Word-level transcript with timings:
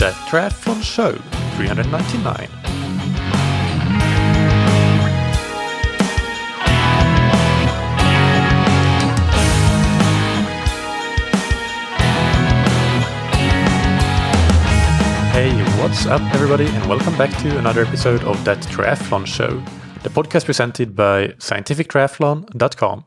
That 0.00 0.14
Triathlon 0.30 0.82
Show 0.82 1.12
399. 1.12 2.48
Hey, 15.34 15.52
what's 15.82 16.06
up, 16.06 16.22
everybody, 16.34 16.64
and 16.64 16.86
welcome 16.88 17.14
back 17.18 17.28
to 17.42 17.58
another 17.58 17.84
episode 17.84 18.24
of 18.24 18.42
That 18.46 18.60
Triathlon 18.60 19.26
Show, 19.26 19.62
the 20.02 20.08
podcast 20.08 20.46
presented 20.46 20.96
by 20.96 21.26
scientifictriathlon.com. 21.36 23.04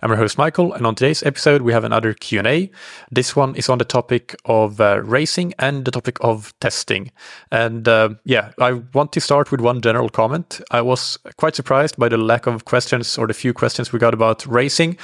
I'm 0.00 0.10
your 0.10 0.16
host 0.18 0.38
Mikael, 0.38 0.72
and 0.74 0.86
on 0.86 0.94
today's 0.94 1.24
episode 1.24 1.62
we 1.62 1.72
have 1.72 1.82
another 1.82 2.14
Q&A. 2.14 2.70
This 3.10 3.34
one 3.34 3.56
is 3.56 3.68
on 3.68 3.78
the 3.78 3.84
topic 3.84 4.36
of 4.44 4.80
uh, 4.80 5.02
racing 5.02 5.54
and 5.58 5.84
the 5.84 5.90
topic 5.90 6.18
of 6.20 6.54
testing. 6.60 7.10
And 7.50 7.88
uh, 7.88 8.10
yeah, 8.22 8.52
I 8.60 8.74
want 8.94 9.12
to 9.14 9.20
start 9.20 9.50
with 9.50 9.60
one 9.60 9.80
general 9.80 10.08
comment. 10.08 10.60
I 10.70 10.82
was 10.82 11.18
quite 11.36 11.56
surprised 11.56 11.96
by 11.96 12.08
the 12.08 12.16
lack 12.16 12.46
of 12.46 12.64
questions 12.64 13.18
or 13.18 13.26
the 13.26 13.34
few 13.34 13.52
questions 13.52 13.92
we 13.92 13.98
got 13.98 14.14
about 14.14 14.46
racing. 14.46 14.98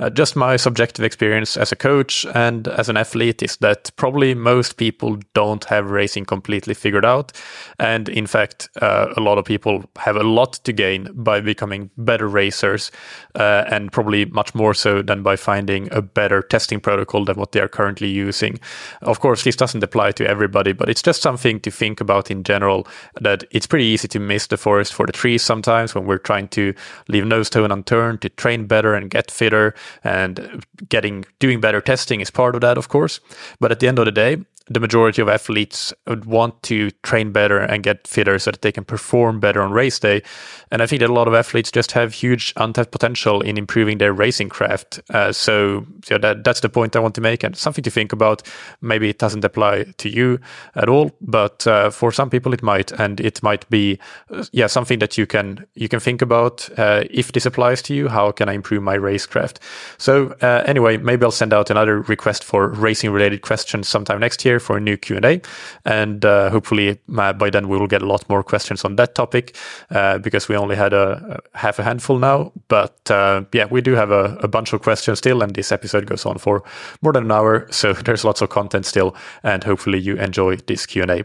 Uh, 0.00 0.10
just 0.10 0.36
my 0.36 0.56
subjective 0.56 1.04
experience 1.04 1.56
as 1.56 1.72
a 1.72 1.76
coach 1.76 2.24
and 2.34 2.68
as 2.68 2.88
an 2.88 2.96
athlete 2.96 3.42
is 3.42 3.56
that 3.58 3.90
probably 3.96 4.34
most 4.34 4.76
people 4.76 5.18
don't 5.34 5.64
have 5.64 5.90
racing 5.90 6.24
completely 6.24 6.74
figured 6.74 7.04
out. 7.04 7.32
And 7.78 8.08
in 8.08 8.26
fact, 8.26 8.68
uh, 8.80 9.12
a 9.16 9.20
lot 9.20 9.38
of 9.38 9.44
people 9.44 9.84
have 9.96 10.16
a 10.16 10.22
lot 10.22 10.52
to 10.64 10.72
gain 10.72 11.08
by 11.14 11.40
becoming 11.40 11.90
better 11.96 12.28
racers 12.28 12.92
uh, 13.34 13.64
and 13.68 13.90
probably 13.90 14.24
much 14.26 14.54
more 14.54 14.74
so 14.74 15.02
than 15.02 15.22
by 15.22 15.36
finding 15.36 15.92
a 15.92 16.02
better 16.02 16.42
testing 16.42 16.80
protocol 16.80 17.24
than 17.24 17.36
what 17.36 17.52
they 17.52 17.60
are 17.60 17.68
currently 17.68 18.08
using. 18.08 18.58
Of 19.02 19.20
course, 19.20 19.44
this 19.44 19.56
doesn't 19.56 19.82
apply 19.82 20.12
to 20.12 20.28
everybody, 20.28 20.72
but 20.72 20.88
it's 20.88 21.02
just 21.02 21.22
something 21.22 21.60
to 21.60 21.70
think 21.70 22.00
about 22.00 22.30
in 22.30 22.44
general 22.44 22.86
that 23.20 23.44
it's 23.50 23.66
pretty 23.66 23.86
easy 23.86 24.08
to 24.08 24.20
miss 24.20 24.46
the 24.46 24.56
forest 24.56 24.94
for 24.94 25.06
the 25.06 25.12
trees 25.12 25.42
sometimes 25.42 25.94
when 25.94 26.06
we're 26.06 26.18
trying 26.18 26.48
to 26.48 26.74
leave 27.08 27.24
no 27.24 27.42
stone 27.42 27.72
unturned 27.72 28.22
to 28.22 28.28
train 28.28 28.66
better 28.66 28.94
and 28.94 29.10
get 29.10 29.30
fitter 29.30 29.74
and 30.04 30.64
getting 30.88 31.24
doing 31.38 31.60
better 31.60 31.80
testing 31.80 32.20
is 32.20 32.30
part 32.30 32.54
of 32.54 32.60
that 32.60 32.78
of 32.78 32.88
course. 32.88 33.20
But 33.60 33.72
at 33.72 33.80
the 33.80 33.88
end 33.88 33.98
of 33.98 34.04
the 34.04 34.12
day 34.12 34.38
the 34.70 34.80
majority 34.80 35.22
of 35.22 35.28
athletes 35.28 35.92
would 36.06 36.24
want 36.24 36.62
to 36.64 36.90
train 37.02 37.32
better 37.32 37.58
and 37.58 37.82
get 37.82 38.06
fitter 38.06 38.38
so 38.38 38.50
that 38.50 38.62
they 38.62 38.72
can 38.72 38.84
perform 38.84 39.40
better 39.40 39.62
on 39.62 39.72
race 39.72 39.98
day. 39.98 40.22
And 40.70 40.82
I 40.82 40.86
think 40.86 41.00
that 41.00 41.10
a 41.10 41.12
lot 41.12 41.28
of 41.28 41.34
athletes 41.34 41.70
just 41.70 41.92
have 41.92 42.12
huge 42.12 42.52
untapped 42.56 42.90
potential 42.90 43.40
in 43.40 43.56
improving 43.56 43.98
their 43.98 44.12
racing 44.12 44.48
craft. 44.48 45.00
Uh, 45.10 45.32
so, 45.32 45.86
so 46.04 46.18
that 46.18 46.44
that's 46.44 46.60
the 46.60 46.68
point 46.68 46.96
I 46.96 47.00
want 47.00 47.14
to 47.14 47.20
make, 47.20 47.42
and 47.42 47.56
something 47.56 47.84
to 47.84 47.90
think 47.90 48.12
about. 48.12 48.42
Maybe 48.80 49.08
it 49.08 49.18
doesn't 49.18 49.44
apply 49.44 49.84
to 49.96 50.08
you 50.08 50.38
at 50.74 50.88
all, 50.88 51.10
but 51.20 51.66
uh, 51.66 51.90
for 51.90 52.12
some 52.12 52.30
people 52.30 52.52
it 52.52 52.62
might, 52.62 52.92
and 52.92 53.20
it 53.20 53.42
might 53.42 53.68
be, 53.70 53.98
uh, 54.30 54.44
yeah, 54.52 54.66
something 54.66 54.98
that 54.98 55.16
you 55.16 55.26
can 55.26 55.66
you 55.74 55.88
can 55.88 56.00
think 56.00 56.22
about. 56.22 56.68
Uh, 56.78 57.04
if 57.10 57.32
this 57.32 57.46
applies 57.46 57.82
to 57.82 57.94
you, 57.94 58.08
how 58.08 58.30
can 58.32 58.48
I 58.48 58.52
improve 58.52 58.82
my 58.82 58.96
racecraft? 58.96 59.58
So 59.96 60.36
uh, 60.42 60.62
anyway, 60.66 60.96
maybe 60.98 61.24
I'll 61.24 61.30
send 61.30 61.52
out 61.52 61.70
another 61.70 62.00
request 62.02 62.44
for 62.44 62.68
racing 62.68 63.10
related 63.10 63.42
questions 63.42 63.88
sometime 63.88 64.20
next 64.20 64.44
year 64.44 64.57
for 64.58 64.76
a 64.76 64.80
new 64.80 64.96
Q&A. 64.96 65.40
And 65.84 66.24
uh, 66.24 66.50
hopefully 66.50 66.98
by 67.08 67.50
then 67.50 67.68
we 67.68 67.78
will 67.78 67.86
get 67.86 68.02
a 68.02 68.06
lot 68.06 68.28
more 68.28 68.42
questions 68.42 68.84
on 68.84 68.96
that 68.96 69.14
topic 69.14 69.56
uh, 69.90 70.18
because 70.18 70.48
we 70.48 70.56
only 70.56 70.76
had 70.76 70.92
a, 70.92 71.40
a, 71.54 71.58
half 71.58 71.78
a 71.78 71.82
handful 71.82 72.18
now. 72.18 72.52
But 72.68 73.10
uh, 73.10 73.44
yeah, 73.52 73.66
we 73.70 73.80
do 73.80 73.94
have 73.94 74.10
a, 74.10 74.36
a, 74.42 74.48
bunch 74.48 74.72
of 74.72 74.82
questions 74.82 75.18
still. 75.18 75.42
And 75.42 75.54
this 75.54 75.72
episode 75.72 76.06
goes 76.06 76.26
on 76.26 76.38
for 76.38 76.62
more 77.02 77.12
than 77.12 77.24
an 77.24 77.32
hour. 77.32 77.66
So 77.70 77.92
there's 78.04 78.24
lots 78.24 78.40
of 78.42 78.48
content 78.50 78.86
still. 78.86 79.14
And 79.42 79.64
hopefully 79.64 79.98
you 79.98 80.16
enjoy 80.16 80.56
this 80.56 80.86
Q&A. 80.86 81.24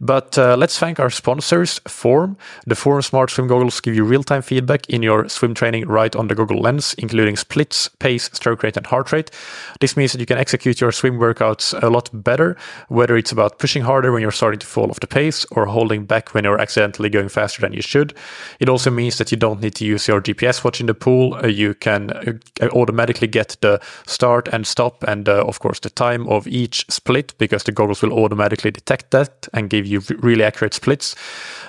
But 0.00 0.38
uh, 0.38 0.56
let's 0.56 0.78
thank 0.78 1.00
our 1.00 1.10
sponsors, 1.10 1.80
Form. 1.86 2.36
The 2.66 2.74
Form 2.74 3.02
Smart 3.02 3.30
Swim 3.30 3.48
Goggles 3.48 3.80
give 3.80 3.94
you 3.94 4.04
real-time 4.04 4.42
feedback 4.42 4.88
in 4.88 5.02
your 5.02 5.28
swim 5.28 5.54
training 5.54 5.86
right 5.86 6.14
on 6.14 6.28
the 6.28 6.34
goggle 6.34 6.60
lens, 6.60 6.94
including 6.98 7.36
splits, 7.36 7.88
pace, 7.88 8.30
stroke 8.32 8.62
rate, 8.62 8.76
and 8.76 8.86
heart 8.86 9.12
rate. 9.12 9.30
This 9.80 9.96
means 9.96 10.12
that 10.12 10.20
you 10.20 10.26
can 10.26 10.38
execute 10.38 10.80
your 10.80 10.92
swim 10.92 11.18
workouts 11.18 11.80
a 11.82 11.88
lot 11.88 12.10
better 12.12 12.56
whether 12.88 13.16
it's 13.16 13.32
about 13.32 13.58
pushing 13.58 13.82
harder 13.82 14.12
when 14.12 14.22
you're 14.22 14.30
starting 14.30 14.60
to 14.60 14.66
fall 14.66 14.90
off 14.90 15.00
the 15.00 15.06
pace 15.06 15.44
or 15.52 15.66
holding 15.66 16.04
back 16.04 16.34
when 16.34 16.44
you're 16.44 16.60
accidentally 16.60 17.08
going 17.08 17.28
faster 17.28 17.60
than 17.60 17.72
you 17.72 17.82
should. 17.82 18.14
It 18.60 18.68
also 18.68 18.90
means 18.90 19.18
that 19.18 19.30
you 19.30 19.36
don't 19.36 19.60
need 19.60 19.74
to 19.76 19.84
use 19.84 20.08
your 20.08 20.20
GPS 20.20 20.64
watch 20.64 20.80
in 20.80 20.86
the 20.86 20.94
pool. 20.94 21.34
Uh, 21.34 21.46
you 21.46 21.74
can 21.74 22.10
uh, 22.10 22.68
automatically 22.68 23.28
get 23.28 23.56
the 23.60 23.80
start 24.06 24.48
and 24.48 24.66
stop 24.66 25.02
and, 25.04 25.28
uh, 25.28 25.44
of 25.44 25.60
course, 25.60 25.80
the 25.80 25.90
time 25.90 26.28
of 26.28 26.46
each 26.46 26.84
split 26.88 27.34
because 27.38 27.64
the 27.64 27.72
goggles 27.72 28.02
will 28.02 28.12
automatically 28.12 28.70
detect 28.70 29.10
that 29.10 29.48
and 29.52 29.70
give 29.70 29.86
you 29.86 30.02
really 30.18 30.44
accurate 30.44 30.74
splits. 30.74 31.14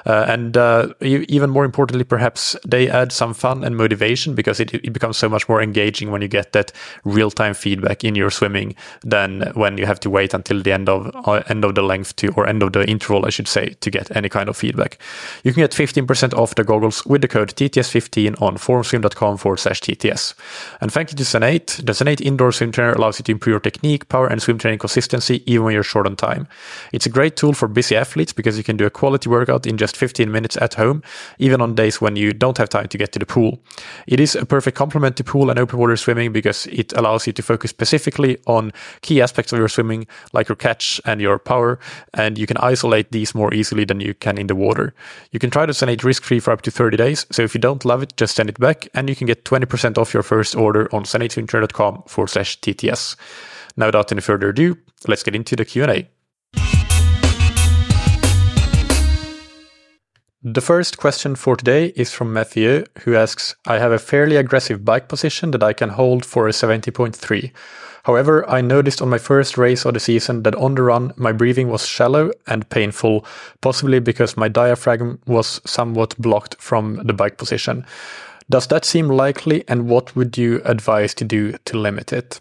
Uh, 0.05 0.25
and 0.27 0.55
even 1.01 1.49
more 1.49 1.65
importantly, 1.65 2.03
perhaps 2.03 2.55
they 2.65 2.89
add 2.89 3.11
some 3.11 3.33
fun 3.33 3.63
and 3.63 3.75
motivation 3.75 4.35
because 4.35 4.59
it, 4.59 4.73
it 4.73 4.93
becomes 4.93 5.17
so 5.17 5.27
much 5.27 5.49
more 5.49 5.61
engaging 5.61 6.11
when 6.11 6.21
you 6.21 6.27
get 6.27 6.53
that 6.53 6.71
real 7.03 7.31
time 7.31 7.53
feedback 7.53 8.03
in 8.03 8.15
your 8.15 8.29
swimming 8.29 8.75
than 9.01 9.51
when 9.55 9.77
you 9.77 9.85
have 9.85 9.99
to 9.99 10.09
wait 10.09 10.33
until 10.33 10.61
the 10.61 10.71
end 10.71 10.89
of 10.89 10.94
uh, 11.25 11.43
end 11.49 11.63
of 11.63 11.75
the 11.75 11.81
length 11.81 12.15
to 12.17 12.29
or 12.35 12.47
end 12.47 12.63
of 12.63 12.73
the 12.73 12.87
interval, 12.89 13.25
I 13.25 13.29
should 13.29 13.47
say, 13.47 13.69
to 13.81 13.89
get 13.91 14.15
any 14.15 14.29
kind 14.29 14.49
of 14.49 14.57
feedback. 14.57 14.99
You 15.43 15.53
can 15.53 15.61
get 15.61 15.71
15% 15.71 16.33
off 16.33 16.55
the 16.55 16.63
goggles 16.63 17.05
with 17.05 17.21
the 17.21 17.27
code 17.27 17.55
TTS15 17.55 18.41
on 18.41 18.57
formswim.com 18.57 19.37
forward 19.37 19.59
slash 19.59 19.81
TTS. 19.81 20.33
And 20.81 20.91
thank 20.91 21.11
you 21.11 21.17
to 21.17 21.23
Zen8. 21.23 21.85
The 21.85 21.93
Zen8 21.93 22.21
indoor 22.21 22.51
swim 22.51 22.71
trainer 22.71 22.93
allows 22.93 23.19
you 23.19 23.23
to 23.23 23.31
improve 23.31 23.53
your 23.53 23.59
technique, 23.59 24.09
power, 24.09 24.27
and 24.27 24.41
swim 24.41 24.57
training 24.57 24.79
consistency 24.79 25.43
even 25.45 25.65
when 25.65 25.73
you're 25.73 25.83
short 25.83 26.05
on 26.05 26.15
time. 26.15 26.47
It's 26.91 27.05
a 27.05 27.09
great 27.09 27.35
tool 27.35 27.53
for 27.53 27.67
busy 27.67 27.95
athletes 27.95 28.33
because 28.33 28.57
you 28.57 28.63
can 28.63 28.77
do 28.77 28.85
a 28.85 28.89
quality 28.89 29.29
workout 29.29 29.65
in 29.65 29.77
just 29.77 29.97
15 29.97 30.31
minutes 30.31 30.57
at 30.57 30.75
home, 30.75 31.03
even 31.39 31.61
on 31.61 31.75
days 31.75 32.01
when 32.01 32.15
you 32.15 32.33
don't 32.33 32.57
have 32.57 32.69
time 32.69 32.87
to 32.87 32.97
get 32.97 33.11
to 33.13 33.19
the 33.19 33.25
pool. 33.25 33.59
It 34.07 34.19
is 34.19 34.35
a 34.35 34.45
perfect 34.45 34.77
complement 34.77 35.17
to 35.17 35.23
pool 35.23 35.49
and 35.49 35.59
open 35.59 35.79
water 35.79 35.97
swimming 35.97 36.31
because 36.31 36.67
it 36.67 36.93
allows 36.93 37.27
you 37.27 37.33
to 37.33 37.43
focus 37.43 37.71
specifically 37.71 38.37
on 38.45 38.71
key 39.01 39.21
aspects 39.21 39.51
of 39.53 39.59
your 39.59 39.69
swimming, 39.69 40.07
like 40.33 40.49
your 40.49 40.55
catch 40.55 40.84
and 41.05 41.21
your 41.21 41.39
power, 41.39 41.79
and 42.13 42.37
you 42.37 42.47
can 42.47 42.57
isolate 42.57 43.11
these 43.11 43.35
more 43.35 43.53
easily 43.53 43.85
than 43.85 43.99
you 43.99 44.13
can 44.13 44.37
in 44.37 44.47
the 44.47 44.55
water. 44.55 44.93
You 45.31 45.39
can 45.39 45.49
try 45.49 45.65
to 45.65 45.73
send 45.73 45.91
it 45.91 46.03
risk 46.03 46.23
free 46.23 46.39
for 46.39 46.51
up 46.51 46.61
to 46.63 46.71
30 46.71 46.97
days, 46.97 47.25
so 47.31 47.43
if 47.43 47.53
you 47.53 47.61
don't 47.61 47.85
love 47.85 48.03
it, 48.03 48.17
just 48.17 48.35
send 48.35 48.49
it 48.49 48.59
back, 48.59 48.87
and 48.93 49.09
you 49.09 49.15
can 49.15 49.27
get 49.27 49.45
20% 49.45 49.97
off 49.97 50.13
your 50.13 50.23
first 50.23 50.55
order 50.55 50.93
on 50.93 51.03
zen8swimtrainer.com 51.03 52.03
forward 52.07 52.29
slash 52.29 52.59
TTS. 52.59 53.15
Now, 53.77 53.87
without 53.87 54.11
any 54.11 54.21
further 54.21 54.49
ado, 54.49 54.77
let's 55.07 55.23
get 55.23 55.35
into 55.35 55.55
the 55.55 55.65
Q&A. 55.65 56.09
The 60.47 60.61
first 60.61 60.97
question 60.97 61.35
for 61.35 61.55
today 61.55 61.87
is 61.95 62.13
from 62.13 62.31
Matthew, 62.31 62.85
who 62.99 63.15
asks 63.15 63.55
I 63.65 63.79
have 63.79 63.91
a 63.91 63.97
fairly 63.97 64.35
aggressive 64.35 64.85
bike 64.85 65.09
position 65.09 65.49
that 65.51 65.63
I 65.63 65.73
can 65.73 65.89
hold 65.89 66.23
for 66.23 66.47
a 66.47 66.51
70.3. 66.51 67.51
However, 68.05 68.47
I 68.47 68.61
noticed 68.61 69.01
on 69.01 69.09
my 69.09 69.17
first 69.17 69.57
race 69.57 69.83
of 69.83 69.95
the 69.95 69.99
season 69.99 70.43
that 70.43 70.53
on 70.55 70.75
the 70.75 70.83
run 70.83 71.11
my 71.17 71.31
breathing 71.31 71.69
was 71.69 71.87
shallow 71.87 72.31
and 72.45 72.69
painful, 72.69 73.25
possibly 73.61 73.99
because 73.99 74.37
my 74.37 74.47
diaphragm 74.47 75.17
was 75.25 75.59
somewhat 75.65 76.15
blocked 76.19 76.55
from 76.61 77.01
the 77.03 77.13
bike 77.13 77.39
position. 77.39 77.83
Does 78.47 78.67
that 78.67 78.85
seem 78.85 79.07
likely, 79.07 79.63
and 79.67 79.89
what 79.89 80.15
would 80.15 80.37
you 80.37 80.61
advise 80.65 81.15
to 81.15 81.23
do 81.23 81.53
to 81.65 81.79
limit 81.79 82.13
it? 82.13 82.39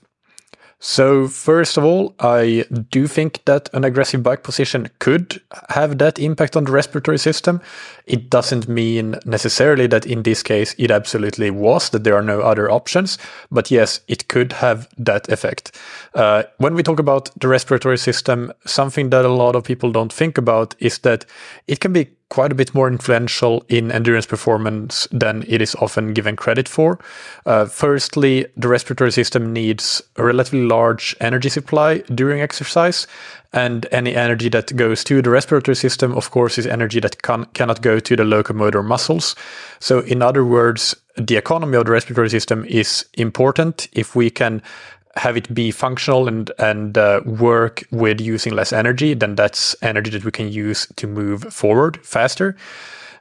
So, 0.80 1.28
first 1.28 1.78
of 1.78 1.84
all, 1.84 2.14
I 2.20 2.64
do 2.90 3.06
think 3.06 3.42
that 3.46 3.70
an 3.72 3.84
aggressive 3.84 4.22
bike 4.22 4.42
position 4.42 4.90
could 4.98 5.40
have 5.70 5.98
that 5.98 6.18
impact 6.18 6.56
on 6.56 6.64
the 6.64 6.72
respiratory 6.72 7.18
system. 7.18 7.60
It 8.06 8.28
doesn't 8.28 8.68
mean 8.68 9.16
necessarily 9.24 9.86
that 9.86 10.04
in 10.04 10.24
this 10.24 10.42
case 10.42 10.74
it 10.78 10.90
absolutely 10.90 11.50
was, 11.50 11.88
that 11.90 12.04
there 12.04 12.16
are 12.16 12.22
no 12.22 12.40
other 12.40 12.70
options. 12.70 13.18
But 13.50 13.70
yes, 13.70 14.00
it 14.08 14.28
could 14.28 14.52
have 14.52 14.88
that 14.98 15.28
effect. 15.30 15.74
Uh, 16.14 16.42
when 16.58 16.74
we 16.74 16.82
talk 16.82 16.98
about 16.98 17.30
the 17.40 17.48
respiratory 17.48 17.98
system, 17.98 18.52
something 18.66 19.10
that 19.10 19.25
a 19.25 19.32
lot 19.32 19.56
of 19.56 19.64
people 19.64 19.90
don't 19.90 20.12
think 20.12 20.37
about 20.37 20.75
is 20.81 20.99
that 20.99 21.25
it 21.66 21.81
can 21.81 21.93
be 21.93 22.10
quite 22.31 22.50
a 22.50 22.55
bit 22.55 22.75
more 22.75 22.88
influential 22.88 23.65
in 23.69 23.93
endurance 23.93 24.26
performance 24.26 25.06
than 25.12 25.44
it 25.47 25.61
is 25.61 25.75
often 25.76 26.12
given 26.12 26.37
credit 26.37 26.69
for. 26.69 26.99
Uh, 27.47 27.67
firstly, 27.67 28.47
the 28.56 28.69
respiratory 28.69 29.12
system 29.12 29.53
needs 29.53 30.03
a 30.17 30.25
relatively 30.25 30.62
large 30.62 31.15
energy 31.21 31.49
supply 31.49 31.99
during 32.15 32.41
exercise, 32.41 33.06
and 33.53 33.87
any 33.93 34.17
energy 34.17 34.49
that 34.49 34.75
goes 34.75 35.05
to 35.05 35.23
the 35.23 35.31
respiratory 35.31 35.76
system, 35.76 36.12
of 36.15 36.31
course, 36.31 36.59
is 36.59 36.67
energy 36.67 36.99
that 37.00 37.23
can, 37.23 37.44
cannot 37.55 37.82
go 37.82 38.00
to 38.00 38.17
the 38.17 38.25
locomotor 38.25 38.82
muscles. 38.82 39.37
So, 39.79 40.00
in 40.00 40.23
other 40.23 40.44
words, 40.44 40.97
the 41.17 41.37
economy 41.37 41.76
of 41.76 41.85
the 41.85 41.93
respiratory 41.93 42.31
system 42.31 42.65
is 42.65 43.06
important 43.15 43.87
if 43.93 44.17
we 44.17 44.31
can 44.31 44.61
have 45.16 45.37
it 45.37 45.55
be 45.55 45.70
functional 45.70 46.28
and 46.28 46.50
and 46.58 46.99
uh, 46.99 47.20
work 47.25 47.84
with 47.90 48.20
using 48.20 48.55
less 48.55 48.72
energy, 48.72 49.14
then 49.14 49.37
that's 49.37 49.76
energy 49.82 50.11
that 50.11 50.25
we 50.25 50.31
can 50.31 50.49
use 50.49 50.88
to 50.96 51.06
move 51.06 51.44
forward 51.52 51.99
faster. 52.05 52.56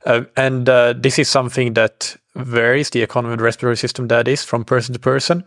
Uh, 0.06 0.24
and 0.36 0.68
uh, 0.68 0.94
this 0.94 1.18
is 1.18 1.30
something 1.30 1.74
that 1.74 2.18
varies 2.36 2.90
the 2.90 3.02
economy 3.02 3.34
of 3.34 3.38
the 3.38 3.44
respiratory 3.44 3.78
system 3.78 4.08
that 4.08 4.28
is 4.28 4.44
from 4.44 4.66
person 4.66 4.94
to 4.94 5.00
person. 5.00 5.44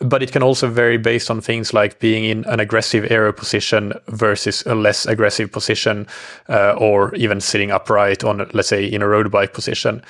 but 0.00 0.22
it 0.22 0.32
can 0.32 0.42
also 0.42 0.68
vary 0.68 0.98
based 0.98 1.30
on 1.30 1.40
things 1.40 1.72
like 1.72 1.98
being 1.98 2.24
in 2.24 2.44
an 2.46 2.60
aggressive 2.60 3.10
aero 3.10 3.32
position 3.32 3.92
versus 4.08 4.62
a 4.66 4.74
less 4.74 5.06
aggressive 5.06 5.50
position, 5.50 6.06
uh, 6.48 6.72
or 6.72 7.14
even 7.14 7.40
sitting 7.40 7.70
upright 7.70 8.24
on, 8.24 8.48
let's 8.52 8.68
say, 8.68 8.84
in 8.84 9.02
a 9.02 9.08
road 9.08 9.30
bike 9.30 9.54
position. 9.54 10.02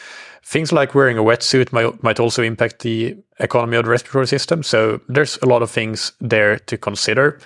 Things 0.45 0.73
like 0.73 0.95
wearing 0.95 1.19
a 1.19 1.23
wetsuit 1.23 1.73
might, 1.73 2.03
might 2.03 2.21
also 2.21 2.43
impact 2.43 2.81
the 2.81 3.17
economy 3.41 3.77
of 3.77 3.85
the 3.85 3.91
respiratory 3.91 4.27
system. 4.27 4.63
So 4.63 5.01
there's 5.09 5.39
a 5.43 5.47
lot 5.47 5.63
of 5.63 5.71
things 5.71 6.13
there 6.21 6.59
to 6.59 6.77
consider. 6.77 7.41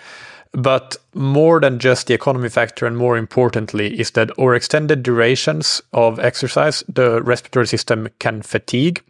But 0.53 0.97
more 1.15 1.61
than 1.61 1.79
just 1.79 2.06
the 2.06 2.15
economy 2.15 2.49
factor, 2.49 2.87
and 2.87 2.97
more 2.97 3.17
importantly, 3.17 3.99
is 4.00 4.12
that 4.12 4.31
over 4.39 4.55
extended 4.55 5.03
durations 5.03 5.83
of 5.93 6.19
exercise, 6.19 6.83
the 6.89 7.23
respiratory 7.23 7.67
system 7.67 8.09
can 8.19 8.43
fatigue. 8.43 9.03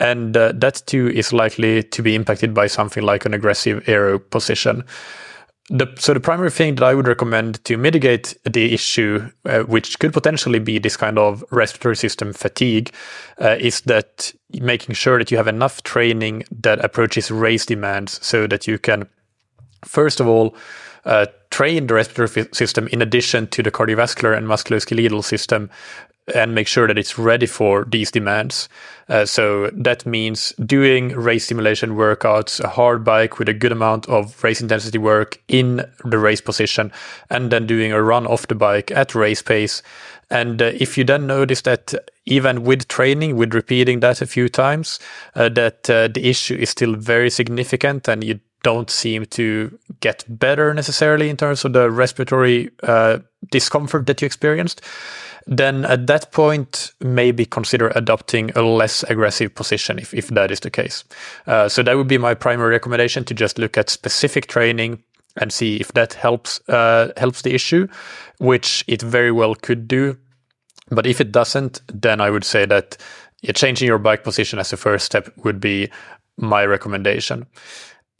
And 0.00 0.36
uh, 0.36 0.52
that 0.56 0.82
too 0.86 1.08
is 1.08 1.32
likely 1.32 1.82
to 1.82 2.02
be 2.02 2.14
impacted 2.14 2.54
by 2.54 2.66
something 2.66 3.02
like 3.02 3.24
an 3.24 3.34
aggressive 3.34 3.88
aero 3.88 4.18
position. 4.18 4.84
The, 5.68 5.86
so 5.96 6.12
the 6.12 6.20
primary 6.20 6.50
thing 6.50 6.74
that 6.74 6.84
I 6.84 6.92
would 6.92 7.06
recommend 7.06 7.64
to 7.64 7.76
mitigate 7.76 8.36
the 8.44 8.74
issue, 8.74 9.30
uh, 9.44 9.60
which 9.60 9.98
could 10.00 10.12
potentially 10.12 10.58
be 10.58 10.78
this 10.78 10.96
kind 10.96 11.18
of 11.18 11.44
respiratory 11.50 11.96
system 11.96 12.32
fatigue, 12.32 12.92
uh, 13.40 13.56
is 13.60 13.82
that 13.82 14.32
making 14.60 14.96
sure 14.96 15.18
that 15.18 15.30
you 15.30 15.36
have 15.36 15.46
enough 15.46 15.82
training 15.84 16.44
that 16.60 16.84
approaches 16.84 17.30
race 17.30 17.64
demands 17.64 18.24
so 18.26 18.46
that 18.48 18.66
you 18.66 18.76
can, 18.78 19.08
first 19.84 20.18
of 20.18 20.26
all, 20.26 20.56
uh, 21.04 21.26
train 21.50 21.86
the 21.86 21.94
respiratory 21.94 22.48
system 22.52 22.88
in 22.88 23.00
addition 23.00 23.46
to 23.48 23.62
the 23.62 23.70
cardiovascular 23.70 24.36
and 24.36 24.46
musculoskeletal 24.46 25.22
system 25.22 25.70
and 26.34 26.54
make 26.54 26.68
sure 26.68 26.86
that 26.86 26.98
it's 26.98 27.18
ready 27.18 27.46
for 27.46 27.84
these 27.84 28.10
demands. 28.10 28.68
Uh, 29.08 29.26
so 29.26 29.68
that 29.72 30.06
means 30.06 30.52
doing 30.64 31.08
race 31.08 31.46
simulation 31.46 31.96
workouts, 31.96 32.60
a 32.60 32.68
hard 32.68 33.04
bike 33.04 33.38
with 33.38 33.48
a 33.48 33.54
good 33.54 33.72
amount 33.72 34.08
of 34.08 34.42
race 34.44 34.60
intensity 34.60 34.98
work 34.98 35.40
in 35.48 35.84
the 36.04 36.18
race 36.18 36.40
position, 36.40 36.92
and 37.28 37.50
then 37.50 37.66
doing 37.66 37.92
a 37.92 38.02
run 38.02 38.26
off 38.26 38.46
the 38.46 38.54
bike 38.54 38.90
at 38.92 39.14
race 39.14 39.42
pace. 39.42 39.82
And 40.30 40.62
uh, 40.62 40.72
if 40.74 40.96
you 40.96 41.04
then 41.04 41.26
notice 41.26 41.62
that 41.62 41.94
even 42.24 42.62
with 42.62 42.88
training, 42.88 43.36
with 43.36 43.52
repeating 43.52 44.00
that 44.00 44.22
a 44.22 44.26
few 44.26 44.48
times, 44.48 45.00
uh, 45.34 45.48
that 45.50 45.90
uh, 45.90 46.08
the 46.08 46.28
issue 46.28 46.54
is 46.54 46.70
still 46.70 46.94
very 46.94 47.28
significant 47.30 48.08
and 48.08 48.22
you 48.24 48.40
don't 48.62 48.90
seem 48.90 49.26
to 49.26 49.76
get 50.00 50.24
better 50.28 50.72
necessarily 50.72 51.28
in 51.28 51.36
terms 51.36 51.64
of 51.64 51.72
the 51.72 51.90
respiratory 51.90 52.70
uh, 52.84 53.18
discomfort 53.50 54.06
that 54.06 54.22
you 54.22 54.26
experienced, 54.26 54.80
then 55.46 55.84
at 55.84 56.06
that 56.06 56.30
point, 56.32 56.92
maybe 57.00 57.44
consider 57.44 57.88
adopting 57.94 58.50
a 58.56 58.62
less 58.62 59.02
aggressive 59.04 59.54
position 59.54 59.98
if, 59.98 60.14
if 60.14 60.28
that 60.28 60.50
is 60.50 60.60
the 60.60 60.70
case. 60.70 61.04
Uh, 61.46 61.68
so 61.68 61.82
that 61.82 61.96
would 61.96 62.08
be 62.08 62.18
my 62.18 62.34
primary 62.34 62.70
recommendation 62.70 63.24
to 63.24 63.34
just 63.34 63.58
look 63.58 63.76
at 63.76 63.90
specific 63.90 64.46
training 64.46 65.02
and 65.36 65.52
see 65.52 65.76
if 65.76 65.92
that 65.92 66.12
helps 66.12 66.60
uh, 66.68 67.10
helps 67.16 67.42
the 67.42 67.54
issue, 67.54 67.88
which 68.38 68.84
it 68.86 69.00
very 69.02 69.32
well 69.32 69.54
could 69.54 69.88
do. 69.88 70.16
But 70.90 71.06
if 71.06 71.20
it 71.20 71.32
doesn't, 71.32 71.80
then 71.88 72.20
I 72.20 72.28
would 72.28 72.44
say 72.44 72.66
that 72.66 72.98
changing 73.54 73.88
your 73.88 73.98
bike 73.98 74.24
position 74.24 74.58
as 74.58 74.72
a 74.72 74.76
first 74.76 75.06
step 75.06 75.32
would 75.38 75.58
be 75.58 75.90
my 76.36 76.64
recommendation 76.64 77.46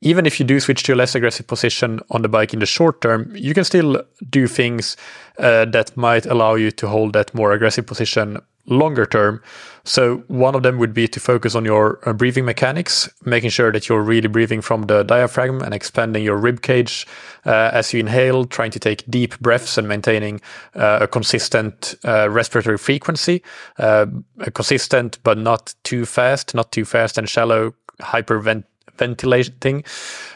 even 0.02 0.26
if 0.26 0.38
you 0.38 0.44
do 0.44 0.60
switch 0.60 0.82
to 0.82 0.94
a 0.94 0.96
less 0.96 1.14
aggressive 1.14 1.46
position 1.46 2.00
on 2.10 2.22
the 2.22 2.28
bike 2.28 2.52
in 2.52 2.58
the 2.58 2.66
short 2.66 3.00
term, 3.00 3.32
you 3.34 3.54
can 3.54 3.64
still 3.64 4.02
do 4.28 4.46
things 4.46 4.96
uh, 5.38 5.64
that 5.66 5.96
might 5.96 6.26
allow 6.26 6.54
you 6.54 6.70
to 6.72 6.88
hold 6.88 7.12
that 7.14 7.32
more 7.34 7.52
aggressive 7.52 7.86
position 7.86 8.38
longer 8.66 9.06
term. 9.06 9.42
So 9.84 10.18
one 10.28 10.54
of 10.54 10.62
them 10.62 10.78
would 10.78 10.94
be 10.94 11.08
to 11.08 11.18
focus 11.18 11.54
on 11.54 11.64
your 11.64 11.98
uh, 12.08 12.12
breathing 12.12 12.44
mechanics, 12.44 13.08
making 13.24 13.50
sure 13.50 13.72
that 13.72 13.88
you're 13.88 14.02
really 14.02 14.28
breathing 14.28 14.60
from 14.60 14.82
the 14.82 15.02
diaphragm 15.02 15.60
and 15.62 15.74
expanding 15.74 16.22
your 16.22 16.36
rib 16.36 16.62
cage 16.62 17.06
uh, 17.44 17.70
as 17.72 17.92
you 17.92 18.00
inhale, 18.00 18.44
trying 18.44 18.70
to 18.70 18.78
take 18.78 19.08
deep 19.10 19.38
breaths 19.40 19.78
and 19.78 19.88
maintaining 19.88 20.40
uh, 20.76 20.98
a 21.02 21.08
consistent 21.08 21.96
uh, 22.04 22.28
respiratory 22.30 22.78
frequency, 22.78 23.42
uh, 23.78 24.06
consistent 24.54 25.18
but 25.24 25.38
not 25.38 25.74
too 25.82 26.06
fast, 26.06 26.54
not 26.54 26.70
too 26.70 26.84
fast 26.84 27.18
and 27.18 27.28
shallow 27.28 27.74
hypervent 28.00 28.64
ventilating. 28.96 29.84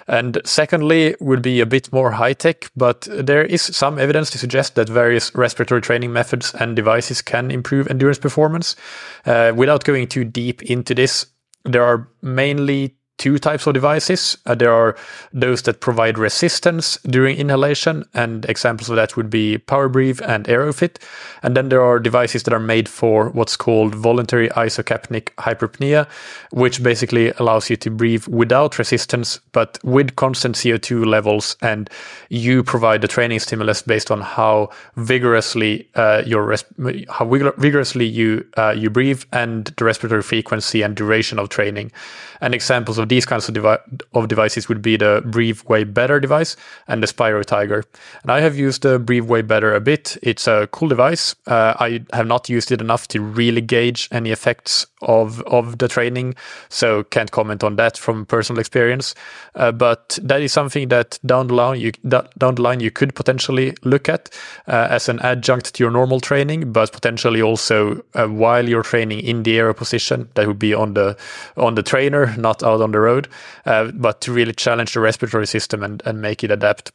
And 0.08 0.40
secondly, 0.44 1.16
would 1.20 1.42
be 1.42 1.60
a 1.60 1.66
bit 1.66 1.92
more 1.92 2.12
high 2.12 2.32
tech, 2.32 2.70
but 2.76 3.08
there 3.10 3.44
is 3.44 3.62
some 3.62 3.98
evidence 3.98 4.30
to 4.30 4.38
suggest 4.38 4.74
that 4.76 4.88
various 4.88 5.34
respiratory 5.34 5.80
training 5.80 6.12
methods 6.12 6.54
and 6.54 6.76
devices 6.76 7.22
can 7.22 7.50
improve 7.50 7.88
endurance 7.88 8.18
performance. 8.18 8.76
Uh, 9.24 9.52
without 9.54 9.84
going 9.84 10.06
too 10.06 10.24
deep 10.24 10.62
into 10.62 10.94
this, 10.94 11.26
there 11.64 11.84
are 11.84 12.08
mainly 12.22 12.96
two 13.18 13.38
types 13.38 13.66
of 13.66 13.74
devices. 13.74 14.36
Uh, 14.46 14.54
there 14.54 14.72
are 14.72 14.96
those 15.32 15.62
that 15.62 15.80
provide 15.80 16.18
resistance 16.18 16.98
during 17.06 17.36
inhalation, 17.36 18.04
and 18.14 18.44
examples 18.46 18.90
of 18.90 18.96
that 18.96 19.16
would 19.16 19.30
be 19.30 19.58
PowerBreathe 19.58 20.20
and 20.26 20.44
Airofit. 20.46 20.96
And 21.42 21.56
then 21.56 21.68
there 21.70 21.82
are 21.82 21.98
devices 21.98 22.42
that 22.42 22.52
are 22.52 22.60
made 22.60 22.88
for 22.88 23.30
what's 23.30 23.56
called 23.56 23.94
voluntary 23.94 24.48
isocapnic 24.50 25.30
hyperpnea, 25.38 26.06
which 26.50 26.82
basically 26.82 27.30
allows 27.38 27.70
you 27.70 27.76
to 27.76 27.90
breathe 27.90 28.26
without 28.26 28.78
resistance, 28.78 29.40
but 29.52 29.78
with 29.82 30.16
constant 30.16 30.56
CO2 30.56 31.06
levels. 31.06 31.56
And 31.62 31.88
you 32.28 32.62
provide 32.62 33.00
the 33.00 33.08
training 33.08 33.40
stimulus 33.40 33.82
based 33.82 34.10
on 34.10 34.20
how 34.20 34.70
vigorously 34.96 35.88
uh, 35.94 36.22
your 36.26 36.44
res- 36.44 36.64
how 37.08 37.24
vigorously 37.24 38.04
you 38.04 38.46
uh, 38.56 38.74
you 38.76 38.90
breathe 38.90 39.22
and 39.32 39.66
the 39.78 39.84
respiratory 39.84 40.22
frequency 40.22 40.82
and 40.82 40.94
duration 40.94 41.38
of 41.38 41.48
training. 41.48 41.92
And 42.40 42.54
examples 42.54 42.98
of 42.98 43.05
these 43.08 43.24
kinds 43.24 43.48
of, 43.48 43.54
devi- 43.54 43.82
of 44.14 44.28
devices 44.28 44.68
would 44.68 44.82
be 44.82 44.96
the 44.96 45.22
Breathe 45.24 45.62
Way 45.62 45.84
Better 45.84 46.20
device 46.20 46.56
and 46.88 47.02
the 47.02 47.06
SpiroTiger. 47.06 47.84
And 48.22 48.30
I 48.30 48.40
have 48.40 48.56
used 48.56 48.82
the 48.82 48.98
Breathe 48.98 49.24
Way 49.24 49.42
Better 49.42 49.74
a 49.74 49.80
bit. 49.80 50.16
It's 50.22 50.46
a 50.46 50.68
cool 50.72 50.88
device. 50.88 51.34
Uh, 51.46 51.74
I 51.78 52.04
have 52.12 52.26
not 52.26 52.48
used 52.48 52.72
it 52.72 52.80
enough 52.80 53.08
to 53.08 53.20
really 53.20 53.60
gauge 53.60 54.08
any 54.12 54.30
effects 54.30 54.86
of 55.02 55.42
of 55.42 55.78
the 55.78 55.88
training, 55.88 56.34
so 56.68 57.04
can't 57.04 57.30
comment 57.30 57.62
on 57.62 57.76
that 57.76 57.98
from 57.98 58.26
personal 58.26 58.58
experience. 58.60 59.14
Uh, 59.54 59.72
but 59.72 60.18
that 60.22 60.40
is 60.40 60.52
something 60.52 60.88
that 60.88 61.18
down 61.24 61.48
the 61.48 61.54
line 61.54 61.80
you 61.80 61.92
down 62.38 62.54
the 62.54 62.62
line 62.62 62.80
you 62.80 62.90
could 62.90 63.14
potentially 63.14 63.74
look 63.82 64.08
at 64.08 64.30
uh, 64.66 64.88
as 64.90 65.08
an 65.08 65.18
adjunct 65.20 65.74
to 65.74 65.84
your 65.84 65.90
normal 65.90 66.20
training, 66.20 66.72
but 66.72 66.92
potentially 66.92 67.42
also 67.42 68.02
uh, 68.14 68.26
while 68.26 68.68
you're 68.68 68.82
training 68.82 69.20
in 69.20 69.42
the 69.42 69.58
aero 69.58 69.74
position, 69.74 70.28
that 70.34 70.46
would 70.46 70.58
be 70.58 70.74
on 70.74 70.94
the 70.94 71.16
on 71.56 71.74
the 71.74 71.82
trainer, 71.82 72.34
not 72.36 72.62
out 72.62 72.80
on 72.80 72.92
the 72.92 72.95
road, 73.00 73.28
uh, 73.64 73.90
but 73.94 74.20
to 74.22 74.32
really 74.32 74.52
challenge 74.52 74.92
the 74.94 75.00
respiratory 75.00 75.46
system 75.46 75.82
and, 75.82 76.02
and 76.04 76.20
make 76.20 76.44
it 76.44 76.50
adapt. 76.50 76.92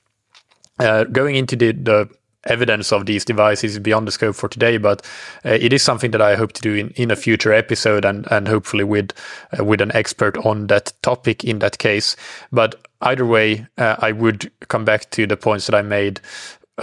Uh, 0.79 1.03
going 1.03 1.35
into 1.35 1.55
the, 1.55 1.71
the 1.73 2.09
evidence 2.45 2.91
of 2.91 3.05
these 3.05 3.23
devices 3.23 3.73
is 3.73 3.79
beyond 3.79 4.07
the 4.07 4.11
scope 4.11 4.35
for 4.35 4.49
today, 4.49 4.77
but 4.77 5.05
uh, 5.45 5.49
it 5.49 5.73
is 5.73 5.83
something 5.83 6.11
that 6.11 6.21
I 6.21 6.35
hope 6.35 6.53
to 6.53 6.61
do 6.61 6.73
in, 6.73 6.89
in 6.91 7.11
a 7.11 7.15
future 7.15 7.53
episode 7.53 8.05
and, 8.05 8.27
and 8.31 8.47
hopefully 8.47 8.83
with 8.83 9.11
uh, 9.57 9.63
with 9.63 9.81
an 9.81 9.91
expert 9.93 10.37
on 10.45 10.67
that 10.67 10.93
topic 11.01 11.43
in 11.43 11.59
that 11.59 11.77
case. 11.77 12.15
But 12.51 12.75
either 13.01 13.25
way, 13.25 13.67
uh, 13.77 13.95
I 13.99 14.11
would 14.11 14.51
come 14.67 14.85
back 14.85 15.09
to 15.11 15.27
the 15.27 15.37
points 15.37 15.67
that 15.67 15.75
I 15.75 15.81
made 15.81 16.21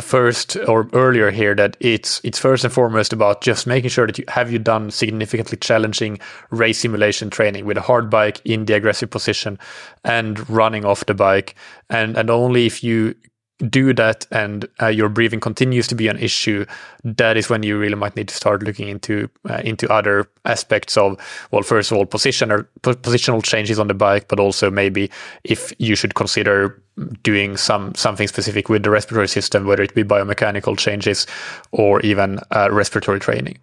first 0.00 0.56
or 0.68 0.88
earlier 0.92 1.30
here 1.30 1.54
that 1.54 1.76
it's 1.80 2.20
it's 2.22 2.38
first 2.38 2.62
and 2.62 2.72
foremost 2.72 3.12
about 3.12 3.40
just 3.40 3.66
making 3.66 3.90
sure 3.90 4.06
that 4.06 4.18
you 4.18 4.24
have 4.28 4.52
you 4.52 4.58
done 4.58 4.90
significantly 4.90 5.56
challenging 5.56 6.18
race 6.50 6.78
simulation 6.78 7.30
training 7.30 7.64
with 7.64 7.76
a 7.76 7.80
hard 7.82 8.10
bike 8.10 8.40
in 8.44 8.66
the 8.66 8.74
aggressive 8.74 9.10
position 9.10 9.58
and 10.04 10.48
running 10.48 10.84
off 10.84 11.06
the 11.06 11.14
bike. 11.14 11.54
And 11.90 12.16
and 12.16 12.30
only 12.30 12.66
if 12.66 12.84
you 12.84 13.14
do 13.58 13.92
that 13.92 14.26
and 14.30 14.68
uh, 14.80 14.86
your 14.86 15.08
breathing 15.08 15.40
continues 15.40 15.88
to 15.88 15.94
be 15.94 16.06
an 16.06 16.18
issue 16.18 16.64
that 17.02 17.36
is 17.36 17.50
when 17.50 17.62
you 17.62 17.76
really 17.76 17.96
might 17.96 18.14
need 18.14 18.28
to 18.28 18.34
start 18.34 18.62
looking 18.62 18.88
into 18.88 19.28
uh, 19.50 19.60
into 19.64 19.90
other 19.92 20.30
aspects 20.44 20.96
of 20.96 21.18
well 21.50 21.62
first 21.62 21.90
of 21.90 21.98
all 21.98 22.06
position 22.06 22.52
or 22.52 22.68
positional 22.82 23.42
changes 23.42 23.78
on 23.78 23.88
the 23.88 23.94
bike 23.94 24.28
but 24.28 24.38
also 24.38 24.70
maybe 24.70 25.10
if 25.42 25.72
you 25.78 25.96
should 25.96 26.14
consider 26.14 26.80
doing 27.24 27.56
some 27.56 27.92
something 27.96 28.28
specific 28.28 28.68
with 28.68 28.84
the 28.84 28.90
respiratory 28.90 29.28
system 29.28 29.66
whether 29.66 29.82
it 29.82 29.94
be 29.94 30.04
biomechanical 30.04 30.78
changes 30.78 31.26
or 31.72 32.00
even 32.02 32.38
uh, 32.54 32.68
respiratory 32.70 33.18
training 33.18 33.58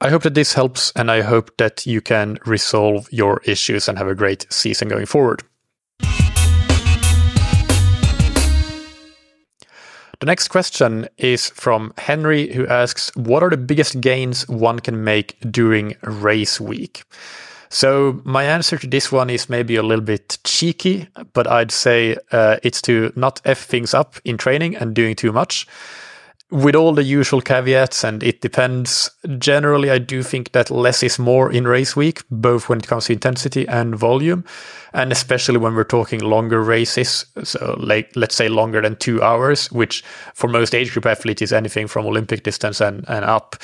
I 0.00 0.10
hope 0.10 0.24
that 0.24 0.34
this 0.34 0.52
helps 0.52 0.92
and 0.94 1.10
I 1.10 1.22
hope 1.22 1.56
that 1.56 1.86
you 1.86 2.02
can 2.02 2.38
resolve 2.44 3.08
your 3.10 3.40
issues 3.44 3.88
and 3.88 3.96
have 3.96 4.08
a 4.08 4.14
great 4.14 4.46
season 4.50 4.88
going 4.88 5.06
forward. 5.06 5.42
The 10.20 10.26
next 10.26 10.48
question 10.48 11.08
is 11.18 11.50
from 11.50 11.92
Henry, 11.98 12.52
who 12.52 12.66
asks, 12.66 13.14
What 13.16 13.42
are 13.42 13.50
the 13.50 13.58
biggest 13.58 14.00
gains 14.00 14.48
one 14.48 14.80
can 14.80 15.04
make 15.04 15.36
during 15.50 15.94
race 16.02 16.58
week? 16.58 17.04
So, 17.68 18.22
my 18.24 18.44
answer 18.44 18.78
to 18.78 18.86
this 18.86 19.12
one 19.12 19.28
is 19.28 19.50
maybe 19.50 19.76
a 19.76 19.82
little 19.82 20.04
bit 20.04 20.38
cheeky, 20.44 21.08
but 21.34 21.46
I'd 21.46 21.72
say 21.72 22.16
uh, 22.32 22.56
it's 22.62 22.80
to 22.82 23.12
not 23.16 23.40
F 23.44 23.58
things 23.58 23.92
up 23.92 24.16
in 24.24 24.38
training 24.38 24.76
and 24.76 24.94
doing 24.94 25.16
too 25.16 25.32
much. 25.32 25.66
With 26.50 26.76
all 26.76 26.92
the 26.92 27.02
usual 27.02 27.40
caveats, 27.40 28.04
and 28.04 28.22
it 28.22 28.40
depends. 28.40 29.10
Generally, 29.38 29.90
I 29.90 29.98
do 29.98 30.22
think 30.22 30.52
that 30.52 30.70
less 30.70 31.02
is 31.02 31.18
more 31.18 31.50
in 31.50 31.66
race 31.66 31.96
week, 31.96 32.22
both 32.30 32.68
when 32.68 32.78
it 32.78 32.86
comes 32.86 33.06
to 33.06 33.14
intensity 33.14 33.66
and 33.66 33.96
volume, 33.96 34.44
and 34.94 35.10
especially 35.10 35.58
when 35.58 35.74
we're 35.74 35.82
talking 35.82 36.20
longer 36.20 36.62
races. 36.62 37.26
So, 37.42 37.76
like 37.80 38.12
let's 38.14 38.36
say 38.36 38.48
longer 38.48 38.80
than 38.80 38.94
two 38.96 39.20
hours, 39.22 39.72
which 39.72 40.04
for 40.34 40.48
most 40.48 40.74
age 40.74 40.92
group 40.92 41.06
athletes 41.06 41.42
is 41.42 41.52
anything 41.52 41.88
from 41.88 42.06
Olympic 42.06 42.44
distance 42.44 42.80
and, 42.80 43.04
and 43.08 43.24
up. 43.24 43.56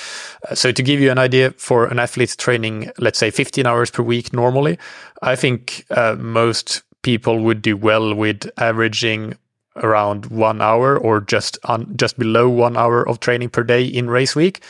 So, 0.54 0.72
to 0.72 0.82
give 0.82 1.00
you 1.00 1.10
an 1.12 1.18
idea, 1.18 1.52
for 1.58 1.86
an 1.86 2.00
athlete 2.00 2.34
training, 2.36 2.90
let's 2.98 3.18
say 3.18 3.30
15 3.30 3.64
hours 3.64 3.90
per 3.92 4.02
week 4.02 4.32
normally, 4.32 4.76
I 5.22 5.36
think 5.36 5.84
uh, 5.90 6.16
most 6.18 6.82
people 7.02 7.40
would 7.40 7.62
do 7.62 7.76
well 7.76 8.14
with 8.14 8.50
averaging 8.58 9.34
around 9.76 10.26
one 10.26 10.60
hour 10.60 10.98
or 10.98 11.20
just 11.20 11.58
on 11.64 11.96
just 11.96 12.18
below 12.18 12.48
one 12.48 12.76
hour 12.76 13.06
of 13.08 13.20
training 13.20 13.50
per 13.50 13.62
day 13.62 13.84
in 13.84 14.10
race 14.10 14.36
week. 14.36 14.62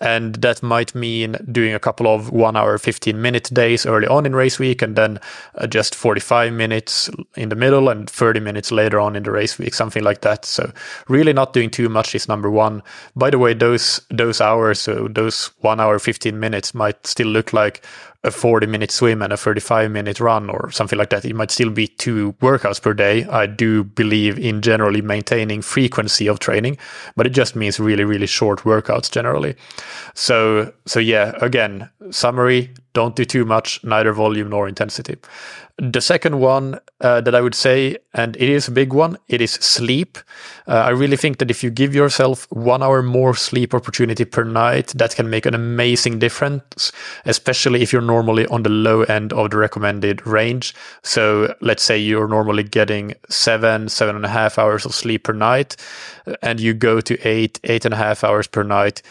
And 0.00 0.34
that 0.36 0.64
might 0.64 0.96
mean 0.96 1.36
doing 1.52 1.74
a 1.74 1.78
couple 1.78 2.12
of 2.12 2.32
one 2.32 2.56
hour, 2.56 2.76
15 2.76 3.22
minute 3.22 3.48
days 3.52 3.86
early 3.86 4.08
on 4.08 4.26
in 4.26 4.34
race 4.34 4.58
week, 4.58 4.82
and 4.82 4.96
then 4.96 5.20
uh, 5.54 5.68
just 5.68 5.94
45 5.94 6.52
minutes 6.52 7.08
in 7.36 7.50
the 7.50 7.54
middle 7.54 7.88
and 7.88 8.10
30 8.10 8.40
minutes 8.40 8.72
later 8.72 8.98
on 8.98 9.14
in 9.14 9.22
the 9.22 9.30
race 9.30 9.58
week, 9.58 9.74
something 9.74 10.02
like 10.02 10.22
that. 10.22 10.44
So 10.44 10.72
really 11.06 11.32
not 11.32 11.52
doing 11.52 11.70
too 11.70 11.88
much 11.88 12.16
is 12.16 12.26
number 12.26 12.50
one. 12.50 12.82
By 13.14 13.30
the 13.30 13.38
way, 13.38 13.54
those, 13.54 14.00
those 14.10 14.40
hours, 14.40 14.80
so 14.80 15.06
those 15.06 15.52
one 15.60 15.78
hour, 15.78 16.00
15 16.00 16.40
minutes 16.40 16.74
might 16.74 17.06
still 17.06 17.28
look 17.28 17.52
like 17.52 17.84
a 18.24 18.30
40 18.30 18.66
minute 18.66 18.90
swim 18.90 19.20
and 19.20 19.32
a 19.32 19.36
35 19.36 19.90
minute 19.90 20.20
run 20.20 20.48
or 20.48 20.70
something 20.70 20.98
like 20.98 21.10
that. 21.10 21.24
It 21.24 21.34
might 21.34 21.50
still 21.50 21.70
be 21.70 21.88
two 21.88 22.32
workouts 22.34 22.80
per 22.80 22.94
day. 22.94 23.24
I 23.24 23.46
do 23.46 23.82
believe 23.82 24.38
in 24.38 24.62
generally 24.62 25.02
maintaining 25.02 25.62
frequency 25.62 26.28
of 26.28 26.38
training, 26.38 26.78
but 27.16 27.26
it 27.26 27.30
just 27.30 27.56
means 27.56 27.80
really, 27.80 28.04
really 28.04 28.26
short 28.26 28.60
workouts 28.60 29.10
generally. 29.10 29.56
So, 30.14 30.72
so 30.86 31.00
yeah, 31.00 31.32
again, 31.40 31.90
summary, 32.10 32.72
don't 32.92 33.16
do 33.16 33.24
too 33.24 33.44
much, 33.44 33.82
neither 33.84 34.12
volume 34.12 34.50
nor 34.50 34.68
intensity. 34.68 35.16
The 35.78 36.00
second 36.00 36.38
one 36.38 36.78
uh, 37.00 37.22
that 37.22 37.34
I 37.34 37.40
would 37.40 37.54
say, 37.54 37.96
and 38.12 38.36
it 38.36 38.48
is 38.48 38.68
a 38.68 38.70
big 38.70 38.92
one, 38.92 39.16
it 39.28 39.40
is 39.40 39.52
sleep. 39.52 40.18
Uh, 40.68 40.74
I 40.74 40.90
really 40.90 41.16
think 41.16 41.38
that 41.38 41.50
if 41.50 41.64
you 41.64 41.70
give 41.70 41.94
yourself 41.94 42.46
one 42.50 42.82
hour 42.82 43.02
more 43.02 43.34
sleep 43.34 43.72
opportunity 43.72 44.24
per 44.26 44.44
night, 44.44 44.88
that 44.88 45.16
can 45.16 45.30
make 45.30 45.46
an 45.46 45.54
amazing 45.54 46.18
difference, 46.18 46.92
especially 47.24 47.82
if 47.82 47.92
you're 47.92 48.02
normally 48.02 48.46
on 48.46 48.62
the 48.62 48.70
low 48.70 49.02
end 49.02 49.32
of 49.32 49.50
the 49.50 49.56
recommended 49.56 50.24
range. 50.26 50.74
So 51.02 51.54
let's 51.60 51.82
say 51.82 51.98
you're 51.98 52.28
normally 52.28 52.64
getting 52.64 53.14
seven, 53.30 53.88
seven 53.88 54.14
and 54.14 54.26
a 54.26 54.28
half 54.28 54.58
hours 54.58 54.84
of 54.84 54.94
sleep 54.94 55.24
per 55.24 55.32
night, 55.32 55.76
and 56.42 56.60
you 56.60 56.74
go 56.74 57.00
to 57.00 57.18
eight, 57.26 57.58
eight 57.64 57.86
and 57.86 57.94
a 57.94 57.96
half 57.96 58.22
hours 58.22 58.46
per 58.46 58.62
night 58.62 59.02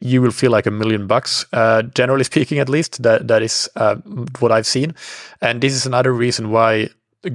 you 0.00 0.22
will 0.22 0.30
feel 0.30 0.50
like 0.50 0.66
a 0.66 0.70
million 0.70 1.06
bucks. 1.06 1.44
Uh, 1.52 1.82
generally 1.82 2.24
speaking, 2.24 2.58
at 2.58 2.68
least 2.68 3.02
that 3.02 3.28
that 3.28 3.42
is 3.42 3.68
uh, 3.76 3.96
what 4.40 4.52
I've 4.52 4.66
seen, 4.66 4.94
and 5.40 5.60
this 5.60 5.72
is 5.72 5.86
another 5.86 6.12
reason 6.12 6.50
why 6.50 6.88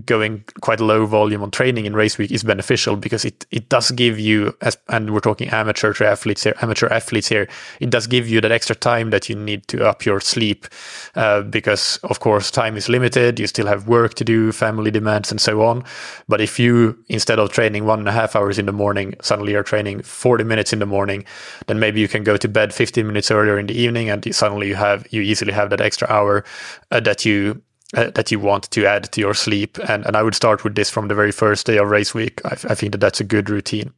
going 0.05 0.43
quite 0.61 0.79
low 0.79 1.05
volume 1.05 1.41
on 1.41 1.51
training 1.51 1.85
in 1.85 1.95
race 1.95 2.17
week 2.17 2.31
is 2.31 2.43
beneficial 2.43 2.95
because 2.95 3.25
it, 3.25 3.45
it 3.51 3.69
does 3.69 3.91
give 3.91 4.19
you 4.19 4.55
as 4.61 4.77
and 4.87 5.13
we're 5.13 5.19
talking 5.19 5.49
amateur 5.49 5.93
athletes 6.03 6.43
here 6.43 6.55
amateur 6.61 6.87
athletes 6.87 7.27
here 7.27 7.47
it 7.79 7.89
does 7.89 8.07
give 8.07 8.27
you 8.27 8.41
that 8.41 8.51
extra 8.51 8.75
time 8.75 9.09
that 9.09 9.29
you 9.29 9.35
need 9.35 9.67
to 9.67 9.87
up 9.87 10.05
your 10.05 10.19
sleep. 10.19 10.67
Uh, 11.15 11.41
because 11.41 11.97
of 12.03 12.19
course 12.19 12.51
time 12.51 12.77
is 12.77 12.89
limited. 12.89 13.39
You 13.39 13.47
still 13.47 13.67
have 13.67 13.87
work 13.87 14.13
to 14.15 14.23
do 14.23 14.51
family 14.51 14.91
demands 14.91 15.31
and 15.31 15.41
so 15.41 15.61
on. 15.63 15.83
But 16.27 16.41
if 16.41 16.59
you 16.59 16.97
instead 17.07 17.39
of 17.39 17.51
training 17.51 17.85
one 17.85 17.99
and 17.99 18.07
a 18.07 18.11
half 18.11 18.35
hours 18.35 18.59
in 18.59 18.65
the 18.65 18.71
morning 18.71 19.15
suddenly 19.21 19.53
you're 19.53 19.63
training 19.63 20.01
40 20.01 20.43
minutes 20.43 20.73
in 20.73 20.79
the 20.79 20.85
morning 20.85 21.25
then 21.67 21.79
maybe 21.79 21.99
you 21.99 22.07
can 22.07 22.23
go 22.23 22.37
to 22.37 22.47
bed 22.47 22.73
15 22.73 23.05
minutes 23.05 23.31
earlier 23.31 23.57
in 23.57 23.67
the 23.67 23.73
evening 23.73 24.09
and 24.09 24.33
suddenly 24.33 24.67
you 24.67 24.75
have 24.75 25.07
you 25.11 25.21
easily 25.21 25.53
have 25.53 25.69
that 25.69 25.81
extra 25.81 26.07
hour 26.09 26.43
uh, 26.91 26.99
that 26.99 27.25
you 27.25 27.61
uh, 27.95 28.11
that 28.11 28.31
you 28.31 28.39
want 28.39 28.69
to 28.71 28.85
add 28.85 29.11
to 29.11 29.21
your 29.21 29.33
sleep. 29.33 29.77
And, 29.87 30.05
and 30.05 30.15
I 30.15 30.23
would 30.23 30.35
start 30.35 30.63
with 30.63 30.75
this 30.75 30.89
from 30.89 31.07
the 31.07 31.15
very 31.15 31.31
first 31.31 31.65
day 31.65 31.77
of 31.77 31.89
race 31.89 32.13
week. 32.13 32.41
I, 32.45 32.51
I 32.51 32.75
think 32.75 32.91
that 32.91 33.01
that's 33.01 33.19
a 33.19 33.23
good 33.23 33.49
routine. 33.49 33.93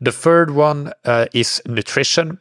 The 0.00 0.12
third 0.12 0.50
one 0.50 0.92
uh, 1.04 1.26
is 1.32 1.62
nutrition. 1.66 2.38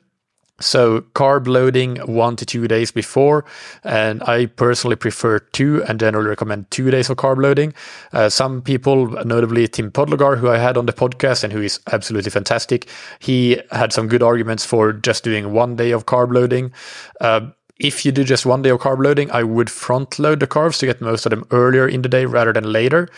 So 0.59 1.01
carb 1.15 1.47
loading 1.47 1.97
one 1.97 2.35
to 2.35 2.45
two 2.45 2.67
days 2.67 2.91
before, 2.91 3.45
and 3.83 4.21
I 4.23 4.45
personally 4.45 4.95
prefer 4.95 5.39
two 5.39 5.83
and 5.85 5.99
generally 5.99 6.29
recommend 6.29 6.69
two 6.69 6.91
days 6.91 7.09
of 7.09 7.17
carb 7.17 7.41
loading. 7.41 7.73
Uh, 8.13 8.29
some 8.29 8.61
people, 8.61 9.07
notably 9.25 9.67
Tim 9.67 9.91
Podlogar, 9.91 10.37
who 10.37 10.49
I 10.49 10.59
had 10.59 10.77
on 10.77 10.85
the 10.85 10.93
podcast 10.93 11.43
and 11.43 11.51
who 11.51 11.61
is 11.61 11.79
absolutely 11.91 12.29
fantastic, 12.29 12.87
he 13.19 13.59
had 13.71 13.91
some 13.91 14.07
good 14.07 14.21
arguments 14.21 14.63
for 14.63 14.93
just 14.93 15.23
doing 15.23 15.51
one 15.51 15.75
day 15.75 15.91
of 15.91 16.05
carb 16.05 16.31
loading. 16.31 16.71
Uh, 17.19 17.49
if 17.81 18.05
you 18.05 18.11
do 18.11 18.23
just 18.23 18.45
one 18.45 18.61
day 18.61 18.69
of 18.69 18.79
carb 18.79 19.03
loading, 19.03 19.31
I 19.31 19.43
would 19.43 19.69
front 19.69 20.19
load 20.19 20.39
the 20.39 20.47
carbs 20.47 20.79
to 20.79 20.85
get 20.85 21.01
most 21.01 21.25
of 21.25 21.31
them 21.31 21.45
earlier 21.51 21.87
in 21.87 22.03
the 22.03 22.09
day 22.09 22.25
rather 22.25 22.53
than 22.53 22.71
later. 22.71 23.09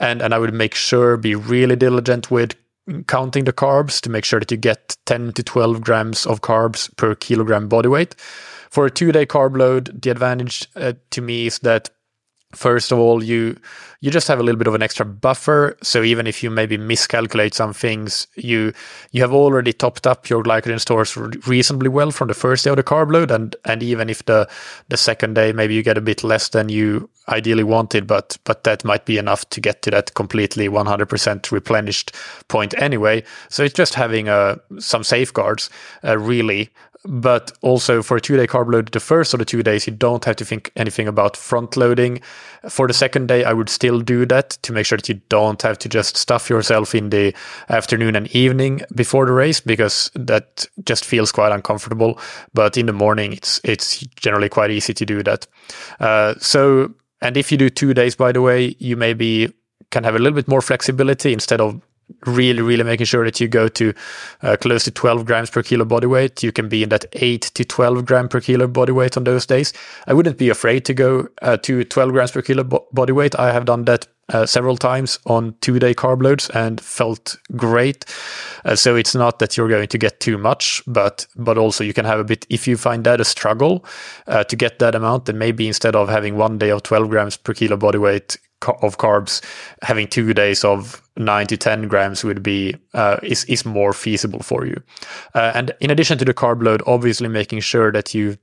And, 0.00 0.22
and 0.22 0.34
I 0.34 0.38
would 0.38 0.54
make 0.54 0.74
sure, 0.74 1.16
be 1.16 1.34
really 1.34 1.76
diligent 1.76 2.30
with 2.30 2.54
counting 3.06 3.44
the 3.44 3.52
carbs 3.52 4.00
to 4.00 4.10
make 4.10 4.24
sure 4.24 4.40
that 4.40 4.50
you 4.50 4.56
get 4.56 4.96
10 5.06 5.32
to 5.32 5.42
12 5.42 5.80
grams 5.80 6.24
of 6.26 6.40
carbs 6.40 6.94
per 6.96 7.14
kilogram 7.14 7.68
body 7.68 7.88
weight. 7.88 8.14
For 8.70 8.86
a 8.86 8.90
two 8.90 9.12
day 9.12 9.26
carb 9.26 9.56
load, 9.56 10.02
the 10.02 10.10
advantage 10.10 10.66
uh, 10.76 10.94
to 11.10 11.20
me 11.20 11.46
is 11.46 11.58
that 11.60 11.90
first 12.56 12.92
of 12.92 12.98
all 12.98 13.22
you 13.22 13.56
you 14.00 14.10
just 14.10 14.28
have 14.28 14.38
a 14.38 14.42
little 14.42 14.58
bit 14.58 14.66
of 14.66 14.74
an 14.74 14.82
extra 14.82 15.06
buffer. 15.06 15.76
So 15.82 16.02
even 16.02 16.26
if 16.26 16.42
you 16.42 16.50
maybe 16.50 16.76
miscalculate 16.76 17.54
some 17.54 17.72
things 17.72 18.26
you 18.34 18.72
you 19.12 19.22
have 19.22 19.32
already 19.32 19.72
topped 19.72 20.06
up 20.06 20.28
your 20.28 20.42
glycogen 20.42 20.80
stores 20.80 21.16
reasonably 21.46 21.88
well 21.88 22.10
from 22.10 22.28
the 22.28 22.34
first 22.34 22.64
day 22.64 22.70
of 22.70 22.76
the 22.76 22.82
carb 22.82 23.12
load. 23.12 23.30
And 23.30 23.56
and 23.64 23.82
even 23.82 24.10
if 24.10 24.24
the 24.24 24.48
the 24.88 24.96
second 24.96 25.34
day 25.34 25.52
maybe 25.52 25.74
you 25.74 25.82
get 25.82 25.98
a 25.98 26.02
bit 26.02 26.22
less 26.22 26.50
than 26.50 26.68
you 26.68 27.08
ideally 27.28 27.64
wanted 27.64 28.06
but 28.06 28.36
but 28.44 28.62
that 28.64 28.84
might 28.84 29.04
be 29.04 29.18
enough 29.18 29.48
to 29.50 29.60
get 29.60 29.82
to 29.82 29.90
that 29.90 30.14
completely 30.14 30.68
100% 30.68 31.50
replenished 31.50 32.14
point 32.48 32.74
anyway. 32.78 33.24
So 33.48 33.64
it's 33.64 33.74
just 33.74 33.94
having 33.94 34.28
uh, 34.28 34.56
some 34.78 35.04
safeguards 35.04 35.70
uh, 36.04 36.18
really 36.18 36.70
but 37.06 37.52
also 37.62 38.02
for 38.02 38.16
a 38.16 38.20
two 38.20 38.36
day 38.36 38.46
carb 38.46 38.72
load, 38.72 38.92
the 38.92 39.00
first 39.00 39.32
or 39.32 39.36
the 39.36 39.44
two 39.44 39.62
days, 39.62 39.86
you 39.86 39.92
don't 39.92 40.24
have 40.24 40.36
to 40.36 40.44
think 40.44 40.72
anything 40.76 41.08
about 41.08 41.36
front 41.36 41.76
loading. 41.76 42.20
For 42.68 42.86
the 42.86 42.94
second 42.94 43.28
day, 43.28 43.44
I 43.44 43.52
would 43.52 43.68
still 43.68 44.00
do 44.00 44.26
that 44.26 44.50
to 44.62 44.72
make 44.72 44.86
sure 44.86 44.98
that 44.98 45.08
you 45.08 45.20
don't 45.28 45.60
have 45.62 45.78
to 45.78 45.88
just 45.88 46.16
stuff 46.16 46.50
yourself 46.50 46.94
in 46.94 47.10
the 47.10 47.34
afternoon 47.68 48.16
and 48.16 48.26
evening 48.34 48.82
before 48.94 49.26
the 49.26 49.32
race 49.32 49.60
because 49.60 50.10
that 50.14 50.66
just 50.84 51.04
feels 51.04 51.32
quite 51.32 51.52
uncomfortable. 51.52 52.18
But 52.54 52.76
in 52.76 52.86
the 52.86 52.92
morning, 52.92 53.32
it's, 53.32 53.60
it's 53.64 54.00
generally 54.16 54.48
quite 54.48 54.70
easy 54.70 54.94
to 54.94 55.06
do 55.06 55.22
that. 55.22 55.46
Uh, 56.00 56.34
so, 56.38 56.92
and 57.22 57.36
if 57.36 57.52
you 57.52 57.58
do 57.58 57.70
two 57.70 57.94
days, 57.94 58.16
by 58.16 58.32
the 58.32 58.42
way, 58.42 58.74
you 58.78 58.96
maybe 58.96 59.52
can 59.90 60.04
have 60.04 60.16
a 60.16 60.18
little 60.18 60.34
bit 60.34 60.48
more 60.48 60.60
flexibility 60.60 61.32
instead 61.32 61.60
of 61.60 61.80
really, 62.24 62.62
really 62.62 62.84
making 62.84 63.06
sure 63.06 63.24
that 63.24 63.40
you 63.40 63.48
go 63.48 63.68
to 63.68 63.92
uh, 64.42 64.56
close 64.60 64.84
to 64.84 64.90
12 64.90 65.24
grams 65.24 65.50
per 65.50 65.62
kilo 65.62 65.84
body 65.84 66.06
weight. 66.06 66.42
You 66.42 66.52
can 66.52 66.68
be 66.68 66.82
in 66.82 66.88
that 66.90 67.06
8 67.12 67.42
to 67.42 67.64
12 67.64 68.04
gram 68.04 68.28
per 68.28 68.40
kilo 68.40 68.66
body 68.66 68.92
weight 68.92 69.16
on 69.16 69.24
those 69.24 69.46
days. 69.46 69.72
I 70.06 70.14
wouldn't 70.14 70.38
be 70.38 70.48
afraid 70.48 70.84
to 70.86 70.94
go 70.94 71.28
uh, 71.42 71.56
to 71.58 71.84
12 71.84 72.12
grams 72.12 72.30
per 72.30 72.42
kilo 72.42 72.64
bo- 72.64 72.86
body 72.92 73.12
weight. 73.12 73.38
I 73.38 73.52
have 73.52 73.64
done 73.64 73.84
that 73.84 74.06
uh, 74.28 74.44
several 74.44 74.76
times 74.76 75.18
on 75.26 75.54
two 75.60 75.78
day 75.78 75.94
carb 75.94 76.22
loads 76.22 76.50
and 76.50 76.80
felt 76.80 77.36
great. 77.56 78.04
Uh, 78.64 78.74
so 78.74 78.96
it's 78.96 79.14
not 79.14 79.38
that 79.38 79.56
you're 79.56 79.68
going 79.68 79.86
to 79.86 79.98
get 79.98 80.18
too 80.20 80.36
much, 80.36 80.82
but 80.86 81.26
but 81.36 81.56
also 81.56 81.84
you 81.84 81.92
can 81.92 82.04
have 82.04 82.18
a 82.18 82.24
bit. 82.24 82.46
If 82.50 82.66
you 82.66 82.76
find 82.76 83.04
that 83.04 83.20
a 83.20 83.24
struggle 83.24 83.84
uh, 84.26 84.44
to 84.44 84.56
get 84.56 84.78
that 84.80 84.94
amount, 84.94 85.26
then 85.26 85.38
maybe 85.38 85.68
instead 85.68 85.94
of 85.94 86.08
having 86.08 86.36
one 86.36 86.58
day 86.58 86.70
of 86.70 86.82
12 86.82 87.08
grams 87.08 87.36
per 87.36 87.54
kilo 87.54 87.76
body 87.76 87.98
weight, 87.98 88.36
of 88.68 88.98
carbs, 88.98 89.42
having 89.82 90.06
two 90.06 90.34
days 90.34 90.64
of 90.64 91.02
nine 91.16 91.46
to 91.46 91.56
ten 91.56 91.88
grams 91.88 92.24
would 92.24 92.42
be 92.42 92.76
uh, 92.94 93.18
is 93.22 93.44
is 93.44 93.64
more 93.64 93.92
feasible 93.92 94.40
for 94.40 94.66
you. 94.66 94.80
Uh, 95.34 95.52
and 95.54 95.72
in 95.80 95.90
addition 95.90 96.18
to 96.18 96.24
the 96.24 96.34
carb 96.34 96.62
load, 96.62 96.82
obviously 96.86 97.28
making 97.28 97.60
sure 97.60 97.92
that 97.92 98.14
you 98.14 98.36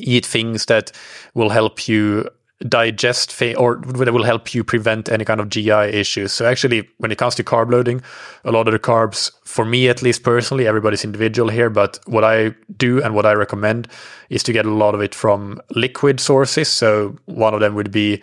eat 0.00 0.24
things 0.24 0.66
that 0.66 0.92
will 1.34 1.50
help 1.50 1.88
you 1.88 2.28
digest 2.66 3.40
or 3.56 3.76
that 3.76 4.12
will 4.12 4.24
help 4.24 4.52
you 4.52 4.64
prevent 4.64 5.08
any 5.08 5.24
kind 5.24 5.40
of 5.40 5.48
GI 5.48 5.70
issues. 5.70 6.32
So 6.32 6.44
actually, 6.44 6.88
when 6.98 7.12
it 7.12 7.18
comes 7.18 7.36
to 7.36 7.44
carb 7.44 7.70
loading, 7.70 8.02
a 8.44 8.50
lot 8.50 8.66
of 8.66 8.72
the 8.72 8.80
carbs, 8.80 9.30
for 9.44 9.64
me 9.64 9.88
at 9.88 10.02
least 10.02 10.24
personally, 10.24 10.66
everybody's 10.66 11.04
individual 11.04 11.50
here, 11.50 11.70
but 11.70 12.00
what 12.06 12.24
I 12.24 12.54
do 12.76 13.02
and 13.02 13.14
what 13.14 13.26
I 13.26 13.32
recommend 13.34 13.86
is 14.28 14.42
to 14.44 14.52
get 14.52 14.66
a 14.66 14.70
lot 14.70 14.94
of 14.94 15.00
it 15.00 15.14
from 15.14 15.60
liquid 15.70 16.18
sources. 16.18 16.68
So 16.68 17.16
one 17.26 17.54
of 17.54 17.60
them 17.60 17.74
would 17.76 17.92
be 17.92 18.22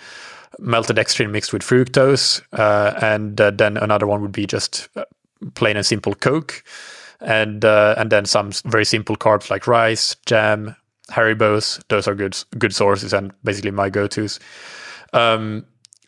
maltodextrin 0.59 1.31
mixed 1.31 1.53
with 1.53 1.62
fructose, 1.62 2.41
uh, 2.53 2.97
and 3.01 3.39
uh, 3.39 3.51
then 3.51 3.77
another 3.77 4.07
one 4.07 4.21
would 4.21 4.31
be 4.31 4.45
just 4.45 4.88
uh, 4.95 5.05
plain 5.53 5.77
and 5.77 5.85
simple 5.85 6.15
Coke, 6.15 6.63
and 7.21 7.63
and 7.63 8.12
then 8.12 8.25
some 8.25 8.51
very 8.65 8.85
simple 8.85 9.15
carbs 9.15 9.50
like 9.50 9.67
rice, 9.67 10.15
jam, 10.25 10.75
Haribo's. 11.09 11.79
Those 11.89 12.07
are 12.07 12.15
good 12.15 12.38
good 12.57 12.74
sources 12.74 13.13
and 13.13 13.31
basically 13.43 13.71
my 13.71 13.89
go 13.89 14.07
tos. 14.07 14.39
Um, 15.13 15.65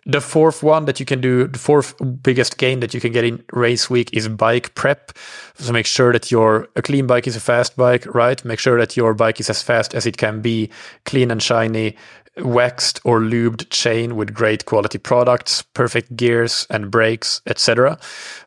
the 0.08 0.22
fourth 0.22 0.64
one 0.64 0.86
that 0.86 1.02
you 1.02 1.06
can 1.06 1.20
do, 1.20 1.48
the 1.48 1.60
fourth 1.60 1.94
biggest 2.24 2.58
gain 2.58 2.80
that 2.80 2.94
you 2.94 3.02
can 3.02 3.12
get 3.12 3.26
in 3.26 3.44
race 3.52 3.90
week 3.90 4.10
is 4.14 4.30
bike 4.30 4.74
prep. 4.74 5.12
So 5.56 5.74
make 5.74 5.86
sure 5.86 6.14
that 6.14 6.32
your 6.32 6.70
a 6.78 6.82
clean 6.82 7.08
bike 7.08 7.28
is 7.28 7.36
a 7.36 7.42
fast 7.42 7.76
bike, 7.76 8.06
right? 8.16 8.44
Make 8.46 8.60
sure 8.60 8.80
that 8.80 8.96
your 8.96 9.14
bike 9.14 9.42
is 9.42 9.50
as 9.50 9.62
fast 9.62 9.94
as 9.94 10.06
it 10.06 10.16
can 10.16 10.42
be, 10.42 10.70
clean 11.06 11.30
and 11.30 11.44
shiny, 11.44 11.98
waxed 12.40 13.00
or 13.04 13.20
lubed 13.20 13.70
chain 13.70 14.16
with 14.16 14.34
great 14.34 14.66
quality 14.66 14.98
products, 14.98 15.62
perfect 15.62 16.16
gears 16.16 16.68
and 16.70 16.92
brakes, 16.92 17.42
etc. 17.48 17.98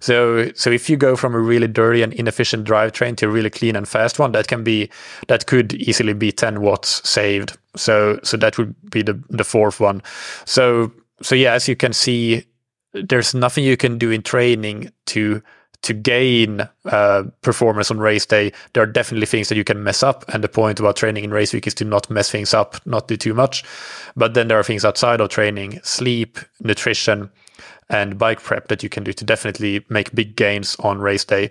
So 0.01 0.51
so 0.55 0.71
if 0.71 0.89
you 0.89 0.97
go 0.97 1.17
from 1.17 1.35
a 1.35 1.39
really 1.39 1.69
dirty 1.69 2.03
and 2.03 2.13
inefficient 2.13 2.67
drivetrain 2.67 3.17
to 3.17 3.27
a 3.27 3.31
really 3.31 3.51
clean 3.51 3.77
and 3.77 3.89
fast 3.89 4.19
one, 4.19 4.33
that 4.33 4.49
can 4.49 4.65
be 4.65 4.91
that 5.29 5.47
could 5.47 5.75
easily 5.75 6.13
be 6.13 6.33
10 6.33 6.61
watts 6.61 7.09
saved. 7.09 7.57
So 7.77 8.19
so 8.23 8.37
that 8.37 8.59
would 8.59 8.75
be 8.91 9.03
the 9.03 9.23
the 9.29 9.45
fourth 9.45 9.81
one. 9.81 10.03
So 10.45 10.93
so 11.23 11.35
yeah, 11.35 11.53
as 11.55 11.69
you 11.69 11.77
can 11.77 11.93
see, 11.93 12.47
there's 12.93 13.35
nothing 13.35 13.65
you 13.65 13.77
can 13.77 13.99
do 13.99 14.11
in 14.11 14.23
training 14.23 14.93
to 15.07 15.43
to 15.83 15.95
gain 15.95 16.69
uh, 16.85 17.25
performance 17.43 17.91
on 17.91 17.99
race 17.99 18.27
day. 18.27 18.53
There 18.73 18.83
are 18.83 18.87
definitely 18.87 19.27
things 19.27 19.49
that 19.49 19.57
you 19.57 19.65
can 19.65 19.83
mess 19.83 20.03
up, 20.03 20.25
and 20.33 20.45
the 20.45 20.49
point 20.49 20.81
about 20.81 20.97
training 20.97 21.25
in 21.25 21.31
race 21.31 21.53
week 21.53 21.67
is 21.67 21.75
to 21.75 21.85
not 21.85 22.11
mess 22.11 22.31
things 22.31 22.53
up, 22.53 22.85
not 22.87 23.09
do 23.09 23.17
too 23.17 23.35
much. 23.35 23.65
But 24.17 24.35
then 24.35 24.49
there 24.49 24.59
are 24.59 24.65
things 24.65 24.85
outside 24.85 25.21
of 25.21 25.31
training, 25.31 25.81
sleep, 25.83 26.39
nutrition, 26.61 27.31
and 27.89 28.19
bike 28.19 28.43
prep 28.43 28.69
that 28.69 28.83
you 28.83 28.89
can 28.89 29.05
do 29.05 29.13
to 29.13 29.25
definitely 29.25 29.85
make 29.89 30.15
big 30.15 30.37
gains 30.37 30.77
on 30.77 30.99
race 30.99 31.25
day. 31.25 31.51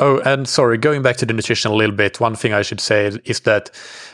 Oh, 0.00 0.18
and 0.20 0.48
sorry, 0.48 0.76
going 0.76 1.02
back 1.02 1.18
to 1.18 1.26
the 1.26 1.32
nutrition 1.32 1.70
a 1.70 1.74
little 1.74 1.94
bit, 1.94 2.18
one 2.18 2.34
thing 2.34 2.52
I 2.52 2.62
should 2.62 2.80
say 2.80 3.12
is 3.24 3.40
that, 3.40 3.70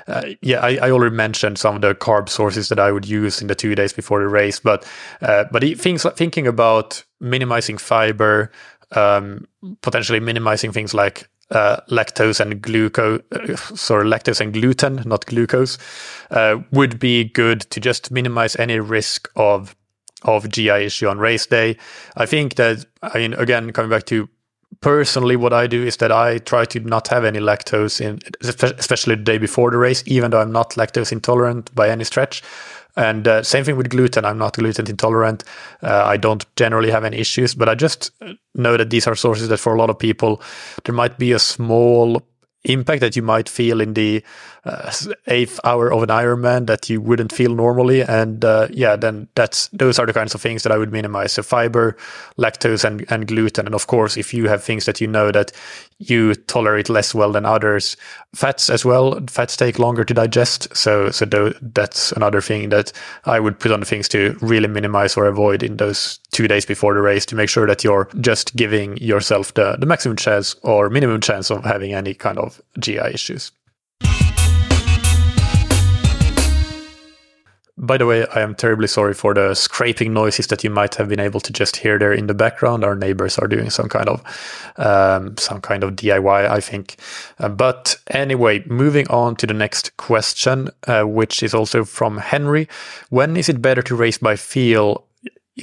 uh, 0.09 0.25
yeah, 0.43 0.61
I, 0.61 0.77
I, 0.77 0.91
already 0.91 1.17
mentioned 1.17 1.57
some 1.57 1.75
of 1.77 1.81
the 1.81 1.95
carb 1.95 2.29
sources 2.29 2.69
that 2.69 2.79
I 2.79 2.93
would 2.93 3.09
use 3.09 3.41
in 3.41 3.47
the 3.47 3.55
two 3.55 3.75
days 3.75 3.95
before 3.95 4.21
the 4.21 4.29
race, 4.29 4.61
but 4.61 4.87
uh, 5.23 5.45
but 5.51 5.63
things 5.79 6.05
thinking 6.17 6.47
about 6.47 7.03
minimizing 7.19 7.79
fiber, 7.79 8.53
um, 8.93 9.47
potentially 9.83 10.21
minimizing 10.21 10.73
things 10.73 10.95
like 10.95 11.29
uh, 11.51 11.81
lactose 11.91 12.41
and 12.41 12.63
glucose, 12.63 13.21
uh, 13.33 13.57
sorry, 13.57 14.05
lactose 14.05 14.41
and 14.41 14.53
gluten, 14.53 15.03
not 15.05 15.27
glucose, 15.27 15.79
uh, 16.31 16.59
would 16.71 16.99
be 16.99 17.25
good 17.25 17.63
to 17.63 17.81
just 17.81 18.11
minimize 18.11 18.57
any 18.57 18.79
risk 18.79 19.29
of 19.37 19.77
of 20.23 20.47
GI 20.51 20.69
issue 20.69 21.09
on 21.09 21.19
race 21.19 21.47
day. 21.47 21.79
I 22.17 22.27
think 22.27 22.57
that 22.57 22.85
I 23.03 23.19
mean 23.19 23.35
again 23.35 23.73
coming 23.73 23.91
back 23.91 24.05
to 24.07 24.29
personally, 24.81 25.37
what 25.37 25.53
I 25.53 25.67
do 25.67 25.83
is 25.83 25.97
that 25.99 26.13
I 26.13 26.39
try 26.39 26.65
to 26.67 26.81
not 26.81 27.09
have 27.09 27.25
any 27.25 27.39
lactose 27.39 28.01
in, 28.01 28.19
especially 28.43 29.17
the 29.17 29.23
day 29.23 29.39
before 29.39 29.71
the 29.71 29.79
race, 29.79 30.03
even 30.07 30.31
though 30.31 30.41
I'm 30.41 30.53
not 30.53 30.71
lactose 30.71 31.13
intolerant 31.13 31.75
by 31.75 31.89
any 31.89 32.05
stretch. 32.05 32.43
And 32.97 33.27
uh, 33.27 33.43
same 33.43 33.65
thing 33.65 33.77
with 33.77 33.89
gluten. 33.89 34.25
I'm 34.25 34.39
not 34.39 34.57
gluten 34.57 34.89
intolerant. 34.89 35.45
Uh, 35.83 36.05
I 36.05 36.17
don't 36.17 36.45
generally 36.57 36.91
have 36.91 37.05
any 37.05 37.19
issues, 37.19 37.55
but 37.55 37.69
I 37.69 37.75
just 37.75 38.11
know 38.55 38.77
that 38.77 38.91
these 38.91 39.07
are 39.07 39.15
sources 39.15 39.49
that 39.49 39.59
for 39.59 39.75
a 39.75 39.79
lot 39.79 39.91
of 39.91 39.99
people, 39.99 40.43
there 40.85 40.95
might 40.95 41.19
be 41.19 41.33
a 41.33 41.39
small 41.39 42.23
impact 42.65 43.01
that 43.01 43.17
you 43.17 43.23
might 43.23 43.49
feel 43.49 43.81
in 43.81 43.95
the 43.95 44.23
uh, 44.65 44.93
eighth 45.29 45.59
hour 45.65 45.93
of 45.93 46.03
an 46.03 46.11
Ironman 46.11 46.67
that 46.67 46.91
you 46.91 47.01
wouldn't 47.01 47.33
feel 47.33 47.55
normally. 47.55 48.03
And 48.03 48.45
uh, 48.45 48.69
yeah, 48.71 48.97
then 48.97 49.29
that's 49.35 49.69
those 49.69 49.99
are 49.99 50.07
the 50.07 50.13
kinds 50.13 50.35
of 50.35 50.43
things 50.43 50.63
that 50.63 50.73
I 50.73 50.77
would 50.77 50.93
minimize. 50.93 51.33
So 51.33 51.43
fiber, 51.43 51.97
lactose, 52.37 52.85
and, 52.85 53.05
and 53.11 53.27
gluten. 53.27 53.67
And 53.67 53.75
of 53.75 53.87
course, 53.87 54.17
if 54.17 54.35
you 54.35 54.49
have 54.49 54.63
things 54.63 54.85
that 54.85 55.01
you 55.01 55.07
know 55.07 55.33
that 55.33 55.53
you 55.99 56.35
tolerate 56.35 56.89
less 56.89 57.15
well 57.15 57.33
than 57.33 57.47
others, 57.47 57.97
fats 58.35 58.71
as 58.71 58.85
well. 58.85 59.19
Fats 59.29 59.57
take 59.57 59.79
longer 59.79 60.05
to 60.05 60.15
digest. 60.15 60.77
So 60.77 61.11
so 61.11 61.25
th- 61.27 61.57
that's 61.61 62.13
another 62.13 62.41
thing 62.43 62.69
that 62.69 62.93
I 63.25 63.41
would 63.41 63.59
put 63.59 63.73
on 63.73 63.83
things 63.85 64.09
to 64.11 64.37
really 64.41 64.69
minimize 64.69 65.17
or 65.17 65.27
avoid 65.27 65.63
in 65.63 65.79
those 65.79 66.20
two 66.33 66.49
days 66.49 66.65
before 66.65 66.95
the 66.95 67.01
race 67.01 67.27
to 67.27 67.37
make 67.37 67.49
sure 67.49 67.67
that 67.67 67.85
you're 67.85 68.09
just 68.21 68.57
giving 68.57 68.97
yourself 68.99 69.55
the, 69.55 69.77
the 69.79 69.87
maximum 69.87 70.17
chance 70.17 70.55
or 70.63 70.91
minimum 70.91 71.21
chance 71.21 71.51
of 71.51 71.65
having 71.65 71.95
any 71.95 72.15
kind 72.15 72.39
of 72.39 72.61
GI 72.79 72.99
issues. 72.99 73.53
By 77.83 77.97
the 77.97 78.05
way, 78.05 78.27
I 78.27 78.41
am 78.41 78.55
terribly 78.55 78.87
sorry 78.89 79.15
for 79.15 79.33
the 79.33 79.55
scraping 79.55 80.13
noises 80.13 80.49
that 80.49 80.63
you 80.63 80.69
might 80.69 80.97
have 80.97 81.09
been 81.09 81.19
able 81.19 81.41
to 81.41 81.51
just 81.51 81.77
hear 81.77 81.99
there 81.99 82.13
in 82.13 82.27
the 82.27 82.35
background. 82.35 82.85
Our 82.85 82.95
neighbors 82.95 83.39
are 83.39 83.49
doing 83.49 83.71
some 83.71 83.89
kind 83.89 84.07
of 84.07 84.23
um, 84.77 85.39
some 85.39 85.63
kind 85.63 85.83
of 85.83 85.93
DIY, 85.93 86.51
I 86.51 86.61
think. 86.61 86.97
Uh, 87.39 87.49
but 87.49 87.97
anyway, 88.09 88.63
moving 88.67 89.09
on 89.09 89.35
to 89.37 89.47
the 89.47 89.55
next 89.55 89.97
question, 89.97 90.69
uh, 90.87 91.05
which 91.05 91.43
is 91.43 91.55
also 91.55 91.87
from 91.87 92.19
Henry. 92.19 92.69
When 93.09 93.35
is 93.35 93.49
it 93.49 93.63
better 93.63 93.81
to 93.81 93.97
race 93.97 94.19
by 94.19 94.37
feel? 94.37 95.07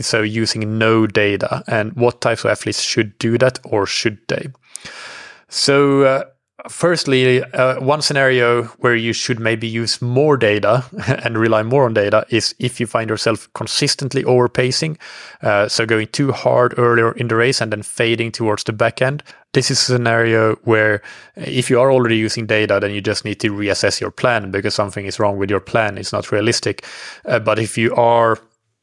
So 0.01 0.21
using 0.21 0.77
no 0.77 1.07
data, 1.07 1.63
and 1.67 1.93
what 1.93 2.21
types 2.21 2.43
of 2.43 2.51
athletes 2.51 2.81
should 2.81 3.17
do 3.19 3.38
that, 3.38 3.60
or 3.63 3.86
should 3.86 4.19
they? 4.27 4.47
So. 5.49 6.03
Uh, 6.03 6.23
firstly, 6.69 7.43
uh, 7.43 7.79
one 7.79 8.01
scenario 8.01 8.63
where 8.79 8.95
you 8.95 9.13
should 9.13 9.39
maybe 9.39 9.67
use 9.67 10.01
more 10.01 10.38
data 10.38 10.83
and 11.23 11.38
rely 11.38 11.63
more 11.63 11.86
on 11.86 11.93
data 11.93 12.25
is 12.29 12.55
if 12.60 12.79
you 12.79 12.88
find 12.88 13.10
yourself 13.10 13.47
consistently 13.53 14.23
overpacing, 14.23 14.97
uh, 15.41 15.67
so 15.67 15.86
going 15.86 16.07
too 16.07 16.31
hard 16.31 16.73
earlier 16.77 17.12
in 17.13 17.27
the 17.27 17.36
race 17.36 17.62
and 17.62 17.71
then 17.71 17.83
fading 17.83 18.31
towards 18.31 18.63
the 18.63 18.73
back 18.73 19.01
end. 19.01 19.23
This 19.53 19.71
is 19.71 19.79
a 19.81 19.83
scenario 19.83 20.55
where 20.63 21.01
if 21.36 21.69
you 21.69 21.79
are 21.79 21.91
already 21.91 22.17
using 22.17 22.45
data, 22.45 22.79
then 22.79 22.91
you 22.91 23.01
just 23.01 23.23
need 23.23 23.39
to 23.39 23.51
reassess 23.51 24.01
your 24.01 24.12
plan 24.12 24.51
because 24.51 24.75
something 24.75 25.05
is 25.05 25.19
wrong 25.19 25.38
with 25.38 25.49
your 25.49 25.60
plan. 25.60 25.97
It's 25.97 26.13
not 26.13 26.31
realistic. 26.31 26.86
Uh, 27.25 27.39
but 27.39 27.60
if 27.60 27.77
you 27.77 27.95
are 27.95 28.38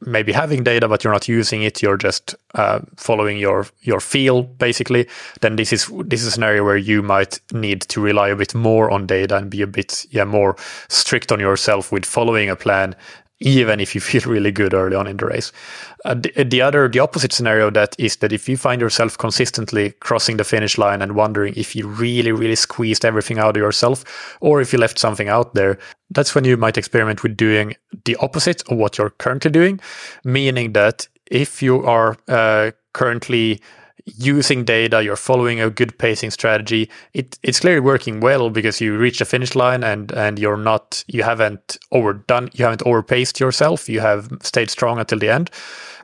maybe 0.07 0.33
having 0.33 0.63
data 0.63 0.89
but 0.89 1.03
you're 1.03 1.13
not 1.13 1.29
using 1.29 1.63
it 1.63 1.83
you're 1.83 1.97
just 1.97 2.35
uh, 2.55 2.81
following 2.97 3.37
your 3.39 3.67
your 3.83 4.01
feel 4.01 4.43
basically 4.43 5.07
then 5.41 5.57
this 5.57 5.73
is 5.73 5.91
this 6.05 6.23
is 6.23 6.37
an 6.37 6.43
area 6.43 6.63
where 6.63 6.77
you 6.77 7.03
might 7.03 7.41
need 7.53 7.83
to 7.83 8.01
rely 8.01 8.29
a 8.29 8.37
bit 8.37 8.55
more 8.55 8.91
on 8.91 9.07
data 9.07 9.37
and 9.37 9.51
be 9.51 9.63
a 9.63 9.67
bit 9.67 10.07
yeah 10.11 10.25
more 10.25 10.57
strict 10.89 11.33
on 11.33 11.41
yourself 11.41 11.93
with 11.93 12.05
following 12.05 12.49
a 12.49 12.57
plan 12.57 12.95
even 13.41 13.81
if 13.81 13.95
you 13.95 14.01
feel 14.01 14.23
really 14.31 14.53
good 14.53 14.75
early 14.75 14.97
on 14.97 15.07
in 15.07 15.17
the 15.17 15.27
race. 15.27 15.53
Uh, 16.05 16.15
the, 16.15 16.45
the, 16.45 16.63
other, 16.63 16.89
the 16.89 16.99
opposite 16.99 17.33
scenario 17.33 17.71
that 17.71 17.95
is 17.99 18.17
that 18.17 18.33
if 18.33 18.49
you 18.49 18.57
find 18.57 18.81
yourself 18.81 19.17
consistently 19.19 19.93
crossing 20.01 20.37
the 20.37 20.45
finish 20.45 20.79
line 20.79 21.03
and 21.03 21.15
wondering 21.15 21.55
if 21.57 21.75
you 21.75 21.87
really, 21.87 22.33
really 22.33 22.55
squeezed 22.55 23.05
everything 23.05 23.39
out 23.39 23.57
of 23.57 23.61
yourself, 23.61 24.37
or 24.41 24.61
if 24.61 24.73
you 24.73 24.79
left 24.79 24.99
something 24.99 25.29
out 25.29 25.55
there, 25.55 25.79
that's 26.11 26.35
when 26.35 26.45
you 26.45 26.57
might 26.57 26.79
experiment 26.79 27.23
with 27.23 27.37
doing 27.37 27.75
the 28.05 28.17
opposite 28.17 28.63
of 28.71 28.79
what 28.79 28.99
you're 28.99 29.11
currently 29.11 29.51
doing, 29.51 29.81
meaning 30.25 30.73
that 30.73 31.09
if 31.27 31.63
you 31.63 31.85
are 31.85 32.17
uh, 32.29 32.71
currently 32.93 33.61
using 34.07 34.65
data, 34.65 35.03
you're 35.03 35.17
following 35.17 35.61
a 35.61 35.71
good 35.71 35.99
pacing 35.99 36.31
strategy. 36.31 36.91
It, 37.15 37.39
it's 37.43 37.61
clearly 37.61 37.81
working 37.81 38.21
well 38.21 38.51
because 38.51 38.81
you 38.81 38.97
reach 38.97 39.19
the 39.19 39.25
finish 39.25 39.55
line 39.55 39.83
and 39.83 40.13
and 40.13 40.39
you're 40.39 40.57
not 40.57 41.05
you 41.07 41.23
haven't 41.23 41.79
overdone 41.91 42.51
you 42.53 42.65
haven't 42.65 42.83
overpaced 42.83 43.41
yourself. 43.41 43.89
You 43.89 44.01
have 44.01 44.29
stayed 44.43 44.71
strong 44.71 44.99
until 44.99 45.19
the 45.19 45.31
end. 45.31 45.51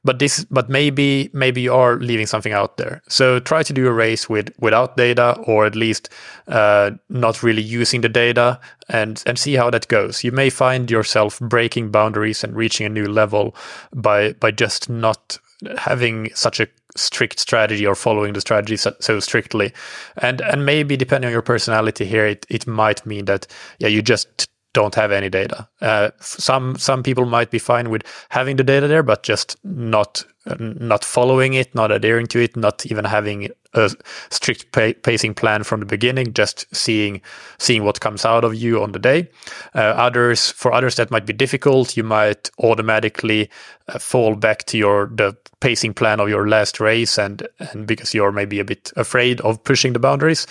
But 0.03 0.19
this 0.19 0.45
but 0.45 0.71
maybe 0.71 1.29
maybe 1.35 1.61
you 1.61 1.75
are 1.75 1.97
leaving 1.97 2.27
something 2.27 2.55
out 2.55 2.79
there. 2.79 3.03
So 3.09 3.39
try 3.39 3.63
to 3.63 3.73
do 3.73 3.87
a 3.87 3.93
race 3.93 4.31
with 4.31 4.51
without 4.59 4.97
data 4.97 5.39
or 5.47 5.67
at 5.67 5.77
least 5.77 6.09
uh, 6.49 6.93
not 7.11 7.43
really 7.43 7.63
using 7.63 8.01
the 8.01 8.09
data 8.09 8.59
and 8.89 9.23
and 9.27 9.39
see 9.39 9.57
how 9.57 9.69
that 9.71 9.89
goes. 9.89 10.25
You 10.25 10.33
may 10.33 10.49
find 10.49 10.91
yourself 10.91 11.39
breaking 11.39 11.91
boundaries 11.91 12.43
and 12.43 12.57
reaching 12.57 12.87
a 12.87 12.89
new 12.89 13.07
level 13.07 13.55
by 13.95 14.33
by 14.33 14.53
just 14.53 14.89
not 14.89 15.39
having 15.77 16.31
such 16.35 16.61
a 16.61 16.69
strict 16.97 17.39
strategy 17.39 17.87
or 17.87 17.95
following 17.95 18.33
the 18.33 18.41
strategy 18.41 18.77
so, 18.77 18.95
so, 19.01 19.21
strictly. 19.21 19.73
And 20.19 20.41
and 20.41 20.67
maybe 20.67 20.97
depending 20.97 21.29
on 21.29 21.33
your 21.33 21.43
personality 21.43 22.05
here 22.05 22.27
it, 22.27 22.47
it 22.49 22.67
might 22.67 23.05
mean 23.07 23.27
that 23.27 23.47
yeah 23.79 23.89
you 23.89 24.03
just 24.03 24.49
don't 24.73 24.95
have 24.95 25.11
any 25.11 25.29
data. 25.29 25.69
Uh, 25.81 26.11
some 26.21 26.77
some 26.79 27.03
people 27.03 27.27
might 27.27 27.51
be 27.51 27.59
fine 27.59 27.91
with 27.91 28.03
having 28.29 28.57
the 28.57 28.65
data 28.65 28.87
there 28.87 29.03
but 29.03 29.23
just 29.23 29.57
not 29.65 30.25
not 30.59 31.05
following 31.05 31.55
it 31.55 31.75
not 31.75 31.93
adhering 31.93 32.27
to 32.27 32.41
it 32.41 32.57
not 32.57 32.87
even 32.87 33.05
having 33.05 33.51
a 33.75 33.91
strict 34.31 34.73
pacing 35.03 35.35
plan 35.35 35.63
from 35.63 35.81
the 35.81 35.87
beginning 35.87 36.33
just 36.33 36.65
seeing 36.75 37.21
seeing 37.59 37.85
what 37.85 38.01
comes 38.01 38.25
out 38.25 38.45
of 38.45 38.55
you 38.55 38.83
on 38.83 38.93
the 38.93 38.99
day. 38.99 39.29
Uh, 39.75 39.81
others 39.81 40.51
for 40.51 40.73
others 40.73 40.97
that 40.97 41.11
might 41.11 41.27
be 41.27 41.33
difficult. 41.33 41.97
You 41.97 42.05
might 42.05 42.51
automatically 42.59 43.51
uh, 43.89 43.99
fall 43.99 44.35
back 44.35 44.65
to 44.67 44.79
your 44.79 45.07
the 45.13 45.37
pacing 45.61 45.95
plan 45.95 46.21
of 46.21 46.29
your 46.29 46.49
last 46.49 46.81
race 46.81 47.19
and 47.19 47.47
and 47.59 47.87
because 47.87 48.15
you're 48.15 48.33
maybe 48.33 48.61
a 48.61 48.65
bit 48.65 48.93
afraid 48.97 49.41
of 49.43 49.63
pushing 49.63 49.93
the 49.93 49.99
boundaries 50.01 50.47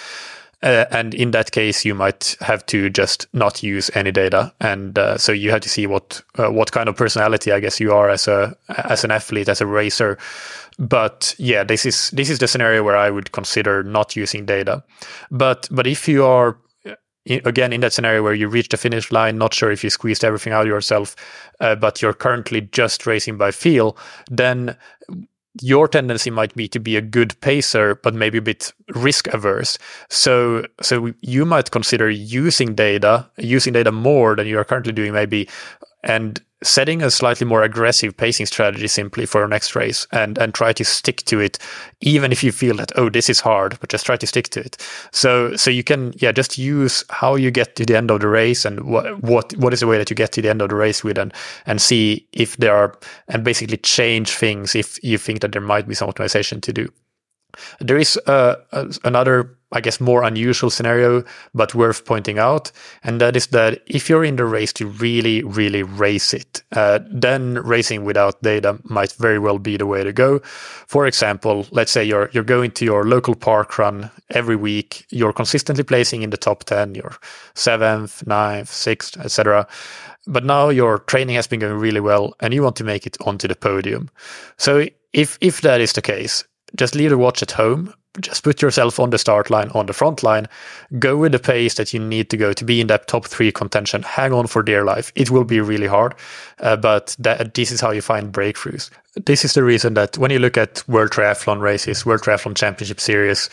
uh, 0.62 0.86
and 0.92 1.14
in 1.14 1.32
that 1.32 1.52
case, 1.52 1.86
you 1.86 1.96
might 1.96 2.36
have 2.42 2.66
to 2.68 2.90
just 2.90 3.28
not 3.34 3.64
use 3.64 3.90
any 3.96 4.12
data, 4.12 4.54
and 4.60 4.98
uh, 5.00 5.18
so 5.18 5.32
you 5.32 5.52
have 5.52 5.62
to 5.62 5.70
see 5.70 5.88
what 5.88 6.22
uh, 6.38 6.52
what 6.52 6.72
kind 6.72 6.90
of 6.90 6.98
personality 6.98 7.52
I 7.52 7.62
guess 7.62 7.80
you 7.80 7.94
are 7.94 8.10
as 8.10 8.28
a 8.28 8.56
as 8.68 9.04
an 9.04 9.12
athlete, 9.12 9.48
as 9.48 9.62
a 9.62 9.66
racer. 9.66 10.18
But 10.78 11.34
yeah, 11.38 11.64
this 11.64 11.86
is 11.86 12.12
this 12.12 12.30
is 12.30 12.40
the 12.40 12.48
scenario 12.48 12.84
where 12.84 12.98
I 12.98 13.10
would 13.10 13.32
consider 13.32 13.84
not 13.84 14.18
using 14.18 14.46
data. 14.46 14.84
But 15.32 15.70
but 15.72 15.88
if 15.88 16.08
you 16.10 16.26
are 16.26 16.58
again 17.26 17.72
in 17.72 17.82
that 17.82 17.94
scenario 17.94 18.24
where 18.24 18.34
you 18.34 18.48
reach 18.48 18.70
the 18.70 18.78
finish 18.78 19.12
line 19.12 19.38
not 19.38 19.54
sure 19.54 19.72
if 19.72 19.84
you 19.84 19.90
squeezed 19.90 20.24
everything 20.24 20.54
out 20.54 20.66
yourself 20.66 21.16
uh, 21.60 21.76
but 21.76 22.02
you're 22.02 22.14
currently 22.14 22.62
just 22.62 23.06
racing 23.06 23.38
by 23.38 23.52
feel 23.52 23.96
then 24.32 24.76
your 25.62 25.88
tendency 25.88 26.30
might 26.30 26.56
be 26.56 26.68
to 26.68 26.80
be 26.80 26.96
a 26.96 27.02
good 27.02 27.40
pacer 27.42 27.96
but 27.96 28.14
maybe 28.14 28.38
a 28.38 28.42
bit 28.42 28.72
risk 28.96 29.28
averse. 29.28 29.78
So 30.10 30.66
so 30.82 31.14
you 31.22 31.46
might 31.46 31.72
consider 31.72 32.10
using 32.10 32.76
data 32.76 33.30
using 33.38 33.74
data 33.74 33.92
more 33.92 34.36
than 34.36 34.48
you 34.48 34.58
are 34.60 34.64
currently 34.64 34.94
doing 34.94 35.14
maybe 35.14 35.50
and 36.04 36.42
setting 36.62 37.02
a 37.02 37.10
slightly 37.10 37.48
more 37.48 37.64
aggressive 37.64 38.16
pacing 38.16 38.46
strategy 38.46 38.88
simply 38.88 39.26
for 39.26 39.40
your 39.40 39.48
next 39.48 39.76
race 39.76 40.06
and 40.12 40.38
and 40.38 40.54
try 40.54 40.74
to 40.74 40.84
stick 40.84 41.24
to 41.24 41.40
it 41.40 41.58
even 42.02 42.32
if 42.32 42.44
you 42.44 42.52
feel 42.52 42.76
that 42.76 42.92
oh 42.98 43.10
this 43.10 43.30
is 43.30 43.40
hard 43.40 43.78
but 43.80 43.90
just 43.90 44.06
try 44.06 44.18
to 44.18 44.28
stick 44.28 44.50
to 44.50 44.60
it. 44.60 44.78
So 45.12 45.56
so 45.56 45.72
you 45.72 45.84
can 45.84 46.14
yeah 46.18 46.32
just 46.32 46.58
use 46.58 47.04
how 47.10 47.36
you 47.36 47.52
get 47.52 47.76
to 47.78 47.86
the 47.86 47.98
end 47.98 48.12
of 48.12 48.20
the 48.20 48.28
race 48.28 48.66
and 48.66 48.82
what 48.82 49.22
what 49.24 49.56
what 49.58 49.74
is 49.74 49.80
the 49.80 49.88
way 49.88 49.98
that 49.98 50.10
you 50.10 50.16
get 50.16 50.32
to 50.34 50.42
the 50.42 50.50
end 50.50 50.62
of 50.62 50.70
the 50.70 50.76
race 50.76 51.04
with 51.04 51.18
and 51.18 51.34
and 51.66 51.82
see 51.82 52.28
if 52.34 52.58
there 52.58 52.76
are 52.76 52.98
and 53.28 53.44
basically 53.44 53.78
change 53.78 54.32
things 54.32 54.76
if 54.76 55.02
you 55.04 55.18
think 55.18 55.42
that 55.42 55.52
there 55.52 55.62
might 55.62 55.88
be 55.88 55.96
some 55.96 56.10
optimization 56.10 56.62
to 56.62 56.74
do. 56.74 56.92
There 57.80 57.98
is 57.98 58.18
uh, 58.28 58.56
another, 59.04 59.58
I 59.72 59.82
guess, 59.82 60.02
more 60.02 60.24
unusual 60.24 60.70
scenario, 60.70 61.24
but 61.54 61.76
worth 61.76 62.06
pointing 62.06 62.40
out, 62.40 62.72
and 63.04 63.22
that 63.22 63.36
is 63.36 63.48
that 63.48 63.82
if 63.86 64.10
you're 64.10 64.24
in 64.24 64.36
the 64.36 64.46
race 64.46 64.74
to 64.74 64.88
really, 64.88 65.44
really 65.44 65.84
race 65.84 66.34
it, 66.34 66.64
uh, 66.72 67.00
then 67.12 67.56
racing 67.56 68.04
without 68.04 68.42
data 68.42 68.80
might 68.84 69.12
very 69.14 69.38
well 69.38 69.60
be 69.60 69.78
the 69.78 69.86
way 69.86 70.04
to 70.04 70.12
go. 70.12 70.40
For 70.88 71.06
example, 71.06 71.68
let's 71.72 71.92
say 71.92 72.04
you're 72.04 72.30
you're 72.34 72.44
going 72.44 72.72
to 72.72 72.86
your 72.86 73.06
local 73.06 73.36
park 73.36 73.78
run 73.78 74.10
every 74.32 74.56
week, 74.56 75.06
you're 75.10 75.34
consistently 75.34 75.84
placing 75.84 76.24
in 76.24 76.32
the 76.32 76.38
top 76.38 76.64
ten, 76.64 76.96
you're 76.96 77.18
seventh, 77.54 78.26
ninth, 78.26 78.72
sixth, 78.72 79.18
etc. 79.18 79.68
But 80.26 80.46
now 80.46 80.70
your 80.70 81.00
training 81.00 81.36
has 81.36 81.48
been 81.48 81.60
going 81.60 81.80
really 81.80 82.02
well, 82.02 82.34
and 82.40 82.54
you 82.54 82.64
want 82.64 82.76
to 82.78 82.84
make 82.84 83.06
it 83.06 83.18
onto 83.22 83.48
the 83.48 83.56
podium. 83.56 84.10
So 84.58 84.88
if 85.14 85.38
if 85.42 85.62
that 85.62 85.82
is 85.82 85.94
the 85.94 86.02
case, 86.02 86.44
just 86.76 86.96
leave 86.96 87.10
the 87.12 87.18
watch 87.18 87.42
at 87.42 87.52
home. 87.52 87.94
Just 88.20 88.44
put 88.44 88.62
yourself 88.62 89.00
on 89.00 89.12
the 89.12 89.20
start 89.20 89.50
line, 89.50 89.70
on 89.70 89.86
the 89.86 89.94
front 89.94 90.24
line. 90.24 90.48
Go 90.98 91.16
with 91.16 91.32
the 91.32 91.40
pace 91.40 91.76
that 91.76 91.94
you 91.94 92.00
need 92.00 92.30
to 92.32 92.38
go 92.38 92.54
to 92.54 92.66
be 92.66 92.82
in 92.82 92.88
that 92.88 93.08
top 93.08 93.26
three 93.26 93.52
contention. 93.52 94.02
Hang 94.02 94.34
on 94.34 94.48
for 94.48 94.64
dear 94.64 94.84
life. 94.84 95.12
It 95.16 95.30
will 95.30 95.44
be 95.44 95.62
really 95.62 95.86
hard, 95.88 96.16
uh, 96.60 96.76
but 96.76 97.16
that, 97.20 97.54
this 97.54 97.72
is 97.72 97.82
how 97.82 97.92
you 97.92 98.02
find 98.02 98.34
breakthroughs. 98.34 98.90
This 99.16 99.46
is 99.46 99.54
the 99.54 99.64
reason 99.64 99.94
that 99.94 100.18
when 100.18 100.32
you 100.32 100.40
look 100.40 100.58
at 100.58 100.84
World 100.88 101.12
Triathlon 101.12 101.62
races, 101.62 102.06
World 102.06 102.22
Triathlon 102.22 102.56
Championship 102.56 103.00
Series, 103.00 103.50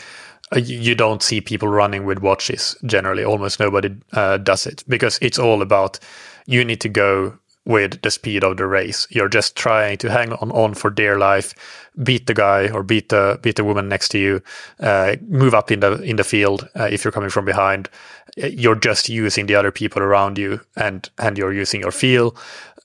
uh, 0.55 0.59
you 0.59 0.95
don't 0.95 1.21
see 1.21 1.39
people 1.39 1.67
running 1.67 2.05
with 2.05 2.19
watches 2.19 2.75
generally. 2.85 3.23
Almost 3.23 3.59
nobody 3.59 3.95
uh, 4.13 4.37
does 4.37 4.65
it 4.65 4.83
because 4.87 5.19
it's 5.21 5.37
all 5.37 5.61
about 5.61 5.99
you 6.47 6.63
need 6.65 6.81
to 6.81 6.89
go 6.89 7.37
with 7.67 8.01
the 8.01 8.09
speed 8.09 8.45
of 8.45 8.55
the 8.55 8.65
race. 8.65 9.05
You're 9.09 9.27
just 9.27 9.57
trying 9.57 9.97
to 9.97 10.09
hang 10.09 10.31
on, 10.33 10.51
on 10.51 10.73
for 10.73 10.89
dear 10.89 11.19
life, 11.19 11.53
beat 12.01 12.25
the 12.25 12.33
guy 12.33 12.69
or 12.69 12.81
beat 12.81 13.09
the 13.09 13.39
beat 13.41 13.57
the 13.57 13.65
woman 13.65 13.89
next 13.89 14.09
to 14.09 14.17
you, 14.17 14.41
uh, 14.79 15.17
move 15.27 15.53
up 15.53 15.69
in 15.69 15.81
the 15.81 16.01
in 16.01 16.15
the 16.15 16.23
field 16.23 16.67
uh, 16.79 16.87
if 16.89 17.03
you're 17.03 17.11
coming 17.11 17.29
from 17.29 17.45
behind. 17.45 17.89
You're 18.37 18.75
just 18.75 19.09
using 19.09 19.47
the 19.47 19.55
other 19.55 19.71
people 19.71 20.01
around 20.01 20.37
you, 20.37 20.61
and 20.77 21.09
and 21.17 21.37
you're 21.37 21.53
using 21.53 21.81
your 21.81 21.91
feel. 21.91 22.35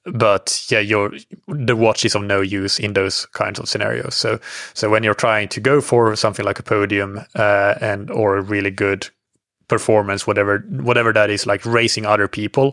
But 0.04 0.66
yeah, 0.68 0.80
your 0.80 1.12
the 1.46 1.76
watch 1.76 2.04
is 2.04 2.16
of 2.16 2.24
no 2.24 2.40
use 2.40 2.80
in 2.80 2.94
those 2.94 3.26
kinds 3.26 3.60
of 3.60 3.68
scenarios. 3.68 4.16
So 4.16 4.40
so 4.74 4.90
when 4.90 5.04
you're 5.04 5.14
trying 5.14 5.48
to 5.50 5.60
go 5.60 5.80
for 5.80 6.16
something 6.16 6.44
like 6.44 6.58
a 6.58 6.64
podium 6.64 7.20
uh, 7.36 7.74
and 7.80 8.10
or 8.10 8.36
a 8.36 8.42
really 8.42 8.72
good 8.72 9.10
performance, 9.72 10.26
whatever 10.26 10.52
whatever 10.88 11.12
that 11.12 11.30
is, 11.30 11.46
like 11.46 11.64
racing 11.78 12.04
other 12.06 12.28
people, 12.28 12.66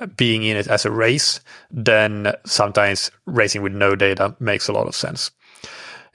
uh, 0.00 0.06
being 0.16 0.42
in 0.42 0.56
it 0.56 0.68
as 0.68 0.84
a 0.84 0.90
race, 0.90 1.40
then 1.86 2.12
sometimes 2.44 3.10
racing 3.26 3.62
with 3.64 3.74
no 3.74 3.96
data 3.96 4.34
makes 4.38 4.68
a 4.68 4.72
lot 4.72 4.86
of 4.86 4.94
sense. 4.94 5.32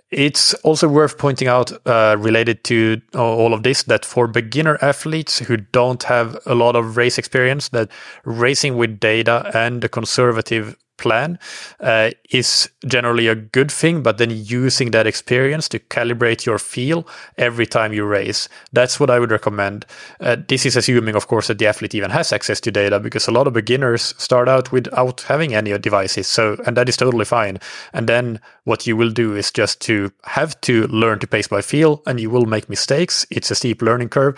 It's 0.10 0.54
also 0.64 0.88
worth 0.88 1.18
pointing 1.18 1.50
out, 1.50 1.72
uh, 1.86 2.16
related 2.18 2.64
to 2.64 3.02
all 3.14 3.54
of 3.54 3.64
this, 3.64 3.84
that 3.84 4.06
for 4.06 4.28
beginner 4.28 4.78
athletes 4.82 5.40
who 5.48 5.58
don't 5.58 6.04
have 6.04 6.38
a 6.46 6.56
lot 6.56 6.76
of 6.76 6.96
race 6.98 7.18
experience, 7.18 7.70
that 7.70 7.90
racing 8.24 8.78
with 8.78 9.00
data 9.00 9.52
and 9.54 9.84
a 9.84 9.90
conservative 9.90 10.76
plan 10.98 11.40
uh, 11.80 12.12
is 12.30 12.70
generally 12.86 13.28
a 13.28 13.36
good 13.36 13.72
thing, 13.72 14.04
but 14.04 14.18
then 14.18 14.32
using 14.32 14.92
that 14.92 15.08
experience 15.08 15.70
to 15.70 15.80
calibrate 15.80 16.46
your 16.46 16.60
feel 16.60 17.08
every 17.38 17.66
time 17.66 17.94
you 17.94 18.06
race. 18.06 18.50
That's 18.74 19.00
what 19.00 19.10
I 19.10 19.20
would 19.20 19.32
recommend. 19.32 19.86
Uh, 20.20 20.38
this 20.48 20.66
is 20.66 20.76
assuming, 20.76 21.16
of 21.16 21.28
course, 21.28 21.48
that 21.48 21.60
the 21.60 21.68
athlete 21.68 21.96
even 21.96 22.12
has 22.12 22.34
access 22.34 22.60
to 22.62 22.72
data 22.72 23.00
because 23.00 23.28
a 23.28 23.32
lot 23.32 23.48
of 23.48 23.54
beginners 23.54 24.14
start 24.18 24.50
out 24.50 24.72
without 24.72 25.22
having 25.22 25.54
any 25.54 25.78
devices. 25.78 26.28
So, 26.28 26.58
and 26.66 26.76
that 26.78 26.90
is 26.90 26.98
totally 26.98 27.26
fine. 27.26 27.60
And 27.94 28.08
then 28.08 28.40
what 28.64 28.88
you 28.88 28.98
will 28.98 29.12
do 29.12 29.36
is 29.36 29.52
just 29.52 29.80
to 29.82 30.12
have 30.24 30.60
to 30.62 30.88
learn 30.88 31.20
to 31.20 31.28
pace 31.28 31.48
by 31.48 31.62
feel 31.62 32.02
and 32.06 32.20
you 32.20 32.30
will 32.30 32.46
make 32.46 32.70
mistakes. 32.70 33.26
It's 33.30 33.52
a 33.52 33.56
steep 33.56 33.82
learning 33.82 34.10
curve, 34.10 34.36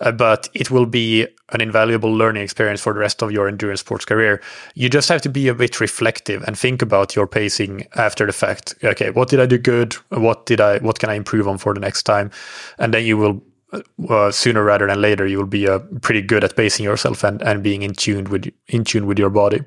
uh, 0.00 0.12
but 0.12 0.48
it 0.54 0.70
will 0.70 0.86
be 0.86 1.26
an 1.50 1.60
invaluable 1.60 2.12
learning 2.12 2.42
experience 2.42 2.80
for 2.80 2.92
the 2.92 3.00
rest 3.00 3.22
of 3.22 3.30
your 3.30 3.46
endurance 3.48 3.80
sports 3.80 4.04
career. 4.04 4.40
You 4.74 4.88
just 4.88 5.08
have 5.08 5.22
to 5.22 5.28
be 5.28 5.48
a 5.48 5.54
bit 5.54 5.80
reflective 5.80 6.01
and 6.46 6.58
think 6.58 6.82
about 6.82 7.16
your 7.16 7.26
pacing 7.26 7.86
after 7.96 8.26
the 8.26 8.32
fact. 8.32 8.74
Okay, 8.84 9.10
what 9.10 9.28
did 9.28 9.40
I 9.40 9.46
do 9.46 9.58
good? 9.58 9.94
What 10.10 10.46
did 10.46 10.60
I? 10.60 10.78
What 10.78 10.98
can 10.98 11.10
I 11.10 11.14
improve 11.14 11.48
on 11.48 11.58
for 11.58 11.74
the 11.74 11.80
next 11.80 12.02
time? 12.04 12.30
And 12.78 12.92
then 12.92 13.04
you 13.04 13.16
will. 13.16 13.42
Uh, 14.10 14.30
sooner 14.30 14.62
rather 14.62 14.86
than 14.86 15.00
later, 15.00 15.26
you 15.26 15.38
will 15.38 15.46
be 15.46 15.66
uh, 15.66 15.78
pretty 16.02 16.20
good 16.20 16.44
at 16.44 16.54
pacing 16.56 16.84
yourself 16.84 17.24
and, 17.24 17.40
and 17.40 17.62
being 17.62 17.82
in 17.82 17.94
tune 17.94 18.24
with 18.24 18.52
in 18.68 18.84
tune 18.84 19.06
with 19.06 19.18
your 19.18 19.30
body. 19.30 19.62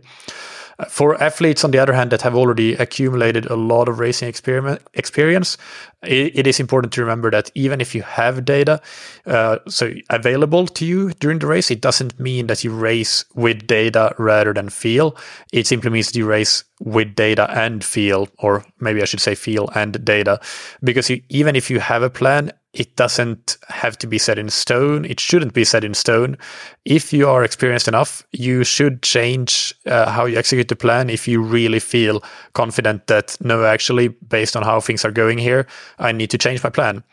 For 0.90 1.22
athletes, 1.24 1.64
on 1.64 1.72
the 1.72 1.80
other 1.80 1.94
hand, 1.94 2.12
that 2.12 2.22
have 2.22 2.36
already 2.36 2.74
accumulated 2.74 3.46
a 3.46 3.56
lot 3.56 3.88
of 3.88 4.00
racing 4.00 4.28
experience, 4.28 5.58
it 6.04 6.46
is 6.46 6.60
important 6.60 6.94
to 6.94 7.02
remember 7.02 7.32
that 7.32 7.50
even 7.56 7.82
if 7.82 7.96
you 7.96 8.02
have 8.04 8.46
data 8.46 8.82
uh, 9.26 9.58
so 9.68 9.92
available 10.10 10.68
to 10.68 10.86
you 10.86 11.12
during 11.14 11.40
the 11.40 11.48
race, 11.48 11.72
it 11.72 11.82
doesn't 11.82 12.20
mean 12.20 12.48
that 12.48 12.64
you 12.64 12.72
race 12.76 13.26
with 13.36 13.66
data 13.66 14.14
rather 14.18 14.54
than 14.54 14.70
feel. 14.70 15.16
It 15.52 15.66
simply 15.66 15.90
means 15.90 16.12
that 16.12 16.20
you 16.20 16.26
race 16.26 16.64
with 16.82 17.16
data 17.16 17.50
and 17.52 17.84
feel, 17.84 18.28
or 18.40 18.66
maybe 18.80 19.02
I 19.02 19.06
should 19.06 19.22
say 19.22 19.36
feel 19.36 19.70
and 19.76 20.04
data, 20.04 20.40
because 20.84 21.10
you, 21.10 21.22
even 21.30 21.56
if 21.56 21.70
you 21.70 21.80
have 21.80 22.04
a 22.04 22.10
plan, 22.10 22.52
it 22.76 22.96
doesn't 22.98 23.58
have 23.70 23.98
to 24.00 24.08
be 24.08 24.18
set 24.18 24.38
in 24.38 24.50
stone. 24.50 25.06
It 25.06 25.20
shouldn't 25.20 25.54
be 25.54 25.64
set 25.64 25.86
in 25.86 25.94
stone. 25.94 26.38
If 26.84 27.14
you 27.14 27.28
are 27.30 27.44
experienced 27.44 27.88
enough, 27.88 28.22
you 28.34 28.66
should 28.66 29.02
change 29.02 29.74
uh, 29.86 30.12
how 30.12 30.26
you 30.26 30.38
execute 30.38 30.68
the 30.68 30.76
plan 30.76 31.10
if 31.10 31.26
you 31.26 31.42
really 31.42 31.80
feel 31.80 32.22
confident 32.54 33.08
that, 33.08 33.38
no, 33.40 33.64
actually, 33.64 34.10
based 34.10 34.58
on 34.58 34.64
how 34.64 34.82
things 34.82 35.06
are 35.06 35.12
going 35.12 35.38
here, 35.38 35.66
I 36.00 36.12
need 36.12 36.30
to 36.32 36.38
change 36.38 36.64
my 36.64 36.70
plan. 36.70 37.04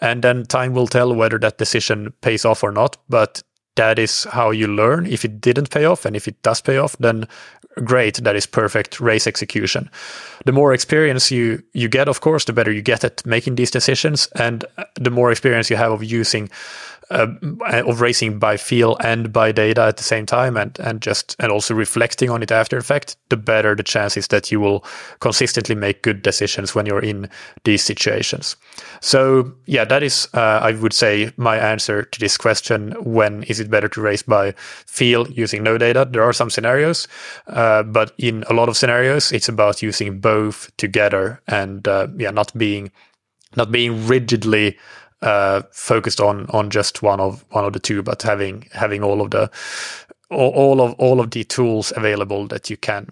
And 0.00 0.24
then 0.24 0.46
time 0.46 0.72
will 0.72 0.86
tell 0.86 1.14
whether 1.14 1.38
that 1.38 1.58
decision 1.58 2.14
pays 2.22 2.46
off 2.46 2.64
or 2.64 2.72
not. 2.72 2.96
But 3.10 3.42
that 3.76 3.98
is 3.98 4.24
how 4.24 4.50
you 4.50 4.66
learn. 4.66 5.06
If 5.06 5.24
it 5.24 5.40
didn't 5.40 5.70
pay 5.70 5.84
off 5.84 6.04
and 6.04 6.16
if 6.16 6.26
it 6.28 6.40
does 6.42 6.60
pay 6.60 6.76
off, 6.76 6.96
then 6.98 7.26
great. 7.84 8.16
That 8.16 8.36
is 8.36 8.46
perfect 8.46 9.00
race 9.00 9.26
execution. 9.26 9.90
The 10.44 10.52
more 10.52 10.74
experience 10.74 11.30
you, 11.30 11.62
you 11.72 11.88
get, 11.88 12.08
of 12.08 12.20
course, 12.20 12.44
the 12.44 12.52
better 12.52 12.72
you 12.72 12.82
get 12.82 13.04
at 13.04 13.24
making 13.24 13.54
these 13.54 13.70
decisions. 13.70 14.26
And 14.34 14.64
the 14.96 15.10
more 15.10 15.30
experience 15.30 15.70
you 15.70 15.76
have 15.76 15.92
of 15.92 16.02
using 16.02 16.50
uh, 17.10 17.26
of 17.86 18.00
racing 18.00 18.38
by 18.38 18.56
feel 18.56 18.96
and 19.00 19.32
by 19.32 19.50
data 19.50 19.82
at 19.82 19.96
the 19.96 20.02
same 20.02 20.26
time 20.26 20.56
and 20.56 20.78
and 20.78 21.02
just 21.02 21.34
and 21.38 21.50
also 21.50 21.74
reflecting 21.74 22.30
on 22.30 22.42
it 22.42 22.52
after 22.52 22.78
effect 22.78 23.16
the 23.30 23.36
better 23.36 23.74
the 23.74 23.82
chances 23.82 24.28
that 24.28 24.52
you 24.52 24.60
will 24.60 24.84
consistently 25.18 25.74
make 25.74 26.02
good 26.02 26.22
decisions 26.22 26.74
when 26.74 26.86
you're 26.86 27.02
in 27.02 27.28
these 27.64 27.82
situations. 27.82 28.56
So 29.00 29.52
yeah 29.66 29.84
that 29.84 30.02
is 30.02 30.28
uh, 30.34 30.60
i 30.62 30.72
would 30.72 30.92
say 30.92 31.32
my 31.36 31.56
answer 31.56 32.04
to 32.04 32.20
this 32.20 32.36
question. 32.36 32.92
When 33.02 33.42
is 33.44 33.60
it 33.60 33.70
better 33.70 33.88
to 33.88 34.00
race 34.00 34.22
by 34.22 34.52
feel 34.86 35.28
using 35.30 35.62
no 35.62 35.78
data? 35.78 36.08
There 36.10 36.22
are 36.22 36.32
some 36.32 36.50
scenarios 36.50 37.08
uh, 37.48 37.82
but 37.82 38.12
in 38.18 38.44
a 38.48 38.54
lot 38.54 38.68
of 38.68 38.76
scenarios 38.76 39.32
it's 39.32 39.48
about 39.48 39.82
using 39.82 40.20
both 40.20 40.70
together 40.76 41.42
and 41.48 41.86
uh, 41.88 42.06
yeah 42.16 42.30
not 42.30 42.56
being 42.56 42.92
not 43.56 43.72
being 43.72 44.06
rigidly 44.06 44.78
uh, 45.22 45.62
focused 45.70 46.20
on 46.20 46.46
on 46.50 46.70
just 46.70 47.02
one 47.02 47.20
of 47.20 47.44
one 47.50 47.64
of 47.64 47.72
the 47.72 47.80
two, 47.80 48.02
but 48.02 48.22
having 48.22 48.68
having 48.72 49.02
all 49.02 49.20
of 49.20 49.30
the 49.30 49.50
all, 50.30 50.80
of 50.80 50.94
all 50.94 51.20
of 51.20 51.30
the 51.32 51.44
tools 51.44 51.92
available 51.96 52.46
that 52.46 52.70
you 52.70 52.76
can. 52.76 53.08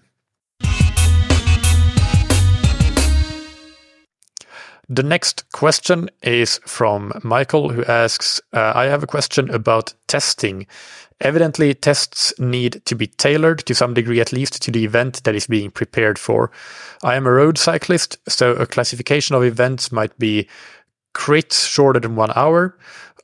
The 4.90 5.03
next 5.03 5.44
question 5.53 6.09
is 6.23 6.61
from 6.64 7.12
Michael, 7.23 7.68
who 7.68 7.85
asks 7.85 8.40
uh, 8.55 8.73
I 8.75 8.85
have 8.85 9.03
a 9.03 9.07
question 9.07 9.51
about 9.51 9.92
testing. 10.07 10.66
Evidently, 11.21 11.75
tests 11.75 12.33
need 12.38 12.81
to 12.87 12.94
be 12.94 13.09
tailored 13.09 13.59
to 13.66 13.75
some 13.75 13.92
degree, 13.92 14.21
at 14.21 14.33
least 14.33 14.62
to 14.62 14.71
the 14.71 14.85
event 14.85 15.25
that 15.25 15.35
is 15.35 15.47
being 15.47 15.71
prepared 15.71 16.18
for. 16.18 16.51
I 17.03 17.16
am 17.16 17.27
a 17.27 17.33
road 17.33 17.59
cyclist, 17.59 18.16
so 18.29 18.53
a 18.53 18.66
classification 18.66 19.35
of 19.35 19.42
events 19.42 19.92
might 19.92 20.16
be 20.18 20.49
crits 21.18 21.68
shorter 21.68 21.98
than 22.00 22.14
one 22.14 22.33
hour, 22.37 22.78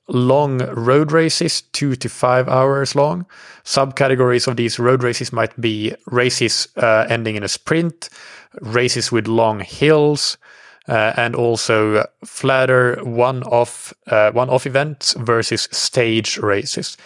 long 0.09 0.59
road 0.75 1.13
races, 1.13 1.63
two 1.73 1.95
to 1.95 2.09
five 2.09 2.49
hours 2.49 2.97
long. 2.97 3.25
Subcategories 3.65 4.49
of 4.49 4.57
these 4.57 4.81
road 4.81 5.03
races 5.05 5.33
might 5.33 5.59
be 5.61 5.95
races 6.07 6.67
uh, 6.77 7.07
ending 7.09 7.37
in 7.37 7.45
a 7.45 7.49
sprint, 7.49 8.11
races 8.61 9.13
with 9.13 9.29
long 9.29 9.61
hills, 9.61 10.37
uh, 10.89 11.13
and 11.17 11.37
also 11.37 12.05
flatter 12.25 12.99
one-off 13.05 13.95
uh, 14.09 14.33
one-off 14.33 14.67
events 14.67 15.15
versus 15.15 15.69
stage 15.71 16.37
races. 16.39 16.97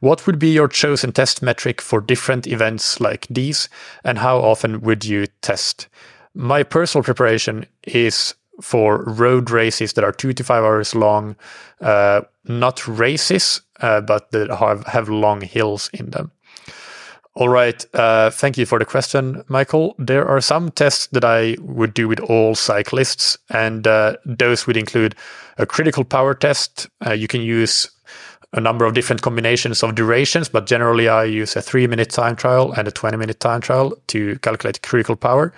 What 0.00 0.26
would 0.26 0.38
be 0.38 0.48
your 0.48 0.68
chosen 0.68 1.12
test 1.12 1.42
metric 1.42 1.82
for 1.82 2.00
different 2.00 2.46
events 2.46 3.00
like 3.00 3.26
these, 3.28 3.68
and 4.02 4.18
how 4.18 4.38
often 4.38 4.80
would 4.80 5.04
you 5.04 5.26
test? 5.42 5.88
My 6.34 6.62
personal 6.62 7.04
preparation 7.04 7.66
is 7.84 8.34
for 8.60 9.04
road 9.04 9.50
races 9.50 9.92
that 9.94 10.04
are 10.04 10.12
two 10.12 10.32
to 10.32 10.44
five 10.44 10.64
hours 10.64 10.94
long, 10.94 11.36
uh, 11.80 12.22
not 12.44 12.86
races, 12.86 13.60
uh, 13.80 14.00
but 14.00 14.30
that 14.32 14.50
have, 14.50 14.84
have 14.86 15.08
long 15.08 15.40
hills 15.40 15.90
in 15.92 16.10
them. 16.10 16.30
All 17.34 17.48
right. 17.48 17.84
Uh, 17.94 18.30
thank 18.30 18.58
you 18.58 18.66
for 18.66 18.80
the 18.80 18.84
question, 18.84 19.44
Michael. 19.46 19.94
There 19.96 20.26
are 20.26 20.40
some 20.40 20.72
tests 20.72 21.06
that 21.08 21.24
I 21.24 21.56
would 21.60 21.94
do 21.94 22.08
with 22.08 22.18
all 22.18 22.56
cyclists, 22.56 23.38
and 23.48 23.86
uh, 23.86 24.16
those 24.24 24.66
would 24.66 24.76
include 24.76 25.14
a 25.56 25.64
critical 25.64 26.02
power 26.02 26.34
test. 26.34 26.88
Uh, 27.06 27.12
you 27.12 27.28
can 27.28 27.40
use 27.40 27.88
a 28.54 28.60
number 28.60 28.84
of 28.84 28.94
different 28.94 29.22
combinations 29.22 29.84
of 29.84 29.94
durations, 29.94 30.48
but 30.48 30.66
generally 30.66 31.08
I 31.08 31.24
use 31.24 31.54
a 31.54 31.62
three 31.62 31.86
minute 31.86 32.10
time 32.10 32.34
trial 32.34 32.72
and 32.72 32.88
a 32.88 32.90
20 32.90 33.16
minute 33.16 33.38
time 33.38 33.60
trial 33.60 33.92
to 34.08 34.36
calculate 34.40 34.82
critical 34.82 35.14
power 35.14 35.52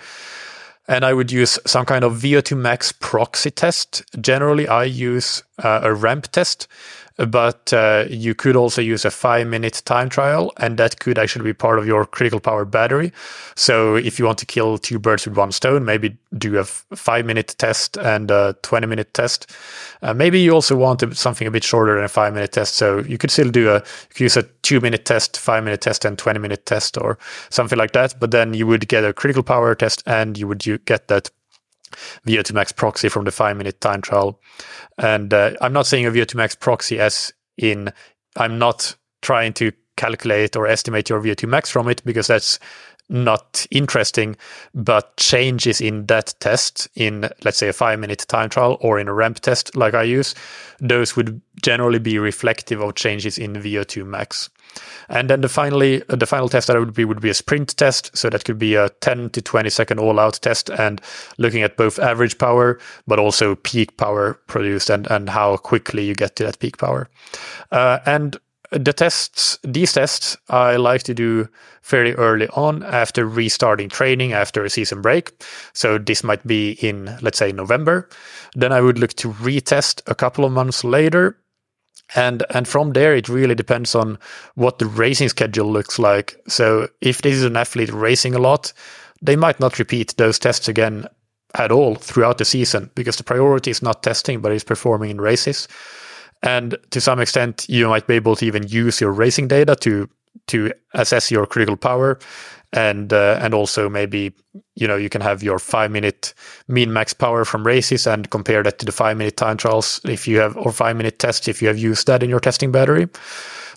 and 0.91 1.05
I 1.05 1.13
would 1.13 1.31
use 1.31 1.57
some 1.65 1.85
kind 1.85 2.03
of 2.03 2.17
VO2 2.17 2.57
max 2.57 2.91
proxy 2.91 3.49
test. 3.49 4.03
Generally, 4.19 4.67
I 4.67 4.83
use 4.83 5.41
uh, 5.63 5.79
a 5.83 5.93
ramp 5.93 6.27
test, 6.33 6.67
but 7.17 7.73
uh, 7.73 8.05
you 8.09 8.33
could 8.33 8.55
also 8.55 8.81
use 8.81 9.05
a 9.05 9.11
five 9.11 9.47
minute 9.47 9.81
time 9.85 10.09
trial, 10.09 10.51
and 10.57 10.77
that 10.77 10.99
could 10.99 11.17
actually 11.17 11.43
be 11.43 11.53
part 11.53 11.79
of 11.79 11.85
your 11.85 12.05
critical 12.05 12.39
power 12.39 12.65
battery. 12.65 13.11
So 13.55 13.95
if 13.95 14.19
you 14.19 14.25
want 14.25 14.37
to 14.39 14.45
kill 14.45 14.77
two 14.77 14.99
birds 14.99 15.25
with 15.25 15.37
one 15.37 15.51
stone, 15.51 15.85
maybe 15.85 16.17
do 16.37 16.57
a 16.57 16.63
five 16.63 17.25
minute 17.25 17.55
test 17.57 17.97
and 17.97 18.31
a 18.31 18.55
20 18.63 18.87
minute 18.87 19.13
test. 19.13 19.51
Uh, 20.01 20.13
maybe 20.13 20.39
you 20.39 20.51
also 20.51 20.75
want 20.75 21.03
something 21.15 21.47
a 21.47 21.51
bit 21.51 21.63
shorter 21.63 21.95
than 21.95 22.03
a 22.03 22.09
five 22.09 22.33
minute 22.33 22.51
test. 22.51 22.75
So 22.75 22.99
you 22.99 23.17
could 23.17 23.31
still 23.31 23.49
do 23.49 23.69
a, 23.69 23.83
use 24.17 24.37
a 24.37 24.43
two 24.63 24.79
minute 24.79 25.05
test, 25.05 25.37
five 25.37 25.63
minute 25.63 25.81
test, 25.81 26.05
and 26.05 26.17
20 26.17 26.39
minute 26.39 26.65
test 26.65 26.97
or 26.97 27.17
something 27.49 27.77
like 27.77 27.91
that. 27.91 28.15
But 28.19 28.31
then 28.31 28.53
you 28.53 28.67
would 28.67 28.87
get 28.87 29.03
a 29.03 29.13
critical 29.13 29.43
power 29.43 29.75
test 29.75 30.03
and 30.05 30.37
you 30.37 30.47
would 30.47 30.65
you 30.65 30.77
get 30.79 31.07
that 31.09 31.29
VO2 32.27 32.53
max 32.53 32.71
proxy 32.71 33.09
from 33.09 33.25
the 33.25 33.31
five 33.31 33.57
minute 33.57 33.81
time 33.81 34.01
trial. 34.01 34.39
And 34.97 35.33
uh, 35.33 35.53
I'm 35.61 35.73
not 35.73 35.87
saying 35.87 36.05
a 36.05 36.11
VO2 36.11 36.35
max 36.35 36.55
proxy 36.55 36.99
as 36.99 37.33
in 37.57 37.91
I'm 38.37 38.57
not 38.57 38.95
trying 39.21 39.53
to 39.53 39.71
calculate 39.97 40.55
or 40.55 40.67
estimate 40.67 41.09
your 41.09 41.21
VO2 41.21 41.47
max 41.47 41.69
from 41.69 41.87
it 41.87 42.01
because 42.05 42.27
that's 42.27 42.59
not 43.09 43.65
interesting, 43.71 44.37
but 44.73 45.17
changes 45.17 45.81
in 45.81 46.05
that 46.05 46.33
test 46.39 46.87
in, 46.95 47.29
let's 47.43 47.57
say, 47.57 47.67
a 47.67 47.73
five 47.73 47.99
minute 47.99 48.25
time 48.27 48.49
trial 48.49 48.77
or 48.79 48.99
in 48.99 49.07
a 49.07 49.13
ramp 49.13 49.41
test 49.41 49.75
like 49.75 49.93
I 49.93 50.03
use, 50.03 50.33
those 50.79 51.15
would 51.15 51.41
generally 51.61 51.99
be 51.99 52.17
reflective 52.17 52.81
of 52.81 52.95
changes 52.95 53.37
in 53.37 53.53
VO2 53.53 54.05
max. 54.05 54.49
And 55.09 55.29
then 55.29 55.41
the 55.41 55.49
finally 55.49 56.03
uh, 56.09 56.15
the 56.15 56.25
final 56.25 56.49
test 56.49 56.67
that 56.67 56.79
would 56.79 56.93
be 56.93 57.05
would 57.05 57.21
be 57.21 57.29
a 57.29 57.33
sprint 57.33 57.75
test. 57.77 58.15
So 58.15 58.29
that 58.29 58.45
could 58.45 58.59
be 58.59 58.75
a 58.75 58.89
10 59.01 59.31
to 59.31 59.41
20 59.41 59.69
second 59.69 59.99
all 59.99 60.19
out 60.19 60.39
test 60.41 60.69
and 60.69 61.01
looking 61.37 61.63
at 61.63 61.77
both 61.77 61.99
average 61.99 62.37
power 62.37 62.79
but 63.07 63.19
also 63.19 63.55
peak 63.55 63.97
power 63.97 64.35
produced 64.47 64.89
and 64.89 65.07
and 65.11 65.29
how 65.29 65.57
quickly 65.57 66.05
you 66.05 66.15
get 66.15 66.35
to 66.37 66.43
that 66.43 66.59
peak 66.59 66.77
power. 66.77 67.09
Uh, 67.71 67.99
and 68.05 68.39
the 68.71 68.93
tests, 68.93 69.59
these 69.63 69.91
tests, 69.91 70.37
I 70.49 70.77
like 70.77 71.03
to 71.03 71.13
do 71.13 71.49
fairly 71.81 72.13
early 72.13 72.47
on 72.49 72.83
after 72.83 73.25
restarting 73.25 73.89
training 73.89 74.31
after 74.31 74.63
a 74.63 74.69
season 74.69 75.01
break. 75.01 75.31
So 75.73 75.97
this 75.97 76.23
might 76.23 76.45
be 76.47 76.71
in, 76.79 77.17
let's 77.21 77.37
say, 77.37 77.51
November. 77.51 78.07
Then 78.55 78.71
I 78.71 78.79
would 78.79 78.97
look 78.97 79.13
to 79.15 79.33
retest 79.33 80.01
a 80.07 80.15
couple 80.15 80.45
of 80.45 80.53
months 80.53 80.85
later 80.85 81.37
and 82.15 82.43
and 82.49 82.67
from 82.67 82.93
there 82.93 83.15
it 83.15 83.29
really 83.29 83.55
depends 83.55 83.95
on 83.95 84.17
what 84.55 84.79
the 84.79 84.85
racing 84.85 85.29
schedule 85.29 85.71
looks 85.71 85.99
like. 85.99 86.35
So 86.47 86.87
if 87.01 87.21
this 87.21 87.35
is 87.35 87.43
an 87.43 87.57
athlete 87.57 87.91
racing 87.91 88.35
a 88.35 88.39
lot 88.39 88.73
they 89.21 89.35
might 89.35 89.59
not 89.59 89.79
repeat 89.79 90.15
those 90.17 90.39
tests 90.39 90.67
again 90.67 91.05
at 91.55 91.71
all 91.71 91.95
throughout 91.95 92.37
the 92.37 92.45
season 92.45 92.89
because 92.95 93.17
the 93.17 93.23
priority 93.23 93.69
is 93.71 93.81
not 93.81 94.03
testing 94.03 94.41
but 94.41 94.51
is 94.51 94.63
performing 94.63 95.11
in 95.11 95.21
races. 95.21 95.67
And 96.43 96.75
to 96.89 96.99
some 96.99 97.19
extent 97.19 97.65
you 97.69 97.87
might 97.87 98.07
be 98.07 98.15
able 98.15 98.35
to 98.37 98.45
even 98.45 98.67
use 98.67 98.99
your 98.99 99.11
racing 99.11 99.47
data 99.47 99.75
to 99.77 100.09
to 100.47 100.71
assess 100.93 101.29
your 101.29 101.45
critical 101.45 101.77
power 101.77 102.17
and 102.73 103.11
uh, 103.11 103.37
and 103.41 103.53
also 103.53 103.89
maybe 103.89 104.33
you 104.75 104.87
know 104.87 104.95
you 104.95 105.09
can 105.09 105.21
have 105.21 105.43
your 105.43 105.59
five 105.59 105.91
minute 105.91 106.33
mean 106.67 106.93
max 106.93 107.13
power 107.13 107.43
from 107.43 107.65
races 107.65 108.07
and 108.07 108.29
compare 108.29 108.63
that 108.63 108.79
to 108.79 108.85
the 108.85 108.91
five 108.91 109.17
minute 109.17 109.37
time 109.37 109.57
trials 109.57 109.99
if 110.05 110.27
you 110.27 110.39
have 110.39 110.55
or 110.57 110.71
five 110.71 110.95
minute 110.95 111.19
tests 111.19 111.47
if 111.47 111.61
you 111.61 111.67
have 111.67 111.77
used 111.77 112.07
that 112.07 112.23
in 112.23 112.29
your 112.29 112.39
testing 112.39 112.71
battery. 112.71 113.07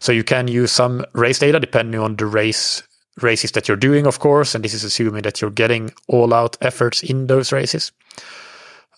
So 0.01 0.13
you 0.13 0.25
can 0.25 0.49
use 0.49 0.71
some 0.71 1.05
race 1.15 1.39
data 1.39 1.59
depending 1.59 2.01
on 2.01 2.17
the 2.17 2.27
race 2.27 2.83
races 3.21 3.53
that 3.53 3.69
you're 3.69 3.77
doing 3.77 4.07
of 4.07 4.19
course 4.19 4.55
and 4.55 4.65
this 4.65 4.75
is 4.75 4.85
assuming 4.85 5.23
that 5.23 5.41
you're 5.41 5.51
getting 5.51 5.93
all 6.09 6.35
out 6.35 6.57
efforts 6.61 7.03
in 7.03 7.27
those 7.27 7.53
races. 7.53 7.93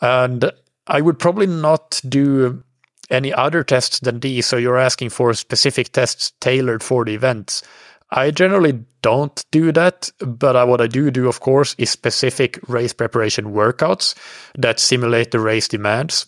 And 0.03 0.51
i 0.89 1.01
would 1.01 1.19
probably 1.19 1.47
not 1.47 2.01
do 2.09 2.63
any 3.11 3.33
other 3.33 3.63
tests 3.63 4.01
than 4.01 4.21
these. 4.21 4.47
So 4.47 4.57
you're 4.57 4.79
asking 4.79 5.11
for 5.11 5.33
specific 5.35 5.93
tests 5.93 6.33
tailored 6.41 6.83
for 6.83 7.05
the 7.05 7.15
events 7.15 7.63
I 8.11 8.31
generally 8.31 8.85
don't 9.03 9.43
do 9.51 9.73
that, 9.73 10.11
but 10.21 10.57
I, 10.57 10.65
what 10.65 10.81
I 10.81 10.87
do 10.87 11.11
do, 11.11 11.29
of 11.29 11.41
course, 11.41 11.75
is 11.79 11.91
specific 11.91 12.59
race 12.69 12.93
preparation 12.93 13.47
workouts 13.47 14.15
that 14.57 14.79
simulate 14.81 15.33
the 15.33 15.41
race 15.41 15.69
demands. 15.69 16.27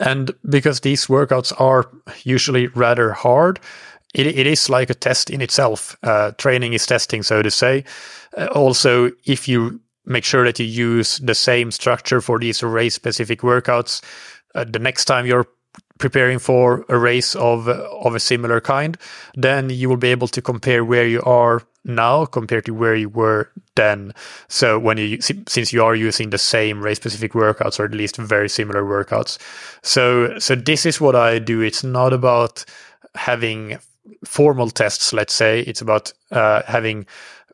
And 0.00 0.32
because 0.48 0.80
these 0.80 1.06
workouts 1.06 1.52
are 1.60 1.90
usually 2.24 2.66
rather 2.68 3.12
hard, 3.12 3.60
it, 4.14 4.26
it 4.26 4.46
is 4.46 4.68
like 4.68 4.90
a 4.90 4.94
test 4.94 5.30
in 5.30 5.40
itself. 5.40 5.96
Uh, 6.02 6.32
training 6.32 6.72
is 6.72 6.86
testing, 6.86 7.22
so 7.22 7.42
to 7.42 7.50
say. 7.50 7.84
Uh, 8.36 8.46
also, 8.46 9.10
if 9.24 9.46
you 9.46 9.80
make 10.06 10.24
sure 10.24 10.44
that 10.44 10.58
you 10.58 10.66
use 10.66 11.18
the 11.18 11.34
same 11.34 11.70
structure 11.70 12.20
for 12.20 12.38
these 12.38 12.62
race 12.62 12.94
specific 12.94 13.40
workouts, 13.40 14.02
uh, 14.54 14.64
the 14.64 14.78
next 14.78 15.04
time 15.04 15.26
you're 15.26 15.46
preparing 16.00 16.38
for 16.40 16.84
a 16.88 16.98
race 16.98 17.36
of 17.36 17.68
of 17.68 18.14
a 18.14 18.20
similar 18.20 18.60
kind, 18.60 18.96
then 19.34 19.70
you 19.70 19.88
will 19.88 19.96
be 19.96 20.10
able 20.10 20.28
to 20.28 20.42
compare 20.42 20.84
where 20.84 21.06
you 21.06 21.22
are 21.22 21.62
now 21.84 22.26
compared 22.26 22.64
to 22.66 22.74
where 22.74 22.94
you 22.94 23.08
were 23.08 23.50
then. 23.76 24.12
So 24.48 24.78
when 24.78 24.98
you 24.98 25.20
since 25.20 25.72
you 25.72 25.84
are 25.84 25.94
using 25.94 26.30
the 26.30 26.38
same 26.38 26.82
race 26.82 26.96
specific 26.96 27.32
workouts 27.32 27.78
or 27.78 27.84
at 27.84 27.92
least 27.92 28.16
very 28.16 28.48
similar 28.48 28.82
workouts. 28.82 29.38
So 29.82 30.38
so 30.38 30.54
this 30.54 30.84
is 30.86 31.00
what 31.00 31.14
I 31.14 31.38
do. 31.38 31.60
It's 31.60 31.84
not 31.84 32.12
about 32.12 32.64
having 33.14 33.78
formal 34.24 34.70
tests, 34.70 35.12
let's 35.12 35.34
say. 35.34 35.60
It's 35.60 35.80
about 35.80 36.12
uh, 36.30 36.62
having 36.66 37.06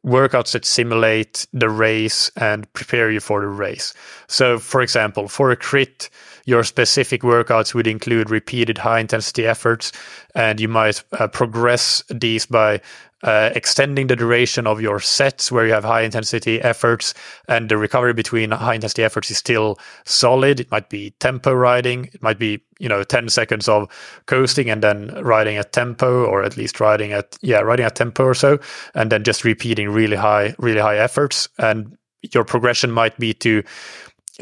workouts 0.06 0.52
that 0.52 0.64
simulate 0.64 1.46
the 1.52 1.68
race 1.68 2.30
and 2.36 2.72
prepare 2.72 3.10
you 3.10 3.20
for 3.20 3.40
the 3.40 3.48
race. 3.48 3.92
So, 4.28 4.58
for 4.58 4.80
example, 4.80 5.28
for 5.28 5.50
a 5.50 5.56
crit, 5.56 6.08
your 6.44 6.62
specific 6.62 7.22
workouts 7.22 7.74
would 7.74 7.88
include 7.88 8.30
repeated 8.30 8.78
high 8.78 9.00
intensity 9.00 9.46
efforts, 9.46 9.90
and 10.34 10.60
you 10.60 10.68
might 10.68 11.02
uh, 11.12 11.26
progress 11.26 12.04
these 12.08 12.46
by 12.46 12.80
uh, 13.22 13.50
extending 13.54 14.08
the 14.08 14.16
duration 14.16 14.66
of 14.66 14.80
your 14.80 15.00
sets 15.00 15.50
where 15.50 15.66
you 15.66 15.72
have 15.72 15.84
high 15.84 16.02
intensity 16.02 16.60
efforts 16.60 17.14
and 17.48 17.68
the 17.68 17.76
recovery 17.76 18.12
between 18.12 18.50
high 18.50 18.74
intensity 18.74 19.02
efforts 19.02 19.30
is 19.30 19.38
still 19.38 19.78
solid. 20.04 20.60
It 20.60 20.70
might 20.70 20.90
be 20.90 21.10
tempo 21.18 21.52
riding. 21.52 22.06
It 22.12 22.22
might 22.22 22.38
be, 22.38 22.62
you 22.78 22.88
know, 22.88 23.02
10 23.02 23.28
seconds 23.30 23.68
of 23.68 23.88
coasting 24.26 24.68
and 24.68 24.82
then 24.82 25.08
riding 25.22 25.56
at 25.56 25.72
tempo 25.72 26.24
or 26.24 26.42
at 26.42 26.56
least 26.56 26.78
riding 26.78 27.12
at, 27.12 27.38
yeah, 27.40 27.60
riding 27.60 27.86
at 27.86 27.96
tempo 27.96 28.24
or 28.24 28.34
so. 28.34 28.58
And 28.94 29.10
then 29.10 29.24
just 29.24 29.44
repeating 29.44 29.88
really 29.88 30.16
high, 30.16 30.54
really 30.58 30.80
high 30.80 30.98
efforts. 30.98 31.48
And 31.58 31.96
your 32.34 32.44
progression 32.44 32.90
might 32.90 33.18
be 33.18 33.32
to 33.34 33.62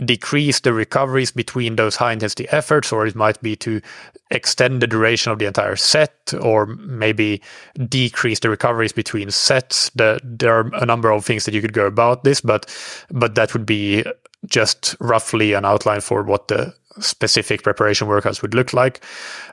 decrease 0.05 0.61
the 0.61 0.73
recoveries 0.73 1.31
between 1.31 1.77
those 1.77 1.97
high 1.97 2.13
intensity 2.13 2.49
efforts, 2.49 2.93
or 2.93 3.07
it 3.07 3.15
might 3.15 3.41
be 3.43 3.57
to 3.57 3.81
extend 4.31 4.81
the 4.81 4.87
duration 4.87 5.31
of 5.31 5.39
the 5.39 5.47
entire 5.47 5.77
set, 5.77 6.35
or 6.41 6.67
maybe 6.67 7.41
decrease 7.89 8.41
the 8.41 8.51
recoveries 8.51 8.93
between 8.93 9.31
sets. 9.31 9.91
The, 9.91 10.21
there 10.25 10.55
are 10.55 10.71
a 10.75 10.87
number 10.87 11.11
of 11.11 11.25
things 11.25 11.45
that 11.45 11.55
you 11.55 11.61
could 11.61 11.73
go 11.73 11.87
about 11.87 12.25
this, 12.25 12.41
but 12.41 12.67
but 13.11 13.35
that 13.37 13.53
would 13.53 13.67
be 13.67 14.05
just 14.47 14.97
roughly 15.01 15.53
an 15.53 15.65
outline 15.65 16.01
for 16.01 16.23
what 16.23 16.49
the 16.49 16.75
specific 17.01 17.63
preparation 17.63 18.07
workouts 18.07 18.43
would 18.43 18.55
look 18.55 18.73
like. 18.73 19.03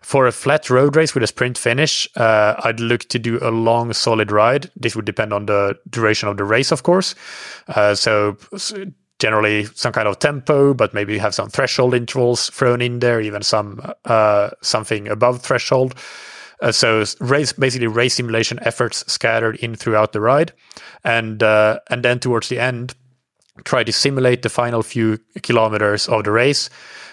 For 0.02 0.28
a 0.28 0.32
flat 0.32 0.70
road 0.70 0.96
race 0.96 1.14
with 1.14 1.24
a 1.24 1.28
sprint 1.28 1.58
finish, 1.58 2.08
uh, 2.16 2.56
I'd 2.64 2.80
look 2.80 3.02
to 3.10 3.20
do 3.20 3.40
a 3.42 3.50
long, 3.50 3.94
solid 3.94 4.32
ride. 4.32 4.70
This 4.76 4.96
would 4.96 5.06
depend 5.06 5.34
on 5.34 5.48
the 5.48 5.78
duration 5.90 6.30
of 6.30 6.38
the 6.38 6.44
race, 6.44 6.72
of 6.72 6.84
course. 6.84 7.16
Uh, 7.68 7.96
so 7.96 8.38
generally 9.22 9.66
some 9.76 9.94
kind 9.94 10.08
of 10.08 10.18
tempo, 10.18 10.74
but 10.74 10.94
maybe 10.94 11.14
you 11.14 11.20
have 11.20 11.36
some 11.36 11.48
threshold 11.48 11.94
intervals 11.94 12.50
thrown 12.50 12.82
in 12.82 13.00
there, 13.00 13.22
even 13.22 13.44
some 13.44 13.80
uh, 14.06 14.50
something 14.62 15.08
above 15.08 15.42
threshold. 15.42 15.94
Uh, 16.62 16.72
so 16.72 17.04
race, 17.20 17.54
basically 17.54 17.88
race 17.88 18.16
simulation 18.16 18.60
efforts 18.64 19.06
scattered 19.12 19.56
in 19.58 19.76
throughout 19.76 20.12
the 20.12 20.20
ride, 20.20 20.52
and 21.04 21.44
uh, 21.44 21.80
and 21.92 22.04
then 22.04 22.20
towards 22.20 22.50
the 22.50 22.60
end, 22.60 22.96
try 23.64 23.84
to 23.84 23.92
simulate 23.92 24.42
the 24.42 24.50
final 24.50 24.82
few 24.82 25.20
kilometers 25.44 26.08
of 26.08 26.24
the 26.24 26.32
race. 26.32 26.70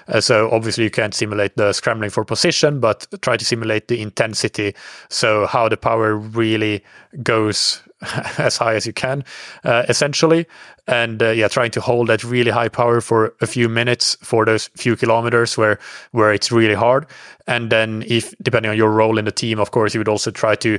Uh, 0.08 0.20
so 0.20 0.50
obviously 0.50 0.84
you 0.84 0.90
can't 0.90 1.14
simulate 1.14 1.54
the 1.56 1.72
scrambling 1.74 2.10
for 2.10 2.24
position, 2.24 2.80
but 2.80 3.06
try 3.20 3.36
to 3.36 3.44
simulate 3.44 3.88
the 3.88 4.00
intensity. 4.00 4.74
So 5.10 5.46
how 5.46 5.68
the 5.68 5.76
power 5.76 6.16
really 6.16 6.82
goes 7.22 7.82
as 8.38 8.56
high 8.56 8.74
as 8.74 8.86
you 8.86 8.92
can, 8.92 9.24
uh, 9.64 9.84
essentially. 9.88 10.46
And 10.86 11.22
uh, 11.22 11.30
yeah, 11.30 11.48
trying 11.48 11.70
to 11.72 11.80
hold 11.80 12.08
that 12.08 12.24
really 12.24 12.50
high 12.50 12.68
power 12.68 13.00
for 13.00 13.34
a 13.40 13.46
few 13.46 13.68
minutes 13.68 14.16
for 14.22 14.44
those 14.44 14.68
few 14.76 14.96
kilometers 14.96 15.58
where 15.58 15.78
where 16.12 16.32
it's 16.32 16.52
really 16.52 16.74
hard. 16.74 17.06
And 17.46 17.70
then, 17.70 18.04
if 18.06 18.34
depending 18.40 18.70
on 18.70 18.76
your 18.76 18.90
role 18.90 19.18
in 19.18 19.24
the 19.24 19.32
team, 19.32 19.58
of 19.58 19.70
course, 19.70 19.94
you 19.94 20.00
would 20.00 20.08
also 20.08 20.30
try 20.30 20.54
to 20.56 20.78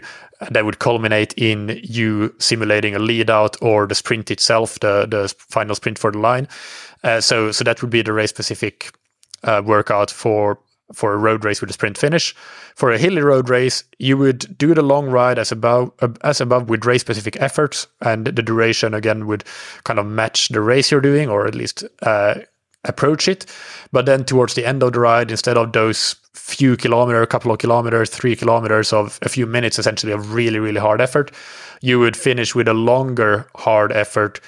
that 0.50 0.66
would 0.66 0.80
culminate 0.80 1.34
in 1.34 1.80
you 1.84 2.34
simulating 2.40 2.96
a 2.96 3.00
lead 3.00 3.30
out 3.30 3.58
or 3.62 3.86
the 3.86 3.96
sprint 3.96 4.32
itself, 4.32 4.80
the 4.80 5.06
the 5.06 5.34
final 5.38 5.76
sprint 5.76 6.00
for 6.00 6.12
the 6.12 6.20
line. 6.20 6.48
Uh, 7.04 7.22
so 7.22 7.52
so 7.52 7.64
that 7.64 7.82
would 7.82 7.92
be 7.92 8.02
the 8.02 8.14
race 8.14 8.30
specific 8.30 8.92
uh, 9.44 9.62
workout 9.64 10.10
for 10.10 10.60
for 10.94 11.14
a 11.14 11.18
road 11.18 11.46
race 11.46 11.62
with 11.62 11.70
a 11.70 11.74
sprint 11.74 11.98
finish. 11.98 12.36
For 12.76 12.92
a 12.92 12.98
hilly 12.98 13.22
road 13.22 13.50
race, 13.50 13.84
you 13.98 14.18
would 14.18 14.58
do 14.58 14.74
the 14.74 14.82
long 14.82 15.10
ride 15.10 15.40
as 15.40 15.52
above 15.52 15.92
as 16.22 16.42
above 16.42 16.70
with 16.70 16.86
race 16.86 17.02
specific 17.02 17.40
efforts, 17.42 17.88
and 18.02 18.26
the 18.26 18.44
duration 18.44 18.94
again 18.94 19.28
would 19.28 19.44
kind 19.84 20.00
of 20.00 20.06
match 20.06 20.50
the 20.50 20.62
race 20.62 20.92
you're 20.92 21.02
doing, 21.02 21.30
or 21.30 21.48
at 21.48 21.56
least 21.56 21.84
uh, 22.02 22.36
approach 22.86 23.28
it. 23.28 23.46
But 23.92 24.06
then 24.06 24.24
towards 24.26 24.54
the 24.54 24.66
end 24.66 24.84
of 24.84 24.94
the 24.94 25.00
ride, 25.00 25.32
instead 25.32 25.58
of 25.58 25.74
those 25.74 26.16
few 26.34 26.78
kilometers, 26.78 27.24
a 27.24 27.28
couple 27.28 27.52
of 27.52 27.60
kilometers, 27.60 28.10
three 28.10 28.36
kilometers 28.36 28.94
of 28.94 29.20
a 29.22 29.30
few 29.30 29.46
minutes, 29.46 29.78
essentially 29.78 30.14
of 30.14 30.34
really 30.34 30.60
really 30.60 30.80
hard 30.80 31.02
effort, 31.02 31.32
you 31.82 32.00
would 32.00 32.18
finish 32.18 32.56
with 32.56 32.68
a 32.68 32.74
longer 32.74 33.48
hard 33.56 33.92
effort 33.92 34.40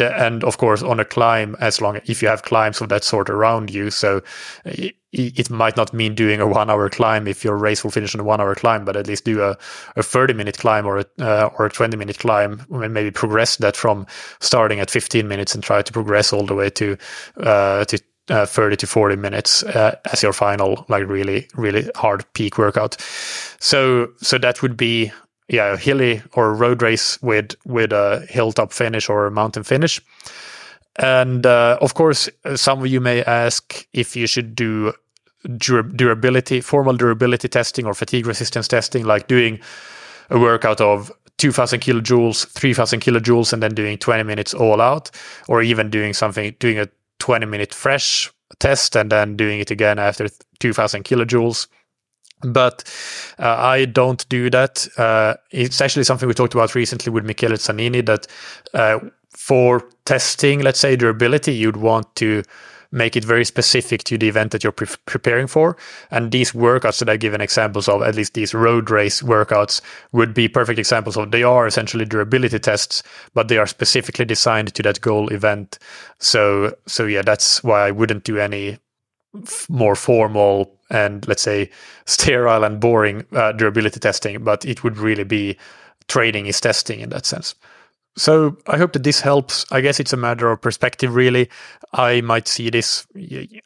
and 0.00 0.42
of 0.44 0.58
course 0.58 0.82
on 0.82 1.00
a 1.00 1.04
climb 1.04 1.56
as 1.60 1.80
long 1.80 2.00
if 2.06 2.22
you 2.22 2.28
have 2.28 2.42
climbs 2.42 2.80
of 2.80 2.88
that 2.88 3.04
sort 3.04 3.30
around 3.30 3.70
you. 3.70 3.90
So 3.90 4.22
it, 4.64 4.94
it 5.12 5.50
might 5.50 5.76
not 5.76 5.92
mean 5.92 6.14
doing 6.14 6.40
a 6.40 6.46
one 6.46 6.68
hour 6.68 6.90
climb 6.90 7.26
if 7.26 7.44
your 7.44 7.56
race 7.56 7.82
will 7.82 7.90
finish 7.90 8.14
on 8.14 8.20
a 8.20 8.24
one 8.24 8.40
hour 8.40 8.54
climb 8.54 8.84
but 8.84 8.96
at 8.96 9.06
least 9.06 9.24
do 9.24 9.42
a, 9.42 9.56
a 9.96 10.02
30 10.02 10.34
minute 10.34 10.58
climb 10.58 10.86
or 10.86 10.98
a, 10.98 11.06
uh, 11.20 11.50
or 11.58 11.66
a 11.66 11.70
20 11.70 11.96
minute 11.96 12.18
climb 12.18 12.64
and 12.70 12.92
maybe 12.92 13.10
progress 13.10 13.56
that 13.56 13.76
from 13.76 14.06
starting 14.40 14.80
at 14.80 14.90
15 14.90 15.26
minutes 15.26 15.54
and 15.54 15.64
try 15.64 15.82
to 15.82 15.92
progress 15.92 16.32
all 16.32 16.44
the 16.44 16.54
way 16.54 16.70
to 16.70 16.96
uh, 17.38 17.84
to 17.86 17.98
uh, 18.28 18.44
30 18.44 18.76
to 18.76 18.86
40 18.86 19.16
minutes 19.16 19.62
uh, 19.62 19.96
as 20.12 20.22
your 20.22 20.32
final 20.32 20.84
like 20.88 21.06
really 21.06 21.48
really 21.54 21.88
hard 21.94 22.24
peak 22.34 22.58
workout. 22.58 22.96
So 23.60 24.08
so 24.18 24.38
that 24.38 24.62
would 24.62 24.76
be 24.76 25.12
yeah, 25.48 25.76
hilly 25.76 26.22
or 26.32 26.54
road 26.54 26.82
race 26.82 27.20
with 27.22 27.54
with 27.64 27.92
a 27.92 28.26
hilltop 28.28 28.72
finish 28.72 29.08
or 29.08 29.26
a 29.26 29.30
mountain 29.30 29.62
finish. 29.62 30.00
And 30.98 31.44
uh, 31.44 31.78
of 31.80 31.94
course, 31.94 32.28
some 32.54 32.80
of 32.80 32.86
you 32.86 33.00
may 33.00 33.22
ask 33.24 33.86
if 33.92 34.16
you 34.16 34.26
should 34.26 34.54
do 34.54 34.94
dur- 35.58 35.82
durability, 35.82 36.60
formal 36.60 36.96
durability 36.96 37.48
testing 37.48 37.86
or 37.86 37.94
fatigue 37.94 38.26
resistance 38.26 38.66
testing, 38.66 39.04
like 39.04 39.28
doing 39.28 39.60
a 40.30 40.38
workout 40.38 40.80
of 40.80 41.12
2000 41.38 41.80
kilojoules, 41.80 42.48
3000 42.48 43.00
kilojoules, 43.00 43.52
and 43.52 43.62
then 43.62 43.74
doing 43.74 43.98
20 43.98 44.22
minutes 44.22 44.54
all 44.54 44.80
out, 44.80 45.10
or 45.48 45.62
even 45.62 45.90
doing 45.90 46.14
something, 46.14 46.54
doing 46.58 46.78
a 46.78 46.88
20 47.18 47.46
minute 47.46 47.74
fresh 47.74 48.30
test 48.58 48.96
and 48.96 49.10
then 49.10 49.36
doing 49.36 49.60
it 49.60 49.70
again 49.70 49.98
after 49.98 50.28
2000 50.60 51.04
kilojoules. 51.04 51.66
But 52.42 52.84
uh, 53.38 53.56
I 53.56 53.86
don't 53.86 54.28
do 54.28 54.50
that. 54.50 54.86
Uh, 54.98 55.34
it's 55.50 55.80
actually 55.80 56.04
something 56.04 56.28
we 56.28 56.34
talked 56.34 56.54
about 56.54 56.74
recently 56.74 57.10
with 57.10 57.24
Michele 57.24 57.52
Zanini 57.52 58.04
that 58.04 58.26
uh, 58.74 59.00
for 59.30 59.88
testing, 60.04 60.60
let's 60.60 60.78
say, 60.78 60.96
durability, 60.96 61.54
you'd 61.54 61.76
want 61.76 62.14
to 62.16 62.42
make 62.92 63.16
it 63.16 63.24
very 63.24 63.44
specific 63.44 64.04
to 64.04 64.16
the 64.16 64.28
event 64.28 64.52
that 64.52 64.62
you're 64.62 64.72
pre- 64.72 64.86
preparing 65.06 65.46
for. 65.46 65.76
And 66.10 66.32
these 66.32 66.52
workouts 66.52 66.98
that 67.00 67.08
I've 67.08 67.20
given 67.20 67.40
examples 67.40 67.88
of, 67.88 68.02
at 68.02 68.14
least 68.14 68.34
these 68.34 68.54
road 68.54 68.90
race 68.90 69.22
workouts, 69.22 69.80
would 70.12 70.34
be 70.34 70.48
perfect 70.48 70.78
examples 70.78 71.16
of. 71.16 71.30
They 71.30 71.42
are 71.42 71.66
essentially 71.66 72.04
durability 72.04 72.58
tests, 72.58 73.02
but 73.34 73.48
they 73.48 73.58
are 73.58 73.66
specifically 73.66 74.24
designed 74.24 74.74
to 74.74 74.82
that 74.82 75.00
goal 75.00 75.28
event. 75.28 75.78
So, 76.18 76.74
so 76.86 77.06
yeah, 77.06 77.22
that's 77.22 77.62
why 77.62 77.86
I 77.86 77.90
wouldn't 77.90 78.24
do 78.24 78.38
any 78.38 78.78
f- 79.42 79.66
more 79.68 79.94
formal 79.94 80.78
and 80.90 81.26
let's 81.28 81.42
say 81.42 81.70
sterile 82.06 82.64
and 82.64 82.80
boring 82.80 83.24
uh, 83.32 83.52
durability 83.52 84.00
testing, 84.00 84.42
but 84.44 84.64
it 84.64 84.84
would 84.84 84.98
really 84.98 85.24
be 85.24 85.56
training 86.08 86.46
is 86.46 86.60
testing 86.60 87.00
in 87.00 87.10
that 87.10 87.26
sense. 87.26 87.54
So 88.16 88.56
I 88.66 88.78
hope 88.78 88.92
that 88.94 89.02
this 89.02 89.20
helps. 89.20 89.66
I 89.70 89.80
guess 89.80 90.00
it's 90.00 90.12
a 90.12 90.16
matter 90.16 90.50
of 90.50 90.60
perspective, 90.60 91.14
really. 91.14 91.50
I 91.92 92.22
might 92.22 92.48
see 92.48 92.70
this 92.70 93.06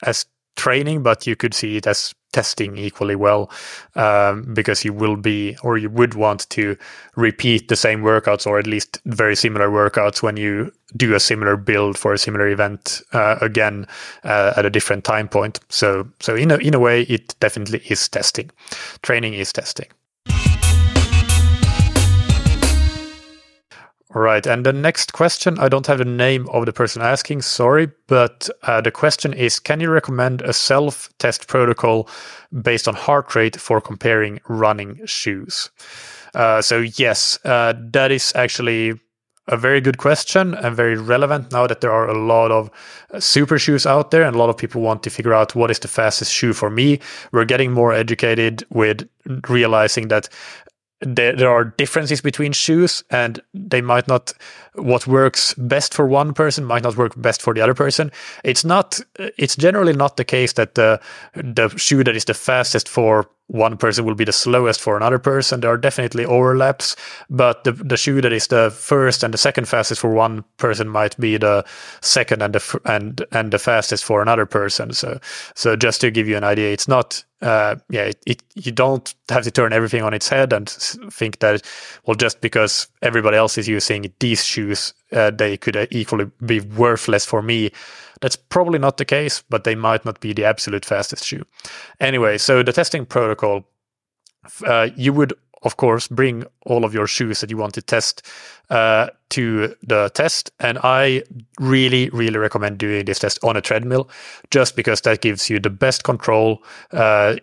as 0.05 0.27
training, 0.57 1.03
but 1.03 1.27
you 1.27 1.37
could 1.37 1.55
see 1.55 1.77
it 1.77 1.87
as 1.87 2.15
testing 2.33 2.77
equally 2.77 3.17
well 3.17 3.51
um, 3.97 4.55
because 4.55 4.85
you 4.85 4.93
will 4.93 5.17
be 5.17 5.57
or 5.63 5.77
you 5.77 5.91
would 5.91 6.15
want 6.15 6.49
to 6.51 6.77
repeat 7.17 7.69
the 7.69 7.77
same 7.77 8.03
workouts 8.03 8.47
or 8.47 8.59
at 8.59 8.67
least 8.67 9.01
very 9.05 9.35
similar 9.35 9.69
workouts 9.69 10.23
when 10.23 10.37
you 10.37 10.73
do 10.97 11.15
a 11.15 11.21
similar 11.21 11.57
build 11.57 11.99
for 11.99 12.13
a 12.13 12.19
similar 12.19 12.47
event 12.49 13.03
uh, 13.13 13.37
again 13.41 13.87
uh, 14.25 14.53
at 14.57 14.65
a 14.65 14.71
different 14.71 15.05
time 15.05 15.29
point. 15.29 15.59
So 15.69 16.09
so 16.21 16.37
in 16.37 16.51
a, 16.51 16.57
in 16.59 16.75
a 16.75 16.79
way 16.79 17.03
it 17.03 17.35
definitely 17.41 17.83
is 17.89 18.09
testing. 18.09 18.51
Training 19.03 19.35
is 19.35 19.53
testing 19.53 19.87
Right. 24.13 24.45
And 24.45 24.67
the 24.67 24.73
next 24.73 25.13
question, 25.13 25.57
I 25.61 25.69
don't 25.69 25.87
have 25.87 25.99
the 25.99 26.05
name 26.05 26.49
of 26.49 26.67
the 26.67 26.73
person 26.73 27.01
asking, 27.01 27.43
sorry, 27.43 27.93
but 28.09 28.51
uh, 28.65 28.81
the 28.81 28.91
question 28.91 29.33
is 29.33 29.61
Can 29.61 29.79
you 29.79 29.89
recommend 29.89 30.43
a 30.43 30.53
self 30.53 31.09
test 31.19 31.47
protocol 31.47 32.09
based 32.63 32.89
on 32.89 32.95
heart 32.97 33.35
rate 33.37 33.57
for 33.61 33.81
comparing 33.81 34.41
running 34.49 35.01
shoes? 35.07 35.71
Uh, 36.35 36.61
so, 36.61 36.81
yes, 36.81 37.39
uh, 37.45 37.73
that 37.93 38.11
is 38.11 38.33
actually 38.35 38.95
a 39.47 39.57
very 39.57 39.81
good 39.81 39.99
question 39.99 40.55
and 40.55 40.77
very 40.77 40.97
relevant 40.97 41.51
now 41.53 41.67
that 41.67 41.81
there 41.81 41.91
are 41.93 42.09
a 42.09 42.19
lot 42.19 42.53
of 42.53 42.71
uh, 43.13 43.19
super 43.19 43.59
shoes 43.59 43.85
out 43.87 44.11
there 44.11 44.23
and 44.23 44.37
a 44.37 44.39
lot 44.39 44.51
of 44.51 44.57
people 44.57 44.81
want 44.81 45.03
to 45.03 45.11
figure 45.11 45.35
out 45.35 45.55
what 45.55 45.71
is 45.71 45.79
the 45.81 45.89
fastest 45.89 46.33
shoe 46.33 46.53
for 46.53 46.71
me. 46.71 47.01
We're 47.33 47.45
getting 47.45 47.73
more 47.73 47.93
educated 47.93 48.65
with 48.71 49.09
realizing 49.49 50.09
that 50.09 50.29
there, 51.01 51.35
there 51.35 51.51
are 51.51 51.65
differences 51.65 52.21
between 52.21 52.53
shoes 52.53 53.03
and 53.11 53.41
they 53.55 53.81
might 53.81 54.07
not 54.07 54.33
what 54.75 55.07
works 55.07 55.55
best 55.55 55.95
for 55.95 56.07
one 56.07 56.35
person 56.35 56.65
might 56.65 56.83
not 56.83 56.97
work 56.97 57.13
best 57.17 57.41
for 57.41 57.55
the 57.55 57.61
other 57.61 57.75
person. 57.75 58.13
It's 58.45 58.65
not 58.65 59.01
it's 59.17 59.57
generally 59.57 59.95
not 59.95 60.17
the 60.17 60.25
case 60.25 60.53
that 60.55 60.75
the 60.75 61.01
the 61.35 61.69
shoe 61.77 62.05
that 62.05 62.17
is 62.17 62.25
the 62.27 62.35
fastest 62.35 62.89
for 62.89 63.29
one 63.51 63.77
person 63.77 64.05
will 64.05 64.15
be 64.15 64.25
the 64.25 64.33
slowest 64.33 64.81
for 64.81 64.97
another 64.97 65.19
person. 65.19 65.61
There 65.61 65.71
are 65.71 65.77
definitely 65.77 66.25
overlaps, 66.25 66.95
but 67.29 67.65
the, 67.65 67.73
the 67.73 67.97
shoe 67.97 68.21
that 68.21 68.33
is 68.33 68.47
the 68.47 68.71
first 68.71 69.25
and 69.25 69.35
the 69.35 69.39
second 69.39 69.67
fastest 69.67 70.01
for 70.01 70.13
one 70.13 70.45
person 70.57 70.89
might 70.89 71.19
be 71.19 71.37
the 71.37 71.65
second 72.01 72.43
and 72.43 72.55
the 72.55 72.81
and 72.85 73.25
and 73.33 73.53
the 73.53 73.59
fastest 73.59 74.05
for 74.05 74.23
another 74.23 74.47
person. 74.47 74.93
So 74.93 75.19
so 75.57 75.75
just 75.75 76.01
to 76.03 76.13
give 76.13 76.29
you 76.29 76.37
an 76.37 76.45
idea, 76.45 76.73
it's 76.73 76.87
not 76.87 77.25
uh, 77.43 77.75
yeah 77.89 78.05
it, 78.05 78.23
it, 78.25 78.43
you 78.55 78.71
don't 78.71 79.13
have 79.29 79.43
to 79.43 79.51
turn 79.51 79.73
everything 79.73 80.03
on 80.03 80.15
its 80.15 80.29
head 80.29 80.53
and 80.53 80.69
think 80.69 81.41
that 81.41 81.63
well 82.07 82.15
just 82.15 82.41
because 82.41 82.87
everybody 83.03 83.37
else 83.37 83.59
is 83.59 83.67
using 83.67 84.13
these 84.21 84.45
shoes 84.45 84.95
uh, 85.13 85.31
they 85.31 85.57
could 85.57 85.89
equally 85.91 86.31
be 86.45 86.61
worthless 86.61 87.25
for 87.25 87.43
me 87.43 87.71
that's 88.21 88.37
probably 88.37 88.79
not 88.79 88.99
the 88.99 89.05
case, 89.05 89.43
but 89.49 89.65
they 89.65 89.75
might 89.75 90.05
not 90.05 90.21
be 90.21 90.33
the 90.33 90.45
absolute 90.45 90.85
fastest 90.85 91.25
shoe. 91.25 91.45
Anyway, 92.01 92.39
so 92.39 92.63
the 92.63 92.73
testing 92.73 93.07
protocol, 93.07 93.65
uh, 94.67 94.89
you 94.97 95.13
would 95.13 95.33
of 95.63 95.77
course 95.77 96.09
bring 96.09 96.45
all 96.65 96.85
of 96.85 96.95
your 96.95 97.07
shoes 97.07 97.41
that 97.41 97.51
you 97.51 97.57
want 97.57 97.75
to 97.75 97.83
test 97.83 98.27
uh, 98.71 99.09
to 99.31 99.75
the 99.83 100.11
test. 100.15 100.51
And 100.61 100.79
I 100.83 101.23
really, 101.59 102.11
really 102.11 102.39
recommend 102.39 102.79
doing 102.79 103.05
this 103.05 103.21
test 103.21 103.39
on 103.43 103.57
a 103.57 103.61
treadmill 103.61 104.09
just 104.51 104.77
because 104.77 105.01
that 105.03 105.21
gives 105.21 105.49
you 105.49 105.59
the 105.61 105.71
best 105.71 106.05
control, 106.05 106.63
uh, 106.93 107.37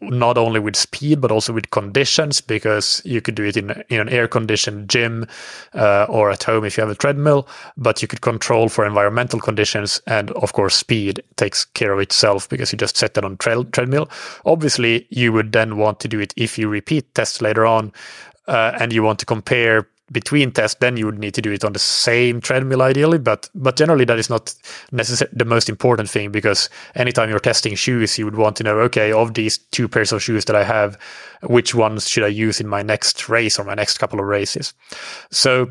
not 0.00 0.36
only 0.36 0.60
with 0.60 0.76
speed, 0.76 1.20
but 1.20 1.30
also 1.30 1.52
with 1.52 1.70
conditions, 1.70 2.40
because 2.40 3.00
you 3.04 3.20
could 3.20 3.34
do 3.34 3.44
it 3.44 3.56
in, 3.56 3.70
in 3.88 4.00
an 4.00 4.08
air 4.08 4.28
conditioned 4.28 4.88
gym 4.88 5.26
uh, 5.74 6.06
or 6.08 6.30
at 6.30 6.42
home 6.42 6.64
if 6.64 6.76
you 6.76 6.82
have 6.82 6.90
a 6.90 6.96
treadmill, 6.96 7.48
but 7.76 8.02
you 8.02 8.08
could 8.08 8.20
control 8.20 8.68
for 8.68 8.84
environmental 8.84 9.40
conditions. 9.40 10.00
And 10.06 10.30
of 10.32 10.52
course, 10.52 10.74
speed 10.74 11.22
takes 11.36 11.64
care 11.64 11.92
of 11.92 12.00
itself 12.00 12.48
because 12.48 12.72
you 12.72 12.78
just 12.78 12.96
set 12.96 13.14
that 13.14 13.24
on 13.24 13.36
tre- 13.36 13.64
treadmill. 13.72 14.08
Obviously, 14.44 15.06
you 15.10 15.32
would 15.32 15.52
then 15.52 15.76
want 15.76 16.00
to 16.00 16.08
do 16.08 16.20
it 16.20 16.34
if 16.36 16.58
you 16.58 16.68
repeat 16.68 17.14
tests 17.14 17.40
later 17.40 17.64
on 17.64 17.92
uh, 18.48 18.76
and 18.80 18.92
you 18.92 19.02
want 19.02 19.20
to 19.20 19.26
compare 19.26 19.88
between 20.10 20.50
tests, 20.50 20.78
then 20.80 20.96
you 20.96 21.06
would 21.06 21.18
need 21.18 21.34
to 21.34 21.42
do 21.42 21.52
it 21.52 21.64
on 21.64 21.72
the 21.72 21.78
same 21.78 22.40
treadmill 22.40 22.82
ideally. 22.82 23.18
But 23.18 23.48
but 23.54 23.76
generally 23.76 24.04
that 24.06 24.18
is 24.18 24.30
not 24.30 24.54
necessarily 24.92 25.36
the 25.36 25.44
most 25.44 25.68
important 25.68 26.10
thing 26.10 26.30
because 26.30 26.70
anytime 26.94 27.28
you're 27.30 27.38
testing 27.38 27.74
shoes, 27.74 28.18
you 28.18 28.24
would 28.24 28.36
want 28.36 28.56
to 28.56 28.64
know, 28.64 28.78
okay, 28.80 29.12
of 29.12 29.34
these 29.34 29.58
two 29.58 29.88
pairs 29.88 30.12
of 30.12 30.22
shoes 30.22 30.44
that 30.46 30.56
I 30.56 30.64
have, 30.64 30.98
which 31.42 31.74
ones 31.74 32.08
should 32.08 32.24
I 32.24 32.28
use 32.28 32.60
in 32.60 32.68
my 32.68 32.82
next 32.82 33.28
race 33.28 33.58
or 33.58 33.64
my 33.64 33.74
next 33.74 33.98
couple 33.98 34.20
of 34.20 34.26
races? 34.26 34.74
So 35.30 35.70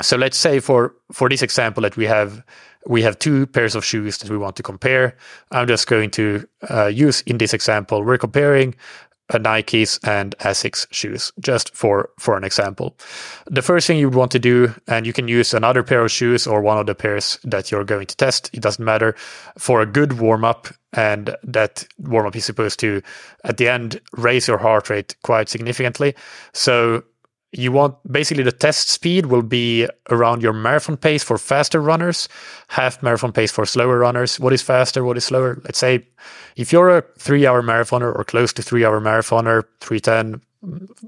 so 0.00 0.16
let's 0.16 0.38
say 0.38 0.60
for 0.60 0.94
for 1.12 1.28
this 1.28 1.42
example 1.42 1.82
that 1.82 1.96
we 1.96 2.06
have 2.06 2.42
we 2.86 3.02
have 3.02 3.18
two 3.18 3.46
pairs 3.46 3.74
of 3.74 3.84
shoes 3.84 4.18
that 4.18 4.30
we 4.30 4.36
want 4.36 4.56
to 4.56 4.62
compare. 4.62 5.16
I'm 5.52 5.68
just 5.68 5.86
going 5.86 6.10
to 6.12 6.48
uh, 6.68 6.86
use 6.86 7.20
in 7.22 7.38
this 7.38 7.54
example, 7.54 8.02
we're 8.02 8.18
comparing 8.18 8.74
Nikes 9.30 9.98
and 10.06 10.36
Asics 10.38 10.86
shoes, 10.90 11.32
just 11.40 11.74
for, 11.74 12.10
for 12.18 12.36
an 12.36 12.44
example. 12.44 12.96
The 13.46 13.62
first 13.62 13.86
thing 13.86 13.98
you 13.98 14.08
would 14.08 14.18
want 14.18 14.32
to 14.32 14.38
do, 14.38 14.74
and 14.88 15.06
you 15.06 15.12
can 15.12 15.28
use 15.28 15.54
another 15.54 15.82
pair 15.82 16.04
of 16.04 16.10
shoes 16.10 16.46
or 16.46 16.60
one 16.60 16.78
of 16.78 16.86
the 16.86 16.94
pairs 16.94 17.38
that 17.44 17.70
you're 17.70 17.84
going 17.84 18.06
to 18.06 18.16
test, 18.16 18.50
it 18.52 18.60
doesn't 18.60 18.84
matter, 18.84 19.14
for 19.58 19.80
a 19.80 19.86
good 19.86 20.18
warm 20.18 20.44
up. 20.44 20.68
And 20.94 21.34
that 21.42 21.86
warm 21.98 22.26
up 22.26 22.36
is 22.36 22.44
supposed 22.44 22.78
to, 22.80 23.00
at 23.44 23.56
the 23.56 23.68
end, 23.68 24.00
raise 24.12 24.46
your 24.46 24.58
heart 24.58 24.90
rate 24.90 25.16
quite 25.22 25.48
significantly. 25.48 26.14
So 26.52 27.04
you 27.52 27.70
want 27.70 27.94
basically 28.10 28.42
the 28.42 28.52
test 28.52 28.88
speed 28.88 29.26
will 29.26 29.42
be 29.42 29.86
around 30.10 30.42
your 30.42 30.54
marathon 30.54 30.96
pace 30.96 31.22
for 31.22 31.36
faster 31.36 31.80
runners, 31.80 32.28
half 32.68 33.02
marathon 33.02 33.32
pace 33.32 33.52
for 33.52 33.66
slower 33.66 33.98
runners. 33.98 34.40
What 34.40 34.54
is 34.54 34.62
faster? 34.62 35.04
What 35.04 35.18
is 35.18 35.24
slower? 35.24 35.60
Let's 35.64 35.78
say 35.78 36.06
if 36.56 36.72
you're 36.72 36.98
a 36.98 37.02
three 37.18 37.46
hour 37.46 37.62
marathoner 37.62 38.14
or 38.14 38.24
close 38.24 38.52
to 38.54 38.62
three 38.62 38.84
hour 38.84 39.00
marathoner, 39.00 39.64
310, 39.80 40.40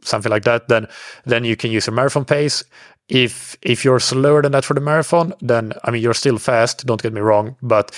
something 0.03 0.30
like 0.30 0.45
that, 0.45 0.68
then, 0.68 0.86
then 1.24 1.45
you 1.45 1.57
can 1.57 1.70
use 1.70 1.88
a 1.88 1.90
marathon 1.90 2.24
pace. 2.24 2.62
If, 3.09 3.57
if 3.61 3.84
you're 3.84 4.01
slower 4.01 4.40
than 4.40 4.53
that 4.53 4.64
for 4.64 4.72
the 4.72 4.80
marathon, 4.80 5.34
then, 5.40 5.74
I 5.84 5.90
mean, 5.90 6.03
you're 6.03 6.14
still 6.14 6.38
fast. 6.38 6.86
Don't 6.86 7.03
get 7.03 7.12
me 7.12 7.20
wrong, 7.20 7.55
but 7.61 7.90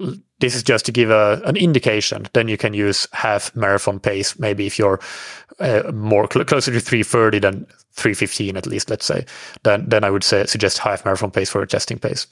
uh, 0.00 0.12
this 0.40 0.54
is 0.54 0.62
just 0.62 0.86
to 0.86 0.92
give 0.92 1.10
a, 1.10 1.42
an 1.44 1.56
indication. 1.56 2.26
Then 2.32 2.48
you 2.48 2.56
can 2.56 2.72
use 2.72 3.06
half 3.12 3.54
marathon 3.54 4.00
pace. 4.00 4.38
Maybe 4.38 4.66
if 4.66 4.78
you're 4.78 4.98
uh, 5.58 5.90
more 5.92 6.28
cl- 6.32 6.44
closer 6.44 6.72
to 6.72 6.80
330 6.80 7.38
than 7.38 7.66
315 7.92 8.56
at 8.56 8.66
least, 8.66 8.90
let's 8.90 9.06
say, 9.06 9.24
then 9.62 9.88
then 9.88 10.04
I 10.04 10.10
would 10.10 10.24
say 10.24 10.44
suggest 10.46 10.78
half 10.78 11.04
marathon 11.04 11.30
pace 11.30 11.50
for 11.50 11.62
a 11.62 11.66
testing 11.66 11.98
pace. 11.98 12.26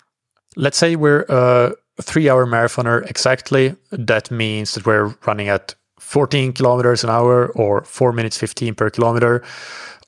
Let's 0.57 0.79
say 0.79 0.97
we're 0.97 1.25
a 1.29 1.75
three 2.03 2.29
hour 2.29 2.47
marathoner 2.47 3.09
exactly. 3.09 3.75
That 3.91 4.31
means 4.31 4.75
that 4.75 4.87
we're 4.87 5.14
running 5.27 5.49
at 5.49 5.75
14 5.99 6.53
kilometers 6.53 7.03
an 7.03 7.11
hour 7.11 7.49
or 7.53 7.83
four 7.85 8.12
minutes 8.12 8.37
15 8.37 8.75
per 8.75 8.91
kilometer, 8.91 9.43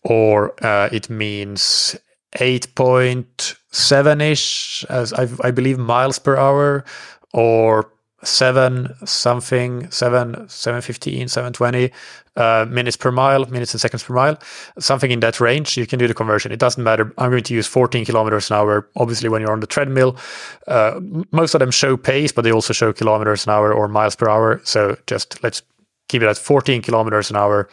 or 0.03 0.53
uh, 0.65 0.89
it 0.93 1.09
means 1.09 1.97
8.7 2.39 4.21
ish, 4.21 4.85
as 4.89 5.13
I, 5.15 5.27
I 5.43 5.51
believe, 5.51 5.79
miles 5.79 6.19
per 6.19 6.37
hour, 6.37 6.85
or 7.33 7.91
seven 8.27 8.95
something, 9.05 9.91
seven, 9.91 10.49
seven 10.49 10.81
fifteen, 10.81 11.29
seven 11.29 11.53
twenty 11.53 11.93
uh, 12.37 12.67
minutes 12.69 12.97
per 12.97 13.11
mile, 13.11 13.47
minutes 13.47 13.73
and 13.73 13.81
seconds 13.81 14.03
per 14.03 14.15
mile, 14.15 14.39
something 14.79 15.11
in 15.11 15.21
that 15.21 15.41
range. 15.41 15.77
You 15.77 15.87
can 15.87 15.99
do 15.99 16.07
the 16.07 16.15
conversion. 16.15 16.53
It 16.53 16.59
doesn't 16.59 16.83
matter. 16.83 17.13
I'm 17.19 17.31
going 17.31 17.43
to 17.43 17.55
use 17.55 17.67
14 17.67 18.05
kilometers 18.05 18.51
an 18.51 18.57
hour. 18.57 18.89
Obviously, 18.97 19.29
when 19.29 19.41
you're 19.41 19.53
on 19.53 19.61
the 19.61 19.67
treadmill, 19.67 20.17
uh, 20.69 21.01
most 21.33 21.55
of 21.55 21.61
them 21.61 21.71
show 21.71 21.97
pace, 21.97 22.33
but 22.33 22.43
they 22.43 22.53
also 22.53 22.73
show 22.73 22.93
kilometers 22.93 23.47
an 23.47 23.53
hour 23.53 23.73
or 23.73 23.89
miles 23.89 24.17
per 24.17 24.29
hour. 24.29 24.61
So 24.65 24.99
just 25.07 25.43
let's 25.43 25.63
keep 26.09 26.23
it 26.23 26.29
at 26.29 26.39
14 26.39 26.83
kilometers 26.83 27.31
an 27.31 27.37
hour. 27.37 27.69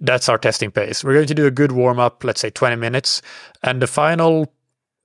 That's 0.00 0.28
our 0.28 0.38
testing 0.38 0.70
pace. 0.70 1.02
We're 1.02 1.14
going 1.14 1.26
to 1.26 1.34
do 1.34 1.46
a 1.46 1.50
good 1.50 1.72
warm 1.72 1.98
up, 1.98 2.22
let's 2.24 2.40
say 2.40 2.50
20 2.50 2.76
minutes, 2.76 3.22
and 3.62 3.82
the 3.82 3.86
final 3.86 4.52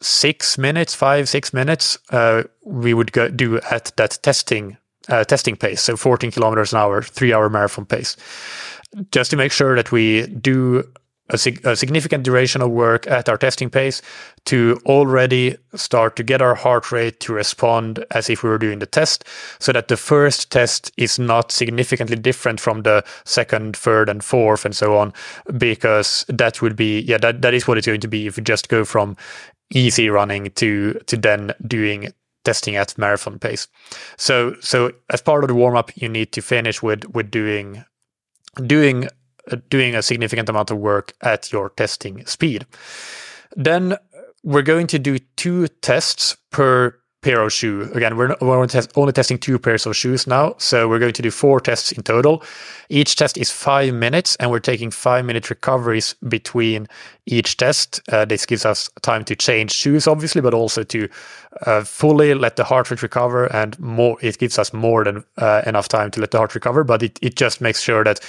six 0.02 0.58
minutes, 0.58 0.96
five, 0.96 1.30
six 1.30 1.54
minutes, 1.54 1.98
uh, 2.10 2.44
we 2.64 2.94
would 2.94 3.12
go 3.12 3.30
do 3.30 3.60
at 3.70 3.92
that 3.98 4.18
testing 4.24 4.78
uh, 5.10 5.24
testing 5.24 5.56
pace, 5.56 5.82
so 5.82 5.98
14 5.98 6.32
kilometers 6.32 6.74
an 6.74 6.80
hour, 6.80 7.02
three 7.02 7.34
hour 7.34 7.50
marathon 7.50 7.86
pace, 7.86 8.18
just 9.12 9.32
to 9.32 9.38
make 9.38 9.52
sure 9.52 9.76
that 9.76 9.92
we 9.92 10.28
do 10.28 10.84
a, 11.32 11.38
sig- 11.38 11.66
a, 11.66 11.76
significant 11.76 12.24
duration 12.24 12.62
of 12.62 12.70
work 12.70 13.08
at 13.08 13.30
our 13.30 13.38
testing 13.38 13.70
pace 13.70 14.02
to 14.46 14.80
already 14.86 15.56
start 15.76 16.16
to 16.18 16.24
get 16.24 16.42
our 16.42 16.56
heart 16.56 16.92
rate 16.92 17.20
to 17.22 17.34
respond 17.34 18.06
as 18.12 18.30
if 18.30 18.44
we 18.44 18.50
were 18.50 18.58
doing 18.58 18.80
the 18.80 18.86
test 18.86 19.24
so 19.60 19.72
that 19.72 19.88
the 19.88 19.98
first 19.98 20.52
test 20.52 20.92
is 20.98 21.18
not 21.18 21.52
significantly 21.52 22.16
different 22.16 22.60
from 22.60 22.84
the 22.84 23.04
second, 23.24 23.76
third, 23.76 24.10
and 24.10 24.24
fourth, 24.24 24.66
and 24.66 24.76
so 24.76 24.98
on, 24.98 25.14
because 25.58 26.26
that 26.28 26.62
would 26.62 26.76
be, 26.76 27.00
yeah, 27.02 27.18
that, 27.18 27.42
that 27.42 27.54
is 27.54 27.68
what 27.68 27.78
it's 27.78 27.88
going 27.88 28.02
to 28.02 28.08
be 28.08 28.28
if 28.28 28.38
we 28.38 28.44
just 28.44 28.70
go 28.70 28.84
from 28.84 29.16
easy 29.74 30.10
running 30.10 30.52
to 30.52 30.94
to 31.08 31.16
then 31.16 31.54
doing 31.66 32.12
testing 32.44 32.76
at 32.76 32.98
marathon 32.98 33.40
pace. 33.40 33.68
So 34.18 34.56
so 34.60 34.92
as 35.10 35.22
part 35.22 35.44
of 35.44 35.48
the 35.48 35.56
warm 35.56 35.76
up, 35.76 35.92
you 35.96 36.10
need 36.10 36.32
to 36.34 36.42
finish 36.42 36.82
with 36.82 37.06
with 37.14 37.32
doing 37.32 37.84
doing 38.66 39.08
uh, 39.52 39.58
doing 39.70 39.96
a 39.96 40.02
significant 40.02 40.50
amount 40.50 40.72
of 40.72 40.78
work 40.78 41.14
at 41.22 41.52
your 41.52 41.70
testing 41.70 42.26
speed. 42.26 42.66
Then 43.56 43.98
we're 44.44 44.62
going 44.62 44.88
to 44.88 45.00
do 45.00 45.20
two 45.36 45.68
tests 45.68 46.38
per 46.50 47.01
pair 47.22 47.42
of 47.42 47.54
shoe. 47.54 47.90
Again, 47.94 48.18
we're, 48.18 48.36
we're 48.42 48.58
only, 48.58 49.14
testing 49.14 49.38
two 49.38 49.60
pairs 49.60 49.86
of 49.86 49.96
shoes 49.96 50.26
now. 50.26 50.56
So 50.58 50.90
we're 50.90 51.00
going 51.00 51.14
to 51.14 51.22
do 51.22 51.30
four 51.30 51.60
tests 51.60 51.92
in 51.92 52.02
total. 52.02 52.44
Each 52.90 53.16
test 53.16 53.38
is 53.38 53.52
five 53.52 53.94
minutes, 53.94 54.36
and 54.38 54.50
we're 54.50 54.60
taking 54.60 54.90
five 54.90 55.24
minute 55.24 55.50
recoveries 55.50 56.16
between 56.28 56.88
each 57.28 57.58
test. 57.58 58.02
Uh, 58.12 58.26
this 58.26 58.48
gives 58.48 58.66
us 58.66 58.90
time 59.04 59.24
to 59.26 59.36
change 59.36 59.72
shoes, 59.72 60.08
obviously, 60.08 60.42
but 60.42 60.56
also 60.56 60.82
to 60.84 61.08
uh, 61.68 61.84
fully 61.84 62.34
let 62.34 62.56
the 62.56 62.64
heart 62.64 62.90
rate 62.90 63.04
recover. 63.04 63.46
And 63.56 63.80
more, 63.80 64.18
it 64.22 64.40
gives 64.40 64.58
us 64.58 64.74
more 64.74 65.04
than 65.04 65.24
uh, 65.38 65.62
enough 65.68 65.88
time 65.88 66.10
to 66.12 66.22
let 66.22 66.32
the 66.32 66.40
heart 66.40 66.56
recover. 66.56 66.84
But 66.84 67.04
it, 67.04 67.20
it 67.22 67.36
just 67.36 67.62
makes 67.62 67.82
sure 67.82 68.04
that 68.04 68.20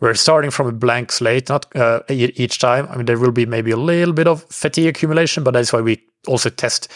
we're 0.00 0.14
starting 0.14 0.50
from 0.50 0.68
a 0.68 0.72
blank 0.72 1.12
slate, 1.12 1.50
not 1.50 1.66
uh, 1.76 2.00
each 2.08 2.58
time. 2.58 2.88
I 2.88 2.96
mean, 2.96 3.04
there 3.04 3.18
will 3.18 3.32
be 3.32 3.44
maybe 3.44 3.72
a 3.72 3.76
little 3.76 4.14
bit 4.14 4.26
of 4.26 4.44
fatigue 4.44 4.86
accumulation, 4.86 5.44
but 5.44 5.50
that's 5.50 5.72
why 5.72 5.82
we 5.82 6.02
also 6.26 6.50
test 6.50 6.88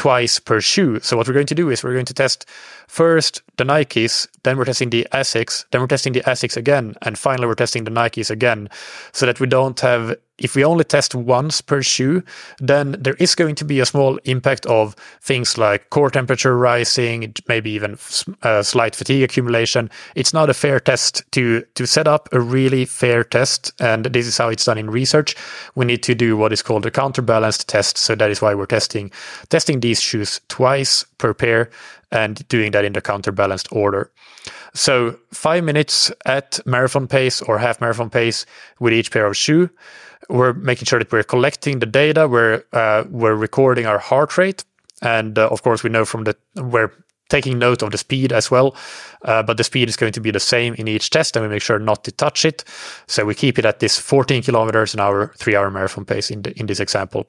twice 0.00 0.40
per 0.40 0.62
shoe. 0.62 0.98
So 1.00 1.14
what 1.14 1.28
we're 1.28 1.34
going 1.34 1.46
to 1.48 1.54
do 1.54 1.68
is 1.68 1.84
we're 1.84 1.92
going 1.92 2.06
to 2.06 2.14
test 2.14 2.46
first 2.90 3.42
the 3.56 3.62
Nikes, 3.64 4.26
then 4.42 4.56
we're 4.56 4.64
testing 4.64 4.90
the 4.90 5.06
Asics, 5.12 5.64
then 5.70 5.80
we're 5.80 5.86
testing 5.86 6.12
the 6.12 6.22
Asics 6.22 6.56
again, 6.56 6.96
and 7.02 7.16
finally 7.16 7.46
we're 7.46 7.54
testing 7.54 7.84
the 7.84 7.90
Nikes 7.90 8.30
again, 8.30 8.68
so 9.12 9.26
that 9.26 9.38
we 9.38 9.46
don't 9.46 9.78
have 9.80 10.16
if 10.38 10.56
we 10.56 10.64
only 10.64 10.84
test 10.84 11.14
once 11.14 11.60
per 11.60 11.82
shoe, 11.82 12.22
then 12.58 12.96
there 12.98 13.14
is 13.18 13.34
going 13.34 13.54
to 13.56 13.64
be 13.64 13.78
a 13.78 13.84
small 13.84 14.18
impact 14.24 14.64
of 14.66 14.96
things 15.20 15.58
like 15.58 15.90
core 15.90 16.08
temperature 16.08 16.56
rising, 16.56 17.34
maybe 17.46 17.70
even 17.70 17.98
uh, 18.42 18.62
slight 18.62 18.96
fatigue 18.96 19.22
accumulation. 19.22 19.90
It's 20.14 20.32
not 20.32 20.48
a 20.48 20.54
fair 20.54 20.80
test 20.80 21.22
to 21.32 21.62
to 21.74 21.86
set 21.86 22.08
up 22.08 22.28
a 22.32 22.40
really 22.40 22.86
fair 22.86 23.22
test, 23.22 23.72
and 23.80 24.06
this 24.06 24.26
is 24.26 24.38
how 24.38 24.48
it's 24.48 24.64
done 24.64 24.78
in 24.78 24.90
research. 24.90 25.36
We 25.74 25.84
need 25.84 26.02
to 26.04 26.14
do 26.14 26.38
what 26.38 26.52
is 26.52 26.62
called 26.62 26.86
a 26.86 26.90
counterbalanced 26.90 27.68
test, 27.68 27.98
so 27.98 28.14
that 28.14 28.30
is 28.30 28.40
why 28.40 28.54
we're 28.54 28.66
testing 28.66 29.10
testing 29.50 29.80
these 29.80 30.00
shoes 30.00 30.40
twice 30.48 31.04
per 31.18 31.34
pair 31.34 31.68
and 32.12 32.46
doing 32.48 32.72
that 32.72 32.84
in 32.84 32.92
the 32.92 33.00
counterbalanced 33.00 33.68
order. 33.72 34.10
So 34.74 35.18
five 35.32 35.64
minutes 35.64 36.12
at 36.26 36.60
marathon 36.64 37.06
pace 37.06 37.42
or 37.42 37.58
half 37.58 37.80
marathon 37.80 38.10
pace 38.10 38.46
with 38.78 38.92
each 38.92 39.10
pair 39.10 39.26
of 39.26 39.36
shoe 39.36 39.70
we're 40.30 40.52
making 40.52 40.86
sure 40.86 40.98
that 40.98 41.10
we're 41.12 41.22
collecting 41.22 41.80
the 41.80 41.86
data, 41.86 42.28
we're 42.28 42.62
uh, 42.72 43.04
we're 43.10 43.34
recording 43.34 43.86
our 43.86 43.98
heart 43.98 44.38
rate, 44.38 44.64
and 45.02 45.38
uh, 45.38 45.48
of 45.48 45.62
course 45.62 45.82
we 45.82 45.90
know 45.90 46.04
from 46.04 46.24
the 46.24 46.36
we're 46.56 46.92
taking 47.28 47.58
note 47.58 47.82
of 47.82 47.92
the 47.92 47.98
speed 47.98 48.32
as 48.32 48.50
well. 48.50 48.74
Uh, 49.22 49.42
but 49.42 49.56
the 49.56 49.64
speed 49.64 49.88
is 49.88 49.96
going 49.96 50.12
to 50.12 50.20
be 50.20 50.30
the 50.30 50.40
same 50.40 50.74
in 50.74 50.88
each 50.88 51.10
test, 51.10 51.36
and 51.36 51.44
we 51.44 51.48
make 51.48 51.62
sure 51.62 51.78
not 51.78 52.04
to 52.04 52.12
touch 52.12 52.44
it. 52.44 52.64
So 53.06 53.24
we 53.24 53.34
keep 53.34 53.58
it 53.58 53.64
at 53.64 53.78
this 53.78 53.98
14 53.98 54.42
kilometers 54.42 54.94
an 54.94 55.00
hour, 55.00 55.32
three-hour 55.36 55.70
marathon 55.70 56.04
pace 56.04 56.30
in 56.30 56.42
the, 56.42 56.58
in 56.58 56.66
this 56.66 56.80
example. 56.80 57.28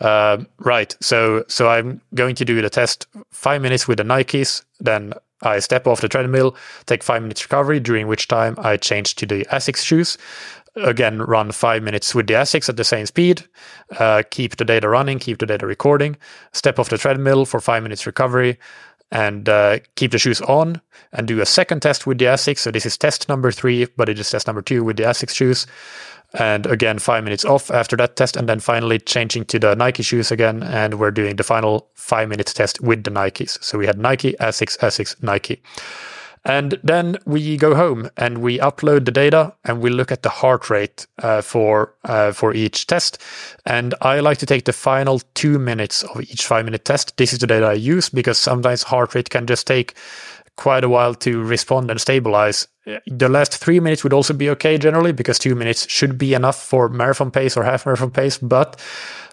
Uh, 0.00 0.38
right. 0.58 0.96
So 1.00 1.44
so 1.48 1.68
I'm 1.68 2.00
going 2.14 2.34
to 2.36 2.44
do 2.44 2.60
the 2.62 2.70
test 2.70 3.06
five 3.30 3.62
minutes 3.62 3.88
with 3.88 3.98
the 3.98 4.04
Nikes, 4.04 4.64
then 4.80 5.12
I 5.42 5.58
step 5.58 5.86
off 5.86 6.00
the 6.00 6.08
treadmill, 6.08 6.56
take 6.86 7.02
five 7.02 7.22
minutes 7.22 7.44
recovery, 7.44 7.78
during 7.78 8.06
which 8.08 8.26
time 8.26 8.54
I 8.58 8.76
change 8.76 9.14
to 9.16 9.26
the 9.26 9.44
Asics 9.46 9.84
shoes 9.84 10.16
again 10.76 11.18
run 11.22 11.52
five 11.52 11.82
minutes 11.82 12.14
with 12.14 12.26
the 12.26 12.34
Asics 12.34 12.68
at 12.68 12.76
the 12.76 12.84
same 12.84 13.06
speed, 13.06 13.44
uh, 13.98 14.22
keep 14.30 14.56
the 14.56 14.64
data 14.64 14.88
running, 14.88 15.18
keep 15.18 15.38
the 15.38 15.46
data 15.46 15.66
recording, 15.66 16.16
step 16.52 16.78
off 16.78 16.90
the 16.90 16.98
treadmill 16.98 17.46
for 17.46 17.60
five 17.60 17.82
minutes 17.82 18.06
recovery, 18.06 18.58
and 19.10 19.48
uh, 19.48 19.78
keep 19.94 20.10
the 20.10 20.18
shoes 20.18 20.40
on 20.42 20.80
and 21.12 21.28
do 21.28 21.40
a 21.40 21.46
second 21.46 21.80
test 21.80 22.06
with 22.06 22.18
the 22.18 22.24
Asics. 22.26 22.58
So 22.58 22.70
this 22.70 22.84
is 22.84 22.98
test 22.98 23.28
number 23.28 23.52
three, 23.52 23.86
but 23.96 24.08
it 24.08 24.18
is 24.18 24.30
test 24.30 24.46
number 24.46 24.62
two 24.62 24.84
with 24.84 24.96
the 24.96 25.04
Asics 25.04 25.34
shoes. 25.34 25.66
And 26.38 26.66
again, 26.66 26.98
five 26.98 27.24
minutes 27.24 27.44
off 27.44 27.70
after 27.70 27.96
that 27.96 28.16
test, 28.16 28.36
and 28.36 28.48
then 28.48 28.60
finally 28.60 28.98
changing 28.98 29.46
to 29.46 29.58
the 29.58 29.74
Nike 29.74 30.02
shoes 30.02 30.30
again. 30.30 30.62
And 30.62 30.98
we're 31.00 31.10
doing 31.10 31.36
the 31.36 31.44
final 31.44 31.88
five 31.94 32.28
minutes 32.28 32.52
test 32.52 32.80
with 32.80 33.04
the 33.04 33.10
Nikes. 33.10 33.62
So 33.62 33.78
we 33.78 33.86
had 33.86 33.98
Nike, 33.98 34.34
Asics, 34.34 34.78
Asics, 34.78 35.20
Nike. 35.22 35.62
And 36.46 36.78
then 36.84 37.18
we 37.26 37.56
go 37.56 37.74
home 37.74 38.08
and 38.16 38.38
we 38.38 38.58
upload 38.60 39.04
the 39.04 39.10
data 39.10 39.52
and 39.64 39.80
we 39.80 39.90
look 39.90 40.12
at 40.12 40.22
the 40.22 40.28
heart 40.28 40.70
rate 40.70 41.04
uh, 41.18 41.42
for 41.42 41.92
uh, 42.04 42.30
for 42.30 42.54
each 42.54 42.86
test. 42.86 43.20
And 43.64 43.96
I 44.00 44.20
like 44.20 44.38
to 44.38 44.46
take 44.46 44.64
the 44.64 44.72
final 44.72 45.20
two 45.34 45.58
minutes 45.58 46.04
of 46.04 46.20
each 46.20 46.46
five 46.46 46.64
minute 46.64 46.84
test. 46.84 47.16
This 47.16 47.32
is 47.32 47.40
the 47.40 47.48
data 47.48 47.66
I 47.66 47.72
use 47.72 48.08
because 48.08 48.38
sometimes 48.38 48.84
heart 48.84 49.16
rate 49.16 49.28
can 49.28 49.48
just 49.48 49.66
take 49.66 49.94
quite 50.56 50.84
a 50.84 50.88
while 50.88 51.14
to 51.14 51.42
respond 51.42 51.90
and 51.90 52.00
stabilize. 52.00 52.68
Uh, 52.86 52.98
the 53.06 53.28
last 53.28 53.56
three 53.56 53.80
minutes 53.80 54.02
would 54.02 54.12
also 54.12 54.34
be 54.34 54.50
okay 54.50 54.78
generally 54.78 55.12
because 55.12 55.38
two 55.38 55.54
minutes 55.54 55.88
should 55.90 56.18
be 56.18 56.34
enough 56.34 56.62
for 56.62 56.88
marathon 56.88 57.30
pace 57.30 57.56
or 57.56 57.62
half 57.62 57.86
marathon 57.86 58.10
pace. 58.10 58.38
But 58.38 58.80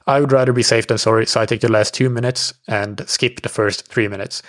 I 0.06 0.20
would 0.20 0.32
rather 0.32 0.54
be 0.54 0.64
safe 0.64 0.88
than 0.88 0.98
sorry. 0.98 1.26
So 1.26 1.42
I 1.42 1.46
take 1.46 1.62
the 1.62 1.72
last 1.72 1.94
two 1.94 2.10
minutes 2.10 2.54
and 2.68 3.08
skip 3.08 3.42
the 3.42 3.50
first 3.50 3.88
three 3.88 4.08
minutes. 4.08 4.42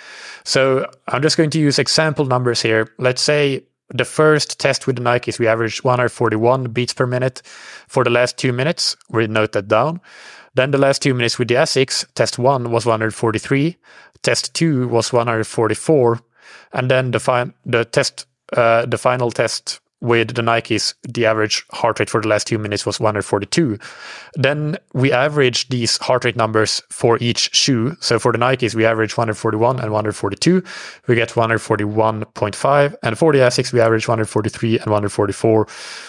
So 0.43 0.85
I'm 1.07 1.21
just 1.21 1.37
going 1.37 1.49
to 1.51 1.59
use 1.59 1.79
example 1.79 2.25
numbers 2.25 2.61
here. 2.61 2.93
Let's 2.97 3.21
say 3.21 3.63
the 3.89 4.05
first 4.05 4.59
test 4.59 4.87
with 4.87 4.97
the 4.97 5.01
Nikes, 5.01 5.39
we 5.39 5.47
averaged 5.47 5.83
141 5.83 6.71
beats 6.71 6.93
per 6.93 7.05
minute 7.05 7.41
for 7.87 8.03
the 8.03 8.09
last 8.09 8.37
two 8.37 8.51
minutes. 8.51 8.97
We 9.09 9.27
note 9.27 9.53
that 9.53 9.67
down. 9.67 10.01
Then 10.55 10.71
the 10.71 10.77
last 10.77 11.01
two 11.01 11.13
minutes 11.13 11.37
with 11.37 11.49
the 11.49 11.55
Asics, 11.55 12.05
test 12.15 12.39
one 12.39 12.71
was 12.71 12.85
143, 12.85 13.77
test 14.23 14.53
two 14.53 14.87
was 14.87 15.11
144, 15.11 16.21
and 16.73 16.89
then 16.89 17.11
the 17.11 17.19
fi- 17.19 17.51
the 17.65 17.85
test 17.85 18.27
uh, 18.53 18.85
the 18.85 18.97
final 18.97 19.31
test 19.31 19.79
with 20.01 20.35
the 20.35 20.41
Nikes, 20.41 20.93
the 21.03 21.25
average 21.25 21.65
heart 21.71 21.99
rate 21.99 22.09
for 22.09 22.21
the 22.21 22.27
last 22.27 22.47
two 22.47 22.57
minutes 22.57 22.85
was 22.85 22.99
142. 22.99 23.79
Then 24.35 24.77
we 24.93 25.11
average 25.11 25.69
these 25.69 25.97
heart 25.97 26.25
rate 26.25 26.35
numbers 26.35 26.81
for 26.89 27.17
each 27.19 27.53
shoe. 27.55 27.95
So 28.01 28.19
for 28.19 28.31
the 28.31 28.37
Nikes, 28.37 28.75
we 28.75 28.85
average 28.85 29.17
141 29.17 29.79
and 29.79 29.91
142. 29.91 30.63
We 31.07 31.15
get 31.15 31.29
141.5. 31.29 32.95
And 33.01 33.17
for 33.17 33.33
the 33.33 33.39
Asics, 33.39 33.73
we 33.73 33.79
average 33.79 34.07
143 34.07 34.79
and 34.79 34.87
144. 34.87 35.67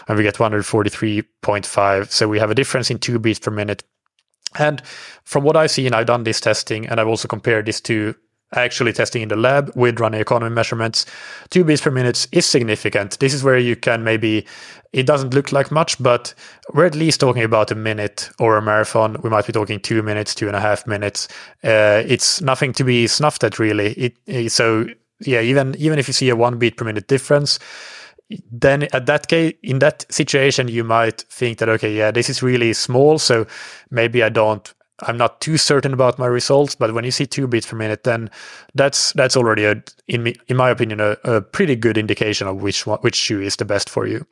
And 0.08 0.18
we 0.18 0.24
get 0.24 0.34
143.5. 0.34 2.10
So 2.10 2.28
we 2.28 2.38
have 2.38 2.50
a 2.50 2.54
difference 2.54 2.90
in 2.90 2.98
two 2.98 3.18
beats 3.18 3.38
per 3.38 3.50
minute. 3.50 3.82
And 4.58 4.82
from 5.24 5.44
what 5.44 5.56
I've 5.56 5.70
seen, 5.70 5.94
I've 5.94 6.06
done 6.06 6.24
this 6.24 6.40
testing 6.40 6.86
and 6.86 7.00
I've 7.00 7.08
also 7.08 7.28
compared 7.28 7.66
this 7.66 7.80
to 7.82 8.14
actually 8.54 8.92
testing 8.92 9.22
in 9.22 9.28
the 9.28 9.36
lab 9.36 9.70
with 9.74 9.98
running 10.00 10.20
economy 10.20 10.54
measurements, 10.54 11.06
two 11.50 11.64
beats 11.64 11.80
per 11.80 11.90
minute 11.90 12.26
is 12.32 12.46
significant. 12.46 13.18
This 13.18 13.34
is 13.34 13.42
where 13.42 13.58
you 13.58 13.76
can 13.76 14.04
maybe, 14.04 14.46
it 14.92 15.06
doesn't 15.06 15.34
look 15.34 15.52
like 15.52 15.70
much, 15.70 16.00
but 16.02 16.32
we're 16.72 16.86
at 16.86 16.94
least 16.94 17.20
talking 17.20 17.42
about 17.42 17.70
a 17.70 17.74
minute 17.74 18.30
or 18.38 18.56
a 18.56 18.62
marathon. 18.62 19.16
We 19.22 19.30
might 19.30 19.46
be 19.46 19.52
talking 19.52 19.80
two 19.80 20.02
minutes, 20.02 20.34
two 20.34 20.46
and 20.46 20.56
a 20.56 20.60
half 20.60 20.86
minutes. 20.86 21.28
Uh, 21.64 22.02
it's 22.06 22.40
nothing 22.40 22.72
to 22.74 22.84
be 22.84 23.06
snuffed 23.06 23.42
at 23.42 23.58
really. 23.58 24.14
It, 24.26 24.52
so 24.52 24.86
yeah, 25.20 25.40
even, 25.40 25.74
even 25.76 25.98
if 25.98 26.08
you 26.08 26.14
see 26.14 26.28
a 26.28 26.36
one 26.36 26.58
beat 26.58 26.76
per 26.76 26.84
minute 26.84 27.08
difference, 27.08 27.58
then 28.50 28.84
at 28.92 29.06
that 29.06 29.28
case 29.28 29.54
in 29.62 29.78
that 29.78 30.04
situation 30.10 30.66
you 30.66 30.82
might 30.82 31.20
think 31.30 31.58
that 31.58 31.68
okay 31.68 31.94
yeah 31.94 32.10
this 32.10 32.28
is 32.28 32.42
really 32.42 32.72
small 32.72 33.18
so 33.18 33.46
maybe 33.90 34.22
i 34.22 34.28
don't 34.28 34.74
I'm 35.00 35.18
not 35.18 35.40
too 35.40 35.58
certain 35.58 35.92
about 35.92 36.18
my 36.18 36.26
results, 36.26 36.74
but 36.74 36.94
when 36.94 37.04
you 37.04 37.10
see 37.10 37.26
two 37.26 37.46
beats 37.46 37.66
per 37.66 37.76
minute, 37.76 38.04
then 38.04 38.30
that's 38.74 39.12
that's 39.12 39.36
already 39.36 39.64
a, 39.64 39.82
in 40.08 40.22
me, 40.22 40.36
in 40.48 40.56
my 40.56 40.70
opinion, 40.70 41.00
a, 41.00 41.16
a, 41.24 41.42
pretty 41.42 41.76
good 41.76 41.98
indication 41.98 42.46
of 42.46 42.62
which 42.62 42.86
one, 42.86 42.98
which 43.00 43.14
shoe 43.14 43.40
is 43.40 43.56
the 43.56 43.66
best 43.66 43.90
for 43.90 44.06
you. 44.06 44.26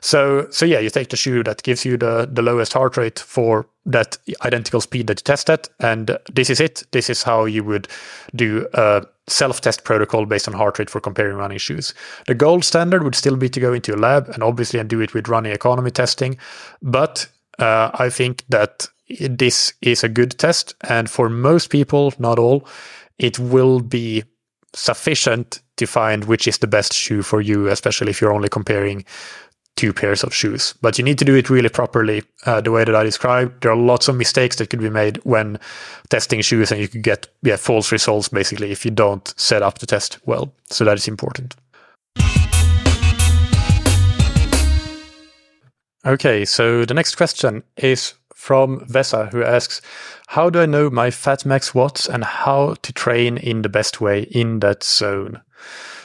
So 0.00 0.48
so 0.50 0.64
yeah, 0.64 0.78
you 0.78 0.88
take 0.88 1.10
the 1.10 1.16
shoe 1.16 1.42
that 1.42 1.62
gives 1.62 1.84
you 1.84 1.98
the 1.98 2.28
the 2.30 2.40
lowest 2.40 2.72
heart 2.72 2.96
rate 2.96 3.18
for 3.18 3.66
that 3.84 4.16
identical 4.42 4.80
speed 4.80 5.06
that 5.08 5.20
you 5.20 5.24
tested, 5.24 5.68
and 5.80 6.18
this 6.32 6.48
is 6.48 6.60
it. 6.60 6.84
This 6.92 7.10
is 7.10 7.22
how 7.22 7.44
you 7.44 7.62
would 7.64 7.88
do 8.34 8.66
a 8.72 9.04
self-test 9.28 9.84
protocol 9.84 10.24
based 10.24 10.48
on 10.48 10.54
heart 10.54 10.78
rate 10.78 10.88
for 10.88 11.00
comparing 11.00 11.36
running 11.36 11.58
shoes. 11.58 11.92
The 12.26 12.34
gold 12.34 12.64
standard 12.64 13.02
would 13.02 13.14
still 13.14 13.36
be 13.36 13.48
to 13.50 13.60
go 13.60 13.72
into 13.72 13.94
a 13.94 13.98
lab 13.98 14.28
and 14.28 14.42
obviously 14.42 14.80
and 14.80 14.88
do 14.88 15.00
it 15.00 15.14
with 15.14 15.28
running 15.28 15.52
economy 15.52 15.90
testing, 15.90 16.38
but 16.80 17.28
uh, 17.58 17.90
I 17.94 18.08
think 18.10 18.44
that 18.48 18.88
this 19.08 19.72
is 19.82 20.04
a 20.04 20.08
good 20.08 20.38
test. 20.38 20.74
And 20.88 21.10
for 21.10 21.28
most 21.28 21.70
people, 21.70 22.12
not 22.18 22.38
all, 22.38 22.66
it 23.18 23.38
will 23.38 23.80
be 23.80 24.24
sufficient 24.74 25.60
to 25.76 25.86
find 25.86 26.24
which 26.24 26.46
is 26.48 26.58
the 26.58 26.66
best 26.66 26.92
shoe 26.92 27.22
for 27.22 27.40
you, 27.40 27.68
especially 27.68 28.10
if 28.10 28.20
you're 28.20 28.32
only 28.32 28.48
comparing 28.48 29.04
two 29.76 29.92
pairs 29.92 30.24
of 30.24 30.34
shoes. 30.34 30.74
But 30.80 30.98
you 30.98 31.04
need 31.04 31.18
to 31.18 31.24
do 31.24 31.34
it 31.34 31.50
really 31.50 31.68
properly, 31.68 32.22
uh, 32.46 32.62
the 32.62 32.70
way 32.70 32.84
that 32.84 32.94
I 32.94 33.04
described. 33.04 33.62
There 33.62 33.70
are 33.70 33.76
lots 33.76 34.08
of 34.08 34.16
mistakes 34.16 34.56
that 34.56 34.70
could 34.70 34.80
be 34.80 34.90
made 34.90 35.18
when 35.18 35.58
testing 36.08 36.40
shoes, 36.40 36.72
and 36.72 36.80
you 36.80 36.88
could 36.88 37.02
get 37.02 37.28
yeah, 37.42 37.56
false 37.56 37.92
results 37.92 38.28
basically 38.28 38.72
if 38.72 38.84
you 38.84 38.90
don't 38.90 39.32
set 39.38 39.62
up 39.62 39.78
the 39.78 39.86
test 39.86 40.18
well. 40.26 40.52
So 40.70 40.84
that 40.84 40.96
is 40.96 41.08
important. 41.08 41.54
Okay, 46.06 46.44
so 46.44 46.84
the 46.84 46.94
next 46.94 47.16
question 47.16 47.62
is 47.76 48.14
from 48.46 48.78
Vesa, 48.86 49.28
who 49.32 49.42
asks, 49.42 49.82
How 50.28 50.50
do 50.50 50.60
I 50.60 50.66
know 50.66 50.88
my 50.88 51.10
fat 51.10 51.44
max 51.44 51.74
watts 51.74 52.08
and 52.08 52.22
how 52.22 52.76
to 52.82 52.92
train 52.92 53.38
in 53.38 53.62
the 53.62 53.68
best 53.68 54.00
way 54.00 54.22
in 54.22 54.60
that 54.60 54.84
zone? 54.84 55.40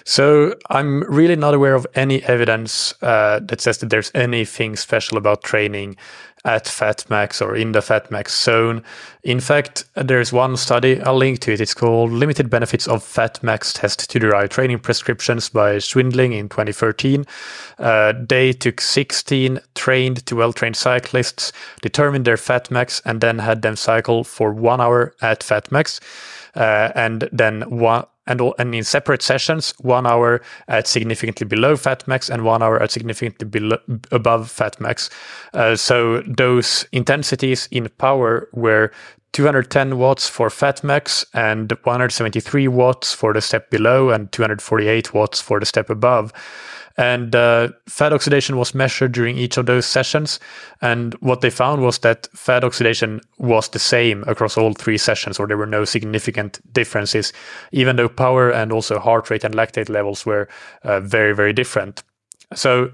So 0.06 0.56
I'm 0.72 1.04
really 1.04 1.36
not 1.36 1.54
aware 1.54 1.76
of 1.76 1.86
any 1.94 2.24
evidence 2.24 2.96
uh, 3.04 3.42
that 3.44 3.62
says 3.62 3.78
that 3.78 3.92
there's 3.92 4.12
anything 4.16 4.76
special 4.76 5.20
about 5.20 5.44
training 5.44 5.98
at 6.44 6.66
FatMax 6.66 7.42
or 7.42 7.56
in 7.56 7.72
the 7.72 7.80
FatMax 7.80 8.30
zone. 8.30 8.84
In 9.24 9.40
fact, 9.40 9.86
there's 9.96 10.34
one 10.34 10.58
study, 10.58 11.00
I'll 11.02 11.16
link 11.16 11.40
to 11.42 11.54
it. 11.54 11.62
It's 11.62 11.74
called 11.74 12.12
Limited 12.12 12.50
Benefits 12.50 12.88
of 12.88 13.04
FatMax 13.04 13.80
Test 13.80 14.10
to 14.10 14.20
Derive 14.20 14.50
Training 14.50 14.80
Prescriptions 14.80 15.50
by 15.50 15.78
Schwindling 15.78 16.34
in 16.34 16.50
2013. 16.50 17.26
Uh, 17.78 18.14
they 18.28 18.54
took 18.54 18.82
16 18.82 19.60
trained 19.76 20.26
to 20.26 20.36
well 20.36 20.54
trained 20.54 20.76
cyclists, 20.76 21.52
determined 21.82 22.26
their 22.26 22.38
FatMax, 22.38 23.02
and 23.06 23.22
then 23.22 23.40
had 23.40 23.62
them 23.62 23.76
cycle 23.76 24.24
for 24.24 24.52
one 24.52 24.82
hour 24.82 25.14
at 25.22 25.42
FatMax. 25.42 26.00
Uh, 26.56 26.92
and 26.96 27.30
then 27.32 27.62
one, 27.70 28.06
and, 28.28 28.42
and 28.60 28.76
in 28.76 28.84
separate 28.84 29.22
sessions, 29.22 29.74
one 29.80 30.06
hour 30.06 30.42
at 30.68 30.88
significantly 30.88 31.46
below 31.46 31.76
fat 31.76 32.08
max 32.08 32.30
and 32.30 32.44
one 32.44 32.62
hour 32.62 32.82
at 32.82 32.92
significantly 32.92 33.48
below, 33.48 33.78
above 34.12 34.50
fat 34.50 34.80
max. 34.80 35.10
Uh, 35.54 35.76
so 35.76 36.22
those 36.22 36.86
intensities 36.92 37.68
in 37.72 37.90
power 37.98 38.48
were 38.54 38.92
210 39.34 39.98
watts 39.98 40.28
for 40.28 40.50
fat 40.50 40.84
max 40.84 41.26
and 41.34 41.72
173 41.84 42.68
watts 42.68 43.14
for 43.14 43.34
the 43.34 43.42
step 43.42 43.70
below 43.70 44.10
and 44.10 44.32
248 44.32 45.14
watts 45.14 45.40
for 45.40 45.60
the 45.60 45.66
step 45.66 45.90
above. 45.90 46.34
And 47.02 47.36
uh, 47.36 47.70
fat 47.90 48.14
oxidation 48.14 48.58
was 48.58 48.76
measured 48.76 49.12
during 49.12 49.36
each 49.36 49.58
of 49.58 49.66
those 49.66 49.88
sessions. 49.88 50.40
And 50.84 51.16
what 51.16 51.42
they 51.42 51.50
found 51.50 51.82
was 51.82 51.98
that 52.00 52.28
fat 52.36 52.64
oxidation 52.64 53.22
was 53.40 53.70
the 53.70 53.80
same 53.80 54.24
across 54.28 54.56
all 54.56 54.74
three 54.74 55.00
sessions, 55.00 55.40
or 55.40 55.48
there 55.48 55.58
were 55.58 55.66
no 55.66 55.84
significant 55.84 56.60
differences, 56.72 57.34
even 57.72 57.96
though 57.96 58.08
power 58.08 58.52
and 58.52 58.72
also 58.72 59.00
heart 59.00 59.32
rate 59.32 59.44
and 59.44 59.56
lactate 59.56 59.90
levels 59.90 60.28
were 60.28 60.48
uh, 60.84 61.00
very, 61.00 61.34
very 61.34 61.54
different. 61.54 62.04
So, 62.54 62.92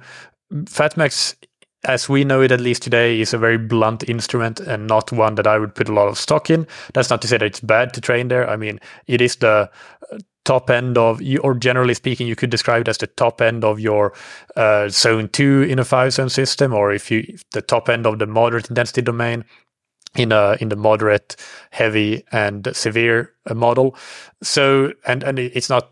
FatMax 0.53 1.35
as 1.83 2.09
we 2.09 2.23
know 2.23 2.41
it 2.41 2.51
at 2.51 2.59
least 2.59 2.81
today 2.81 3.19
is 3.19 3.33
a 3.33 3.37
very 3.37 3.57
blunt 3.57 4.07
instrument 4.09 4.59
and 4.59 4.87
not 4.87 5.11
one 5.11 5.35
that 5.35 5.47
I 5.47 5.57
would 5.57 5.75
put 5.75 5.87
a 5.87 5.93
lot 5.93 6.07
of 6.07 6.17
stock 6.17 6.49
in. 6.49 6.67
That's 6.93 7.09
not 7.09 7.21
to 7.21 7.27
say 7.27 7.37
that 7.37 7.45
it's 7.45 7.59
bad 7.59 7.93
to 7.93 8.01
train 8.01 8.27
there. 8.27 8.49
I 8.49 8.57
mean, 8.57 8.79
it 9.05 9.21
is 9.21 9.37
the 9.37 9.69
top 10.47 10.69
end 10.69 10.97
of, 10.97 11.21
or 11.41 11.53
generally 11.53 11.93
speaking, 11.93 12.27
you 12.27 12.35
could 12.35 12.49
describe 12.49 12.81
it 12.81 12.87
as 12.87 12.97
the 12.97 13.07
top 13.07 13.41
end 13.41 13.63
of 13.65 13.79
your 13.79 14.13
uh, 14.55 14.87
zone 14.87 15.27
two 15.27 15.63
in 15.63 15.77
a 15.77 15.83
five 15.83 16.13
zone 16.13 16.29
system, 16.29 16.73
or 16.73 16.93
if 16.93 17.11
you 17.11 17.37
the 17.51 17.61
top 17.61 17.89
end 17.89 18.07
of 18.07 18.17
the 18.19 18.25
moderate 18.25 18.69
intensity 18.69 19.01
domain 19.01 19.43
in 20.15 20.31
a 20.31 20.55
in 20.61 20.69
the 20.69 20.75
moderate, 20.75 21.35
heavy, 21.71 22.23
and 22.31 22.69
severe 22.71 23.33
uh, 23.45 23.53
model. 23.53 23.95
So, 24.41 24.93
and 25.05 25.23
and 25.23 25.37
it's 25.39 25.69
not. 25.69 25.91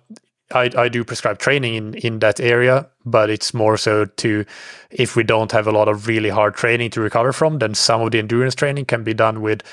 I, 0.53 0.69
I 0.77 0.89
do 0.89 1.03
prescribe 1.03 1.39
training 1.39 1.73
in, 1.73 1.93
in 1.95 2.19
that 2.19 2.39
area, 2.39 2.87
but 3.03 3.31
it's 3.31 3.51
more 3.53 3.77
so 3.77 4.05
to 4.05 4.45
if 4.91 5.15
we 5.15 5.23
don't 5.23 5.51
have 5.51 5.67
a 5.67 5.71
lot 5.71 5.87
of 5.87 6.07
really 6.07 6.29
hard 6.29 6.53
training 6.53 6.91
to 6.91 7.01
recover 7.01 7.33
from, 7.33 7.57
then 7.57 7.73
some 7.73 8.01
of 8.01 8.11
the 8.11 8.19
endurance 8.19 8.53
training 8.53 8.85
can 8.85 9.03
be 9.03 9.15
done 9.15 9.41
with 9.41 9.63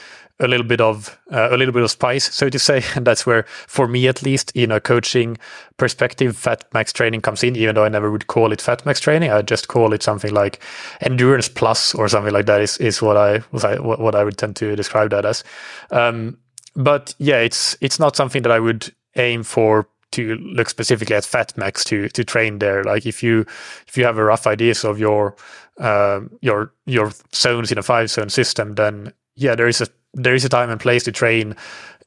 a 0.43 0.49
little 0.49 0.67
bit 0.67 0.81
of 0.81 1.19
uh, 1.33 1.49
a 1.51 1.57
little 1.57 1.73
bit 1.73 1.83
of 1.83 1.91
spice, 1.91 2.33
so 2.35 2.49
to 2.49 2.59
say, 2.59 2.83
and 2.95 3.07
that's 3.07 3.25
where, 3.25 3.45
for 3.67 3.89
me 3.89 4.09
at 4.09 4.23
least, 4.23 4.51
in 4.55 4.71
a 4.71 4.81
coaching 4.81 5.39
perspective, 5.77 6.37
Fat 6.37 6.65
Max 6.75 6.93
training 6.93 7.21
comes 7.21 7.43
in. 7.43 7.57
Even 7.57 7.75
though 7.75 7.85
I 7.85 7.89
never 7.89 8.11
would 8.11 8.27
call 8.27 8.53
it 8.53 8.61
Fat 8.61 8.85
Max 8.85 9.01
training, 9.01 9.31
I 9.31 9.43
just 9.43 9.69
call 9.69 9.93
it 9.93 10.03
something 10.03 10.33
like 10.33 10.63
Endurance 11.01 11.49
Plus 11.49 11.95
or 11.95 12.09
something 12.09 12.33
like 12.33 12.47
that. 12.47 12.61
Is 12.61 12.77
is 12.79 13.01
what 13.01 13.17
I 13.17 13.39
what, 13.39 14.15
I 14.15 14.25
would 14.25 14.37
tend 14.37 14.57
to 14.57 14.77
describe 14.77 15.11
that 15.11 15.25
as. 15.25 15.45
Um, 15.91 16.39
but 16.75 17.15
yeah, 17.19 17.39
it's 17.39 17.77
it's 17.81 17.99
not 17.99 18.17
something 18.17 18.43
that 18.43 18.53
I 18.53 18.61
would 18.61 18.93
aim 19.17 19.43
for 19.43 19.89
to 20.13 20.37
look 20.37 20.69
specifically 20.69 21.17
at 21.17 21.25
fat 21.25 21.57
max 21.57 21.85
to 21.85 22.09
to 22.11 22.23
train 22.23 22.59
there 22.59 22.85
like 22.85 23.07
if 23.07 23.23
you 23.23 23.41
if 23.89 23.97
you 23.97 24.05
have 24.05 24.19
a 24.19 24.25
rough 24.25 24.47
ideas 24.47 24.85
of 24.85 24.99
your 24.99 25.35
uh, 25.79 26.21
your 26.41 26.73
your 26.87 27.11
zones 27.35 27.73
in 27.73 27.79
a 27.79 27.83
five 27.83 28.11
zone 28.11 28.29
system 28.29 28.75
then 28.75 29.13
yeah 29.37 29.55
there 29.55 29.69
is 29.69 29.81
a 29.81 29.87
there 30.15 30.35
is 30.35 30.45
a 30.45 30.49
time 30.49 30.71
and 30.71 30.81
place 30.81 31.05
to 31.05 31.13
train 31.13 31.57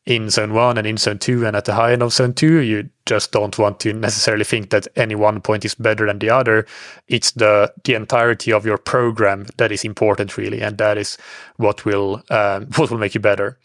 in 0.06 0.30
zone 0.30 0.54
one 0.54 0.78
and 0.78 0.86
in 0.86 0.98
zone 0.98 1.18
two 1.18 1.46
and 1.48 1.56
at 1.56 1.66
the 1.66 1.74
high 1.74 1.92
end 1.92 2.04
of 2.04 2.14
zone 2.14 2.34
two. 2.34 2.60
You 2.60 2.90
just 3.06 3.32
don't 3.32 3.58
want 3.58 3.80
to 3.82 3.94
necessarily 3.94 4.44
think 4.44 4.70
that 4.70 4.88
any 4.96 5.16
one 5.16 5.42
point 5.42 5.66
is 5.66 5.76
better 5.76 6.06
than 6.06 6.20
the 6.20 6.30
other. 6.30 6.66
It's 7.08 7.32
the 7.32 7.74
the 7.84 7.96
entirety 7.96 8.52
of 8.52 8.66
your 8.66 8.78
program 8.78 9.48
that 9.58 9.72
is 9.72 9.84
important, 9.84 10.38
really, 10.38 10.62
and 10.62 10.78
that 10.78 10.98
is 10.98 11.18
what 11.58 11.86
will 11.86 12.24
um, 12.30 12.68
what 12.76 12.92
will 12.92 13.00
make 13.00 13.16
you 13.16 13.22
better. 13.22 13.58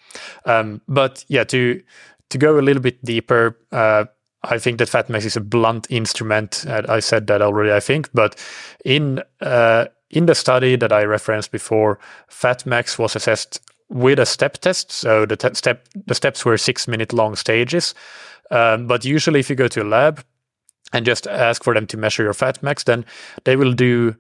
Um, 0.47 0.81
but 0.89 1.25
yeah, 1.29 1.45
to 1.45 1.83
to 2.31 2.39
go 2.39 2.59
a 2.59 2.63
little 2.63 2.83
bit 2.83 3.05
deeper. 3.05 3.59
Uh, 3.71 4.05
I 4.43 4.59
think 4.59 4.79
that 4.79 4.89
FatMax 4.89 5.27
is 5.27 5.37
a 5.37 5.41
blunt 5.43 5.87
instrument. 5.91 6.65
I 6.67 7.01
said 7.01 7.27
that 7.27 7.43
already, 7.43 7.73
I 7.73 7.81
think, 7.81 8.09
but 8.15 8.43
in 8.87 9.23
uh, 9.43 9.85
in 10.09 10.25
the 10.25 10.35
study 10.35 10.77
that 10.77 10.93
I 10.93 11.05
referenced 11.05 11.53
before, 11.53 11.99
FatMax 12.31 12.99
was 12.99 13.15
assessed 13.15 13.61
with 13.91 14.19
a 14.19 14.27
step 14.27 14.55
test. 14.59 14.91
So 14.91 15.27
the 15.27 15.37
te- 15.37 15.55
step 15.55 15.87
the 16.07 16.15
steps 16.15 16.45
were 16.45 16.57
six 16.57 16.89
minute 16.89 17.13
long 17.13 17.37
stages. 17.37 17.95
Um, 18.51 18.87
but 18.87 19.05
usually, 19.05 19.41
if 19.41 19.51
you 19.51 19.57
go 19.57 19.69
to 19.69 19.83
a 19.83 19.85
lab 19.85 20.25
and 20.93 21.07
just 21.07 21.27
ask 21.27 21.63
for 21.63 21.75
them 21.75 21.87
to 21.89 21.97
measure 21.97 22.23
your 22.23 22.35
fat 22.35 22.63
max, 22.63 22.85
then 22.85 23.05
they 23.45 23.57
will 23.57 23.73
do 23.73 24.17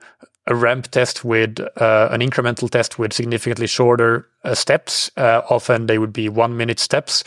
a 0.46 0.54
ramp 0.54 0.88
test 0.88 1.24
with 1.24 1.60
uh, 1.76 2.08
an 2.10 2.20
incremental 2.20 2.68
test 2.68 2.98
with 2.98 3.12
significantly 3.12 3.66
shorter 3.66 4.26
uh, 4.42 4.54
steps. 4.54 5.10
Uh, 5.16 5.42
often 5.50 5.86
they 5.86 5.98
would 5.98 6.12
be 6.12 6.28
one 6.28 6.56
minute 6.56 6.78
steps 6.78 7.22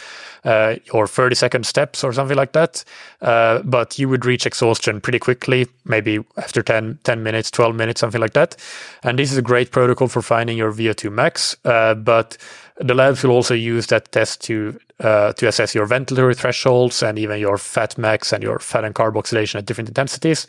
uh, 0.45 0.75
or 0.91 1.05
30 1.05 1.35
second 1.35 1.65
steps 1.65 2.03
or 2.03 2.11
something 2.11 2.35
like 2.35 2.53
that. 2.53 2.83
Uh, 3.21 3.59
but 3.59 3.99
you 3.99 4.09
would 4.09 4.25
reach 4.25 4.47
exhaustion 4.47 4.99
pretty 4.99 5.19
quickly, 5.19 5.67
maybe 5.85 6.19
after 6.37 6.63
10, 6.63 6.99
10, 7.03 7.23
minutes, 7.23 7.51
12 7.51 7.75
minutes, 7.75 8.01
something 8.01 8.19
like 8.19 8.33
that. 8.33 8.55
And 9.03 9.19
this 9.19 9.31
is 9.31 9.37
a 9.37 9.43
great 9.43 9.71
protocol 9.71 10.07
for 10.07 10.23
finding 10.23 10.57
your 10.57 10.73
VO2 10.73 11.11
max. 11.11 11.55
Uh, 11.63 11.93
but 11.93 12.37
the 12.77 12.95
labs 12.95 13.23
will 13.23 13.31
also 13.31 13.53
use 13.53 13.87
that 13.87 14.11
test 14.11 14.41
to 14.41 14.79
to 14.99 15.47
assess 15.47 15.75
your 15.75 15.85
ventilatory 15.85 16.33
thresholds 16.33 17.03
and 17.03 17.19
even 17.19 17.37
your 17.37 17.57
fat 17.57 17.97
max 17.97 18.31
and 18.31 18.41
your 18.41 18.57
fat 18.57 18.85
and 18.85 18.95
carb 18.95 19.17
oxidation 19.17 19.57
at 19.57 19.65
different 19.65 19.89
intensities. 19.89 20.47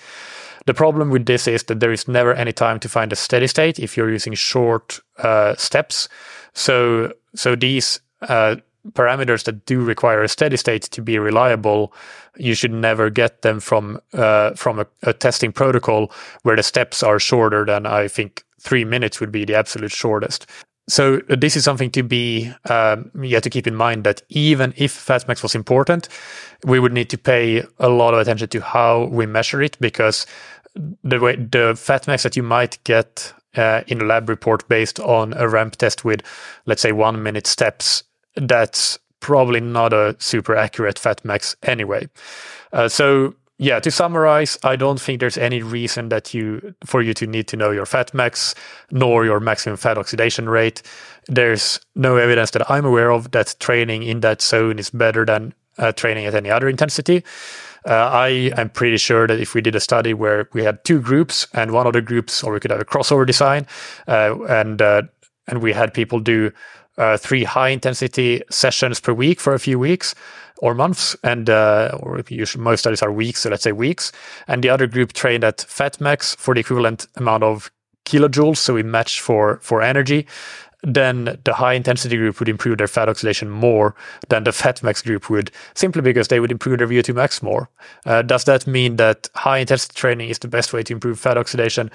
The 0.66 0.74
problem 0.74 1.10
with 1.10 1.26
this 1.26 1.46
is 1.46 1.64
that 1.64 1.80
there 1.80 1.92
is 1.92 2.08
never 2.08 2.32
any 2.34 2.52
time 2.52 2.80
to 2.80 2.88
find 2.88 3.12
a 3.12 3.16
steady 3.16 3.46
state 3.46 3.78
if 3.78 3.96
you're 3.96 4.10
using 4.10 4.34
short 4.34 5.00
uh, 5.18 5.54
steps. 5.56 6.08
So, 6.54 7.12
so 7.34 7.54
these 7.54 8.00
uh, 8.22 8.56
parameters 8.92 9.44
that 9.44 9.66
do 9.66 9.80
require 9.80 10.22
a 10.22 10.28
steady 10.28 10.56
state 10.56 10.82
to 10.82 11.02
be 11.02 11.18
reliable, 11.18 11.92
you 12.36 12.54
should 12.54 12.72
never 12.72 13.10
get 13.10 13.42
them 13.42 13.60
from 13.60 14.00
uh, 14.12 14.52
from 14.54 14.80
a, 14.80 14.86
a, 15.02 15.12
testing 15.12 15.52
protocol 15.52 16.12
where 16.42 16.56
the 16.56 16.62
steps 16.62 17.02
are 17.02 17.18
shorter 17.18 17.64
than 17.64 17.86
I 17.86 18.08
think 18.08 18.44
three 18.60 18.84
minutes 18.84 19.20
would 19.20 19.32
be 19.32 19.44
the 19.44 19.54
absolute 19.54 19.92
shortest. 19.92 20.46
So 20.86 21.22
uh, 21.30 21.36
this 21.36 21.56
is 21.56 21.64
something 21.64 21.90
to 21.92 22.02
be 22.02 22.52
um, 22.68 23.10
yeah 23.22 23.40
to 23.40 23.50
keep 23.50 23.66
in 23.66 23.74
mind 23.74 24.04
that 24.04 24.22
even 24.28 24.74
if 24.76 24.92
fatmax 24.92 25.42
was 25.42 25.54
important, 25.54 26.08
we 26.64 26.78
would 26.78 26.92
need 26.92 27.08
to 27.10 27.18
pay 27.18 27.64
a 27.78 27.88
lot 27.88 28.14
of 28.14 28.20
attention 28.20 28.48
to 28.48 28.60
how 28.60 29.04
we 29.04 29.26
measure 29.26 29.62
it 29.62 29.78
because 29.80 30.26
the 31.02 31.20
way 31.20 31.36
the 31.36 31.74
fat 31.76 32.06
max 32.06 32.22
that 32.22 32.36
you 32.36 32.42
might 32.42 32.82
get 32.84 33.32
uh, 33.56 33.82
in 33.86 34.00
a 34.00 34.04
lab 34.04 34.28
report 34.28 34.66
based 34.68 34.98
on 35.00 35.32
a 35.34 35.48
ramp 35.48 35.76
test 35.76 36.04
with, 36.04 36.22
let's 36.66 36.82
say, 36.82 36.92
one 36.92 37.22
minute 37.22 37.46
steps, 37.46 38.02
that's 38.36 38.98
probably 39.20 39.60
not 39.60 39.92
a 39.92 40.16
super 40.18 40.56
accurate 40.56 40.98
fat 40.98 41.24
max 41.24 41.56
anyway. 41.62 42.08
Uh, 42.72 42.88
so 42.88 43.34
yeah, 43.58 43.78
to 43.78 43.90
summarize, 43.90 44.58
I 44.64 44.74
don't 44.74 45.00
think 45.00 45.20
there's 45.20 45.38
any 45.38 45.62
reason 45.62 46.08
that 46.08 46.34
you 46.34 46.74
for 46.84 47.00
you 47.02 47.14
to 47.14 47.26
need 47.26 47.46
to 47.48 47.56
know 47.56 47.70
your 47.70 47.86
fat 47.86 48.12
max 48.12 48.54
nor 48.90 49.24
your 49.24 49.38
maximum 49.38 49.76
fat 49.76 49.96
oxidation 49.96 50.48
rate. 50.48 50.82
There's 51.28 51.78
no 51.94 52.16
evidence 52.16 52.50
that 52.50 52.68
I'm 52.68 52.84
aware 52.84 53.12
of 53.12 53.30
that 53.30 53.54
training 53.60 54.02
in 54.02 54.20
that 54.20 54.42
zone 54.42 54.80
is 54.80 54.90
better 54.90 55.24
than 55.24 55.54
uh, 55.78 55.92
training 55.92 56.26
at 56.26 56.34
any 56.34 56.50
other 56.50 56.68
intensity. 56.68 57.22
Uh, 57.86 57.92
I 57.94 58.52
am 58.56 58.70
pretty 58.70 58.96
sure 58.96 59.26
that 59.26 59.40
if 59.40 59.54
we 59.54 59.60
did 59.60 59.74
a 59.74 59.80
study 59.80 60.14
where 60.14 60.48
we 60.52 60.64
had 60.64 60.82
two 60.84 61.00
groups 61.00 61.46
and 61.52 61.72
one 61.72 61.86
of 61.86 61.92
the 61.92 62.00
groups, 62.00 62.42
or 62.42 62.52
we 62.52 62.60
could 62.60 62.70
have 62.70 62.80
a 62.80 62.84
crossover 62.84 63.26
design, 63.26 63.66
uh, 64.08 64.36
and 64.48 64.80
uh, 64.80 65.02
and 65.46 65.62
we 65.62 65.72
had 65.72 65.92
people 65.92 66.18
do 66.18 66.50
uh, 66.96 67.16
three 67.16 67.44
high 67.44 67.68
intensity 67.68 68.42
sessions 68.50 69.00
per 69.00 69.12
week 69.12 69.40
for 69.40 69.52
a 69.52 69.58
few 69.58 69.78
weeks 69.78 70.14
or 70.58 70.74
months, 70.74 71.16
and 71.22 71.50
uh, 71.50 71.98
or 72.00 72.22
usually 72.28 72.62
most 72.62 72.80
studies 72.80 73.02
are 73.02 73.12
weeks, 73.12 73.40
so 73.40 73.50
let's 73.50 73.64
say 73.64 73.72
weeks, 73.72 74.12
and 74.48 74.62
the 74.62 74.70
other 74.70 74.86
group 74.86 75.12
trained 75.12 75.44
at 75.44 75.60
fat 75.62 76.00
max 76.00 76.34
for 76.36 76.54
the 76.54 76.60
equivalent 76.60 77.06
amount 77.16 77.42
of 77.42 77.70
kilojoules, 78.06 78.58
so 78.58 78.74
we 78.74 78.82
match 78.82 79.20
for 79.20 79.58
for 79.60 79.82
energy, 79.82 80.26
then 80.84 81.38
the 81.44 81.54
high 81.54 81.72
intensity 81.72 82.16
group 82.16 82.38
would 82.38 82.48
improve 82.48 82.78
their 82.78 82.88
fat 82.88 83.08
oxidation 83.08 83.50
more 83.50 83.94
than 84.28 84.44
the 84.44 84.52
fat 84.52 84.82
max 84.82 85.02
group 85.02 85.30
would, 85.30 85.50
simply 85.74 86.02
because 86.02 86.28
they 86.28 86.40
would 86.40 86.52
improve 86.52 86.78
their 86.78 86.88
VO2 86.88 87.14
max 87.14 87.42
more. 87.42 87.68
Uh, 88.04 88.22
does 88.22 88.44
that 88.44 88.66
mean 88.66 88.96
that 88.96 89.28
high 89.34 89.58
intensity 89.58 89.94
training 89.94 90.28
is 90.28 90.38
the 90.38 90.48
best 90.48 90.72
way 90.72 90.82
to 90.82 90.92
improve 90.92 91.18
fat 91.18 91.38
oxidation? 91.38 91.90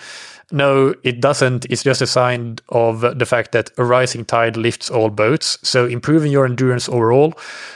No, 0.52 0.96
it 1.04 1.22
doesn't. 1.22 1.66
It's 1.66 1.84
just 1.84 2.02
a 2.02 2.08
sign 2.08 2.58
of 2.70 3.02
the 3.02 3.26
fact 3.26 3.52
that 3.52 3.70
a 3.78 3.84
rising 3.84 4.26
tide 4.26 4.58
lifts 4.58 4.90
all 4.90 5.10
boats. 5.10 5.60
So 5.62 5.86
improving 5.86 6.32
your 6.32 6.46
endurance 6.46 6.90
overall, 6.90 7.34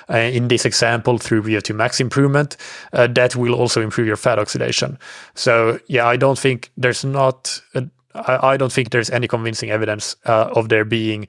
uh, 0.10 0.18
in 0.18 0.48
this 0.48 0.66
example 0.66 1.20
through 1.20 1.44
VO2 1.44 1.76
max 1.76 2.00
improvement, 2.00 2.58
uh, 2.94 3.08
that 3.08 3.36
will 3.36 3.54
also 3.54 3.82
improve 3.82 4.08
your 4.08 4.16
fat 4.16 4.40
oxidation. 4.40 4.98
So 5.36 5.80
yeah, 5.88 6.08
I 6.08 6.18
don't 6.18 6.40
think 6.40 6.72
there's 6.76 7.06
not 7.06 7.62
a, 7.76 7.86
I, 8.16 8.54
I 8.54 8.58
don't 8.58 8.72
think 8.72 8.90
there's 8.90 9.10
any 9.10 9.28
convincing 9.28 9.72
evidence 9.72 10.16
uh, 10.26 10.50
of 10.56 10.70
there 10.70 10.86
being 10.86 11.28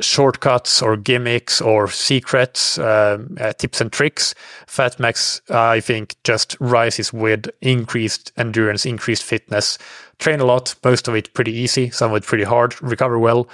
shortcuts 0.00 0.82
or 0.82 0.96
gimmicks 0.96 1.60
or 1.60 1.88
secrets, 1.88 2.78
um, 2.78 3.36
uh, 3.40 3.52
tips 3.52 3.80
and 3.80 3.92
tricks. 3.92 4.34
Fatmax, 4.66 5.40
I 5.50 5.80
think, 5.80 6.16
just 6.24 6.56
rises 6.60 7.12
with 7.12 7.48
increased 7.60 8.32
endurance, 8.36 8.84
increased 8.84 9.22
fitness. 9.22 9.78
Train 10.18 10.40
a 10.40 10.44
lot, 10.44 10.74
most 10.84 11.08
of 11.08 11.14
it 11.14 11.32
pretty 11.34 11.52
easy, 11.52 11.90
some 11.90 12.10
of 12.10 12.16
it 12.16 12.26
pretty 12.26 12.44
hard. 12.44 12.80
Recover 12.82 13.18
well, 13.18 13.48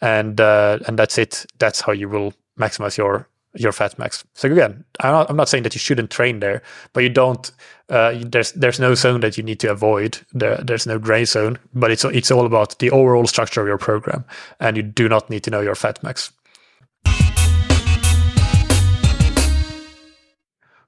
and 0.00 0.40
uh, 0.40 0.78
and 0.86 0.98
that's 0.98 1.18
it. 1.18 1.46
That's 1.58 1.80
how 1.80 1.92
you 1.92 2.08
will 2.08 2.34
maximize 2.58 2.96
your 2.96 3.28
your 3.54 3.72
fat 3.72 3.98
max. 3.98 4.24
So 4.34 4.50
again, 4.50 4.84
I'm 5.00 5.12
not, 5.12 5.30
I'm 5.30 5.36
not 5.36 5.48
saying 5.48 5.64
that 5.64 5.74
you 5.74 5.78
shouldn't 5.78 6.10
train 6.10 6.40
there, 6.40 6.62
but 6.92 7.02
you 7.02 7.08
don't. 7.08 7.50
Uh, 7.88 8.18
there's 8.20 8.52
there's 8.52 8.80
no 8.80 8.94
zone 8.94 9.20
that 9.20 9.36
you 9.36 9.42
need 9.42 9.60
to 9.60 9.70
avoid. 9.70 10.18
There, 10.32 10.56
there's 10.56 10.86
no 10.86 10.98
gray 10.98 11.24
zone, 11.24 11.58
but 11.74 11.90
it's 11.90 12.04
it's 12.04 12.30
all 12.30 12.46
about 12.46 12.78
the 12.78 12.90
overall 12.90 13.26
structure 13.26 13.60
of 13.60 13.66
your 13.66 13.78
program, 13.78 14.24
and 14.60 14.76
you 14.76 14.82
do 14.82 15.08
not 15.08 15.28
need 15.28 15.44
to 15.44 15.50
know 15.50 15.60
your 15.60 15.74
fat 15.74 16.02
max. 16.02 16.32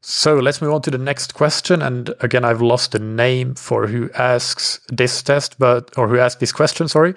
So 0.07 0.39
let's 0.39 0.61
move 0.61 0.75
on 0.75 0.83
to 0.83 0.91
the 0.91 0.99
next 0.99 1.33
question. 1.33 1.81
And 1.81 2.13
again, 2.21 2.45
I've 2.45 2.61
lost 2.61 2.93
the 2.93 2.99
name 2.99 3.55
for 3.55 3.87
who 3.87 4.11
asks 4.13 4.79
this 4.89 5.23
test, 5.23 5.59
but 5.59 5.97
or 5.97 6.09
who 6.09 6.19
asked 6.19 6.41
this 6.41 6.53
question. 6.53 6.89
Sorry, 6.89 7.15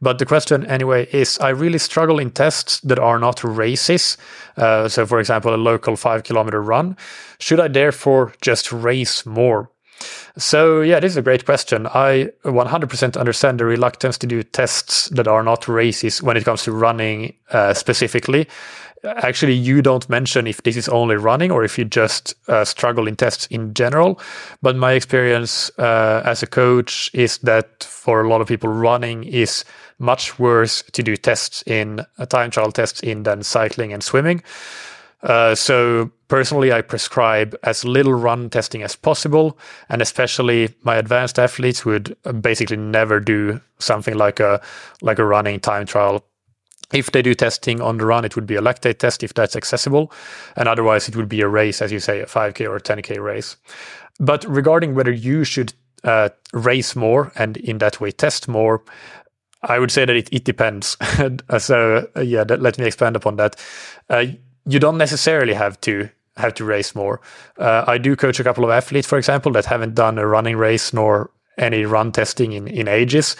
but 0.00 0.20
the 0.20 0.24
question 0.24 0.64
anyway 0.66 1.08
is: 1.10 1.36
I 1.40 1.48
really 1.48 1.78
struggle 1.78 2.20
in 2.20 2.30
tests 2.30 2.78
that 2.82 3.00
are 3.00 3.18
not 3.18 3.42
races. 3.42 4.16
Uh, 4.56 4.86
so, 4.86 5.04
for 5.04 5.18
example, 5.18 5.52
a 5.52 5.56
local 5.56 5.96
five 5.96 6.22
kilometer 6.22 6.62
run. 6.62 6.96
Should 7.40 7.58
I 7.58 7.66
therefore 7.66 8.32
just 8.40 8.70
race 8.70 9.26
more? 9.26 9.72
So, 10.36 10.80
yeah, 10.80 11.00
this 11.00 11.10
is 11.10 11.16
a 11.16 11.22
great 11.22 11.44
question. 11.44 11.88
I 11.88 12.30
100% 12.44 13.18
understand 13.18 13.58
the 13.58 13.64
reluctance 13.64 14.16
to 14.18 14.28
do 14.28 14.44
tests 14.44 15.08
that 15.08 15.26
are 15.26 15.42
not 15.42 15.66
races 15.66 16.22
when 16.22 16.36
it 16.36 16.44
comes 16.44 16.62
to 16.62 16.72
running 16.72 17.34
uh, 17.50 17.74
specifically 17.74 18.46
actually 19.04 19.54
you 19.54 19.82
don't 19.82 20.08
mention 20.08 20.46
if 20.46 20.62
this 20.62 20.76
is 20.76 20.88
only 20.88 21.16
running 21.16 21.50
or 21.50 21.64
if 21.64 21.78
you 21.78 21.84
just 21.84 22.34
uh, 22.48 22.64
struggle 22.64 23.06
in 23.06 23.16
tests 23.16 23.46
in 23.46 23.74
general 23.74 24.20
but 24.62 24.76
my 24.76 24.92
experience 24.92 25.70
uh, 25.78 26.22
as 26.24 26.42
a 26.42 26.46
coach 26.46 27.10
is 27.12 27.38
that 27.38 27.84
for 27.84 28.20
a 28.20 28.28
lot 28.28 28.40
of 28.40 28.48
people 28.48 28.70
running 28.70 29.24
is 29.24 29.64
much 29.98 30.38
worse 30.38 30.82
to 30.92 31.02
do 31.02 31.16
tests 31.16 31.62
in 31.66 32.00
uh, 32.18 32.26
time 32.26 32.50
trial 32.50 32.72
tests 32.72 33.00
in 33.00 33.24
than 33.24 33.42
cycling 33.42 33.92
and 33.92 34.02
swimming. 34.02 34.42
Uh, 35.22 35.52
so 35.52 36.08
personally 36.28 36.72
i 36.72 36.80
prescribe 36.80 37.56
as 37.64 37.84
little 37.84 38.14
run 38.14 38.48
testing 38.48 38.84
as 38.84 38.94
possible 38.94 39.58
and 39.88 40.00
especially 40.00 40.72
my 40.84 40.94
advanced 40.94 41.40
athletes 41.40 41.84
would 41.84 42.16
basically 42.40 42.76
never 42.76 43.18
do 43.18 43.60
something 43.80 44.16
like 44.16 44.38
a 44.38 44.60
like 45.02 45.18
a 45.18 45.24
running 45.24 45.58
time 45.58 45.84
trial 45.84 46.24
if 46.92 47.12
they 47.12 47.22
do 47.22 47.34
testing 47.34 47.80
on 47.80 47.98
the 47.98 48.06
run, 48.06 48.24
it 48.24 48.34
would 48.34 48.46
be 48.46 48.56
a 48.56 48.60
lactate 48.60 48.98
test 48.98 49.22
if 49.22 49.34
that's 49.34 49.56
accessible. 49.56 50.12
And 50.56 50.68
otherwise, 50.68 51.08
it 51.08 51.16
would 51.16 51.28
be 51.28 51.40
a 51.42 51.48
race, 51.48 51.82
as 51.82 51.92
you 51.92 52.00
say, 52.00 52.20
a 52.20 52.26
5K 52.26 52.66
or 52.66 52.76
a 52.76 52.80
10K 52.80 53.22
race. 53.22 53.56
But 54.18 54.44
regarding 54.44 54.94
whether 54.94 55.12
you 55.12 55.44
should 55.44 55.74
uh, 56.04 56.30
race 56.52 56.96
more 56.96 57.32
and 57.36 57.56
in 57.58 57.78
that 57.78 58.00
way 58.00 58.10
test 58.10 58.48
more, 58.48 58.82
I 59.62 59.78
would 59.78 59.90
say 59.90 60.04
that 60.04 60.16
it, 60.16 60.28
it 60.32 60.44
depends. 60.44 60.96
so, 61.58 62.08
uh, 62.16 62.20
yeah, 62.20 62.44
that, 62.44 62.62
let 62.62 62.78
me 62.78 62.86
expand 62.86 63.16
upon 63.16 63.36
that. 63.36 63.56
Uh, 64.08 64.26
you 64.66 64.78
don't 64.78 64.98
necessarily 64.98 65.54
have 65.54 65.80
to 65.82 66.08
have 66.36 66.54
to 66.54 66.64
race 66.64 66.94
more. 66.94 67.20
Uh, 67.58 67.84
I 67.86 67.98
do 67.98 68.14
coach 68.14 68.38
a 68.38 68.44
couple 68.44 68.64
of 68.64 68.70
athletes, 68.70 69.08
for 69.08 69.18
example, 69.18 69.50
that 69.52 69.64
haven't 69.64 69.94
done 69.94 70.18
a 70.18 70.26
running 70.26 70.56
race 70.56 70.92
nor 70.92 71.30
any 71.58 71.84
run 71.84 72.12
testing 72.12 72.52
in, 72.52 72.68
in 72.68 72.86
ages. 72.86 73.36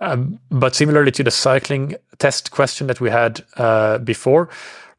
Um, 0.00 0.40
but 0.50 0.74
similarly 0.74 1.12
to 1.12 1.22
the 1.22 1.30
cycling 1.30 1.94
test 2.18 2.50
question 2.50 2.88
that 2.88 3.00
we 3.00 3.10
had 3.10 3.44
uh, 3.56 3.98
before, 3.98 4.48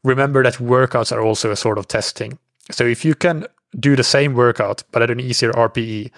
remember 0.04 0.42
that 0.42 0.54
workouts 0.54 1.12
are 1.12 1.20
also 1.20 1.50
a 1.50 1.56
sort 1.56 1.78
of 1.78 1.88
testing. 1.88 2.38
So 2.70 2.84
if 2.84 3.04
you 3.04 3.14
can 3.14 3.46
do 3.78 3.94
the 3.94 4.04
same 4.04 4.34
workout 4.34 4.82
but 4.92 5.02
at 5.02 5.10
an 5.10 5.20
easier 5.20 5.52
RPE, 5.52 6.10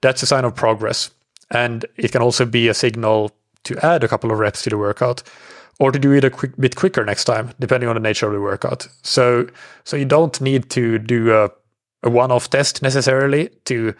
that's 0.00 0.22
a 0.22 0.26
sign 0.26 0.44
of 0.44 0.54
progress. 0.54 1.10
And 1.50 1.84
it 1.96 2.12
can 2.12 2.22
also 2.22 2.46
be 2.46 2.68
a 2.68 2.74
signal 2.74 3.32
to 3.64 3.78
add 3.84 4.02
a 4.02 4.08
couple 4.08 4.32
of 4.32 4.38
reps 4.38 4.62
to 4.62 4.70
the 4.70 4.78
workout 4.78 5.22
or 5.78 5.92
to 5.92 5.98
do 5.98 6.12
it 6.12 6.24
a 6.24 6.30
quick, 6.30 6.56
bit 6.58 6.76
quicker 6.76 7.04
next 7.04 7.24
time, 7.24 7.52
depending 7.58 7.88
on 7.88 7.94
the 7.94 8.00
nature 8.00 8.26
of 8.26 8.32
the 8.32 8.40
workout. 8.40 8.88
So, 9.02 9.48
so 9.84 9.96
you 9.96 10.04
don't 10.04 10.40
need 10.40 10.70
to 10.70 10.98
do 10.98 11.32
a, 11.34 11.50
a 12.02 12.10
one-off 12.10 12.50
test 12.50 12.82
necessarily 12.82 13.50
to 13.64 13.94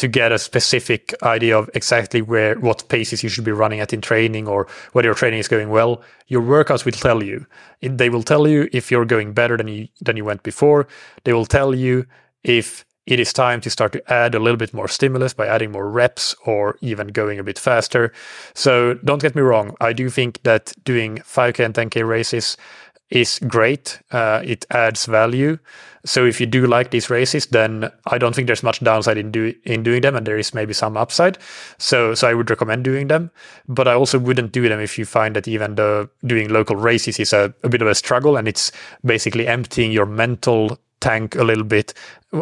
to 0.00 0.08
get 0.08 0.32
a 0.32 0.38
specific 0.38 1.14
idea 1.22 1.58
of 1.58 1.68
exactly 1.74 2.22
where 2.22 2.58
what 2.58 2.88
paces 2.88 3.22
you 3.22 3.28
should 3.28 3.44
be 3.44 3.52
running 3.52 3.80
at 3.80 3.92
in 3.92 4.00
training 4.00 4.48
or 4.48 4.66
whether 4.92 5.08
your 5.08 5.14
training 5.14 5.38
is 5.38 5.46
going 5.46 5.68
well. 5.68 6.02
Your 6.26 6.40
workouts 6.40 6.86
will 6.86 6.92
tell 6.92 7.22
you. 7.22 7.46
They 7.82 8.08
will 8.08 8.22
tell 8.22 8.48
you 8.48 8.68
if 8.72 8.90
you're 8.90 9.04
going 9.04 9.34
better 9.34 9.58
than 9.58 9.68
you 9.68 9.88
than 10.00 10.16
you 10.16 10.24
went 10.24 10.42
before. 10.42 10.88
They 11.24 11.34
will 11.34 11.44
tell 11.44 11.74
you 11.74 12.06
if 12.42 12.86
it 13.06 13.20
is 13.20 13.32
time 13.32 13.60
to 13.60 13.68
start 13.68 13.92
to 13.92 14.12
add 14.12 14.34
a 14.34 14.38
little 14.38 14.56
bit 14.56 14.72
more 14.72 14.88
stimulus 14.88 15.34
by 15.34 15.46
adding 15.46 15.72
more 15.72 15.90
reps 15.90 16.34
or 16.46 16.78
even 16.80 17.08
going 17.08 17.38
a 17.38 17.44
bit 17.44 17.58
faster. 17.58 18.12
So 18.54 18.94
don't 18.94 19.20
get 19.20 19.34
me 19.34 19.42
wrong. 19.42 19.76
I 19.80 19.92
do 19.92 20.08
think 20.08 20.42
that 20.44 20.72
doing 20.84 21.16
5K 21.16 21.64
and 21.64 21.74
10K 21.74 22.06
races 22.08 22.56
is 23.10 23.38
great. 23.40 24.00
Uh, 24.10 24.40
it 24.44 24.66
adds 24.70 25.06
value. 25.06 25.58
So 26.04 26.24
if 26.24 26.40
you 26.40 26.46
do 26.46 26.66
like 26.66 26.90
these 26.90 27.10
races, 27.10 27.46
then 27.46 27.90
I 28.06 28.16
don't 28.16 28.34
think 28.34 28.46
there's 28.46 28.62
much 28.62 28.80
downside 28.80 29.18
in 29.18 29.30
do 29.30 29.54
in 29.64 29.82
doing 29.82 30.00
them, 30.00 30.16
and 30.16 30.26
there 30.26 30.38
is 30.38 30.54
maybe 30.54 30.72
some 30.72 30.96
upside. 30.96 31.36
So 31.78 32.14
so 32.14 32.28
I 32.28 32.34
would 32.34 32.48
recommend 32.48 32.84
doing 32.84 33.08
them, 33.08 33.30
but 33.68 33.86
I 33.86 33.92
also 33.92 34.18
wouldn't 34.18 34.52
do 34.52 34.68
them 34.68 34.80
if 34.80 34.98
you 34.98 35.04
find 35.04 35.36
that 35.36 35.46
even 35.46 35.74
the 35.74 36.08
doing 36.24 36.48
local 36.48 36.76
races 36.76 37.20
is 37.20 37.32
a, 37.32 37.52
a 37.62 37.68
bit 37.68 37.82
of 37.82 37.88
a 37.88 37.94
struggle, 37.94 38.36
and 38.38 38.48
it's 38.48 38.72
basically 39.04 39.46
emptying 39.46 39.92
your 39.92 40.06
mental 40.06 40.78
tank 41.00 41.34
a 41.34 41.44
little 41.44 41.64
bit 41.64 41.94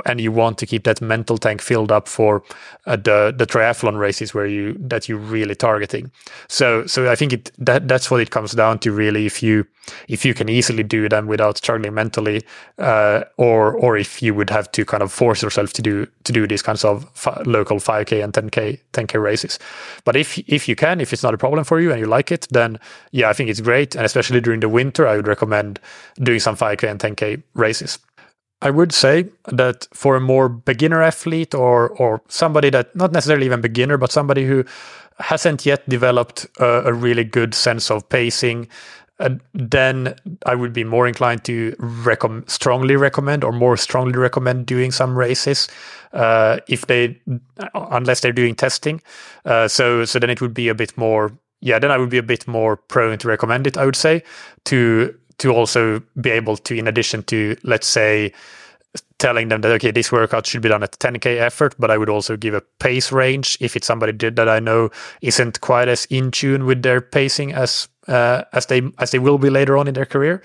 and 0.04 0.20
you 0.20 0.30
want 0.30 0.59
to 0.59 0.66
keep 0.66 0.84
that 0.84 1.00
mental 1.00 1.38
tank 1.38 1.62
filled 1.62 1.90
up 1.90 2.09
for 2.09 2.42
uh, 2.86 2.96
the 2.96 3.34
the 3.36 3.46
triathlon 3.46 3.98
races 3.98 4.34
where 4.34 4.46
you 4.46 4.76
that 4.78 5.09
you're 5.09 5.18
really 5.18 5.54
targeting. 5.54 6.11
So 6.48 6.86
so 6.86 7.11
i 7.11 7.14
think 7.14 7.32
it 7.32 7.50
that 7.59 7.88
that's 7.88 8.11
what 8.11 8.20
it 8.20 8.30
comes 8.30 8.52
down 8.52 8.78
to 8.80 8.92
really 8.92 9.24
if 9.26 9.42
you 9.42 9.66
if 10.06 10.24
you 10.24 10.34
can 10.34 10.48
easily 10.50 10.82
do 10.82 11.09
them 11.09 11.26
without 11.26 11.56
struggling 11.56 11.94
mentally 11.94 12.42
uh, 12.78 13.24
or 13.38 13.72
or 13.72 13.96
if 13.96 14.20
you 14.22 14.34
would 14.34 14.50
have 14.50 14.70
to 14.72 14.84
kind 14.84 15.02
of 15.02 15.11
force 15.11 15.42
yourself 15.42 15.72
to 15.72 15.82
do 15.82 16.06
to 16.24 16.32
do 16.32 16.46
these 16.46 16.62
kinds 16.62 16.84
of 16.84 17.09
fi- 17.14 17.42
local 17.46 17.78
5k 17.78 18.22
and 18.22 18.32
10k 18.34 18.80
10k 18.92 19.22
races. 19.22 19.59
But 20.04 20.16
if 20.16 20.38
if 20.46 20.68
you 20.68 20.76
can 20.76 21.00
if 21.00 21.12
it's 21.12 21.22
not 21.22 21.34
a 21.34 21.38
problem 21.38 21.64
for 21.64 21.80
you 21.80 21.90
and 21.90 22.00
you 22.00 22.06
like 22.06 22.30
it 22.30 22.46
then 22.50 22.78
yeah 23.12 23.30
i 23.30 23.32
think 23.32 23.48
it's 23.48 23.61
great. 23.62 23.96
And 23.96 24.04
especially 24.04 24.40
during 24.40 24.61
the 24.61 24.68
winter 24.68 25.06
i 25.06 25.16
would 25.16 25.26
recommend 25.26 25.80
doing 26.22 26.40
some 26.40 26.56
5k 26.56 26.90
and 26.90 27.00
10k 27.00 27.42
races 27.54 27.98
I 28.61 28.70
would 28.70 28.92
say 28.92 29.26
that 29.46 29.86
for 29.92 30.16
a 30.16 30.20
more 30.20 30.48
beginner 30.48 31.02
athlete 31.02 31.54
or 31.54 31.90
or 31.90 32.22
somebody 32.28 32.70
that 32.70 32.94
not 32.96 33.12
necessarily 33.12 33.46
even 33.46 33.61
beginner, 33.61 33.96
but 33.98 34.11
somebody 34.11 34.46
who 34.46 34.64
hasn't 35.18 35.64
yet 35.66 35.88
developed 35.88 36.46
a, 36.59 36.88
a 36.88 36.92
really 36.92 37.24
good 37.24 37.54
sense 37.54 37.90
of 37.90 38.09
pacing, 38.09 38.68
uh, 39.20 39.30
then 39.54 40.14
I 40.46 40.54
would 40.54 40.72
be 40.72 40.84
more 40.84 41.06
inclined 41.06 41.44
to 41.44 41.74
strongly 42.46 42.96
recommend 42.96 43.44
or 43.44 43.52
more 43.52 43.76
strongly 43.76 44.18
recommend 44.18 44.66
doing 44.66 44.92
some 44.92 45.16
races 45.16 45.68
uh, 46.12 46.59
if 46.68 46.86
they, 46.86 47.20
unless 47.74 48.20
they're 48.20 48.32
doing 48.32 48.54
testing. 48.54 49.00
Uh, 49.44 49.68
so 49.68 50.04
so 50.04 50.18
then 50.18 50.30
it 50.30 50.40
would 50.40 50.54
be 50.54 50.68
a 50.68 50.74
bit 50.74 50.96
more. 50.96 51.32
Yeah, 51.61 51.80
then 51.80 51.90
I 51.90 51.98
would 51.98 52.11
be 52.11 52.18
a 52.18 52.22
bit 52.22 52.46
more 52.46 52.76
prone 52.76 53.18
to 53.18 53.28
recommend 53.28 53.66
it. 53.66 53.76
I 53.76 53.84
would 53.84 53.96
say 53.96 54.22
to 54.66 55.14
to 55.39 55.53
also 55.53 56.03
be 56.20 56.30
able 56.30 56.57
to, 56.57 56.76
in 56.76 56.86
addition 56.86 57.22
to, 57.24 57.57
let's 57.62 57.86
say, 57.86 58.32
telling 59.18 59.49
them 59.49 59.61
that 59.61 59.70
okay 59.72 59.91
this 59.91 60.11
workout 60.11 60.47
should 60.47 60.62
be 60.62 60.68
done 60.68 60.82
at 60.82 60.93
10k 60.93 61.39
effort 61.39 61.74
but 61.78 61.91
i 61.91 61.99
would 61.99 62.09
also 62.09 62.36
give 62.36 62.55
a 62.55 62.61
pace 62.78 63.12
range 63.12 63.59
if 63.61 63.76
it's 63.76 63.86
somebody 63.86 64.12
that 64.30 64.49
i 64.49 64.59
know 64.59 64.89
isn't 65.20 65.61
quite 65.61 65.89
as 65.89 66.07
in 66.07 66.30
tune 66.30 66.64
with 66.64 66.82
their 66.82 67.01
pacing 67.01 67.53
as 67.53 67.89
uh, 68.09 68.43
as 68.53 68.66
they 68.66 68.82
as 68.99 69.11
they 69.11 69.18
will 69.18 69.39
be 69.39 69.51
later 69.51 69.76
on 69.76 69.86
in 69.86 69.95
their 69.95 70.07
career. 70.07 70.43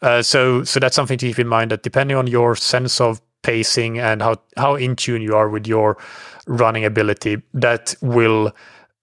Uh, 0.00 0.22
so 0.22 0.64
so 0.64 0.80
that's 0.80 0.96
something 0.96 1.18
to 1.18 1.28
keep 1.28 1.38
in 1.38 1.48
mind 1.48 1.70
that 1.70 1.82
depending 1.82 2.16
on 2.16 2.26
your 2.26 2.56
sense 2.56 3.00
of 3.00 3.20
pacing 3.42 3.98
and 3.98 4.22
how 4.22 4.36
how 4.56 4.74
in 4.74 4.96
tune 4.96 5.22
you 5.22 5.34
are 5.36 5.48
with 5.48 5.66
your 5.66 5.96
running 6.46 6.84
ability 6.84 7.40
that 7.54 7.94
will 8.00 8.52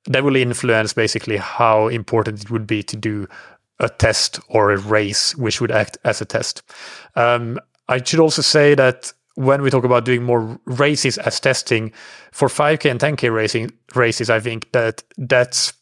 that 0.06 0.24
will 0.24 0.36
influence 0.36 0.94
basically 0.94 1.38
how 1.38 1.88
important 1.88 2.42
it 2.42 2.50
would 2.50 2.66
be 2.66 2.82
to 2.82 2.96
do 2.96 3.28
a 3.80 3.90
test 3.90 4.40
or 4.50 4.72
a 4.72 4.78
race 4.78 5.36
which 5.36 5.62
would 5.62 5.72
act 5.72 5.98
as 6.04 6.22
a 6.22 6.26
test. 6.26 6.62
Um, 7.16 7.60
I 7.88 8.04
should 8.04 8.20
also 8.20 8.42
say 8.42 8.76
that 8.76 9.12
when 9.36 9.62
we 9.62 9.70
talk 9.70 9.86
about 9.86 10.06
doing 10.06 10.24
more 10.24 10.60
races 10.66 11.18
as 11.18 11.40
testing 11.40 11.92
for 12.32 12.50
5k 12.50 12.92
and 12.92 13.00
10k 13.00 13.34
racing 13.34 13.72
races, 13.96 14.30
I 14.30 14.40
think 14.40 14.72
that 14.74 15.04
that's 15.18 15.74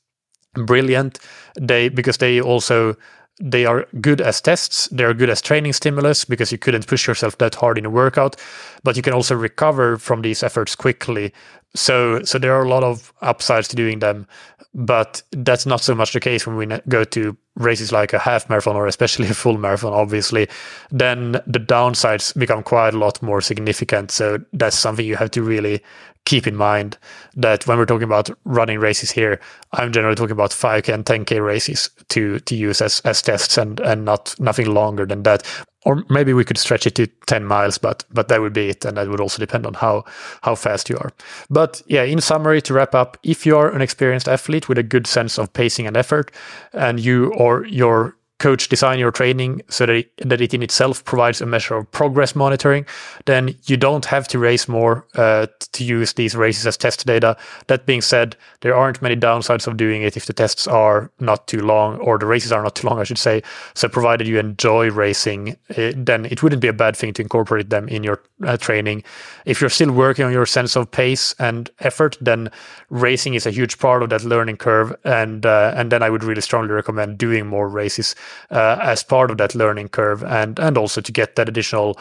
brilliant. 0.54 1.20
They 1.60 1.89
because 1.89 2.18
they 2.18 2.39
also 2.39 2.95
they 3.39 3.66
are 3.66 3.86
good 4.02 4.22
as 4.22 4.41
tests. 4.41 4.88
They 4.88 5.04
are 5.04 5.14
good 5.14 5.30
as 5.30 5.41
training 5.41 5.74
stimulus 5.74 6.26
because 6.26 6.52
you 6.52 6.58
couldn't 6.58 6.88
push 6.88 7.08
yourself 7.08 7.38
that 7.38 7.56
hard 7.56 7.78
in 7.78 7.86
a 7.86 7.89
workout, 7.89 8.36
but 8.84 8.95
you 8.95 9.04
can 9.04 9.14
also 9.14 9.36
recover 9.36 9.98
from 9.98 10.22
these 10.22 10.41
efforts 10.41 10.76
quickly. 10.76 11.34
So, 11.76 12.24
so 12.24 12.39
there 12.39 12.54
are 12.54 12.64
a 12.64 12.70
lot 12.70 12.84
of 12.84 13.14
upsides 13.22 13.68
to 13.70 13.76
doing 13.76 14.00
them, 14.00 14.28
but 14.74 15.22
that's 15.32 15.66
not 15.66 15.82
so 15.82 15.93
much 15.93 16.14
the 16.14 16.20
case 16.20 16.48
when 16.48 16.56
we 16.56 16.66
go 16.88 17.04
to 17.04 17.38
races 17.58 17.91
like 17.91 18.14
a 18.14 18.20
half 18.20 18.49
marathon 18.49 18.76
or 18.76 18.88
especially 18.88 19.28
a 19.28 19.34
full 19.34 19.58
marathon. 19.58 19.93
Obviously, 19.93 20.47
then 20.91 21.34
the 21.45 21.60
downsides 21.60 22.38
become 22.38 22.64
quite 22.64 22.93
a 22.93 22.97
lot 22.97 23.22
more 23.22 23.41
significant. 23.41 24.12
So 24.12 24.39
that's 24.53 24.78
something 24.78 25.05
you 25.05 25.16
have 25.16 25.32
to 25.32 25.41
really 25.41 25.82
keep 26.26 26.45
in 26.45 26.58
mind 26.58 26.97
that 27.36 27.66
when 27.68 27.78
we're 27.78 27.86
talking 27.86 28.03
about 28.03 28.30
running 28.43 28.80
races 28.80 29.10
here, 29.10 29.39
I'm 29.72 29.93
generally 29.93 30.16
talking 30.16 30.34
about 30.34 30.51
5k 30.51 30.93
and 30.93 31.05
10k 31.05 31.43
races 31.43 31.89
to 32.10 32.39
to 32.39 32.55
use 32.55 32.82
as 32.82 32.99
as 33.05 33.22
tests 33.22 33.58
and 33.58 33.80
and 33.80 34.05
not 34.05 34.36
nothing 34.39 34.74
longer 34.74 35.05
than 35.05 35.24
that. 35.24 35.43
Or 35.88 36.03
maybe 36.09 36.33
we 36.33 36.43
could 36.43 36.57
stretch 36.57 36.85
it 36.85 36.95
to 36.95 37.07
10 37.27 37.45
miles, 37.45 37.77
but 37.77 38.03
but 38.11 38.27
that 38.27 38.41
would 38.41 38.51
be 38.51 38.67
it, 38.69 38.83
and 38.83 38.97
that 38.97 39.07
would 39.07 39.21
also 39.21 39.39
depend 39.39 39.65
on 39.65 39.73
how 39.73 40.03
how 40.41 40.53
fast 40.55 40.89
you 40.89 40.97
are. 40.97 41.11
But 41.49 41.81
yeah, 41.88 42.03
in 42.03 42.19
summary, 42.19 42.61
to 42.63 42.73
wrap 42.73 42.93
up, 42.93 43.17
if 43.23 43.45
you 43.45 43.57
are 43.57 43.69
an 43.71 43.81
experienced 43.81 44.27
athlete 44.27 44.67
with 44.67 44.77
a 44.77 44.83
good 44.83 45.07
sense 45.07 45.39
of 45.39 45.53
pacing 45.53 45.88
and 45.88 45.95
effort, 45.95 46.29
and 46.73 46.99
you 46.99 47.31
or 47.33 47.65
your 47.67 48.16
coach 48.39 48.69
design 48.69 48.99
your 48.99 49.11
training 49.11 49.61
so 49.67 49.85
that 49.85 49.95
it, 49.95 50.11
that 50.17 50.41
it 50.41 50.53
in 50.53 50.61
itself 50.61 51.03
provides 51.05 51.41
a 51.41 51.45
measure 51.45 51.75
of 51.75 51.91
progress 51.91 52.35
monitoring, 52.35 52.85
then 53.25 53.55
you 53.65 53.77
don't 53.77 54.05
have 54.05 54.27
to 54.27 54.38
race 54.38 54.67
more 54.67 55.05
uh, 55.15 55.47
to 55.71 55.83
use 55.83 56.13
these 56.13 56.35
races 56.35 56.67
as 56.67 56.77
test 56.77 57.05
data. 57.05 57.35
That 57.67 57.85
being 57.85 58.01
said, 58.01 58.35
there 58.61 58.75
aren't 58.75 59.01
many 59.01 59.15
downsides 59.15 59.65
of 59.67 59.77
doing 59.77 60.03
it 60.03 60.15
if 60.15 60.25
the 60.25 60.33
tests 60.33 60.67
are 60.67 61.11
not 61.19 61.47
too 61.47 61.61
long 61.61 61.97
or 61.97 62.17
the 62.17 62.25
races 62.25 62.51
are 62.51 62.61
not 62.61 62.75
too 62.75 62.88
long, 62.88 62.99
I 62.99 63.03
should 63.03 63.17
say. 63.17 63.41
So, 63.73 63.88
provided 63.88 64.27
you 64.27 64.39
enjoy 64.39 64.91
racing, 64.91 65.57
uh, 65.75 65.93
then 65.95 66.25
it 66.25 66.43
wouldn't 66.43 66.61
be 66.61 66.67
a 66.67 66.73
bad 66.73 66.95
thing 66.95 67.13
to 67.13 67.21
incorporate 67.21 67.69
them 67.69 67.88
in 67.88 68.03
your 68.03 68.21
uh, 68.45 68.57
training. 68.57 69.03
If 69.45 69.61
you're 69.61 69.69
still 69.69 69.91
working 69.91 70.25
on 70.25 70.31
your 70.31 70.45
sense 70.45 70.75
of 70.75 70.91
pace 70.91 71.33
and 71.39 71.69
effort, 71.79 72.17
then 72.21 72.51
racing 72.89 73.33
is 73.33 73.45
a 73.45 73.51
huge 73.51 73.79
part 73.79 74.03
of 74.03 74.09
that 74.09 74.23
learning 74.23 74.57
curve, 74.57 74.95
and 75.03 75.45
uh, 75.45 75.73
and 75.75 75.91
then 75.91 76.03
I 76.03 76.09
would 76.09 76.23
really 76.23 76.41
strongly 76.41 76.71
recommend 76.71 77.17
doing 77.17 77.47
more 77.47 77.67
races 77.67 78.15
uh, 78.51 78.78
as 78.82 79.03
part 79.03 79.32
of 79.32 79.38
that 79.38 79.55
learning 79.55 79.89
curve, 79.89 80.23
and 80.23 80.59
and 80.59 80.78
also 80.78 81.01
to 81.01 81.11
get 81.11 81.36
that 81.36 81.49
additional 81.49 81.97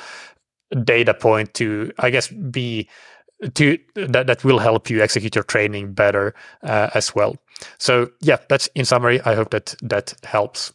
data 0.84 1.14
point 1.14 1.54
to, 1.54 1.92
I 1.98 2.10
guess, 2.10 2.28
be 2.28 2.88
to 3.54 3.78
that 3.94 4.26
that 4.26 4.44
will 4.44 4.58
help 4.58 4.88
you 4.88 5.02
execute 5.02 5.34
your 5.34 5.44
training 5.44 5.92
better 5.92 6.34
uh, 6.62 6.90
as 6.94 7.14
well. 7.14 7.36
So 7.78 8.10
yeah, 8.20 8.38
that's 8.48 8.68
in 8.74 8.84
summary. 8.84 9.20
I 9.22 9.34
hope 9.34 9.50
that 9.50 9.74
that 9.82 10.14
helps. 10.24 10.72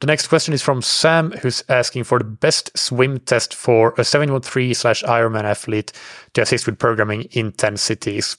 The 0.00 0.06
next 0.06 0.28
question 0.28 0.54
is 0.54 0.62
from 0.62 0.80
Sam, 0.80 1.32
who's 1.42 1.64
asking 1.68 2.04
for 2.04 2.18
the 2.18 2.24
best 2.24 2.76
swim 2.78 3.18
test 3.18 3.52
for 3.52 3.88
a 3.98 4.02
70.3 4.02 4.76
slash 4.76 5.02
Ironman 5.02 5.42
athlete 5.42 5.92
to 6.34 6.42
assist 6.42 6.66
with 6.66 6.78
programming 6.78 7.22
in 7.32 7.50
10 7.50 7.76
cities. 7.76 8.36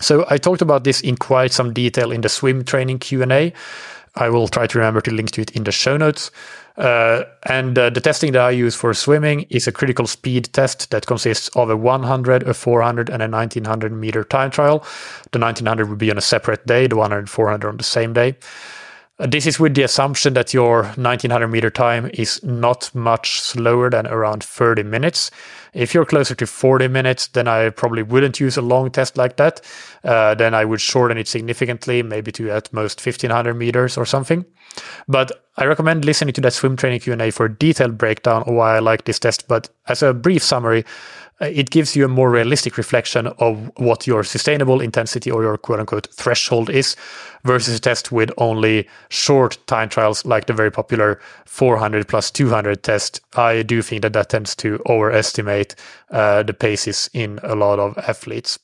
So 0.00 0.24
I 0.30 0.38
talked 0.38 0.62
about 0.62 0.84
this 0.84 1.00
in 1.00 1.16
quite 1.16 1.52
some 1.52 1.72
detail 1.72 2.12
in 2.12 2.20
the 2.20 2.28
swim 2.28 2.64
training 2.64 3.00
Q&A. 3.00 3.52
I 4.14 4.28
will 4.28 4.48
try 4.48 4.66
to 4.66 4.78
remember 4.78 5.00
to 5.02 5.10
link 5.10 5.30
to 5.32 5.42
it 5.42 5.50
in 5.52 5.64
the 5.64 5.72
show 5.72 5.96
notes. 5.96 6.30
Uh, 6.76 7.24
and 7.44 7.76
uh, 7.76 7.90
the 7.90 8.00
testing 8.00 8.32
that 8.32 8.42
I 8.42 8.50
use 8.50 8.74
for 8.74 8.94
swimming 8.94 9.46
is 9.50 9.66
a 9.66 9.72
critical 9.72 10.06
speed 10.06 10.52
test 10.52 10.90
that 10.90 11.06
consists 11.06 11.48
of 11.56 11.70
a 11.70 11.76
100, 11.76 12.44
a 12.44 12.54
400, 12.54 13.10
and 13.10 13.22
a 13.22 13.28
1900 13.28 13.92
meter 13.92 14.22
time 14.22 14.50
trial. 14.50 14.84
The 15.32 15.40
1900 15.40 15.88
would 15.88 15.98
be 15.98 16.10
on 16.10 16.18
a 16.18 16.22
separate 16.22 16.66
day, 16.66 16.86
the 16.86 16.96
100 16.96 17.28
400 17.28 17.68
on 17.68 17.76
the 17.78 17.84
same 17.84 18.12
day. 18.12 18.36
Uh, 19.20 19.26
this 19.26 19.46
is 19.46 19.58
with 19.58 19.74
the 19.74 19.82
assumption 19.82 20.34
that 20.34 20.54
your 20.54 20.84
1900 20.96 21.48
meter 21.48 21.70
time 21.70 22.08
is 22.14 22.42
not 22.44 22.94
much 22.94 23.40
slower 23.40 23.90
than 23.90 24.06
around 24.06 24.44
30 24.44 24.84
minutes, 24.84 25.30
If 25.74 25.94
you're 25.94 26.06
closer 26.06 26.34
to 26.34 26.46
40 26.46 26.88
minutes, 26.88 27.28
then 27.28 27.46
I 27.46 27.70
probably 27.70 28.02
wouldn't 28.02 28.40
use 28.40 28.56
a 28.56 28.62
long 28.62 28.90
test 28.90 29.16
like 29.16 29.36
that. 29.36 29.60
Uh, 30.02 30.34
then 30.34 30.54
I 30.54 30.64
would 30.64 30.80
shorten 30.80 31.18
it 31.18 31.28
significantly, 31.28 32.02
maybe 32.02 32.32
to 32.32 32.50
at 32.50 32.72
most 32.72 33.04
1500 33.04 33.54
meters 33.54 33.98
or 33.98 34.06
something. 34.06 34.44
But 35.06 35.47
I 35.58 35.64
recommend 35.64 36.04
listening 36.04 36.34
to 36.34 36.40
that 36.42 36.52
swim 36.52 36.76
training 36.76 37.00
Q&A 37.00 37.32
for 37.32 37.46
a 37.46 37.52
detailed 37.52 37.98
breakdown 37.98 38.44
of 38.44 38.54
why 38.54 38.76
I 38.76 38.78
like 38.78 39.06
this 39.06 39.18
test. 39.18 39.48
But 39.48 39.68
as 39.88 40.04
a 40.04 40.14
brief 40.14 40.40
summary, 40.40 40.84
uh, 41.40 41.46
it 41.46 41.70
gives 41.70 41.96
you 41.96 42.04
a 42.04 42.08
more 42.08 42.30
realistic 42.30 42.78
reflection 42.78 43.26
of 43.38 43.68
what 43.76 44.06
your 44.06 44.22
sustainable 44.22 44.80
intensity 44.80 45.32
or 45.32 45.42
your 45.42 45.58
quote 45.58 45.80
unquote 45.80 46.06
threshold 46.12 46.70
is 46.70 46.94
versus 47.42 47.76
a 47.76 47.80
test 47.80 48.12
with 48.12 48.30
only 48.38 48.88
short 49.08 49.58
time 49.66 49.88
trials 49.88 50.24
like 50.24 50.46
the 50.46 50.52
very 50.52 50.70
popular 50.70 51.20
400 51.46 52.06
plus 52.06 52.30
200 52.30 52.84
test. 52.84 53.20
I 53.34 53.62
do 53.62 53.82
think 53.82 54.02
that 54.02 54.12
that 54.12 54.28
tends 54.28 54.54
to 54.56 54.80
overestimate 54.88 55.74
uh, 56.10 56.44
the 56.44 56.54
paces 56.54 57.10
in 57.12 57.40
a 57.42 57.56
lot 57.56 57.80
of 57.80 57.98
athletes. 57.98 58.60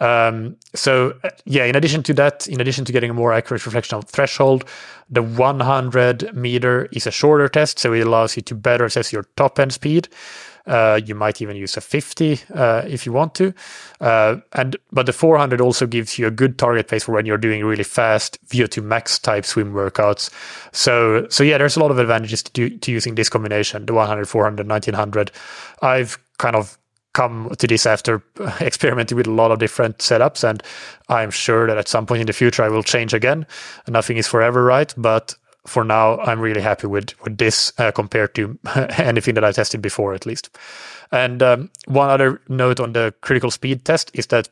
Um, 0.00 0.56
so, 0.74 1.14
uh, 1.24 1.30
yeah, 1.44 1.64
in 1.64 1.74
addition 1.74 2.02
to 2.04 2.14
that, 2.14 2.46
in 2.46 2.60
addition 2.60 2.84
to 2.84 2.92
getting 2.92 3.10
a 3.10 3.14
more 3.14 3.32
accurate 3.32 3.64
reflection 3.64 3.96
of 3.96 4.04
threshold, 4.04 4.64
the 5.08 5.22
100 5.22 6.34
meter 6.34 6.88
is 6.92 7.06
a 7.06 7.10
shorter 7.10 7.48
test, 7.48 7.78
so 7.78 7.92
it 7.92 8.06
allows 8.06 8.36
you 8.36 8.42
to 8.42 8.54
better 8.54 8.84
assess 8.84 9.12
your 9.12 9.24
top 9.36 9.58
end 9.58 9.72
speed. 9.72 10.08
Uh, 10.66 11.00
you 11.04 11.14
might 11.14 11.40
even 11.40 11.56
use 11.56 11.76
a 11.76 11.80
50 11.80 12.40
uh, 12.54 12.82
if 12.86 13.06
you 13.06 13.12
want 13.12 13.34
to. 13.36 13.54
Uh, 14.00 14.36
and 14.54 14.76
but 14.90 15.06
the 15.06 15.12
400 15.12 15.60
also 15.60 15.86
gives 15.86 16.18
you 16.18 16.26
a 16.26 16.30
good 16.30 16.58
target 16.58 16.88
pace 16.88 17.04
for 17.04 17.12
when 17.12 17.24
you're 17.24 17.38
doing 17.38 17.64
really 17.64 17.84
fast 17.84 18.44
VO2 18.48 18.82
max 18.82 19.18
type 19.18 19.44
swim 19.44 19.72
workouts. 19.72 20.28
So 20.72 21.28
so 21.30 21.44
yeah, 21.44 21.58
there's 21.58 21.76
a 21.76 21.80
lot 21.80 21.92
of 21.92 21.98
advantages 21.98 22.42
to 22.42 22.52
do, 22.52 22.70
to 22.78 22.90
using 22.90 23.14
this 23.14 23.28
combination, 23.28 23.86
the 23.86 23.94
100, 23.94 24.28
400, 24.28 24.68
1900. 24.68 25.30
I've 25.82 26.18
kind 26.38 26.56
of 26.56 26.76
come 27.16 27.50
to 27.58 27.66
this 27.66 27.86
after 27.86 28.22
experimenting 28.60 29.16
with 29.16 29.26
a 29.26 29.38
lot 29.42 29.50
of 29.50 29.58
different 29.58 29.98
setups 29.98 30.44
and 30.48 30.62
i'm 31.08 31.30
sure 31.30 31.66
that 31.66 31.78
at 31.78 31.88
some 31.88 32.06
point 32.06 32.20
in 32.20 32.26
the 32.26 32.32
future 32.32 32.62
i 32.62 32.68
will 32.68 32.82
change 32.82 33.14
again 33.14 33.46
nothing 33.88 34.18
is 34.18 34.28
forever 34.28 34.62
right 34.64 34.94
but 34.96 35.34
for 35.66 35.84
now, 35.84 36.18
I'm 36.18 36.40
really 36.40 36.60
happy 36.60 36.86
with 36.86 37.14
with 37.24 37.38
this 37.38 37.72
uh, 37.78 37.90
compared 37.90 38.34
to 38.36 38.58
anything 38.98 39.34
that 39.34 39.44
I 39.44 39.52
tested 39.52 39.82
before, 39.82 40.14
at 40.14 40.26
least. 40.26 40.56
And 41.12 41.42
um, 41.42 41.70
one 41.86 42.10
other 42.10 42.40
note 42.48 42.80
on 42.80 42.92
the 42.92 43.14
critical 43.20 43.50
speed 43.50 43.84
test 43.84 44.10
is 44.14 44.26
that 44.28 44.48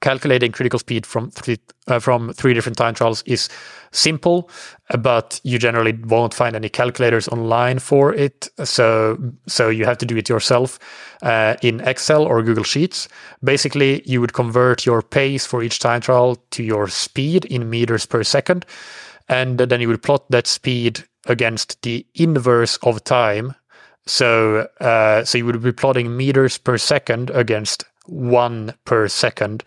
calculating 0.00 0.52
critical 0.52 0.78
speed 0.78 1.06
from 1.06 1.30
three 1.30 1.58
uh, 1.88 1.98
from 2.00 2.32
three 2.32 2.52
different 2.52 2.76
time 2.76 2.94
trials 2.94 3.22
is 3.26 3.48
simple, 3.92 4.50
but 4.98 5.40
you 5.44 5.58
generally 5.58 5.92
won't 5.92 6.34
find 6.34 6.56
any 6.56 6.68
calculators 6.68 7.28
online 7.28 7.78
for 7.78 8.12
it. 8.14 8.48
So 8.64 9.16
so 9.46 9.68
you 9.68 9.84
have 9.84 9.98
to 9.98 10.06
do 10.06 10.16
it 10.16 10.28
yourself 10.28 10.78
uh, 11.22 11.56
in 11.62 11.80
Excel 11.80 12.24
or 12.24 12.42
Google 12.42 12.64
Sheets. 12.64 13.08
Basically, 13.42 14.02
you 14.04 14.20
would 14.20 14.32
convert 14.32 14.84
your 14.84 15.02
pace 15.02 15.46
for 15.46 15.62
each 15.62 15.78
time 15.78 16.00
trial 16.00 16.36
to 16.50 16.62
your 16.62 16.88
speed 16.88 17.44
in 17.44 17.70
meters 17.70 18.06
per 18.06 18.24
second 18.24 18.66
and 19.28 19.58
then 19.58 19.80
you 19.80 19.88
would 19.88 20.02
plot 20.02 20.30
that 20.30 20.46
speed 20.46 21.04
against 21.26 21.82
the 21.82 22.06
inverse 22.14 22.76
of 22.78 23.02
time. 23.04 23.54
So, 24.06 24.68
uh, 24.80 25.24
so 25.24 25.38
you 25.38 25.46
would 25.46 25.62
be 25.62 25.72
plotting 25.72 26.16
meters 26.16 26.58
per 26.58 26.78
second 26.78 27.30
against 27.30 27.84
one 28.06 28.74
per 28.84 29.08
second, 29.08 29.64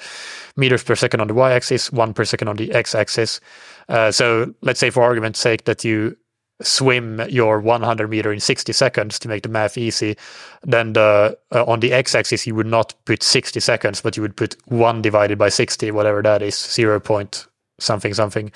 meters 0.56 0.84
per 0.84 0.96
second 0.96 1.22
on 1.22 1.28
the 1.28 1.34
y-axis, 1.34 1.92
one 1.92 2.14
per 2.14 2.26
second 2.26 2.48
on 2.48 2.56
the 2.56 2.72
x-axis. 2.72 3.40
Uh, 3.88 4.12
so, 4.12 4.54
let's 4.62 4.80
say 4.80 4.90
for 4.90 5.04
argument's 5.04 5.40
sake 5.40 5.66
that 5.66 5.84
you 5.84 6.16
swim 6.62 7.22
your 7.30 7.60
100 7.60 8.10
meter 8.10 8.34
in 8.34 8.40
60 8.40 8.74
seconds 8.74 9.18
to 9.20 9.30
make 9.30 9.44
the 9.44 9.50
math 9.50 9.78
easy 9.78 10.18
then 10.64 10.92
the 10.92 11.38
uh, 11.56 11.64
on 11.64 11.80
the 11.80 11.94
x-axis 11.94 12.46
you 12.46 12.54
would 12.54 12.68
not 12.68 12.94
put 13.06 13.24
60 13.24 13.60
seconds 13.62 14.02
but 14.02 14.18
you 14.18 14.22
would 14.22 14.36
put 14.36 14.58
1 14.66 15.02
divided 15.02 15.38
by 15.38 15.48
60 15.48 15.90
whatever 15.92 16.22
that 16.22 16.42
is 16.42 16.58
0 16.58 17.00
point 17.00 17.48
something 17.80 18.14
something 18.14 18.52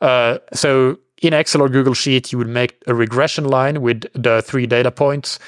uh, 0.00 0.38
so 0.52 0.98
in 1.22 1.32
Excel 1.32 1.62
or 1.62 1.68
Google 1.68 1.94
Sheet, 1.94 2.32
you 2.32 2.38
would 2.38 2.48
make 2.48 2.80
a 2.86 2.94
regression 2.94 3.44
line 3.44 3.82
with 3.82 4.06
the 4.14 4.42
three 4.42 4.66
data 4.66 4.90
points, 4.90 5.38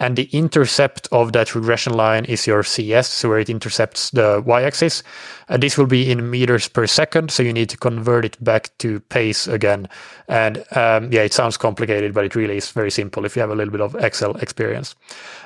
and 0.00 0.16
the 0.16 0.28
intercept 0.32 1.08
of 1.10 1.32
that 1.32 1.54
regression 1.54 1.92
line 1.92 2.24
is 2.24 2.46
your 2.46 2.62
CS, 2.62 3.08
so 3.08 3.28
where 3.28 3.38
it 3.38 3.50
intercepts 3.50 4.10
the 4.10 4.42
y-axis. 4.46 5.02
And 5.48 5.62
this 5.62 5.76
will 5.76 5.86
be 5.86 6.10
in 6.10 6.30
meters 6.30 6.68
per 6.68 6.86
second, 6.86 7.30
so 7.30 7.42
you 7.42 7.52
need 7.52 7.68
to 7.70 7.76
convert 7.76 8.24
it 8.24 8.42
back 8.42 8.76
to 8.78 9.00
pace 9.00 9.48
again. 9.48 9.88
And 10.28 10.58
um, 10.72 11.12
yeah, 11.12 11.22
it 11.22 11.32
sounds 11.32 11.56
complicated, 11.56 12.14
but 12.14 12.24
it 12.24 12.34
really 12.34 12.56
is 12.56 12.70
very 12.70 12.90
simple 12.90 13.24
if 13.24 13.34
you 13.34 13.40
have 13.40 13.50
a 13.50 13.56
little 13.56 13.72
bit 13.72 13.80
of 13.80 13.96
Excel 13.96 14.36
experience. 14.36 14.94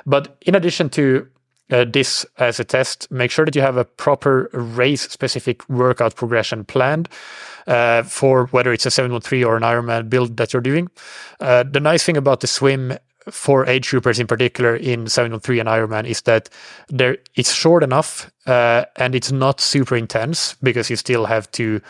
But 0.05 0.37
in 0.41 0.55
addition 0.55 0.89
to 0.91 1.27
uh, 1.73 1.85
this 1.85 2.25
as 2.37 2.59
a 2.59 2.63
test, 2.63 3.09
make 3.11 3.31
sure 3.31 3.45
that 3.45 3.55
you 3.55 3.61
have 3.61 3.77
a 3.77 3.85
proper 3.85 4.49
race 4.53 5.01
specific 5.09 5.67
workout 5.67 6.15
progression 6.15 6.63
planned 6.63 7.09
uh, 7.67 8.03
for 8.03 8.47
whether 8.47 8.71
it's 8.71 8.85
a 8.85 8.89
70.3 8.89 9.45
or 9.45 9.57
an 9.57 9.63
Ironman 9.63 10.09
build 10.09 10.37
that 10.37 10.53
you're 10.53 10.61
doing. 10.61 10.89
Uh, 11.39 11.63
the 11.63 11.79
nice 11.79 12.03
thing 12.03 12.17
about 12.17 12.41
the 12.41 12.47
swim 12.47 12.97
for 13.29 13.65
age 13.65 13.89
groupers 13.89 14.19
in 14.19 14.27
particular 14.27 14.75
in 14.75 15.05
70.3 15.05 15.59
and 15.59 15.69
Ironman 15.69 16.05
is 16.05 16.21
that 16.23 16.49
there 16.89 17.17
it's 17.35 17.53
short 17.53 17.81
enough 17.81 18.29
uh, 18.47 18.83
and 18.97 19.15
it's 19.15 19.31
not 19.31 19.61
super 19.61 19.95
intense 19.95 20.55
because 20.61 20.89
you 20.89 20.97
still 20.97 21.25
have 21.25 21.49
to 21.51 21.81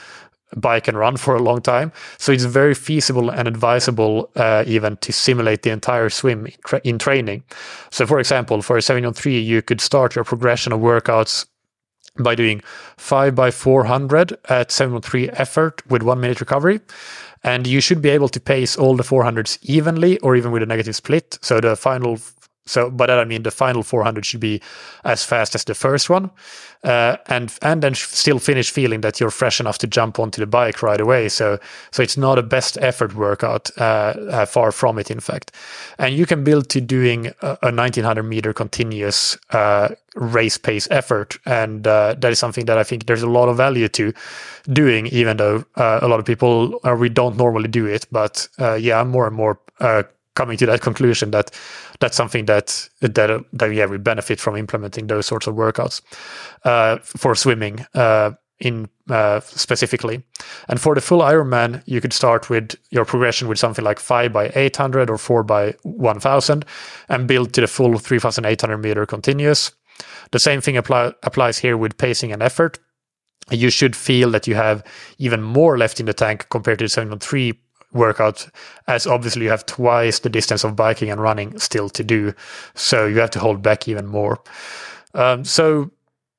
bike 0.55 0.87
and 0.87 0.97
run 0.97 1.17
for 1.17 1.35
a 1.35 1.41
long 1.41 1.61
time. 1.61 1.91
So 2.17 2.31
it's 2.31 2.43
very 2.43 2.73
feasible 2.73 3.29
and 3.29 3.47
advisable 3.47 4.29
uh, 4.35 4.63
even 4.67 4.97
to 4.97 5.11
simulate 5.11 5.63
the 5.63 5.71
entire 5.71 6.09
swim 6.09 6.45
in, 6.45 6.53
tra- 6.65 6.81
in, 6.83 6.99
training. 6.99 7.43
So, 7.91 8.05
for 8.05 8.19
example, 8.19 8.61
for 8.61 8.77
a 8.77 8.81
70.3, 8.81 9.43
you 9.43 9.61
could 9.61 9.81
start 9.81 10.15
your 10.15 10.23
progression 10.23 10.73
of 10.73 10.79
workouts 10.79 11.45
by 12.19 12.35
doing 12.35 12.61
5 12.97 13.35
by 13.35 13.51
400 13.51 14.33
at 14.49 14.69
70.3 14.69 15.29
effort 15.33 15.81
with 15.89 16.03
one 16.03 16.21
minute 16.21 16.39
recovery. 16.39 16.79
And 17.43 17.67
you 17.67 17.81
should 17.81 18.01
be 18.01 18.09
able 18.09 18.29
to 18.29 18.39
pace 18.39 18.77
all 18.77 18.95
the 18.95 19.03
400s 19.03 19.57
evenly 19.63 20.17
or 20.19 20.35
even 20.35 20.51
with 20.51 20.63
a 20.63 20.65
negative 20.65 20.95
split. 20.95 21.37
So 21.41 21.59
the 21.59 21.75
final 21.75 22.19
so 22.65 22.89
by 22.89 23.07
that 23.07 23.19
I 23.19 23.25
mean 23.25 23.43
the 23.43 23.51
final 23.51 23.83
400 23.83 24.25
should 24.25 24.39
be 24.39 24.61
as 25.03 25.23
fast 25.23 25.55
as 25.55 25.65
the 25.65 25.73
first 25.75 26.09
one, 26.09 26.31
uh, 26.83 27.17
and 27.27 27.53
and 27.61 27.81
then 27.81 27.93
still 27.93 28.39
finish 28.39 28.71
feeling 28.71 29.01
that 29.01 29.19
you're 29.19 29.29
fresh 29.29 29.59
enough 29.59 29.77
to 29.79 29.87
jump 29.87 30.19
onto 30.19 30.39
the 30.39 30.47
bike 30.47 30.81
right 30.81 31.01
away. 31.01 31.29
So 31.29 31.59
so 31.91 32.03
it's 32.03 32.17
not 32.17 32.39
a 32.39 32.43
best 32.43 32.77
effort 32.81 33.15
workout, 33.15 33.69
uh, 33.77 34.13
uh, 34.29 34.45
far 34.45 34.71
from 34.71 34.97
it, 34.97 35.11
in 35.11 35.19
fact. 35.19 35.51
And 35.97 36.15
you 36.15 36.25
can 36.25 36.43
build 36.43 36.69
to 36.69 36.81
doing 36.81 37.27
a, 37.41 37.57
a 37.63 37.71
1900 37.71 38.23
meter 38.23 38.53
continuous 38.53 39.37
uh, 39.49 39.89
race 40.15 40.57
pace 40.57 40.87
effort, 40.89 41.37
and 41.45 41.85
uh, 41.85 42.15
that 42.17 42.31
is 42.31 42.39
something 42.39 42.65
that 42.65 42.77
I 42.77 42.83
think 42.83 43.05
there's 43.07 43.23
a 43.23 43.29
lot 43.29 43.49
of 43.49 43.57
value 43.57 43.89
to 43.89 44.13
doing, 44.71 45.07
even 45.07 45.37
though 45.37 45.65
uh, 45.75 45.99
a 46.01 46.07
lot 46.07 46.19
of 46.19 46.25
people 46.25 46.79
we 46.97 47.09
don't 47.09 47.37
normally 47.37 47.67
do 47.67 47.85
it. 47.85 48.05
But 48.11 48.47
yeah, 48.57 49.01
I'm 49.01 49.09
more 49.09 49.27
and 49.27 49.35
more 49.35 49.59
coming 50.35 50.57
to 50.57 50.65
that 50.65 50.81
conclusion 50.81 51.31
that 51.31 51.51
that's 51.99 52.17
something 52.17 52.45
that 52.45 52.89
that 53.01 53.45
that 53.53 53.73
yeah 53.73 53.85
we 53.85 53.97
benefit 53.97 54.39
from 54.39 54.55
implementing 54.55 55.07
those 55.07 55.25
sorts 55.25 55.47
of 55.47 55.55
workouts 55.55 56.01
uh, 56.65 56.97
for 57.03 57.35
swimming 57.35 57.85
uh, 57.93 58.31
in 58.59 58.89
uh, 59.09 59.41
specifically. 59.41 60.23
And 60.69 60.79
for 60.79 60.95
the 60.95 61.01
full 61.01 61.19
Ironman, 61.19 61.83
you 61.85 61.99
could 62.01 62.13
start 62.13 62.49
with 62.49 62.75
your 62.89 63.05
progression 63.05 63.47
with 63.47 63.59
something 63.59 63.83
like 63.83 63.99
five 63.99 64.31
by 64.31 64.51
eight 64.55 64.77
hundred 64.77 65.09
or 65.09 65.17
four 65.17 65.43
by 65.43 65.75
one 65.83 66.19
thousand, 66.19 66.65
and 67.09 67.27
build 67.27 67.53
to 67.53 67.61
the 67.61 67.67
full 67.67 67.97
three 67.97 68.19
thousand 68.19 68.45
eight 68.45 68.61
hundred 68.61 68.77
meter 68.77 69.05
continuous. 69.05 69.71
The 70.31 70.39
same 70.39 70.61
thing 70.61 70.77
apply, 70.77 71.13
applies 71.21 71.59
here 71.59 71.77
with 71.77 71.97
pacing 71.97 72.31
and 72.31 72.41
effort. 72.41 72.79
You 73.51 73.69
should 73.69 73.95
feel 73.95 74.31
that 74.31 74.47
you 74.47 74.55
have 74.55 74.83
even 75.17 75.41
more 75.41 75.77
left 75.77 75.99
in 75.99 76.05
the 76.05 76.13
tank 76.13 76.47
compared 76.49 76.79
to 76.79 76.85
the 76.85 76.89
70.3 76.89 77.57
workout 77.93 78.47
as 78.87 79.07
obviously 79.07 79.43
you 79.43 79.49
have 79.49 79.65
twice 79.65 80.19
the 80.19 80.29
distance 80.29 80.63
of 80.63 80.75
biking 80.75 81.09
and 81.09 81.21
running 81.21 81.57
still 81.59 81.89
to 81.89 82.03
do. 82.03 82.33
So 82.75 83.05
you 83.05 83.19
have 83.19 83.31
to 83.31 83.39
hold 83.39 83.61
back 83.61 83.87
even 83.87 84.07
more. 84.07 84.41
Um, 85.13 85.43
so 85.43 85.91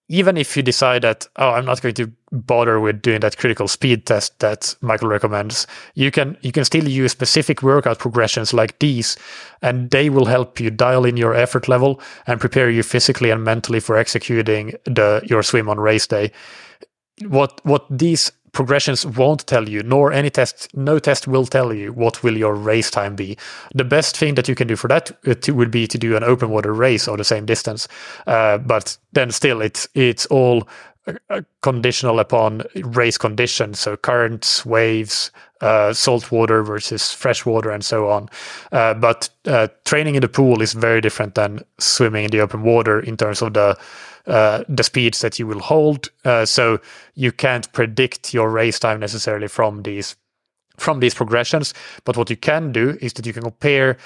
even 0.09 0.37
if 0.37 0.57
you 0.57 0.63
decide 0.63 1.03
that 1.03 1.27
oh 1.37 1.51
i'm 1.51 1.65
not 1.65 1.81
going 1.81 1.95
to 1.95 2.13
bother 2.31 2.81
with 2.81 3.01
doing 3.01 3.21
that 3.21 3.37
critical 3.37 3.69
speed 3.69 4.07
test 4.07 4.39
that 4.41 4.75
Mikael 4.81 5.09
recommends 5.09 5.67
you 5.95 6.11
can 6.11 6.37
you 6.43 6.53
can 6.53 6.65
still 6.65 6.87
use 6.87 7.13
specific 7.13 7.63
workout 7.63 7.99
progressions 7.99 8.53
like 8.53 8.79
these 8.81 9.17
and 9.63 9.91
they 9.91 10.11
will 10.11 10.27
help 10.27 10.61
you 10.61 10.71
dial 10.71 11.05
in 11.05 11.17
your 11.17 11.35
effort 11.35 11.69
level 11.69 12.01
and 12.27 12.41
prepare 12.41 12.69
you 12.69 12.83
physically 12.83 13.31
and 13.31 13.45
mentally 13.45 13.81
for 13.81 13.97
executing 13.97 14.75
the 14.85 15.23
your 15.25 15.43
swim 15.43 15.69
on 15.69 15.79
race 15.79 16.07
day. 16.07 16.33
What 17.29 17.61
what 17.65 17.87
these 17.89 18.33
progressions 18.55 19.05
won't 19.05 19.47
tell 19.47 19.69
you, 19.69 19.83
nor 19.83 20.13
any 20.13 20.31
test, 20.31 20.75
no 20.75 20.99
test 20.99 21.29
will 21.29 21.45
tell 21.45 21.75
you 21.75 21.93
what 21.93 22.23
will 22.23 22.37
your 22.37 22.55
race 22.55 22.91
time 22.91 23.15
be. 23.15 23.37
The 23.75 23.85
best 23.85 24.17
thing 24.17 24.37
that 24.37 24.49
you 24.49 24.55
can 24.55 24.69
do 24.69 24.77
for 24.77 24.89
that 24.89 25.11
uh, 25.27 25.53
would 25.53 25.71
be 25.71 25.87
to 25.87 25.99
do 25.99 26.17
an 26.17 26.25
open 26.25 26.49
water 26.49 26.73
race 26.73 27.07
or 27.07 27.17
the 27.17 27.25
same 27.25 27.45
distance. 27.45 27.87
Uh, 28.27 28.59
but 28.59 28.97
then 29.13 29.31
still, 29.31 29.61
it's 29.61 29.87
it's 29.95 30.25
all 30.27 30.67
uh, 31.29 31.43
conditional 31.61 32.19
upon 32.19 32.63
race 32.77 33.19
conditions, 33.19 33.79
so 33.79 33.97
currents, 33.97 34.65
waves, 34.65 35.31
uh, 35.61 35.93
salt 35.93 36.33
water 36.33 36.63
versus 36.63 37.13
fresh 37.13 37.45
water, 37.45 37.71
and 37.71 37.85
so 37.85 38.09
on. 38.09 38.29
Uh, 38.73 38.95
but 38.95 39.29
uh, 39.45 39.69
training 39.85 40.15
in 40.15 40.23
the 40.23 40.29
pool 40.29 40.63
is 40.63 40.73
very 40.73 41.03
different 41.03 41.35
than 41.35 41.63
swimming 41.79 42.25
in 42.25 42.31
the 42.31 42.41
open 42.41 42.63
water 42.63 43.01
in 43.01 43.17
terms 43.17 43.43
of 43.43 43.53
the 43.53 43.77
uh, 44.27 44.65
the 44.69 44.83
speeds 44.83 45.21
that 45.21 45.39
you 45.39 45.47
will 45.47 45.61
hold. 45.61 46.09
Uh, 46.25 46.45
so 46.45 46.81
you 47.15 47.33
can't 47.33 47.71
predict 47.73 48.33
your 48.33 48.51
race 48.51 48.79
time 48.79 49.01
necessarily 49.01 49.49
from 49.49 49.83
these 49.83 50.17
from 50.77 51.01
these 51.01 51.15
progressions. 51.15 51.73
But 52.05 52.17
what 52.17 52.31
you 52.31 52.37
can 52.37 52.73
do 52.73 52.99
is 53.01 53.13
that 53.13 53.27
you 53.27 53.33
can 53.33 53.43
compare 53.43 53.97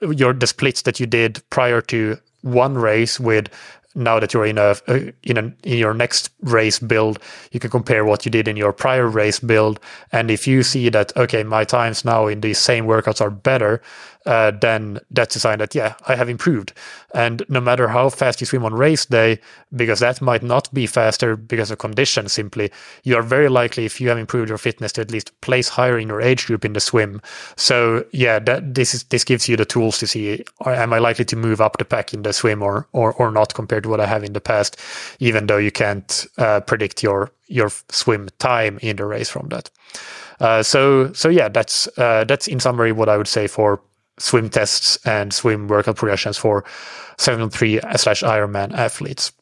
your 0.00 0.32
the 0.32 0.46
splits 0.46 0.82
that 0.82 1.00
you 1.00 1.06
did 1.06 1.42
prior 1.50 1.80
to 1.82 2.18
one 2.42 2.74
race 2.74 3.18
with 3.18 3.48
now 3.96 4.20
that 4.20 4.34
you're 4.34 4.46
in 4.46 4.58
a 4.58 4.76
in 5.22 5.38
a 5.38 5.42
in 5.64 5.78
your 5.78 5.94
next 5.94 6.30
race 6.42 6.78
build 6.78 7.18
you 7.50 7.58
can 7.58 7.70
compare 7.70 8.04
what 8.04 8.26
you 8.26 8.30
did 8.30 8.46
in 8.46 8.56
your 8.56 8.72
prior 8.72 9.08
race 9.08 9.40
build 9.40 9.80
and 10.12 10.30
if 10.30 10.46
you 10.46 10.62
see 10.62 10.90
that 10.90 11.16
okay 11.16 11.42
my 11.42 11.64
times 11.64 12.04
now 12.04 12.26
in 12.26 12.42
these 12.42 12.58
same 12.58 12.84
workouts 12.84 13.22
are 13.22 13.30
better 13.30 13.80
uh, 14.26 14.50
then 14.50 14.98
that's 15.10 15.36
a 15.36 15.40
sign 15.40 15.58
that 15.58 15.74
yeah 15.74 15.94
i 16.06 16.14
have 16.14 16.28
improved. 16.28 16.72
And 17.14 17.42
no 17.48 17.60
matter 17.60 17.88
how 17.88 18.10
fast 18.10 18.40
you 18.40 18.46
swim 18.46 18.64
on 18.64 18.74
race 18.74 19.06
day 19.06 19.40
because 19.74 20.00
that 20.00 20.20
might 20.20 20.42
not 20.42 20.72
be 20.74 20.86
faster 20.86 21.36
because 21.36 21.70
of 21.70 21.78
conditions 21.78 22.32
simply 22.32 22.70
you 23.04 23.16
are 23.16 23.22
very 23.22 23.48
likely 23.48 23.84
if 23.84 24.00
you 24.00 24.08
have 24.08 24.18
improved 24.18 24.48
your 24.48 24.58
fitness 24.58 24.92
to 24.92 25.00
at 25.00 25.10
least 25.10 25.38
place 25.40 25.68
higher 25.68 25.98
in 25.98 26.08
your 26.08 26.20
age 26.20 26.46
group 26.46 26.64
in 26.64 26.72
the 26.72 26.80
swim. 26.80 27.20
So 27.56 28.04
yeah 28.12 28.38
that 28.40 28.74
this 28.74 28.94
is 28.94 29.04
this 29.04 29.24
gives 29.24 29.48
you 29.48 29.56
the 29.56 29.64
tools 29.64 29.98
to 29.98 30.06
see 30.06 30.44
am 30.64 30.92
i 30.92 30.98
likely 30.98 31.24
to 31.24 31.36
move 31.36 31.60
up 31.60 31.78
the 31.78 31.84
pack 31.84 32.12
in 32.12 32.22
the 32.22 32.32
swim 32.32 32.62
or 32.62 32.86
or, 32.92 33.12
or 33.14 33.30
not 33.30 33.54
compared 33.54 33.84
to 33.84 33.88
what 33.88 34.00
i 34.00 34.06
have 34.06 34.24
in 34.24 34.32
the 34.32 34.40
past 34.40 34.76
even 35.20 35.46
though 35.46 35.56
you 35.56 35.70
can't 35.70 36.26
uh, 36.38 36.60
predict 36.60 37.02
your 37.02 37.30
your 37.48 37.70
swim 37.90 38.28
time 38.38 38.78
in 38.82 38.96
the 38.96 39.04
race 39.04 39.28
from 39.28 39.48
that. 39.48 39.70
Uh, 40.40 40.62
so 40.62 41.12
so 41.12 41.28
yeah 41.28 41.48
that's 41.48 41.88
uh, 41.98 42.24
that's 42.24 42.46
in 42.46 42.60
summary 42.60 42.92
what 42.92 43.08
i 43.08 43.16
would 43.16 43.28
say 43.28 43.46
for 43.46 43.80
swim 44.18 44.48
tests 44.48 44.98
and 45.04 45.32
swim 45.32 45.68
workout 45.68 45.96
progressions 45.96 46.38
for 46.38 46.64
70.3 47.18 47.98
slash 47.98 48.22
Ironman 48.22 48.72
athletes. 48.72 49.32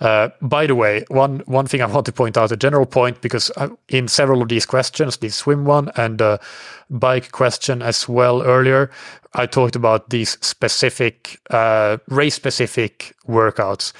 Uh, 0.00 0.30
by 0.40 0.66
the 0.66 0.74
way, 0.74 1.04
one 1.08 1.40
one 1.46 1.66
thing 1.66 1.82
I 1.82 1.86
want 1.86 2.06
to 2.06 2.12
point 2.12 2.36
out, 2.36 2.52
a 2.52 2.56
general 2.56 2.86
point, 2.86 3.20
because 3.20 3.50
uh, 3.56 3.68
in 3.88 4.08
several 4.08 4.42
of 4.42 4.48
these 4.48 4.66
questions, 4.66 5.18
the 5.18 5.28
swim 5.28 5.64
one 5.64 5.90
and 5.96 6.18
the 6.18 6.40
bike 6.88 7.32
question 7.32 7.82
as 7.82 8.08
well 8.08 8.42
earlier, 8.42 8.90
I 9.34 9.46
talked 9.46 9.76
about 9.76 10.10
these 10.10 10.38
specific 10.40 11.40
uh, 11.50 11.98
race 12.08 12.34
specific 12.34 13.14
workouts. 13.28 13.92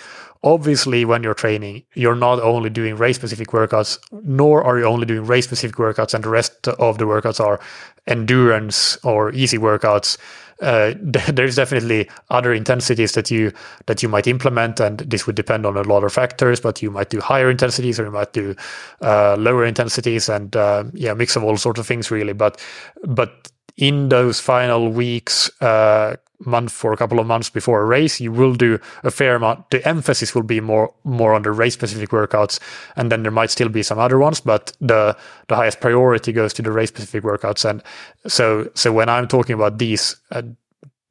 Obviously, 0.42 1.04
when 1.04 1.22
you're 1.22 1.34
training, 1.34 1.82
you're 1.94 2.16
not 2.16 2.40
only 2.40 2.70
doing 2.70 2.96
race 2.96 3.16
specific 3.16 3.48
workouts, 3.48 3.98
nor 4.24 4.64
are 4.64 4.78
you 4.78 4.86
only 4.86 5.04
doing 5.04 5.26
race 5.26 5.44
specific 5.44 5.76
workouts, 5.76 6.14
and 6.14 6.24
the 6.24 6.30
rest 6.30 6.66
of 6.66 6.96
the 6.96 7.04
workouts 7.04 7.40
are 7.40 7.60
endurance 8.06 8.96
or 9.04 9.32
easy 9.32 9.58
workouts. 9.58 10.16
Uh, 10.62 10.94
there's 11.28 11.56
definitely 11.56 12.08
other 12.30 12.54
intensities 12.54 13.12
that 13.12 13.30
you 13.30 13.52
that 13.84 14.02
you 14.02 14.08
might 14.08 14.26
implement, 14.26 14.80
and 14.80 15.00
this 15.00 15.26
would 15.26 15.36
depend 15.36 15.66
on 15.66 15.76
a 15.76 15.82
lot 15.82 16.04
of 16.04 16.12
factors. 16.12 16.58
But 16.58 16.80
you 16.80 16.90
might 16.90 17.10
do 17.10 17.20
higher 17.20 17.50
intensities, 17.50 18.00
or 18.00 18.04
you 18.04 18.10
might 18.10 18.32
do 18.32 18.54
uh, 19.02 19.36
lower 19.38 19.66
intensities, 19.66 20.30
and 20.30 20.56
uh, 20.56 20.84
yeah, 20.94 21.12
mix 21.12 21.36
of 21.36 21.44
all 21.44 21.58
sorts 21.58 21.80
of 21.80 21.86
things 21.86 22.10
really. 22.10 22.32
But 22.32 22.64
but 23.06 23.50
in 23.76 24.08
those 24.08 24.40
final 24.40 24.90
weeks, 24.90 25.50
uh, 25.62 26.16
month 26.40 26.72
for 26.72 26.92
a 26.92 26.96
couple 26.96 27.20
of 27.20 27.26
months 27.26 27.50
before 27.50 27.82
a 27.82 27.84
race, 27.84 28.20
you 28.20 28.32
will 28.32 28.54
do 28.54 28.78
a 29.04 29.10
fair 29.10 29.36
amount. 29.36 29.70
The 29.70 29.86
emphasis 29.86 30.34
will 30.34 30.42
be 30.42 30.60
more 30.60 30.92
more 31.04 31.34
on 31.34 31.42
the 31.42 31.52
race 31.52 31.74
specific 31.74 32.10
workouts, 32.10 32.58
and 32.96 33.10
then 33.10 33.22
there 33.22 33.32
might 33.32 33.50
still 33.50 33.68
be 33.68 33.82
some 33.82 33.98
other 33.98 34.18
ones, 34.18 34.40
but 34.40 34.72
the 34.80 35.16
the 35.48 35.56
highest 35.56 35.80
priority 35.80 36.32
goes 36.32 36.52
to 36.54 36.62
the 36.62 36.72
race 36.72 36.88
specific 36.88 37.24
workouts. 37.24 37.68
And 37.68 37.82
so 38.26 38.70
so 38.74 38.92
when 38.92 39.08
I'm 39.08 39.28
talking 39.28 39.54
about 39.54 39.78
these. 39.78 40.16
Uh, 40.30 40.42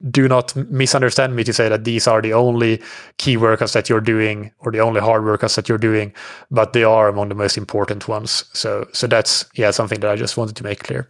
do 0.09 0.29
not 0.29 0.55
misunderstand 0.55 1.35
me 1.35 1.43
to 1.43 1.51
say 1.51 1.67
that 1.67 1.83
these 1.83 2.07
are 2.07 2.21
the 2.21 2.31
only 2.31 2.81
key 3.17 3.35
workouts 3.35 3.73
that 3.73 3.89
you're 3.89 3.99
doing 3.99 4.49
or 4.59 4.71
the 4.71 4.79
only 4.79 5.01
hard 5.01 5.23
workouts 5.23 5.55
that 5.55 5.67
you're 5.67 5.77
doing, 5.77 6.13
but 6.49 6.71
they 6.71 6.85
are 6.85 7.09
among 7.09 7.27
the 7.27 7.35
most 7.35 7.57
important 7.57 8.07
ones. 8.07 8.45
So, 8.53 8.87
so 8.93 9.07
that's 9.07 9.45
yeah 9.55 9.71
something 9.71 9.99
that 9.99 10.09
I 10.09 10.15
just 10.15 10.37
wanted 10.37 10.55
to 10.55 10.63
make 10.63 10.83
clear. 10.83 11.09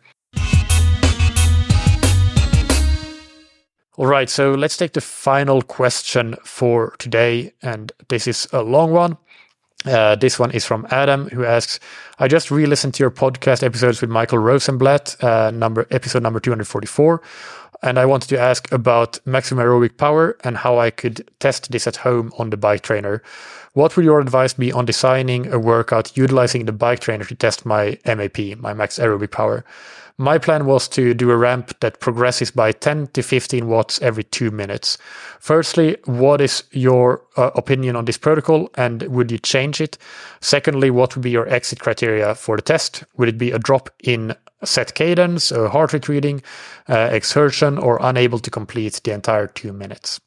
All 4.00 4.08
right, 4.08 4.30
so 4.30 4.54
let's 4.54 4.78
take 4.78 4.94
the 4.94 5.02
final 5.02 5.62
question 5.62 6.38
for 6.46 6.96
today, 7.00 7.52
and 7.62 7.92
this 8.08 8.28
is 8.28 8.48
a 8.54 8.62
long 8.62 8.94
one. 8.94 9.18
Uh, 9.86 10.16
this 10.16 10.40
one 10.40 10.52
is 10.52 10.64
from 10.64 10.88
Adam, 10.90 11.28
who 11.32 11.44
asks, 11.44 11.82
"I 12.18 12.30
just 12.30 12.50
re-listened 12.50 12.94
to 12.94 13.04
your 13.04 13.12
podcast 13.12 13.62
episodes 13.62 14.00
with 14.00 14.10
Michael 14.10 14.38
Rosenblat, 14.38 15.22
uh, 15.22 15.52
number 15.52 15.86
episode 15.92 16.24
number 16.24 16.40
244, 16.40 17.22
and 17.84 18.00
I 18.00 18.06
wanted 18.06 18.30
to 18.30 18.40
ask 18.40 18.72
about 18.72 19.20
maximum 19.26 19.66
aerobic 19.66 19.98
power 19.98 20.38
and 20.46 20.56
how 20.56 20.80
I 20.80 20.92
could 20.92 21.30
test 21.42 21.70
this 21.70 21.86
at 21.86 21.98
home 21.98 22.32
on 22.38 22.52
the 22.52 22.58
bike 22.58 22.84
trainer. 22.84 23.22
What 23.74 23.98
would 23.98 24.06
your 24.06 24.22
advice 24.22 24.54
be 24.54 24.72
on 24.72 24.86
designing 24.86 25.52
a 25.52 25.60
workout 25.60 26.16
utilizing 26.16 26.64
the 26.64 26.72
bike 26.72 27.02
trainer 27.02 27.26
to 27.26 27.36
test 27.36 27.66
my 27.66 28.00
MAP, 28.06 28.56
my 28.60 28.74
max 28.74 28.98
aerobic 28.98 29.32
power?" 29.32 29.66
My 30.20 30.38
plan 30.38 30.66
was 30.66 30.90
to 30.90 31.14
do 31.14 31.32
a 31.32 31.38
ramp 31.38 31.80
that 31.80 32.02
progresses 32.02 32.52
by 32.52 32.74
10 32.74 33.08
to 33.14 33.24
15 33.24 33.68
watts 33.68 34.02
every 34.02 34.26
two 34.26 34.52
minutes. 34.52 34.98
Firstly, 35.40 35.96
what 36.04 36.42
is 36.42 36.66
your 36.72 37.22
uh, 37.38 37.52
opinion 37.56 37.96
on 37.96 38.04
this 38.04 38.18
protocol 38.18 38.70
and 38.76 39.04
would 39.04 39.32
you 39.32 39.38
change 39.38 39.80
it? 39.80 39.98
Secondly, 40.42 40.92
what 40.92 41.16
would 41.16 41.24
be 41.24 41.30
your 41.30 41.48
exit 41.48 41.80
criteria 41.80 42.36
for 42.36 42.58
the 42.58 42.62
test? 42.62 43.06
Would 43.16 43.30
it 43.30 43.38
be 43.38 43.52
a 43.52 43.60
drop 43.60 43.90
in 44.04 44.36
set 44.66 44.94
cadence, 44.94 45.54
a 45.54 45.70
heart 45.70 45.94
rate 45.94 46.10
reading, 46.10 46.44
uh, 46.90 47.08
exertion, 47.14 47.78
or 47.78 47.98
unable 48.02 48.40
to 48.40 48.52
complete 48.52 49.00
the 49.06 49.14
entire 49.14 49.48
two 49.48 49.72
minutes? 49.72 50.20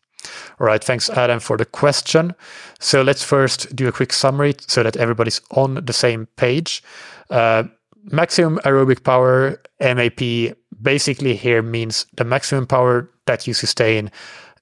All 0.59 0.69
right, 0.69 0.83
thanks, 0.83 1.11
Adam, 1.11 1.39
for 1.39 1.59
the 1.59 1.67
question. 1.67 2.35
So 2.81 3.03
let's 3.03 3.23
first 3.23 3.77
do 3.77 3.89
a 3.89 3.93
quick 3.93 4.15
summary 4.15 4.55
so 4.67 4.83
that 4.83 4.97
everybody's 4.97 5.43
on 5.51 5.85
the 5.85 5.93
same 5.93 6.29
page. 6.37 6.83
Uh, 7.29 7.65
maximum 8.05 8.59
aerobic 8.65 9.05
power 9.05 9.61
MAP 9.81 10.57
basically 10.81 11.37
here 11.37 11.63
means 11.63 12.07
the 12.17 12.25
maximum 12.25 12.67
power 12.67 13.09
that 13.27 13.47
you 13.47 13.55
sustain 13.55 14.11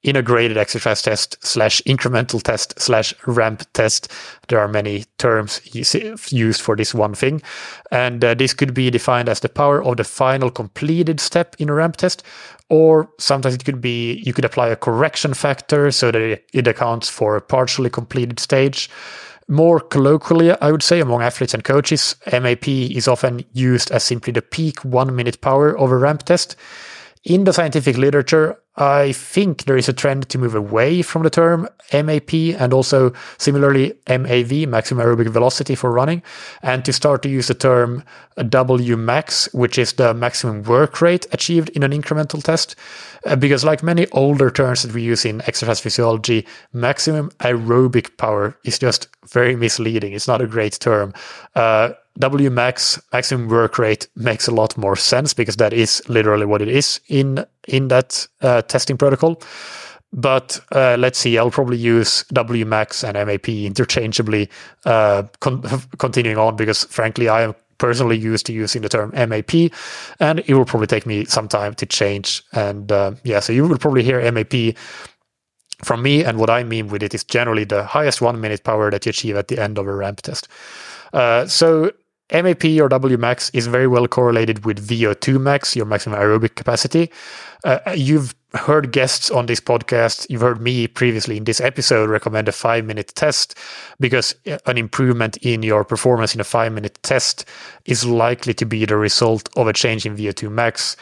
in 0.02 0.16
a 0.16 0.22
graded 0.22 0.56
exercise 0.56 1.02
test 1.02 1.36
slash 1.44 1.82
incremental 1.82 2.42
test 2.42 2.78
slash 2.80 3.12
ramp 3.26 3.62
test. 3.74 4.10
There 4.48 4.58
are 4.58 4.68
many 4.68 5.04
terms 5.18 5.60
used 6.32 6.62
for 6.62 6.74
this 6.74 6.94
one 6.94 7.14
thing. 7.14 7.42
And 7.90 8.24
uh, 8.24 8.34
this 8.34 8.54
could 8.54 8.72
be 8.72 8.90
defined 8.90 9.28
as 9.28 9.40
the 9.40 9.48
power 9.50 9.82
of 9.82 9.98
the 9.98 10.04
final 10.04 10.50
completed 10.50 11.20
step 11.20 11.54
in 11.58 11.68
a 11.68 11.74
ramp 11.74 11.96
test. 11.96 12.22
Or 12.70 13.10
sometimes 13.18 13.56
it 13.56 13.64
could 13.64 13.80
be, 13.80 14.22
you 14.24 14.32
could 14.32 14.44
apply 14.44 14.68
a 14.68 14.76
correction 14.76 15.34
factor 15.34 15.90
so 15.90 16.10
that 16.10 16.42
it 16.52 16.66
accounts 16.66 17.08
for 17.08 17.36
a 17.36 17.42
partially 17.42 17.90
completed 17.90 18.40
stage. 18.40 18.88
More 19.50 19.80
colloquially, 19.80 20.52
I 20.60 20.70
would 20.70 20.84
say, 20.84 21.00
among 21.00 21.22
athletes 21.22 21.54
and 21.54 21.64
coaches, 21.64 22.14
MAP 22.30 22.68
is 22.68 23.08
often 23.08 23.44
used 23.52 23.90
as 23.90 24.04
simply 24.04 24.32
the 24.32 24.42
peak 24.42 24.84
one 24.84 25.16
minute 25.16 25.40
power 25.40 25.76
of 25.76 25.90
a 25.90 25.96
ramp 25.96 26.22
test. 26.22 26.54
In 27.24 27.42
the 27.42 27.52
scientific 27.52 27.98
literature, 27.98 28.56
I 28.80 29.12
think 29.12 29.64
there 29.64 29.76
is 29.76 29.90
a 29.90 29.92
trend 29.92 30.30
to 30.30 30.38
move 30.38 30.54
away 30.54 31.02
from 31.02 31.22
the 31.22 31.28
term 31.28 31.68
MAP 31.92 32.32
and 32.32 32.72
also 32.72 33.12
similarly 33.36 33.92
MAV, 34.08 34.66
maximum 34.66 35.04
aerobic 35.04 35.28
velocity 35.28 35.74
for 35.74 35.92
running, 35.92 36.22
and 36.62 36.82
to 36.86 36.92
start 36.94 37.20
to 37.22 37.28
use 37.28 37.48
the 37.48 37.54
term 37.54 38.02
WMAX, 38.38 39.52
which 39.52 39.76
is 39.76 39.92
the 39.92 40.14
maximum 40.14 40.62
work 40.62 41.02
rate 41.02 41.26
achieved 41.32 41.68
in 41.70 41.82
an 41.82 41.92
incremental 41.92 42.42
test. 42.42 42.74
Uh, 43.26 43.36
because, 43.36 43.64
like 43.64 43.82
many 43.82 44.06
older 44.12 44.50
terms 44.50 44.82
that 44.82 44.94
we 44.94 45.02
use 45.02 45.26
in 45.26 45.42
exercise 45.42 45.78
physiology, 45.78 46.46
maximum 46.72 47.28
aerobic 47.40 48.16
power 48.16 48.56
is 48.64 48.78
just 48.78 49.08
very 49.28 49.54
misleading. 49.56 50.14
It's 50.14 50.26
not 50.26 50.40
a 50.40 50.46
great 50.46 50.80
term. 50.80 51.12
Uh, 51.54 51.90
WMAX, 52.18 53.00
maximum 53.12 53.48
work 53.48 53.78
rate, 53.78 54.08
makes 54.16 54.48
a 54.48 54.54
lot 54.54 54.76
more 54.76 54.96
sense 54.96 55.32
because 55.32 55.56
that 55.56 55.72
is 55.72 56.02
literally 56.08 56.46
what 56.46 56.60
it 56.60 56.68
is 56.68 57.00
in 57.08 57.44
in 57.68 57.88
that 57.88 58.26
uh, 58.42 58.62
testing 58.62 58.96
protocol. 58.96 59.40
But 60.12 60.60
uh, 60.72 60.96
let's 60.98 61.18
see, 61.18 61.38
I'll 61.38 61.52
probably 61.52 61.76
use 61.76 62.24
WMAX 62.34 63.04
and 63.04 63.14
MAP 63.28 63.48
interchangeably, 63.48 64.50
uh, 64.84 65.22
con- 65.38 65.62
continuing 65.98 66.36
on 66.36 66.56
because 66.56 66.84
frankly, 66.84 67.28
I 67.28 67.42
am 67.42 67.54
personally 67.78 68.18
used 68.18 68.46
to 68.46 68.52
using 68.52 68.82
the 68.82 68.88
term 68.88 69.10
MAP, 69.12 69.72
and 70.18 70.40
it 70.40 70.54
will 70.54 70.64
probably 70.64 70.88
take 70.88 71.06
me 71.06 71.24
some 71.26 71.48
time 71.48 71.74
to 71.74 71.86
change. 71.86 72.42
And 72.52 72.90
uh, 72.90 73.12
yeah, 73.24 73.40
so 73.40 73.52
you 73.52 73.66
will 73.66 73.78
probably 73.78 74.02
hear 74.02 74.30
MAP 74.32 74.76
from 75.82 76.02
me. 76.02 76.24
And 76.24 76.38
what 76.38 76.50
I 76.50 76.64
mean 76.64 76.88
with 76.88 77.02
it 77.02 77.14
is 77.14 77.24
generally 77.24 77.64
the 77.64 77.84
highest 77.84 78.20
one 78.20 78.40
minute 78.40 78.64
power 78.64 78.90
that 78.90 79.06
you 79.06 79.10
achieve 79.10 79.36
at 79.36 79.48
the 79.48 79.58
end 79.58 79.78
of 79.78 79.86
a 79.86 79.94
ramp 79.94 80.22
test. 80.22 80.48
Uh, 81.12 81.46
so 81.46 81.90
MAP 82.32 82.64
or 82.64 82.88
WMAX 82.88 83.50
is 83.54 83.66
very 83.66 83.86
well 83.86 84.06
correlated 84.06 84.64
with 84.64 84.86
VO2 84.86 85.40
max, 85.40 85.74
your 85.74 85.86
maximum 85.86 86.18
aerobic 86.18 86.54
capacity. 86.54 87.10
Uh, 87.64 87.78
you've 87.94 88.34
heard 88.54 88.92
guests 88.92 89.30
on 89.30 89.46
this 89.46 89.60
podcast, 89.60 90.26
you've 90.28 90.40
heard 90.40 90.60
me 90.60 90.86
previously 90.86 91.36
in 91.36 91.44
this 91.44 91.60
episode 91.60 92.10
recommend 92.10 92.48
a 92.48 92.52
five 92.52 92.84
minute 92.84 93.12
test 93.14 93.56
because 94.00 94.34
an 94.66 94.76
improvement 94.76 95.36
in 95.38 95.62
your 95.62 95.84
performance 95.84 96.34
in 96.34 96.40
a 96.40 96.44
five 96.44 96.72
minute 96.72 96.98
test 97.02 97.44
is 97.84 98.04
likely 98.04 98.54
to 98.54 98.64
be 98.64 98.84
the 98.84 98.96
result 98.96 99.48
of 99.56 99.68
a 99.68 99.72
change 99.72 100.06
in 100.06 100.16
VO2 100.16 100.50
max. 100.50 100.96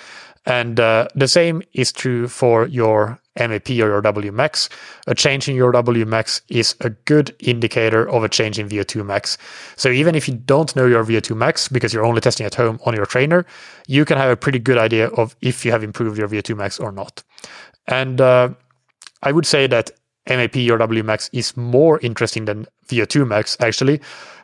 And 0.46 0.80
uh, 0.80 1.08
the 1.14 1.28
same 1.28 1.62
is 1.74 1.92
true 1.92 2.28
for 2.28 2.66
your 2.66 3.18
MAP 3.38 3.70
or 3.70 3.74
your 3.74 4.02
WMAX. 4.02 4.68
A 5.06 5.14
change 5.14 5.48
in 5.48 5.56
your 5.56 5.72
WMAX 5.72 6.42
is 6.48 6.74
a 6.80 6.90
good 6.90 7.34
indicator 7.40 8.08
of 8.08 8.24
a 8.24 8.28
change 8.28 8.58
in 8.58 8.68
VO2 8.68 9.04
max. 9.04 9.38
So 9.76 9.88
even 9.88 10.14
if 10.14 10.28
you 10.28 10.34
don't 10.34 10.74
know 10.76 10.86
your 10.86 11.04
VO2 11.04 11.36
max 11.36 11.68
because 11.68 11.92
you're 11.92 12.04
only 12.04 12.20
testing 12.20 12.46
at 12.46 12.54
home 12.54 12.78
on 12.84 12.94
your 12.94 13.06
trainer, 13.06 13.46
you 13.86 14.04
can 14.04 14.18
have 14.18 14.30
a 14.30 14.36
pretty 14.36 14.58
good 14.58 14.78
idea 14.78 15.08
of 15.08 15.36
if 15.40 15.64
you 15.64 15.70
have 15.70 15.82
improved 15.82 16.18
your 16.18 16.28
VO2 16.28 16.56
max 16.56 16.78
or 16.78 16.92
not. 16.92 17.22
And 17.86 18.20
uh, 18.20 18.50
I 19.22 19.32
would 19.32 19.46
say 19.46 19.66
that 19.66 19.90
MAP 20.28 20.56
or 20.56 20.78
WMAX 20.78 21.30
is 21.32 21.56
more 21.56 21.98
interesting 22.00 22.44
than 22.44 22.66
VO2 22.88 23.26
max 23.26 23.56
actually, 23.60 24.00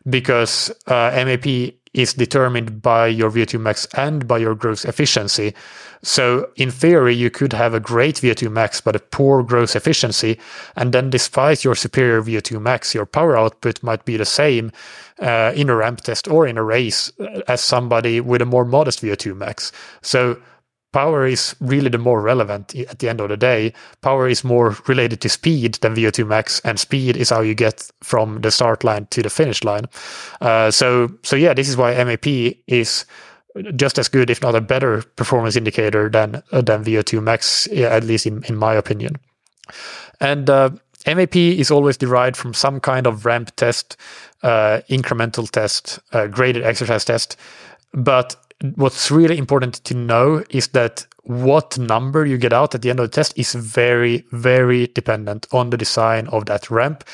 because 0.09 0.70
uh, 0.86 1.11
MAP 1.24 1.74
is 1.95 2.12
determined 2.12 2.82
by 2.82 3.07
your 3.07 3.30
VO2 3.30 3.61
max 3.61 3.86
and 3.95 4.26
by 4.26 4.38
your 4.38 4.55
gross 4.55 4.84
efficiency. 4.84 5.55
So 6.03 6.51
in 6.57 6.70
theory, 6.70 7.14
you 7.14 7.30
could 7.30 7.53
have 7.55 7.72
a 7.72 7.80
great 7.80 8.16
VO2 8.16 8.51
max, 8.51 8.80
but 8.80 8.97
a 8.97 8.99
poor 8.99 9.42
gross 9.42 9.74
efficiency. 9.74 10.38
And 10.76 10.92
then 10.92 11.09
despite 11.09 11.64
your 11.64 11.74
superior 11.74 12.20
VO2 12.20 12.61
max, 12.61 12.95
your 12.95 13.07
power 13.07 13.38
output 13.38 13.82
might 13.82 14.05
be 14.05 14.16
the 14.16 14.26
same 14.26 14.72
uh, 15.20 15.53
in 15.55 15.70
a 15.70 15.76
ramp 15.76 16.03
test 16.03 16.28
or 16.28 16.47
in 16.47 16.59
a 16.59 16.62
race 16.62 17.12
as 17.49 17.62
somebody 17.62 18.20
with 18.20 18.42
a 18.42 18.47
more 18.47 18.64
modest 18.64 19.01
VO2 19.01 19.36
max. 19.36 19.72
So 20.03 20.36
power 20.95 21.26
is 21.26 21.57
really 21.59 21.90
the 21.90 21.99
more 21.99 22.20
relevant 22.20 22.72
at 22.76 23.01
the 23.01 23.09
end 23.09 23.20
of 23.20 23.28
the 23.28 23.36
day. 23.36 23.72
Power 24.01 24.28
is 24.28 24.45
more 24.45 24.76
related 24.86 25.20
to 25.22 25.28
speed 25.28 25.74
than 25.82 25.97
VO2 25.97 26.24
max, 26.24 26.61
and 26.61 26.78
speed 26.78 27.16
is 27.16 27.30
how 27.30 27.40
you 27.40 27.53
get 27.53 27.90
from 28.01 28.40
the 28.42 28.53
start 28.53 28.84
line 28.84 29.09
to 29.11 29.20
the 29.20 29.28
finish 29.28 29.64
line. 29.64 29.86
Uh, 30.40 30.70
so, 30.70 31.11
so 31.24 31.34
yeah, 31.34 31.53
this 31.53 31.68
is 31.68 31.76
why 31.76 31.92
MAP 32.05 32.28
is 32.68 33.07
just 33.74 33.99
as 33.99 34.07
good, 34.07 34.30
if 34.30 34.40
not 34.40 34.55
a 34.55 34.61
better 34.61 35.03
performance 35.16 35.57
indicator 35.57 36.09
than 36.09 36.40
uh, 36.53 36.61
than 36.61 36.84
VO2 36.84 37.20
max, 37.20 37.66
at 37.72 38.05
least 38.05 38.24
in, 38.24 38.45
in 38.45 38.55
my 38.55 38.74
opinion. 38.74 39.16
And 40.20 40.49
uh, 40.49 40.70
MAP 41.09 41.34
is 41.34 41.72
always 41.72 41.97
derived 41.97 42.36
from 42.36 42.55
some 42.55 42.78
kind 42.78 43.09
of 43.09 43.26
ramp 43.26 43.51
test, 43.57 43.97
uh, 44.45 44.80
incremental 44.88 45.51
test, 45.51 45.99
uh, 46.12 46.28
graded 46.28 46.62
exercise 46.62 47.05
test. 47.05 47.36
But 47.92 48.36
what's 48.74 49.11
really 49.11 49.38
important 49.38 49.74
to 49.84 49.94
know 49.94 50.44
is 50.50 50.68
that 50.68 51.07
what 51.24 51.78
number 51.78 52.26
you 52.26 52.36
get 52.36 52.52
out 52.52 52.74
at 52.74 52.82
the 52.82 52.90
end 52.90 53.00
of 53.00 53.11
the 53.11 53.14
test 53.14 53.36
is 53.36 53.55
very, 53.55 54.24
very 54.30 54.88
dependent 54.88 55.46
on 55.52 55.70
the 55.70 55.76
design 55.76 56.28
of 56.28 56.46
that 56.46 56.70
ramp 56.70 57.05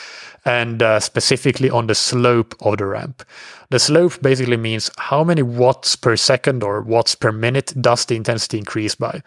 and 0.45 0.83
uh, 0.83 0.99
specifically 0.99 1.71
on 1.71 1.87
the 1.87 1.95
slope 1.95 2.55
of 2.61 2.79
the 2.79 2.87
ramp. 2.87 3.23
The 3.71 3.79
slope 3.79 4.21
basically 4.21 4.57
means 4.57 4.91
how 4.99 5.23
many 5.23 5.43
watts 5.43 5.95
per 5.95 6.17
second 6.17 6.65
or 6.65 6.81
watts 6.83 7.15
per 7.15 7.31
minute 7.31 7.73
does 7.81 8.05
the 8.07 8.17
intensity 8.17 8.59
increase 8.59 8.97
by. 8.97 9.23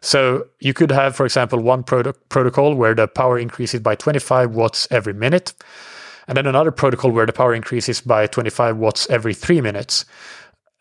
So 0.00 0.46
you 0.60 0.74
could 0.74 0.92
have, 0.92 1.16
for 1.16 1.24
example, 1.24 1.60
one 1.60 1.82
protocol 1.82 2.74
where 2.74 2.94
the 2.94 3.08
power 3.08 3.38
increases 3.38 3.80
by 3.80 3.96
25 3.96 4.54
watts 4.54 4.86
every 4.90 5.14
minute, 5.14 5.52
and 6.28 6.36
then 6.36 6.46
another 6.46 6.70
protocol 6.70 7.10
where 7.10 7.26
the 7.26 7.32
power 7.32 7.54
increases 7.54 8.00
by 8.00 8.28
25 8.28 8.76
watts 8.76 9.08
every 9.10 9.34
three 9.34 9.60
minutes 9.60 10.04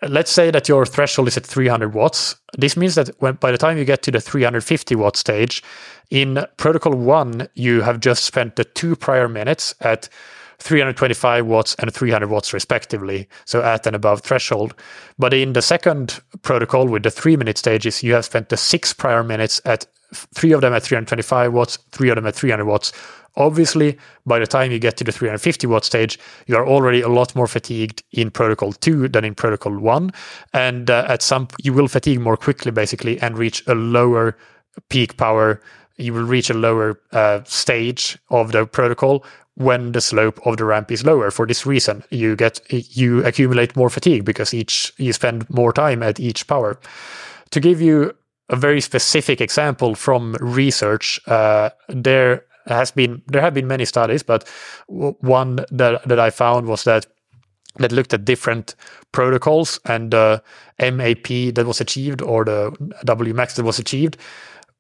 let's 0.02 0.32
say 0.32 0.52
that 0.52 0.70
your 0.70 0.86
threshold 0.86 1.28
is 1.28 1.38
at 1.38 1.46
300 1.46 1.94
watts. 1.94 2.36
This 2.58 2.78
means 2.78 2.96
that 2.96 3.10
when, 3.20 3.36
by 3.36 3.52
the 3.52 3.58
time 3.58 3.78
you 3.78 3.86
get 3.86 4.04
to 4.04 4.12
the 4.12 4.22
350 4.22 4.96
watt 4.96 5.18
stage, 5.18 5.64
in 6.10 6.46
protocol 6.58 6.94
one, 6.94 7.48
you 7.56 7.82
have 7.82 8.00
just 8.00 8.24
spent 8.24 8.56
the 8.56 8.64
two 8.64 8.96
prior 8.96 9.28
minutes 9.28 9.74
at 9.82 10.10
325 10.60 11.46
watts 11.46 11.76
and 11.76 11.94
300 11.94 12.30
watts 12.30 12.54
respectively, 12.54 13.28
so 13.46 13.62
at 13.62 13.86
and 13.86 13.96
above 13.96 14.22
threshold. 14.22 14.74
But 15.20 15.34
in 15.34 15.54
the 15.54 15.62
second 15.62 16.20
protocol 16.42 16.88
with 16.88 17.04
the 17.04 17.12
three 17.12 17.38
minute 17.38 17.58
stages, 17.58 18.04
you 18.04 18.14
have 18.14 18.26
spent 18.26 18.50
the 18.50 18.58
six 18.58 18.94
prior 18.94 19.24
minutes 19.24 19.62
at 19.66 19.86
three 20.34 20.54
of 20.54 20.62
them 20.62 20.74
at 20.74 20.84
325 20.84 21.54
watts, 21.54 21.78
three 21.92 22.10
of 22.10 22.16
them 22.16 22.26
at 22.26 22.36
300 22.36 22.66
watts, 22.66 22.92
Obviously, 23.38 23.98
by 24.26 24.40
the 24.40 24.48
time 24.48 24.72
you 24.72 24.80
get 24.80 24.98
to 24.98 25.04
the 25.04 25.12
350 25.12 25.68
watt 25.68 25.86
stage, 25.86 26.20
you 26.48 26.56
are 26.56 26.68
already 26.68 27.02
a 27.02 27.08
lot 27.08 27.36
more 27.36 27.48
fatigued 27.48 28.04
in 28.12 28.32
protocol 28.32 28.74
2 28.74 29.08
than 29.08 29.24
in 29.24 29.36
protocol 29.36 29.78
1. 29.78 30.12
And 30.54 30.90
uh, 30.90 31.06
at 31.08 31.22
some, 31.22 31.48
you 31.64 31.72
will 31.72 31.88
fatigue 31.88 32.20
more 32.20 32.36
quickly, 32.36 32.72
basically, 32.72 33.20
and 33.22 33.38
reach 33.38 33.66
a 33.68 33.76
lower 33.76 34.36
peak 34.90 35.18
power. 35.18 35.62
You 35.98 36.14
will 36.14 36.24
reach 36.24 36.50
a 36.50 36.56
lower 36.56 37.00
uh, 37.12 37.42
stage 37.46 38.18
of 38.30 38.52
the 38.52 38.66
protocol 38.66 39.24
when 39.56 39.92
the 39.92 40.02
slope 40.02 40.40
of 40.46 40.58
the 40.58 40.66
ramp 40.66 40.92
is 40.92 41.06
lower. 41.06 41.32
For 41.32 41.48
this 41.48 41.66
reason, 41.66 42.04
you 42.12 42.36
get 42.36 42.62
you 42.70 43.26
accumulate 43.26 43.76
more 43.76 43.90
fatigue 43.90 44.24
because 44.24 44.54
each 44.54 44.94
you 44.98 45.14
spend 45.14 45.50
more 45.50 45.74
time 45.74 46.04
at 46.04 46.20
each 46.20 46.46
power. 46.48 46.80
To 47.52 47.60
give 47.60 47.82
you 47.82 48.14
a 48.50 48.56
very 48.56 48.82
specific 48.82 49.42
example 49.42 49.96
from 49.96 50.36
research, 50.40 51.20
uh, 51.28 51.70
there 51.90 52.44
has 52.68 52.92
been 52.92 53.22
there 53.28 53.42
have 53.42 53.54
been 53.54 53.68
many 53.68 53.86
studies, 53.86 54.24
but 54.24 54.48
one 54.88 55.66
that 55.72 56.08
that 56.08 56.20
I 56.20 56.30
found 56.30 56.68
was 56.68 56.84
that 56.84 57.06
that 57.78 57.92
looked 57.92 58.14
at 58.14 58.26
different 58.26 58.76
protocols 59.12 59.80
and 59.86 60.12
the 60.12 60.42
uh, 60.80 60.92
MAP 60.92 61.54
that 61.54 61.66
was 61.66 61.80
achieved 61.80 62.22
or 62.22 62.44
the 62.44 62.72
WMAX 63.06 63.56
that 63.56 63.64
was 63.64 63.80
achieved. 63.80 64.18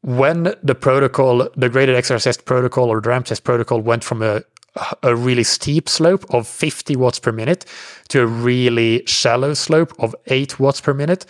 When 0.02 0.56
the 0.64 0.76
protocol, 0.76 1.48
the 1.56 1.70
graded 1.70 1.96
exercise 1.96 2.38
protocol 2.38 2.90
or 2.90 3.02
the 3.02 3.10
ramp 3.10 3.28
test 3.28 3.44
protocol 3.44 3.82
went 3.82 4.04
from 4.04 4.22
a 4.22 4.42
a 5.04 5.16
really 5.16 5.44
steep 5.44 5.90
slope 5.90 6.24
of 6.34 6.48
50 6.48 6.96
watts 6.96 7.20
per 7.20 7.32
minute 7.32 7.66
to 8.10 8.22
a 8.22 8.28
really 8.28 9.04
shallow 9.06 9.56
slope 9.56 9.92
of 10.00 10.16
8 10.28 10.60
watts 10.60 10.82
per 10.82 10.94
minute, 10.94 11.26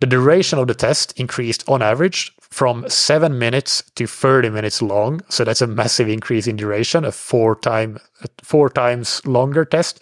the 0.00 0.06
duration 0.06 0.58
of 0.58 0.68
the 0.68 0.74
test 0.74 1.18
increased 1.18 1.64
on 1.68 1.82
average 1.82 2.32
from 2.54 2.88
seven 2.88 3.36
minutes 3.36 3.82
to 3.96 4.06
30 4.06 4.48
minutes 4.50 4.80
long. 4.80 5.20
So 5.28 5.42
that's 5.42 5.60
a 5.60 5.66
massive 5.66 6.08
increase 6.08 6.46
in 6.46 6.54
duration, 6.54 7.04
a 7.04 7.10
four 7.10 7.56
time, 7.56 7.98
four 8.44 8.70
times 8.70 9.26
longer 9.26 9.64
test. 9.64 10.00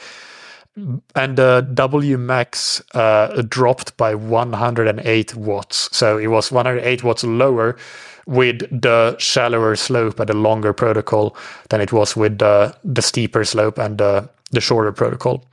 And 0.76 1.38
the 1.38 1.66
WMAX 1.72 2.82
uh, 2.94 3.40
dropped 3.48 3.96
by 3.96 4.14
108 4.14 5.34
watts. 5.34 5.96
So 5.96 6.18
it 6.18 6.26
was 6.26 6.52
108 6.52 7.02
watts 7.02 7.24
lower 7.24 7.74
with 8.26 8.58
the 8.82 9.16
shallower 9.18 9.74
slope 9.74 10.20
and 10.20 10.28
the 10.28 10.36
longer 10.36 10.74
protocol 10.74 11.34
than 11.70 11.80
it 11.80 11.90
was 11.90 12.14
with 12.14 12.38
the, 12.38 12.76
the 12.84 13.00
steeper 13.00 13.44
slope 13.44 13.78
and 13.78 13.96
the, 13.96 14.28
the 14.52 14.60
shorter 14.60 14.92
protocol. 14.92 15.44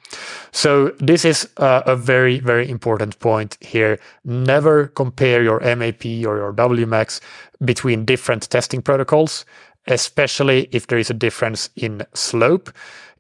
So 0.52 0.90
this 1.00 1.26
is 1.26 1.50
uh, 1.58 1.82
a 1.86 1.96
very, 1.96 2.40
very 2.40 2.70
important 2.70 3.20
point 3.20 3.58
here. 3.62 4.00
Never 4.24 4.88
compare 4.88 5.44
your 5.44 5.60
MAP 5.60 6.06
or 6.06 6.38
your 6.38 6.54
WMAX 6.54 7.22
between 7.64 8.06
different 8.06 8.50
testing 8.50 8.82
protocols, 8.82 9.46
especially 9.88 10.70
if 10.72 10.88
there 10.88 11.00
is 11.00 11.10
a 11.10 11.14
difference 11.14 11.70
in 11.76 12.06
slope. 12.14 12.72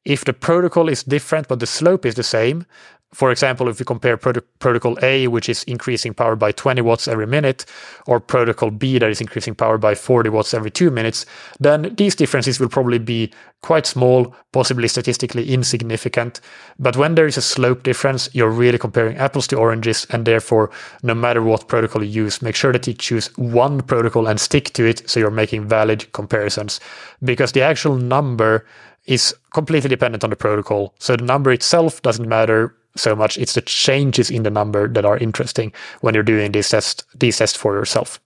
If 0.06 0.26
the 0.26 0.34
protocol 0.34 0.90
is 0.90 1.04
different, 1.04 1.48
but 1.48 1.60
the 1.60 1.68
slope 1.68 2.06
is 2.06 2.16
the 2.16 2.24
same, 2.24 2.66
for 3.12 3.32
example, 3.32 3.68
if 3.68 3.80
you 3.80 3.86
compare 3.86 4.18
protocol 4.18 4.97
A, 5.01 5.28
which 5.28 5.49
is 5.49 5.64
increasing 5.64 6.14
power 6.14 6.36
by 6.36 6.51
20 6.51 6.82
watts 6.82 7.07
every 7.07 7.26
minute, 7.26 7.66
or 8.05 8.20
protocol 8.20 8.70
B 8.70 8.99
that 8.99 9.10
is 9.10 9.20
increasing 9.20 9.55
power 9.55 9.80
by 9.80 9.95
40 9.95 10.30
watts 10.30 10.53
every 10.53 10.70
two 10.70 10.91
minutes, 10.91 11.26
then 11.60 11.95
these 11.95 12.14
differences 12.14 12.60
will 12.60 12.70
probably 12.70 12.99
be 12.99 13.34
quite 13.62 13.88
small, 13.88 14.36
possibly 14.51 14.88
statistically 14.88 15.51
insignificant. 15.51 16.39
But 16.78 16.97
when 16.97 17.16
there 17.16 17.26
is 17.26 17.36
a 17.36 17.41
slope 17.41 17.82
difference, 17.82 18.30
you're 18.34 18.51
really 18.51 18.78
comparing 18.78 19.18
apples 19.18 19.47
to 19.47 19.57
oranges, 19.57 20.05
and 20.12 20.26
therefore, 20.26 20.70
no 21.01 21.16
matter 21.16 21.41
what 21.41 21.68
protocol 21.68 22.03
you 22.03 22.26
use, 22.26 22.43
make 22.43 22.55
sure 22.55 22.72
that 22.74 22.86
you 22.86 22.93
choose 22.93 23.36
one 23.38 23.82
protocol 23.82 24.28
and 24.28 24.39
stick 24.39 24.72
to 24.74 24.86
it 24.86 25.10
so 25.10 25.20
you're 25.20 25.32
making 25.32 25.68
valid 25.68 26.12
comparisons. 26.14 26.80
Because 27.24 27.53
the 27.53 27.64
actual 27.64 27.97
number 27.97 28.68
is 29.05 29.34
completely 29.51 29.89
dependent 29.89 30.24
on 30.24 30.30
the 30.30 30.36
protocol. 30.36 30.93
So 30.99 31.16
the 31.16 31.24
number 31.24 31.51
itself 31.51 32.03
doesn't 32.03 32.30
matter 32.30 32.76
so 32.96 33.16
much. 33.16 33.38
It's 33.38 33.54
the 33.54 33.62
changes 33.62 34.30
in 34.30 34.44
the 34.44 34.50
number 34.50 34.88
that 34.88 35.06
are 35.06 35.18
interesting 35.18 35.74
when 36.02 36.14
you're 36.14 36.24
doing 36.24 36.52
these 36.52 36.70
tests, 36.70 37.04
these 37.16 37.38
tests 37.38 37.58
for 37.58 37.76
yourself. 37.76 38.20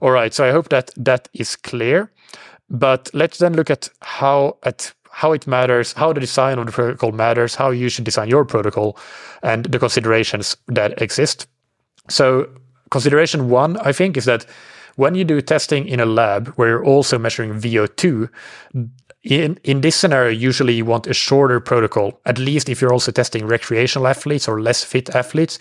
All 0.00 0.10
right. 0.10 0.32
So 0.32 0.46
I 0.46 0.50
hope 0.52 0.68
that 0.68 0.90
that 0.96 1.28
is 1.32 1.56
clear. 1.56 2.10
But 2.68 3.10
let's 3.14 3.38
then 3.38 3.54
look 3.54 3.70
at 3.70 3.88
how 4.00 4.58
at 4.64 4.92
how 5.10 5.32
it 5.32 5.46
matters, 5.46 5.94
how 5.94 6.12
the 6.12 6.20
design 6.20 6.58
of 6.58 6.66
the 6.66 6.72
protocol 6.72 7.10
matters, 7.10 7.54
how 7.54 7.70
you 7.70 7.88
should 7.88 8.04
design 8.04 8.28
your 8.28 8.44
protocol, 8.44 8.98
and 9.42 9.64
the 9.64 9.78
considerations 9.78 10.58
that 10.66 11.00
exist. 11.00 11.46
So 12.10 12.50
consideration 12.90 13.48
one, 13.48 13.78
I 13.78 13.92
think, 13.92 14.18
is 14.18 14.26
that 14.26 14.44
when 14.96 15.14
you 15.14 15.24
do 15.24 15.40
testing 15.40 15.88
in 15.88 16.00
a 16.00 16.06
lab 16.06 16.48
where 16.56 16.68
you're 16.68 16.84
also 16.84 17.18
measuring 17.18 17.54
VO2, 17.54 18.28
in 19.26 19.58
in 19.64 19.80
this 19.80 19.96
scenario, 19.96 20.30
usually 20.30 20.74
you 20.74 20.84
want 20.84 21.06
a 21.06 21.14
shorter 21.14 21.60
protocol, 21.60 22.20
at 22.24 22.38
least 22.38 22.68
if 22.68 22.80
you're 22.80 22.92
also 22.92 23.12
testing 23.12 23.46
recreational 23.46 24.06
athletes 24.06 24.48
or 24.48 24.60
less 24.60 24.84
fit 24.84 25.10
athletes, 25.10 25.58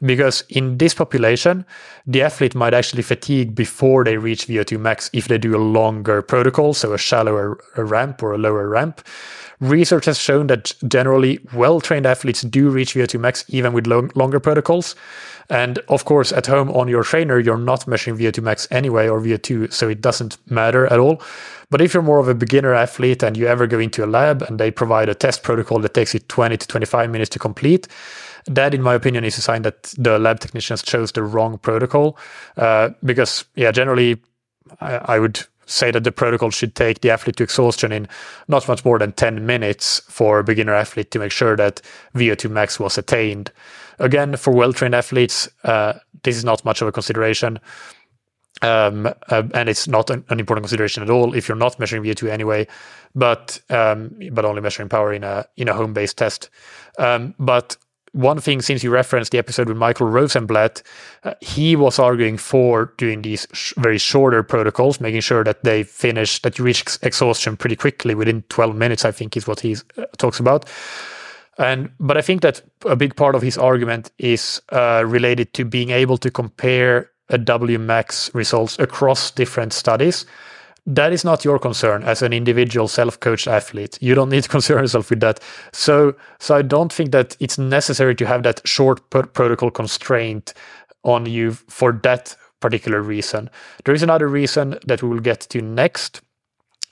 because 0.00 0.44
in 0.48 0.78
this 0.78 0.94
population, 0.94 1.64
the 2.06 2.22
athlete 2.22 2.54
might 2.54 2.74
actually 2.74 3.02
fatigue 3.02 3.54
before 3.54 4.04
they 4.04 4.16
reach 4.16 4.46
VO2 4.46 4.78
max 4.78 5.10
if 5.12 5.28
they 5.28 5.38
do 5.38 5.56
a 5.56 5.58
longer 5.58 6.22
protocol, 6.22 6.74
so 6.74 6.92
a 6.92 6.98
shallower 6.98 7.58
ramp 7.76 8.22
or 8.22 8.32
a 8.32 8.38
lower 8.38 8.68
ramp. 8.68 9.02
Research 9.60 10.04
has 10.04 10.18
shown 10.18 10.46
that 10.46 10.72
generally 10.86 11.40
well 11.52 11.80
trained 11.80 12.06
athletes 12.06 12.42
do 12.42 12.70
reach 12.70 12.94
VO2 12.94 13.18
max 13.18 13.44
even 13.48 13.72
with 13.72 13.88
long, 13.88 14.10
longer 14.14 14.38
protocols. 14.38 14.94
And 15.50 15.80
of 15.88 16.04
course, 16.04 16.30
at 16.30 16.46
home 16.46 16.70
on 16.70 16.86
your 16.88 17.02
trainer, 17.02 17.40
you're 17.40 17.56
not 17.56 17.88
measuring 17.88 18.18
VO2 18.18 18.42
max 18.42 18.68
anyway 18.70 19.08
or 19.08 19.20
VO2, 19.20 19.72
so 19.72 19.88
it 19.88 20.00
doesn't 20.00 20.36
matter 20.48 20.86
at 20.86 21.00
all. 21.00 21.20
But 21.70 21.80
if 21.80 21.92
you're 21.92 22.02
more 22.02 22.20
of 22.20 22.28
a 22.28 22.34
beginner 22.34 22.72
athlete 22.72 23.22
and 23.22 23.36
you 23.36 23.46
ever 23.46 23.66
go 23.66 23.78
into 23.78 24.04
a 24.04 24.06
lab 24.06 24.42
and 24.42 24.60
they 24.60 24.70
provide 24.70 25.08
a 25.08 25.14
test 25.14 25.42
protocol 25.42 25.80
that 25.80 25.94
takes 25.94 26.14
you 26.14 26.20
20 26.20 26.56
to 26.56 26.66
25 26.68 27.10
minutes 27.10 27.30
to 27.30 27.38
complete, 27.38 27.88
that, 28.48 28.74
in 28.74 28.82
my 28.82 28.94
opinion, 28.94 29.24
is 29.24 29.38
a 29.38 29.42
sign 29.42 29.62
that 29.62 29.94
the 29.98 30.18
lab 30.18 30.40
technicians 30.40 30.82
chose 30.82 31.12
the 31.12 31.22
wrong 31.22 31.58
protocol. 31.58 32.18
Uh, 32.56 32.90
because, 33.04 33.44
yeah, 33.54 33.70
generally, 33.70 34.20
I, 34.80 34.96
I 34.96 35.18
would 35.18 35.46
say 35.68 35.90
that 35.90 36.04
the 36.04 36.12
protocol 36.12 36.50
should 36.50 36.74
take 36.74 37.00
the 37.02 37.10
athlete 37.10 37.36
to 37.36 37.44
exhaustion 37.44 37.92
in 37.92 38.08
not 38.48 38.66
much 38.66 38.84
more 38.84 38.98
than 38.98 39.12
10 39.12 39.44
minutes 39.44 40.00
for 40.08 40.38
a 40.38 40.44
beginner 40.44 40.74
athlete 40.74 41.10
to 41.10 41.18
make 41.18 41.32
sure 41.32 41.56
that 41.56 41.82
VO2 42.14 42.50
max 42.50 42.80
was 42.80 42.98
attained. 42.98 43.52
Again, 43.98 44.36
for 44.36 44.52
well 44.52 44.72
trained 44.72 44.94
athletes, 44.94 45.48
uh, 45.64 45.94
this 46.22 46.36
is 46.36 46.44
not 46.44 46.64
much 46.64 46.80
of 46.80 46.88
a 46.88 46.92
consideration. 46.92 47.60
Um, 48.60 49.06
uh, 49.06 49.42
and 49.54 49.68
it's 49.68 49.86
not 49.86 50.10
an, 50.10 50.24
an, 50.30 50.40
important 50.40 50.64
consideration 50.64 51.02
at 51.04 51.10
all 51.10 51.32
if 51.32 51.48
you're 51.48 51.56
not 51.56 51.78
measuring 51.78 52.02
VO2 52.02 52.28
anyway, 52.28 52.66
but 53.14 53.60
um, 53.70 54.18
but 54.32 54.44
only 54.44 54.60
measuring 54.60 54.88
power 54.88 55.12
in 55.12 55.22
a 55.22 55.46
in 55.56 55.68
a 55.68 55.74
home 55.74 55.92
based 55.92 56.18
test. 56.18 56.50
Um, 56.98 57.36
but 57.38 57.76
one 58.18 58.40
thing, 58.40 58.60
since 58.60 58.82
you 58.82 58.90
referenced 58.90 59.30
the 59.30 59.38
episode 59.38 59.68
with 59.68 59.76
Michael 59.76 60.08
Rosenblat, 60.08 60.82
uh, 61.22 61.34
he 61.40 61.76
was 61.76 62.00
arguing 62.00 62.36
for 62.36 62.92
doing 62.98 63.22
these 63.22 63.46
sh- 63.52 63.72
very 63.76 63.98
shorter 63.98 64.42
protocols, 64.42 65.00
making 65.00 65.20
sure 65.20 65.44
that 65.44 65.62
they 65.62 65.84
finish, 65.84 66.42
that 66.42 66.58
you 66.58 66.64
reach 66.64 66.80
ex- 66.80 66.98
exhaustion 67.02 67.56
pretty 67.56 67.76
quickly 67.76 68.16
within 68.16 68.42
12 68.48 68.74
minutes, 68.74 69.04
I 69.04 69.12
think 69.12 69.36
is 69.36 69.46
what 69.46 69.60
he 69.60 69.76
uh, 69.96 70.06
talks 70.16 70.40
about. 70.40 70.68
And 71.58 71.90
but 72.00 72.16
I 72.16 72.20
think 72.22 72.42
that 72.42 72.60
a 72.84 72.96
big 72.96 73.14
part 73.14 73.36
of 73.36 73.42
his 73.42 73.56
argument 73.56 74.10
is 74.18 74.60
uh, 74.70 75.04
related 75.06 75.54
to 75.54 75.64
being 75.64 75.90
able 75.90 76.18
to 76.18 76.30
compare 76.30 77.10
a 77.28 77.38
W 77.38 77.78
max 77.78 78.34
results 78.34 78.76
across 78.80 79.30
different 79.30 79.72
studies 79.72 80.26
that 80.88 81.12
is 81.12 81.22
not 81.22 81.44
your 81.44 81.58
concern 81.58 82.02
as 82.02 82.22
an 82.22 82.32
individual 82.32 82.88
self-coached 82.88 83.46
athlete. 83.46 83.98
You 84.00 84.14
don't 84.14 84.30
need 84.30 84.44
to 84.44 84.48
concern 84.56 84.80
yourself 84.80 85.10
with 85.10 85.20
that. 85.20 85.38
So, 85.72 86.16
so 86.40 86.56
I 86.56 86.62
don't 86.62 86.92
think 86.92 87.12
that 87.12 87.36
it's 87.40 87.58
necessary 87.58 88.14
to 88.16 88.26
have 88.26 88.42
that 88.42 88.66
short 88.66 89.08
protocol 89.10 89.70
constraint 89.70 90.54
on 91.04 91.26
you 91.26 91.52
for 91.52 91.92
that 91.92 92.34
particular 92.60 93.02
reason. 93.02 93.50
There 93.84 93.94
is 93.94 94.02
another 94.02 94.28
reason 94.28 94.78
that 94.86 95.02
we 95.02 95.10
will 95.10 95.20
get 95.20 95.40
to 95.50 95.60
next, 95.60 96.22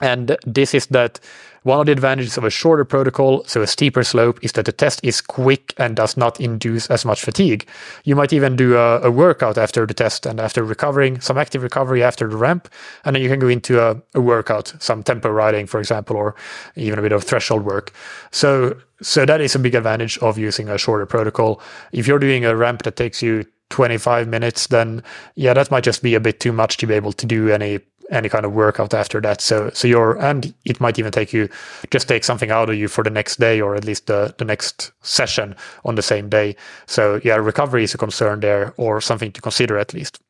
and 0.00 0.36
this 0.46 0.74
is 0.74 0.86
that 0.88 1.18
one 1.66 1.80
of 1.80 1.86
the 1.86 1.92
advantages 1.92 2.38
of 2.38 2.44
a 2.44 2.50
shorter 2.50 2.84
protocol, 2.84 3.42
so 3.42 3.60
a 3.60 3.66
steeper 3.66 4.04
slope, 4.04 4.38
is 4.40 4.52
that 4.52 4.66
the 4.66 4.72
test 4.72 5.00
is 5.02 5.20
quick 5.20 5.74
and 5.78 5.96
does 5.96 6.16
not 6.16 6.40
induce 6.40 6.88
as 6.90 7.04
much 7.04 7.20
fatigue. 7.20 7.66
You 8.04 8.14
might 8.14 8.32
even 8.32 8.54
do 8.54 8.76
a, 8.76 9.00
a 9.00 9.10
workout 9.10 9.58
after 9.58 9.84
the 9.84 9.92
test 9.92 10.26
and 10.26 10.38
after 10.38 10.62
recovering, 10.62 11.20
some 11.20 11.36
active 11.36 11.64
recovery 11.64 12.04
after 12.04 12.28
the 12.28 12.36
ramp, 12.36 12.68
and 13.04 13.16
then 13.16 13.22
you 13.22 13.28
can 13.28 13.40
go 13.40 13.48
into 13.48 13.82
a, 13.82 14.00
a 14.14 14.20
workout, 14.20 14.74
some 14.78 15.02
tempo 15.02 15.28
riding, 15.28 15.66
for 15.66 15.80
example, 15.80 16.16
or 16.16 16.36
even 16.76 17.00
a 17.00 17.02
bit 17.02 17.10
of 17.10 17.24
threshold 17.24 17.64
work. 17.64 17.92
So, 18.30 18.76
so 19.02 19.26
that 19.26 19.40
is 19.40 19.56
a 19.56 19.58
big 19.58 19.74
advantage 19.74 20.18
of 20.18 20.38
using 20.38 20.68
a 20.68 20.78
shorter 20.78 21.04
protocol. 21.04 21.60
If 21.90 22.06
you're 22.06 22.20
doing 22.20 22.44
a 22.44 22.54
ramp 22.54 22.84
that 22.84 22.94
takes 22.94 23.24
you 23.24 23.44
25 23.70 24.28
minutes, 24.28 24.68
then 24.68 25.02
yeah, 25.34 25.52
that 25.52 25.72
might 25.72 25.82
just 25.82 26.00
be 26.00 26.14
a 26.14 26.20
bit 26.20 26.38
too 26.38 26.52
much 26.52 26.76
to 26.76 26.86
be 26.86 26.94
able 26.94 27.12
to 27.12 27.26
do 27.26 27.50
any 27.50 27.80
any 28.10 28.28
kind 28.28 28.44
of 28.44 28.52
workout 28.52 28.94
after 28.94 29.20
that. 29.20 29.40
So 29.40 29.70
so 29.74 29.88
you're 29.88 30.16
and 30.22 30.54
it 30.64 30.80
might 30.80 30.98
even 30.98 31.12
take 31.12 31.32
you 31.32 31.48
just 31.90 32.08
take 32.08 32.24
something 32.24 32.50
out 32.50 32.70
of 32.70 32.76
you 32.76 32.88
for 32.88 33.04
the 33.04 33.10
next 33.10 33.38
day 33.40 33.60
or 33.60 33.74
at 33.74 33.84
least 33.84 34.06
the, 34.06 34.34
the 34.38 34.44
next 34.44 34.92
session 35.02 35.54
on 35.84 35.94
the 35.94 36.02
same 36.02 36.28
day. 36.28 36.56
So 36.86 37.20
yeah, 37.24 37.36
recovery 37.36 37.84
is 37.84 37.94
a 37.94 37.98
concern 37.98 38.40
there 38.40 38.74
or 38.76 39.00
something 39.00 39.32
to 39.32 39.40
consider 39.40 39.78
at 39.78 39.92
least. 39.94 40.20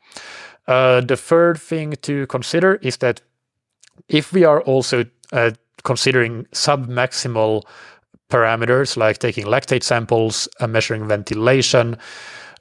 Uh, 0.66 1.00
the 1.00 1.16
third 1.16 1.60
thing 1.60 1.94
to 2.02 2.26
consider 2.26 2.76
is 2.76 2.96
that 2.98 3.20
if 4.08 4.32
we 4.32 4.44
are 4.44 4.60
also 4.62 5.04
uh, 5.32 5.50
considering 5.84 6.46
sub-maximal 6.52 7.62
parameters 8.28 8.96
like 8.96 9.18
taking 9.18 9.46
lactate 9.46 9.82
samples, 9.82 10.48
uh, 10.60 10.66
measuring 10.66 11.06
ventilation, 11.06 11.96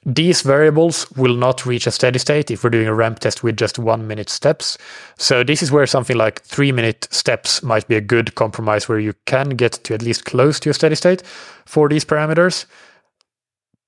these 0.06 0.42
variables 0.42 1.10
will 1.16 1.34
not 1.34 1.66
reach 1.66 1.88
a 1.88 1.90
steady 1.90 2.20
state 2.20 2.52
if 2.52 2.62
we're 2.62 2.70
doing 2.70 2.86
a 2.86 2.94
ramp 2.94 3.18
test 3.18 3.42
with 3.42 3.56
just 3.56 3.76
one 3.76 4.06
minute 4.06 4.30
steps. 4.30 4.78
So 5.18 5.42
this 5.42 5.64
is 5.64 5.72
where 5.72 5.84
something 5.84 6.16
like 6.16 6.42
three 6.42 6.70
minute 6.70 7.08
steps 7.10 7.60
might 7.60 7.88
be 7.88 7.96
a 7.96 8.00
good 8.00 8.36
compromise 8.36 8.88
where 8.88 9.00
you 9.00 9.14
can 9.24 9.50
get 9.50 9.72
to 9.72 9.94
at 9.94 10.02
least 10.02 10.24
close 10.24 10.60
to 10.60 10.70
a 10.70 10.74
steady 10.74 10.94
state 10.94 11.24
for 11.64 11.88
these 11.88 12.04
parameters. 12.04 12.66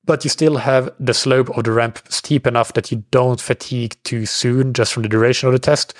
But 0.07 0.25
you 0.25 0.31
still 0.31 0.57
have 0.57 0.91
the 0.99 1.15
slope 1.15 1.57
of 1.57 1.63
the 1.63 1.71
ramp 1.71 2.01
steep 2.09 2.49
enough 2.49 2.73
that 2.73 2.91
you 2.91 3.05
don't 3.13 3.41
fatigue 3.41 3.97
too 4.03 4.27
soon 4.27 4.73
just 4.73 4.93
from 4.93 5.05
the 5.05 5.09
duration 5.09 5.47
of 5.47 5.53
the 5.53 5.61
test. 5.61 5.95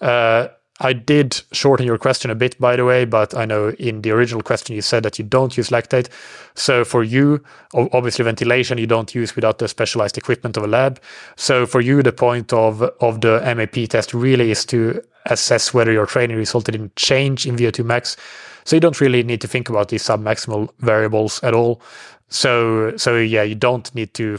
Uh, 0.00 0.48
I 0.80 0.92
did 0.92 1.42
shorten 1.52 1.86
your 1.86 1.98
question 1.98 2.30
a 2.30 2.34
bit, 2.34 2.58
by 2.60 2.76
the 2.76 2.84
way, 2.84 3.04
but 3.04 3.34
I 3.34 3.44
know 3.44 3.70
in 3.70 4.02
the 4.02 4.12
original 4.12 4.42
question 4.42 4.76
you 4.76 4.82
said 4.82 5.02
that 5.02 5.18
you 5.18 5.24
don't 5.24 5.56
use 5.56 5.70
lactate. 5.70 6.08
So 6.54 6.84
for 6.84 7.02
you, 7.02 7.42
obviously 7.74 8.24
ventilation 8.24 8.78
you 8.78 8.86
don't 8.86 9.14
use 9.14 9.34
without 9.34 9.58
the 9.58 9.66
specialized 9.68 10.16
equipment 10.16 10.56
of 10.56 10.62
a 10.62 10.68
lab. 10.68 11.00
So 11.36 11.66
for 11.66 11.80
you, 11.80 12.02
the 12.02 12.12
point 12.12 12.52
of 12.52 12.82
of 13.00 13.20
the 13.20 13.40
MAP 13.56 13.88
test 13.88 14.14
really 14.14 14.50
is 14.50 14.64
to 14.66 15.02
assess 15.26 15.74
whether 15.74 15.92
your 15.92 16.06
training 16.06 16.36
resulted 16.36 16.74
in 16.74 16.90
change 16.96 17.46
in 17.46 17.56
VO2 17.56 17.84
max. 17.84 18.16
So 18.64 18.76
you 18.76 18.80
don't 18.80 19.00
really 19.00 19.22
need 19.22 19.40
to 19.40 19.48
think 19.48 19.68
about 19.68 19.88
these 19.88 20.02
sub-maximal 20.02 20.70
variables 20.78 21.42
at 21.42 21.54
all. 21.54 21.80
So 22.28 22.96
so 22.96 23.16
yeah, 23.16 23.42
you 23.42 23.54
don't 23.54 23.92
need 23.94 24.14
to 24.14 24.38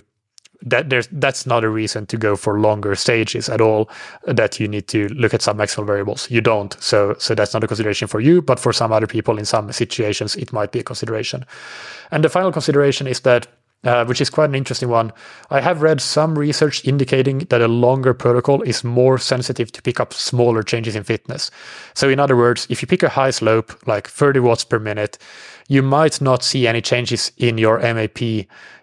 that 0.61 0.89
there's 0.89 1.07
that's 1.11 1.45
not 1.45 1.63
a 1.63 1.69
reason 1.69 2.05
to 2.05 2.17
go 2.17 2.35
for 2.35 2.59
longer 2.59 2.95
stages 2.95 3.47
at 3.49 3.61
all 3.61 3.89
that 4.25 4.59
you 4.59 4.67
need 4.67 4.87
to 4.87 5.07
look 5.09 5.33
at 5.33 5.41
sub-maximal 5.41 5.85
variables 5.85 6.29
you 6.29 6.41
don't 6.41 6.75
so 6.81 7.15
so 7.17 7.33
that's 7.33 7.53
not 7.53 7.63
a 7.63 7.67
consideration 7.67 8.07
for 8.07 8.19
you 8.19 8.41
but 8.41 8.59
for 8.59 8.73
some 8.73 8.91
other 8.91 9.07
people 9.07 9.39
in 9.39 9.45
some 9.45 9.71
situations 9.71 10.35
it 10.35 10.51
might 10.51 10.71
be 10.71 10.79
a 10.79 10.83
consideration 10.83 11.45
and 12.11 12.23
the 12.23 12.29
final 12.29 12.51
consideration 12.51 13.07
is 13.07 13.21
that 13.21 13.47
uh, 13.85 14.03
which 14.05 14.19
is 14.19 14.29
quite 14.29 14.49
an 14.49 14.55
interesting 14.55 14.89
one. 14.89 15.13
I 15.49 15.61
have 15.61 15.81
read 15.81 16.01
some 16.01 16.37
research 16.37 16.83
indicating 16.85 17.39
that 17.49 17.61
a 17.61 17.67
longer 17.69 18.13
protocol 18.13 18.61
is 18.63 18.83
more 18.83 19.17
sensitive 19.17 19.71
to 19.71 19.81
pick 19.81 20.01
up 20.01 20.13
smaller 20.13 20.63
changes 20.63 20.97
in 20.97 21.03
fitness. 21.03 21.49
So, 21.93 22.09
in 22.09 22.19
other 22.19 22.35
words, 22.35 22.67
if 22.69 22.81
you 22.81 22.87
pick 22.87 23.03
a 23.03 23.09
high 23.09 23.31
slope, 23.31 23.71
like 23.87 24.09
30 24.09 24.41
watts 24.41 24.65
per 24.65 24.79
minute, 24.79 25.17
you 25.69 25.81
might 25.81 26.19
not 26.19 26.43
see 26.43 26.67
any 26.67 26.81
changes 26.81 27.31
in 27.37 27.57
your 27.57 27.79
MAP 27.79 28.19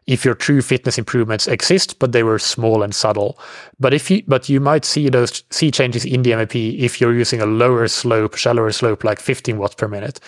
if 0.06 0.24
your 0.24 0.34
true 0.34 0.62
fitness 0.62 0.98
improvements 0.98 1.48
exist, 1.48 1.98
but 1.98 2.12
they 2.12 2.22
were 2.22 2.38
small 2.38 2.82
and 2.82 2.94
subtle. 2.94 3.38
But 3.80 3.92
if 3.92 4.10
you, 4.10 4.22
but 4.26 4.48
you 4.48 4.60
might 4.60 4.84
see 4.84 5.08
those 5.08 5.42
see 5.50 5.70
changes 5.70 6.04
in 6.04 6.22
the 6.22 6.34
MAP 6.34 6.54
if 6.54 7.00
you're 7.00 7.14
using 7.14 7.40
a 7.40 7.46
lower 7.46 7.88
slope, 7.88 8.36
shallower 8.36 8.70
slope, 8.72 9.04
like 9.04 9.20
15 9.20 9.58
watts 9.58 9.74
per 9.74 9.88
minute. 9.88 10.20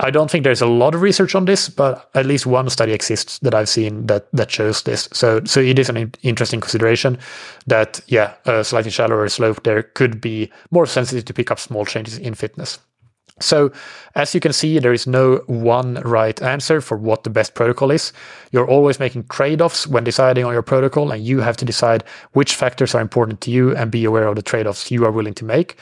I 0.00 0.10
don't 0.10 0.30
think 0.30 0.44
there's 0.44 0.60
a 0.60 0.66
lot 0.66 0.94
of 0.94 1.00
research 1.00 1.34
on 1.34 1.46
this, 1.46 1.70
but 1.70 2.10
at 2.14 2.26
least 2.26 2.44
one 2.44 2.68
study 2.68 2.92
exists 2.92 3.38
that 3.38 3.54
I've 3.54 3.70
seen 3.70 4.06
that 4.06 4.28
that 4.32 4.50
shows 4.50 4.82
this. 4.82 5.08
So, 5.12 5.42
so 5.44 5.60
it 5.60 5.78
is 5.78 5.88
an 5.88 6.12
interesting 6.22 6.60
consideration 6.60 7.18
that 7.66 8.00
yeah, 8.06 8.34
a 8.44 8.64
slightly 8.64 8.90
shallower 8.90 9.28
slope 9.28 9.62
there 9.62 9.82
could 9.82 10.20
be 10.20 10.52
more 10.70 10.84
sensitive 10.86 11.24
to 11.24 11.32
pick 11.32 11.50
up 11.50 11.58
small 11.58 11.86
changes 11.86 12.18
in 12.18 12.34
fitness. 12.34 12.78
So, 13.40 13.72
as 14.14 14.34
you 14.34 14.40
can 14.40 14.52
see, 14.52 14.78
there 14.78 14.92
is 14.92 15.06
no 15.06 15.36
one 15.46 15.94
right 16.04 16.40
answer 16.42 16.80
for 16.80 16.96
what 16.96 17.24
the 17.24 17.30
best 17.30 17.54
protocol 17.54 17.90
is. 17.90 18.12
You're 18.50 18.68
always 18.68 18.98
making 18.98 19.24
trade 19.28 19.60
offs 19.60 19.86
when 19.86 20.04
deciding 20.04 20.44
on 20.44 20.52
your 20.52 20.62
protocol, 20.62 21.12
and 21.12 21.24
you 21.24 21.40
have 21.40 21.56
to 21.58 21.64
decide 21.64 22.04
which 22.32 22.54
factors 22.54 22.94
are 22.94 23.00
important 23.00 23.40
to 23.42 23.50
you 23.50 23.76
and 23.76 23.90
be 23.90 24.04
aware 24.04 24.26
of 24.26 24.36
the 24.36 24.42
trade 24.42 24.66
offs 24.66 24.90
you 24.90 25.04
are 25.04 25.12
willing 25.12 25.34
to 25.34 25.44
make. 25.44 25.76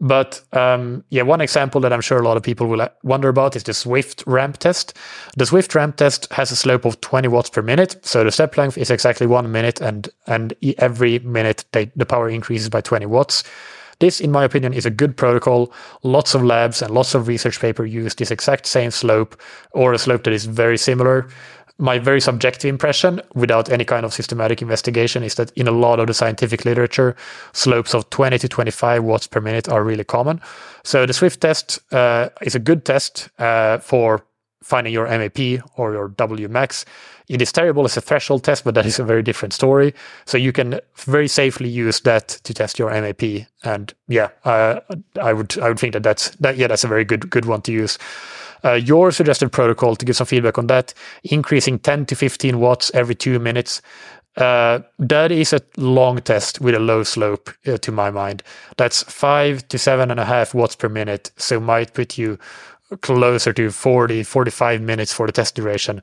But 0.00 0.42
um, 0.52 1.04
yeah, 1.08 1.22
one 1.22 1.40
example 1.40 1.80
that 1.80 1.92
I'm 1.92 2.02
sure 2.02 2.18
a 2.18 2.22
lot 2.24 2.36
of 2.36 2.42
people 2.42 2.66
will 2.66 2.86
wonder 3.02 3.28
about 3.28 3.56
is 3.56 3.62
the 3.62 3.72
Zwift 3.72 4.22
ramp 4.26 4.58
test. 4.58 4.96
The 5.36 5.44
Zwift 5.44 5.74
ramp 5.74 5.96
test 5.96 6.30
has 6.32 6.50
a 6.50 6.56
slope 6.56 6.84
of 6.84 7.00
20 7.00 7.28
watts 7.28 7.48
per 7.48 7.62
minute, 7.62 7.96
so 8.04 8.22
the 8.22 8.30
step 8.30 8.56
length 8.56 8.76
is 8.76 8.90
exactly 8.90 9.26
one 9.26 9.50
minute, 9.50 9.80
and 9.80 10.08
and 10.26 10.54
every 10.78 11.18
minute 11.20 11.64
they, 11.72 11.90
the 11.96 12.04
power 12.04 12.28
increases 12.28 12.68
by 12.68 12.82
20 12.82 13.06
watts. 13.06 13.42
This, 13.98 14.20
in 14.20 14.30
my 14.30 14.44
opinion, 14.44 14.72
is 14.74 14.86
a 14.86 14.90
good 14.90 15.16
protocol. 15.16 15.72
Lots 16.02 16.34
of 16.34 16.42
labs 16.42 16.82
and 16.82 16.92
lots 16.92 17.14
of 17.14 17.28
research 17.28 17.60
paper 17.60 17.86
use 17.86 18.14
this 18.14 18.30
exact 18.30 18.66
same 18.66 18.90
slope 18.90 19.40
or 19.72 19.92
a 19.92 19.98
slope 19.98 20.24
that 20.24 20.32
is 20.32 20.46
very 20.46 20.78
similar. 20.78 21.28
my 21.78 21.98
very 21.98 22.20
subjective 22.20 22.68
impression 22.68 23.20
without 23.34 23.70
any 23.70 23.84
kind 23.84 24.06
of 24.06 24.14
systematic 24.14 24.62
investigation 24.62 25.22
is 25.22 25.34
that 25.34 25.50
in 25.56 25.68
a 25.68 25.70
lot 25.70 26.00
of 26.00 26.06
the 26.06 26.14
scientific 26.14 26.64
literature, 26.64 27.14
slopes 27.52 27.94
of 27.94 28.08
20 28.10 28.38
to 28.38 28.48
25 28.48 29.04
watts 29.04 29.26
per 29.26 29.40
minute 29.40 29.68
are 29.68 29.84
really 29.84 30.04
common. 30.04 30.40
So 30.84 31.04
the 31.04 31.12
Zwift 31.12 31.40
test 31.40 31.80
uh, 31.92 32.30
is 32.40 32.54
a 32.54 32.58
good 32.58 32.84
test 32.84 33.28
uh, 33.38 33.78
for 33.78 34.24
finding 34.66 34.92
your 34.92 35.06
MAP 35.06 35.38
or 35.76 35.92
your 35.92 36.08
WMAX. 36.08 36.84
It 37.28 37.40
is 37.40 37.52
terrible 37.52 37.84
as 37.84 37.96
a 37.96 38.00
threshold 38.00 38.42
test, 38.42 38.64
but 38.64 38.74
that 38.74 38.84
is 38.84 38.98
a 38.98 39.04
very 39.04 39.22
different 39.22 39.52
story. 39.52 39.94
So 40.24 40.36
you 40.36 40.52
can 40.52 40.80
very 40.96 41.28
safely 41.28 41.68
use 41.68 42.00
that 42.00 42.28
to 42.28 42.52
test 42.52 42.76
your 42.76 42.90
MAP. 42.90 43.46
And 43.62 43.94
yeah, 44.08 44.30
uh, 44.44 44.80
I 45.22 45.32
would 45.32 45.56
I 45.58 45.68
would 45.68 45.78
think 45.78 45.92
that 45.92 46.02
that's 46.02 46.30
that 46.36 46.56
yeah 46.56 46.66
that's 46.66 46.84
a 46.84 46.88
very 46.88 47.04
good 47.04 47.30
good 47.30 47.44
one 47.44 47.62
to 47.62 47.72
use. 47.72 47.96
Uh, 48.64 48.72
your 48.72 49.12
suggested 49.12 49.52
protocol 49.52 49.94
to 49.94 50.04
give 50.04 50.16
some 50.16 50.26
feedback 50.26 50.58
on 50.58 50.66
that, 50.66 50.92
increasing 51.22 51.78
10 51.78 52.06
to 52.06 52.16
15 52.16 52.58
watts 52.58 52.90
every 52.94 53.14
two 53.14 53.38
minutes. 53.38 53.80
Uh, 54.36 54.80
that 54.98 55.30
is 55.30 55.52
a 55.52 55.60
long 55.76 56.18
test 56.18 56.60
with 56.60 56.74
a 56.74 56.80
low 56.80 57.04
slope, 57.04 57.50
uh, 57.66 57.78
to 57.78 57.92
my 57.92 58.10
mind. 58.10 58.42
That's 58.76 59.02
five 59.04 59.68
to 59.68 59.78
seven 59.78 60.10
and 60.10 60.18
a 60.18 60.24
half 60.24 60.54
watts 60.54 60.74
per 60.74 60.88
minute. 60.88 61.30
So 61.36 61.60
might 61.60 61.94
put 61.94 62.18
you 62.18 62.38
closer 63.00 63.52
to 63.52 63.70
40, 63.70 64.22
45 64.22 64.80
minutes 64.80 65.12
for 65.12 65.26
the 65.26 65.32
test 65.32 65.54
duration. 65.54 66.00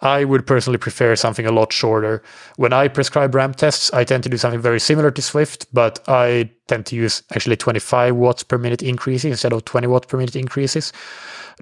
I 0.00 0.24
would 0.24 0.46
personally 0.46 0.78
prefer 0.78 1.16
something 1.16 1.46
a 1.46 1.52
lot 1.52 1.72
shorter. 1.72 2.22
When 2.56 2.72
I 2.72 2.88
prescribe 2.88 3.34
ramp 3.34 3.56
tests, 3.56 3.90
I 3.92 4.04
tend 4.04 4.22
to 4.24 4.28
do 4.28 4.36
something 4.36 4.60
very 4.60 4.80
similar 4.80 5.10
to 5.10 5.22
Zwift, 5.22 5.66
but 5.72 6.06
I 6.06 6.50
tend 6.66 6.84
to 6.86 6.96
use 6.96 7.22
actually 7.34 7.56
25 7.56 8.14
watts 8.14 8.42
per 8.42 8.58
minute 8.58 8.82
increases 8.82 9.30
instead 9.30 9.54
of 9.54 9.64
20 9.64 9.86
watts 9.86 10.06
per 10.06 10.18
minute 10.18 10.36
increases 10.36 10.92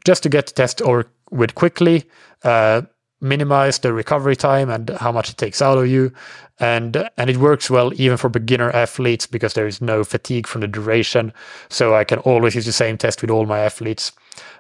just 0.05 0.23
to 0.25 0.29
get 0.29 0.47
the 0.47 0.53
test 0.53 0.83
over 0.83 1.07
with 1.31 1.55
quickly, 1.55 2.05
uh, 2.43 2.83
minimize 3.21 3.79
the 3.79 3.93
recovery 3.93 4.37
time 4.37 4.69
and 4.69 4.91
how 4.91 5.11
much 5.11 5.31
it 5.31 5.39
takes 5.39 5.63
out 5.63 5.79
of 5.79 5.87
you. 5.87 6.13
And, 6.61 7.09
and 7.17 7.31
it 7.31 7.39
works 7.39 7.71
well 7.71 7.93
even 7.95 8.17
for 8.17 8.29
beginner 8.29 8.71
athletes 8.71 9.27
because 9.27 9.55
there 9.55 9.67
is 9.67 9.81
no 9.81 10.05
fatigue 10.05 10.47
from 10.47 10.61
the 10.61 10.69
duration. 10.69 11.33
So 11.71 11.95
I 11.95 12.05
can 12.05 12.19
always 12.21 12.55
use 12.55 12.67
the 12.67 12.73
same 12.73 12.99
test 12.99 13.23
with 13.23 13.31
all 13.31 13.47
my 13.47 13.61
athletes. 13.61 14.13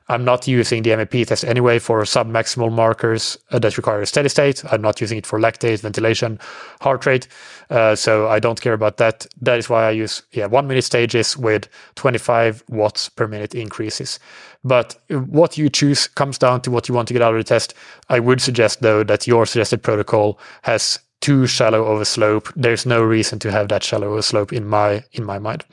I'm 0.08 0.24
not 0.24 0.46
using 0.46 0.82
the 0.82 0.94
MAP 0.96 1.26
test 1.26 1.44
anyway 1.44 1.78
for 1.78 2.04
sub-maximal 2.04 2.70
markers 2.70 3.38
uh, 3.50 3.58
that 3.60 3.76
require 3.76 4.02
a 4.02 4.06
steady 4.06 4.28
state. 4.28 4.62
I'm 4.70 4.82
not 4.82 5.00
using 5.00 5.16
it 5.18 5.26
for 5.26 5.38
lactate, 5.38 5.80
ventilation, 5.80 6.38
heart 6.80 7.06
rate. 7.06 7.26
Uh, 7.70 7.94
so 7.94 8.28
I 8.28 8.38
don't 8.38 8.60
care 8.60 8.74
about 8.74 8.98
that. 8.98 9.26
That 9.40 9.58
is 9.58 9.70
why 9.70 9.86
I 9.86 9.90
use 9.90 10.22
yeah 10.32 10.46
one 10.46 10.66
minute 10.66 10.84
stages 10.84 11.36
with 11.36 11.68
25 11.94 12.64
watts 12.68 13.08
per 13.08 13.26
minute 13.26 13.54
increases. 13.54 14.18
But 14.62 14.96
what 15.08 15.56
you 15.56 15.68
choose 15.68 16.06
comes 16.06 16.38
down 16.38 16.60
to 16.62 16.70
what 16.70 16.88
you 16.88 16.94
want 16.94 17.08
to 17.08 17.14
get 17.14 17.22
out 17.22 17.34
of 17.34 17.38
the 17.38 17.44
test. 17.44 17.74
I 18.08 18.18
would 18.20 18.40
suggest 18.40 18.82
though 18.82 19.04
that 19.04 19.26
your 19.26 19.46
suggested 19.46 19.82
protocol 19.82 20.38
has 20.62 20.98
too 21.20 21.46
shallow 21.46 21.84
of 21.84 22.00
a 22.02 22.04
slope. 22.04 22.52
There's 22.54 22.84
no 22.84 23.02
reason 23.02 23.38
to 23.38 23.50
have 23.50 23.68
that 23.68 23.82
shallow 23.82 24.12
of 24.12 24.18
a 24.18 24.22
slope 24.22 24.52
in 24.52 24.66
my 24.66 25.04
in 25.12 25.24
my 25.24 25.38
mind. 25.38 25.64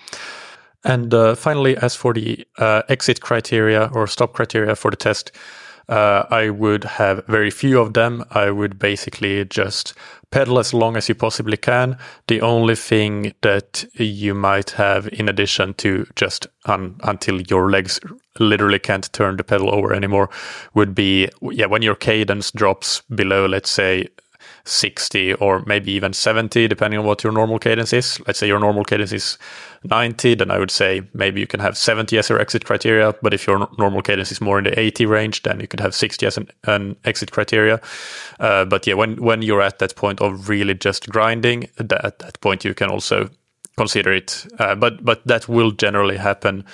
And 0.84 1.14
uh, 1.14 1.36
finally, 1.36 1.78
as 1.78 1.96
for 1.96 2.14
the 2.14 2.46
uh, 2.58 2.82
exit 2.90 3.22
criteria 3.22 3.90
or 3.94 4.08
stop 4.08 4.34
criteria 4.34 4.76
for 4.76 4.92
the 4.92 4.98
test, 4.98 5.32
uh, 5.90 6.26
I 6.30 6.50
would 6.50 6.84
have 6.86 7.26
very 7.28 7.52
few 7.52 7.80
of 7.80 7.94
them. 7.94 8.24
I 8.32 8.50
would 8.50 8.80
basically 8.80 9.44
just 9.46 9.94
pedal 10.32 10.58
as 10.58 10.74
long 10.74 10.96
as 10.96 11.10
you 11.10 11.16
possibly 11.16 11.58
can. 11.58 11.98
The 12.28 12.42
only 12.42 12.76
thing 12.76 13.34
that 13.42 13.86
you 13.96 14.34
might 14.34 14.72
have 14.72 15.08
in 15.10 15.28
addition 15.28 15.74
to 15.76 16.08
just 16.16 16.48
un- 16.66 16.96
until 17.04 17.42
your 17.42 17.70
legs 17.70 18.00
literally 18.40 18.80
can't 18.80 19.12
turn 19.12 19.36
the 19.36 19.44
pedal 19.44 19.70
over 19.70 19.94
anymore 19.94 20.30
would 20.74 20.96
be 20.96 21.28
yeah 21.42 21.66
when 21.66 21.82
your 21.82 21.96
cadence 21.96 22.50
drops 22.52 23.02
below 23.14 23.46
let's 23.46 23.70
say 23.70 24.08
60 24.66 25.34
or 25.36 25.64
maybe 25.66 25.92
even 25.92 26.14
70, 26.14 26.68
depending 26.68 27.00
on 27.00 27.06
what 27.06 27.24
your 27.24 27.34
normal 27.34 27.60
cadence 27.60 27.94
is. 27.94 28.20
Let's 28.28 28.40
say 28.40 28.48
your 28.48 28.60
normal 28.60 28.84
cadence 28.84 29.12
is 29.12 29.38
90, 29.84 30.36
then 30.36 30.52
I 30.52 30.60
would 30.60 30.72
say 30.72 31.02
maybe 31.14 31.40
you 31.40 31.48
can 31.48 31.60
have 31.60 31.78
70 31.78 32.18
as 32.18 32.30
your 32.30 32.40
exit 32.40 32.66
criteria. 32.66 33.14
But 33.22 33.34
if 33.34 33.48
your 33.48 33.68
normal 33.78 34.02
cadence 34.02 34.32
is 34.32 34.42
more 34.42 34.58
in 34.58 34.66
the 34.66 34.80
80 34.80 35.06
range, 35.06 35.44
then 35.44 35.60
you 35.60 35.68
could 35.68 35.80
have 35.80 35.96
60 35.96 36.26
as 36.26 36.38
an, 36.38 36.50
an 36.66 36.96
exit 37.06 37.32
criteria. 37.32 37.82
Uh, 38.40 38.66
but 38.66 38.86
yeah, 38.86 38.94
when, 38.94 39.22
when 39.22 39.42
you're 39.42 39.62
at 39.62 39.80
that 39.80 39.96
point 39.96 40.22
of 40.22 40.50
really 40.50 40.74
just 40.74 41.10
grinding, 41.10 41.68
that, 41.78 42.06
at 42.06 42.20
that 42.20 42.40
point 42.42 42.64
you 42.64 42.74
can 42.74 42.90
also 42.90 43.30
consider 43.82 44.12
it. 44.14 44.46
Uh, 44.60 44.76
but 44.76 44.94
but 45.04 45.20
that 45.28 45.48
will 45.50 45.72
generally 45.72 46.18
happen 46.18 46.66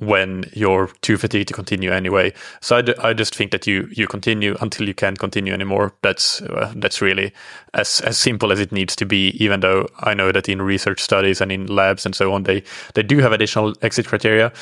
when 0.00 0.44
you're 0.54 0.88
too 1.02 1.16
fatigued 1.18 1.48
to 1.48 1.54
continue 1.54 1.90
anyway. 1.92 2.32
So 2.60 2.76
I, 2.76 2.82
d- 2.82 2.94
I 2.98 3.12
just 3.12 3.34
think 3.36 3.50
that 3.52 3.66
you 3.66 3.88
you 4.00 4.06
continue 4.06 4.56
until 4.60 4.88
you 4.88 4.94
can't 4.94 5.18
continue 5.18 5.52
anymore. 5.54 5.92
That's 6.02 6.42
uh, 6.42 6.72
that's 6.76 7.00
really 7.02 7.32
as 7.74 8.00
as 8.02 8.18
simple 8.18 8.52
as 8.52 8.60
it 8.60 8.72
needs 8.72 8.96
to 8.96 9.06
be. 9.06 9.22
Even 9.44 9.60
though 9.60 9.86
I 10.10 10.14
know 10.14 10.32
that 10.32 10.48
in 10.48 10.62
research 10.62 11.00
studies 11.00 11.40
and 11.40 11.52
in 11.52 11.66
labs 11.66 12.06
and 12.06 12.14
so 12.14 12.32
on, 12.34 12.44
they 12.44 12.62
they 12.94 13.02
do 13.02 13.18
have 13.20 13.32
additional 13.34 13.74
exit 13.82 14.06
criteria. 14.06 14.52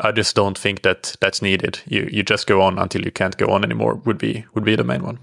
I 0.00 0.12
just 0.12 0.36
don't 0.36 0.58
think 0.58 0.82
that 0.82 1.16
that's 1.20 1.42
needed. 1.42 1.80
You 1.86 2.08
you 2.12 2.22
just 2.22 2.46
go 2.46 2.62
on 2.62 2.78
until 2.78 3.02
you 3.04 3.12
can't 3.12 3.36
go 3.36 3.46
on 3.54 3.64
anymore. 3.64 3.94
Would 4.04 4.18
be 4.18 4.44
would 4.54 4.64
be 4.64 4.76
the 4.76 4.84
main 4.84 5.02
one. 5.02 5.18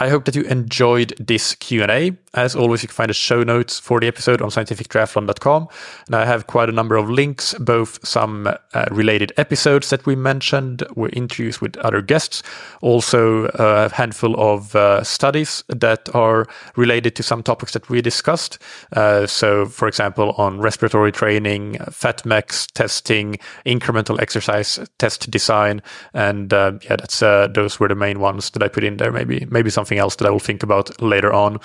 I 0.00 0.08
hope 0.10 0.26
that 0.26 0.36
you 0.36 0.42
enjoyed 0.42 1.12
this 1.18 1.56
Q&A. 1.56 2.16
As 2.34 2.54
always, 2.54 2.82
you 2.82 2.88
can 2.88 2.94
find 2.94 3.10
the 3.10 3.14
show 3.14 3.42
notes 3.42 3.80
for 3.80 3.98
the 3.98 4.06
episode 4.06 4.40
on 4.40 4.50
scientifictriathlon.com. 4.50 5.66
And 6.06 6.14
I 6.14 6.24
have 6.24 6.46
quite 6.46 6.68
a 6.68 6.72
number 6.72 6.94
of 6.94 7.10
links, 7.10 7.52
both 7.54 8.06
some 8.06 8.46
uh, 8.46 8.84
related 8.92 9.32
episodes 9.36 9.90
that 9.90 10.06
we 10.06 10.14
mentioned, 10.14 10.84
were 10.94 11.10
interviews 11.12 11.60
with 11.60 11.76
other 11.78 12.00
guests, 12.00 12.44
also 12.80 13.46
a 13.54 13.92
handful 13.92 14.38
of 14.38 14.76
uh, 14.76 15.02
studies 15.02 15.64
that 15.68 16.14
are 16.14 16.46
related 16.76 17.16
to 17.16 17.24
some 17.24 17.42
topics 17.42 17.72
that 17.72 17.88
we 17.88 18.00
discussed. 18.00 18.58
Uh, 18.92 19.26
so, 19.26 19.66
for 19.66 19.88
example, 19.88 20.30
on 20.32 20.60
respiratory 20.60 21.10
training, 21.10 21.74
FatMax 21.90 22.70
testing, 22.72 23.36
incremental 23.66 24.20
exercise 24.20 24.78
test 24.98 25.28
design. 25.28 25.82
And 26.14 26.52
uh, 26.52 26.78
yeah, 26.82 26.96
that's 26.96 27.20
uh, 27.20 27.48
those 27.48 27.80
were 27.80 27.88
the 27.88 27.96
main 27.96 28.20
ones 28.20 28.50
that 28.50 28.62
I 28.62 28.68
put 28.68 28.84
in 28.84 28.98
there. 28.98 29.10
Maybe, 29.10 29.44
maybe 29.50 29.70
some 29.70 29.87
something 29.88 29.98
else 29.98 30.16
that 30.16 30.26
I 30.26 30.30
will 30.30 30.40
think 30.40 30.62
about 30.62 31.00
later 31.00 31.32
on. 31.32 31.58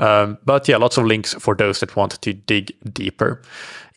Um, 0.00 0.38
but 0.44 0.68
yeah, 0.68 0.78
lots 0.78 0.98
of 0.98 1.04
links 1.06 1.34
for 1.34 1.54
those 1.54 1.80
that 1.80 1.96
want 1.96 2.20
to 2.20 2.32
dig 2.32 2.72
deeper. 2.92 3.40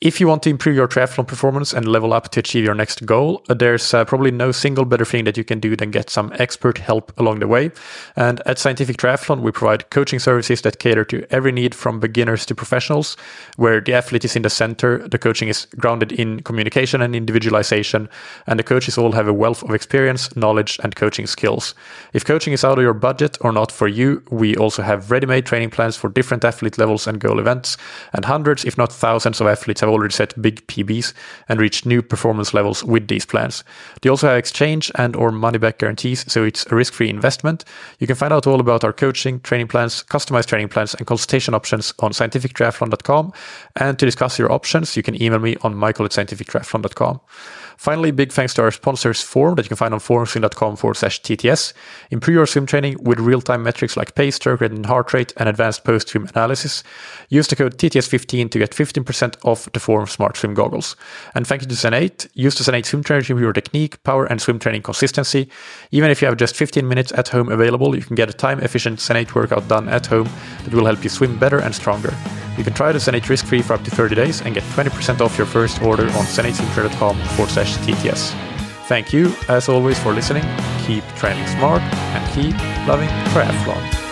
If 0.04 0.20
you 0.20 0.28
want 0.28 0.44
to 0.44 0.50
improve 0.50 0.76
your 0.76 0.90
triathlon 0.90 1.28
performance 1.28 1.72
and 1.72 1.88
level 1.88 2.12
up 2.12 2.28
to 2.32 2.42
achieve 2.42 2.66
your 2.66 2.76
next 2.76 3.06
goal, 3.06 3.42
uh, 3.48 3.54
there's 3.54 3.94
uh, 3.94 4.04
probably 4.04 4.32
no 4.32 4.52
single 4.52 4.84
better 4.84 5.06
thing 5.06 5.24
that 5.24 5.38
you 5.38 5.46
can 5.46 5.62
do 5.62 5.78
than 5.78 5.92
get 5.92 6.10
some 6.10 6.34
expert 6.38 6.78
help 6.78 7.18
along 7.18 7.40
the 7.40 7.48
way. 7.48 7.72
And 8.18 8.42
at 8.46 8.60
Scientific 8.60 8.98
Triathlon, 8.98 9.40
we 9.40 9.54
provide 9.54 9.90
coaching 9.92 10.20
services 10.20 10.62
that 10.64 10.80
cater 10.80 11.06
to 11.06 11.26
every 11.34 11.54
need 11.54 11.74
from 11.74 12.02
beginners 12.02 12.46
to 12.48 12.54
professionals, 12.54 13.16
where 13.56 13.80
the 13.80 13.94
athlete 13.94 14.26
is 14.26 14.36
in 14.36 14.42
the 14.42 14.50
center, 14.50 15.08
the 15.08 15.18
coaching 15.18 15.48
is 15.48 15.68
grounded 15.78 16.12
in 16.12 16.42
communication 16.42 17.02
and 17.02 17.16
individualization, 17.16 18.10
and 18.46 18.60
the 18.60 18.64
coaches 18.64 18.98
all 18.98 19.14
have 19.14 19.30
a 19.30 19.34
wealth 19.34 19.64
of 19.64 19.74
experience, 19.74 20.36
knowledge, 20.36 20.82
and 20.84 20.98
coaching 20.98 21.28
skills. 21.28 21.76
If 22.12 22.26
coaching 22.26 22.52
is 22.52 22.66
out 22.66 22.78
of 22.78 22.84
your 22.84 22.94
budget 22.94 23.38
or 23.40 23.54
not 23.54 23.72
for 23.72 23.88
you, 23.88 24.22
we 24.30 24.58
also 24.58 24.82
have 24.82 25.12
ready 25.12 25.28
made 25.28 25.46
training 25.46 25.70
plans 25.70 25.96
for 25.96 26.10
different 26.10 26.44
athlete 26.44 26.78
levels 26.78 27.08
and 27.08 27.22
goal 27.22 27.40
events, 27.40 27.78
and 28.12 28.26
hundreds, 28.26 28.66
if 28.66 28.78
not 28.78 28.92
thousands, 28.92 29.40
of 29.40 29.48
athletes 29.48 29.80
have 29.80 29.93
already 29.94 30.14
set 30.14 30.40
big 30.42 30.66
PBs 30.68 31.14
and 31.48 31.60
reached 31.60 31.86
new 31.86 32.02
performance 32.02 32.54
levels 32.54 32.84
with 32.84 33.08
these 33.08 33.26
plans. 33.26 33.64
They 34.02 34.10
also 34.10 34.28
have 34.28 34.38
exchange 34.38 34.92
and 34.96 35.16
or 35.16 35.32
money 35.32 35.58
back 35.58 35.78
guarantees, 35.78 36.32
so 36.32 36.44
it's 36.44 36.66
a 36.68 36.76
risk-free 36.76 37.10
investment. 37.10 37.64
You 38.00 38.08
can 38.08 38.16
find 38.16 38.34
out 38.34 38.48
all 38.48 38.60
about 38.60 38.84
our 38.84 38.94
coaching, 38.94 39.40
training 39.42 39.68
plans, 39.68 40.04
customized 40.04 40.48
training 40.48 40.70
plans, 40.70 40.94
and 40.94 41.08
consultation 41.08 41.54
options 41.54 41.94
on 42.00 42.12
scientifictriathlon.com. 42.12 43.34
And 43.76 43.98
to 44.00 44.06
discuss 44.06 44.38
your 44.38 44.52
options, 44.52 44.98
you 44.98 45.04
can 45.04 45.22
email 45.22 45.40
me 45.40 45.56
on 45.62 45.76
mikael 45.76 46.06
at 46.06 46.12
scientifictriathlon.com. 46.12 47.22
Finally, 47.78 48.12
big 48.12 48.32
thanks 48.32 48.54
to 48.54 48.62
our 48.62 48.72
sponsors 48.72 49.22
Form 49.22 49.56
that 49.56 49.66
you 49.66 49.70
can 49.70 49.78
find 49.78 49.94
on 49.94 50.00
formswim.com 50.00 50.76
forward 50.76 50.96
slash 50.96 51.22
TTS. 51.22 51.74
Improve 52.12 52.36
your 52.36 52.46
swim 52.46 52.66
training 52.66 52.98
with 53.02 53.20
real-time 53.20 53.64
metrics 53.64 53.98
like 53.98 54.16
pace, 54.16 54.36
stroke 54.36 54.62
rate, 54.62 54.72
and 54.72 54.86
heart 54.86 55.14
rate, 55.14 55.34
and 55.38 55.50
advanced 55.50 55.84
post-swim 55.84 56.28
analysis. 56.28 56.84
Use 57.30 57.48
the 57.48 57.56
code 57.56 57.78
TTS15 57.78 58.52
to 58.52 58.60
get 58.60 58.72
15% 58.72 59.36
off 59.44 59.72
the 59.72 59.80
Form 59.80 60.08
Smart 60.08 60.38
Swim 60.38 60.54
goggles. 60.54 60.96
And 61.36 61.46
thank 61.46 61.62
you 61.62 61.68
to 61.68 61.76
Zen8. 61.76 62.30
Use 62.34 62.56
the 62.56 62.72
Zen8 62.72 62.86
swim 62.86 63.04
trainer 63.04 63.22
to 63.22 63.34
improve 63.34 63.46
your 63.46 63.54
technique, 63.54 64.02
power, 64.04 64.26
and 64.26 64.42
swim 64.42 64.60
training 64.60 64.82
consistency. 64.82 65.50
Even 65.92 66.12
if 66.12 66.22
you 66.22 66.28
have 66.28 66.38
just 66.38 66.56
15 66.56 66.88
minutes 66.88 67.12
at 67.14 67.30
home 67.30 67.50
available, 67.50 67.96
you 67.96 68.02
can 68.02 68.16
get 68.16 68.30
a 68.30 68.34
time-efficient 68.34 69.00
Zen8 69.00 69.34
workout 69.36 69.68
done 69.68 69.90
at 69.90 70.06
home 70.06 70.30
that 70.64 70.74
will 70.74 70.86
help 70.86 71.04
you 71.04 71.10
swim 71.10 71.38
better 71.38 71.60
and 71.60 71.74
stronger. 71.74 72.14
You 72.58 72.64
can 72.64 72.74
try 72.74 72.92
the 72.92 73.00
Zen8 73.00 73.28
risk-free 73.30 73.64
for 73.64 73.74
up 73.74 73.84
to 73.84 73.92
30 73.92 74.16
days 74.16 74.42
and 74.42 74.54
get 74.54 74.64
20% 74.64 75.22
off 75.22 75.38
your 75.38 75.48
first 75.48 75.82
order 75.82 76.04
on 76.04 76.26
zen8swimtrainer.com 76.26 77.18
forward 77.36 77.52
slash 77.64 77.78
TTS. 77.86 78.34
Thank 78.88 79.14
you, 79.14 79.34
as 79.48 79.70
always, 79.70 80.00
for 80.00 80.14
listening. 80.14 80.44
Keep 80.86 81.06
training 81.16 81.48
smart 81.48 81.82
and 81.82 82.34
keep 82.34 82.58
loving 82.88 83.10
triathlon. 83.32 84.03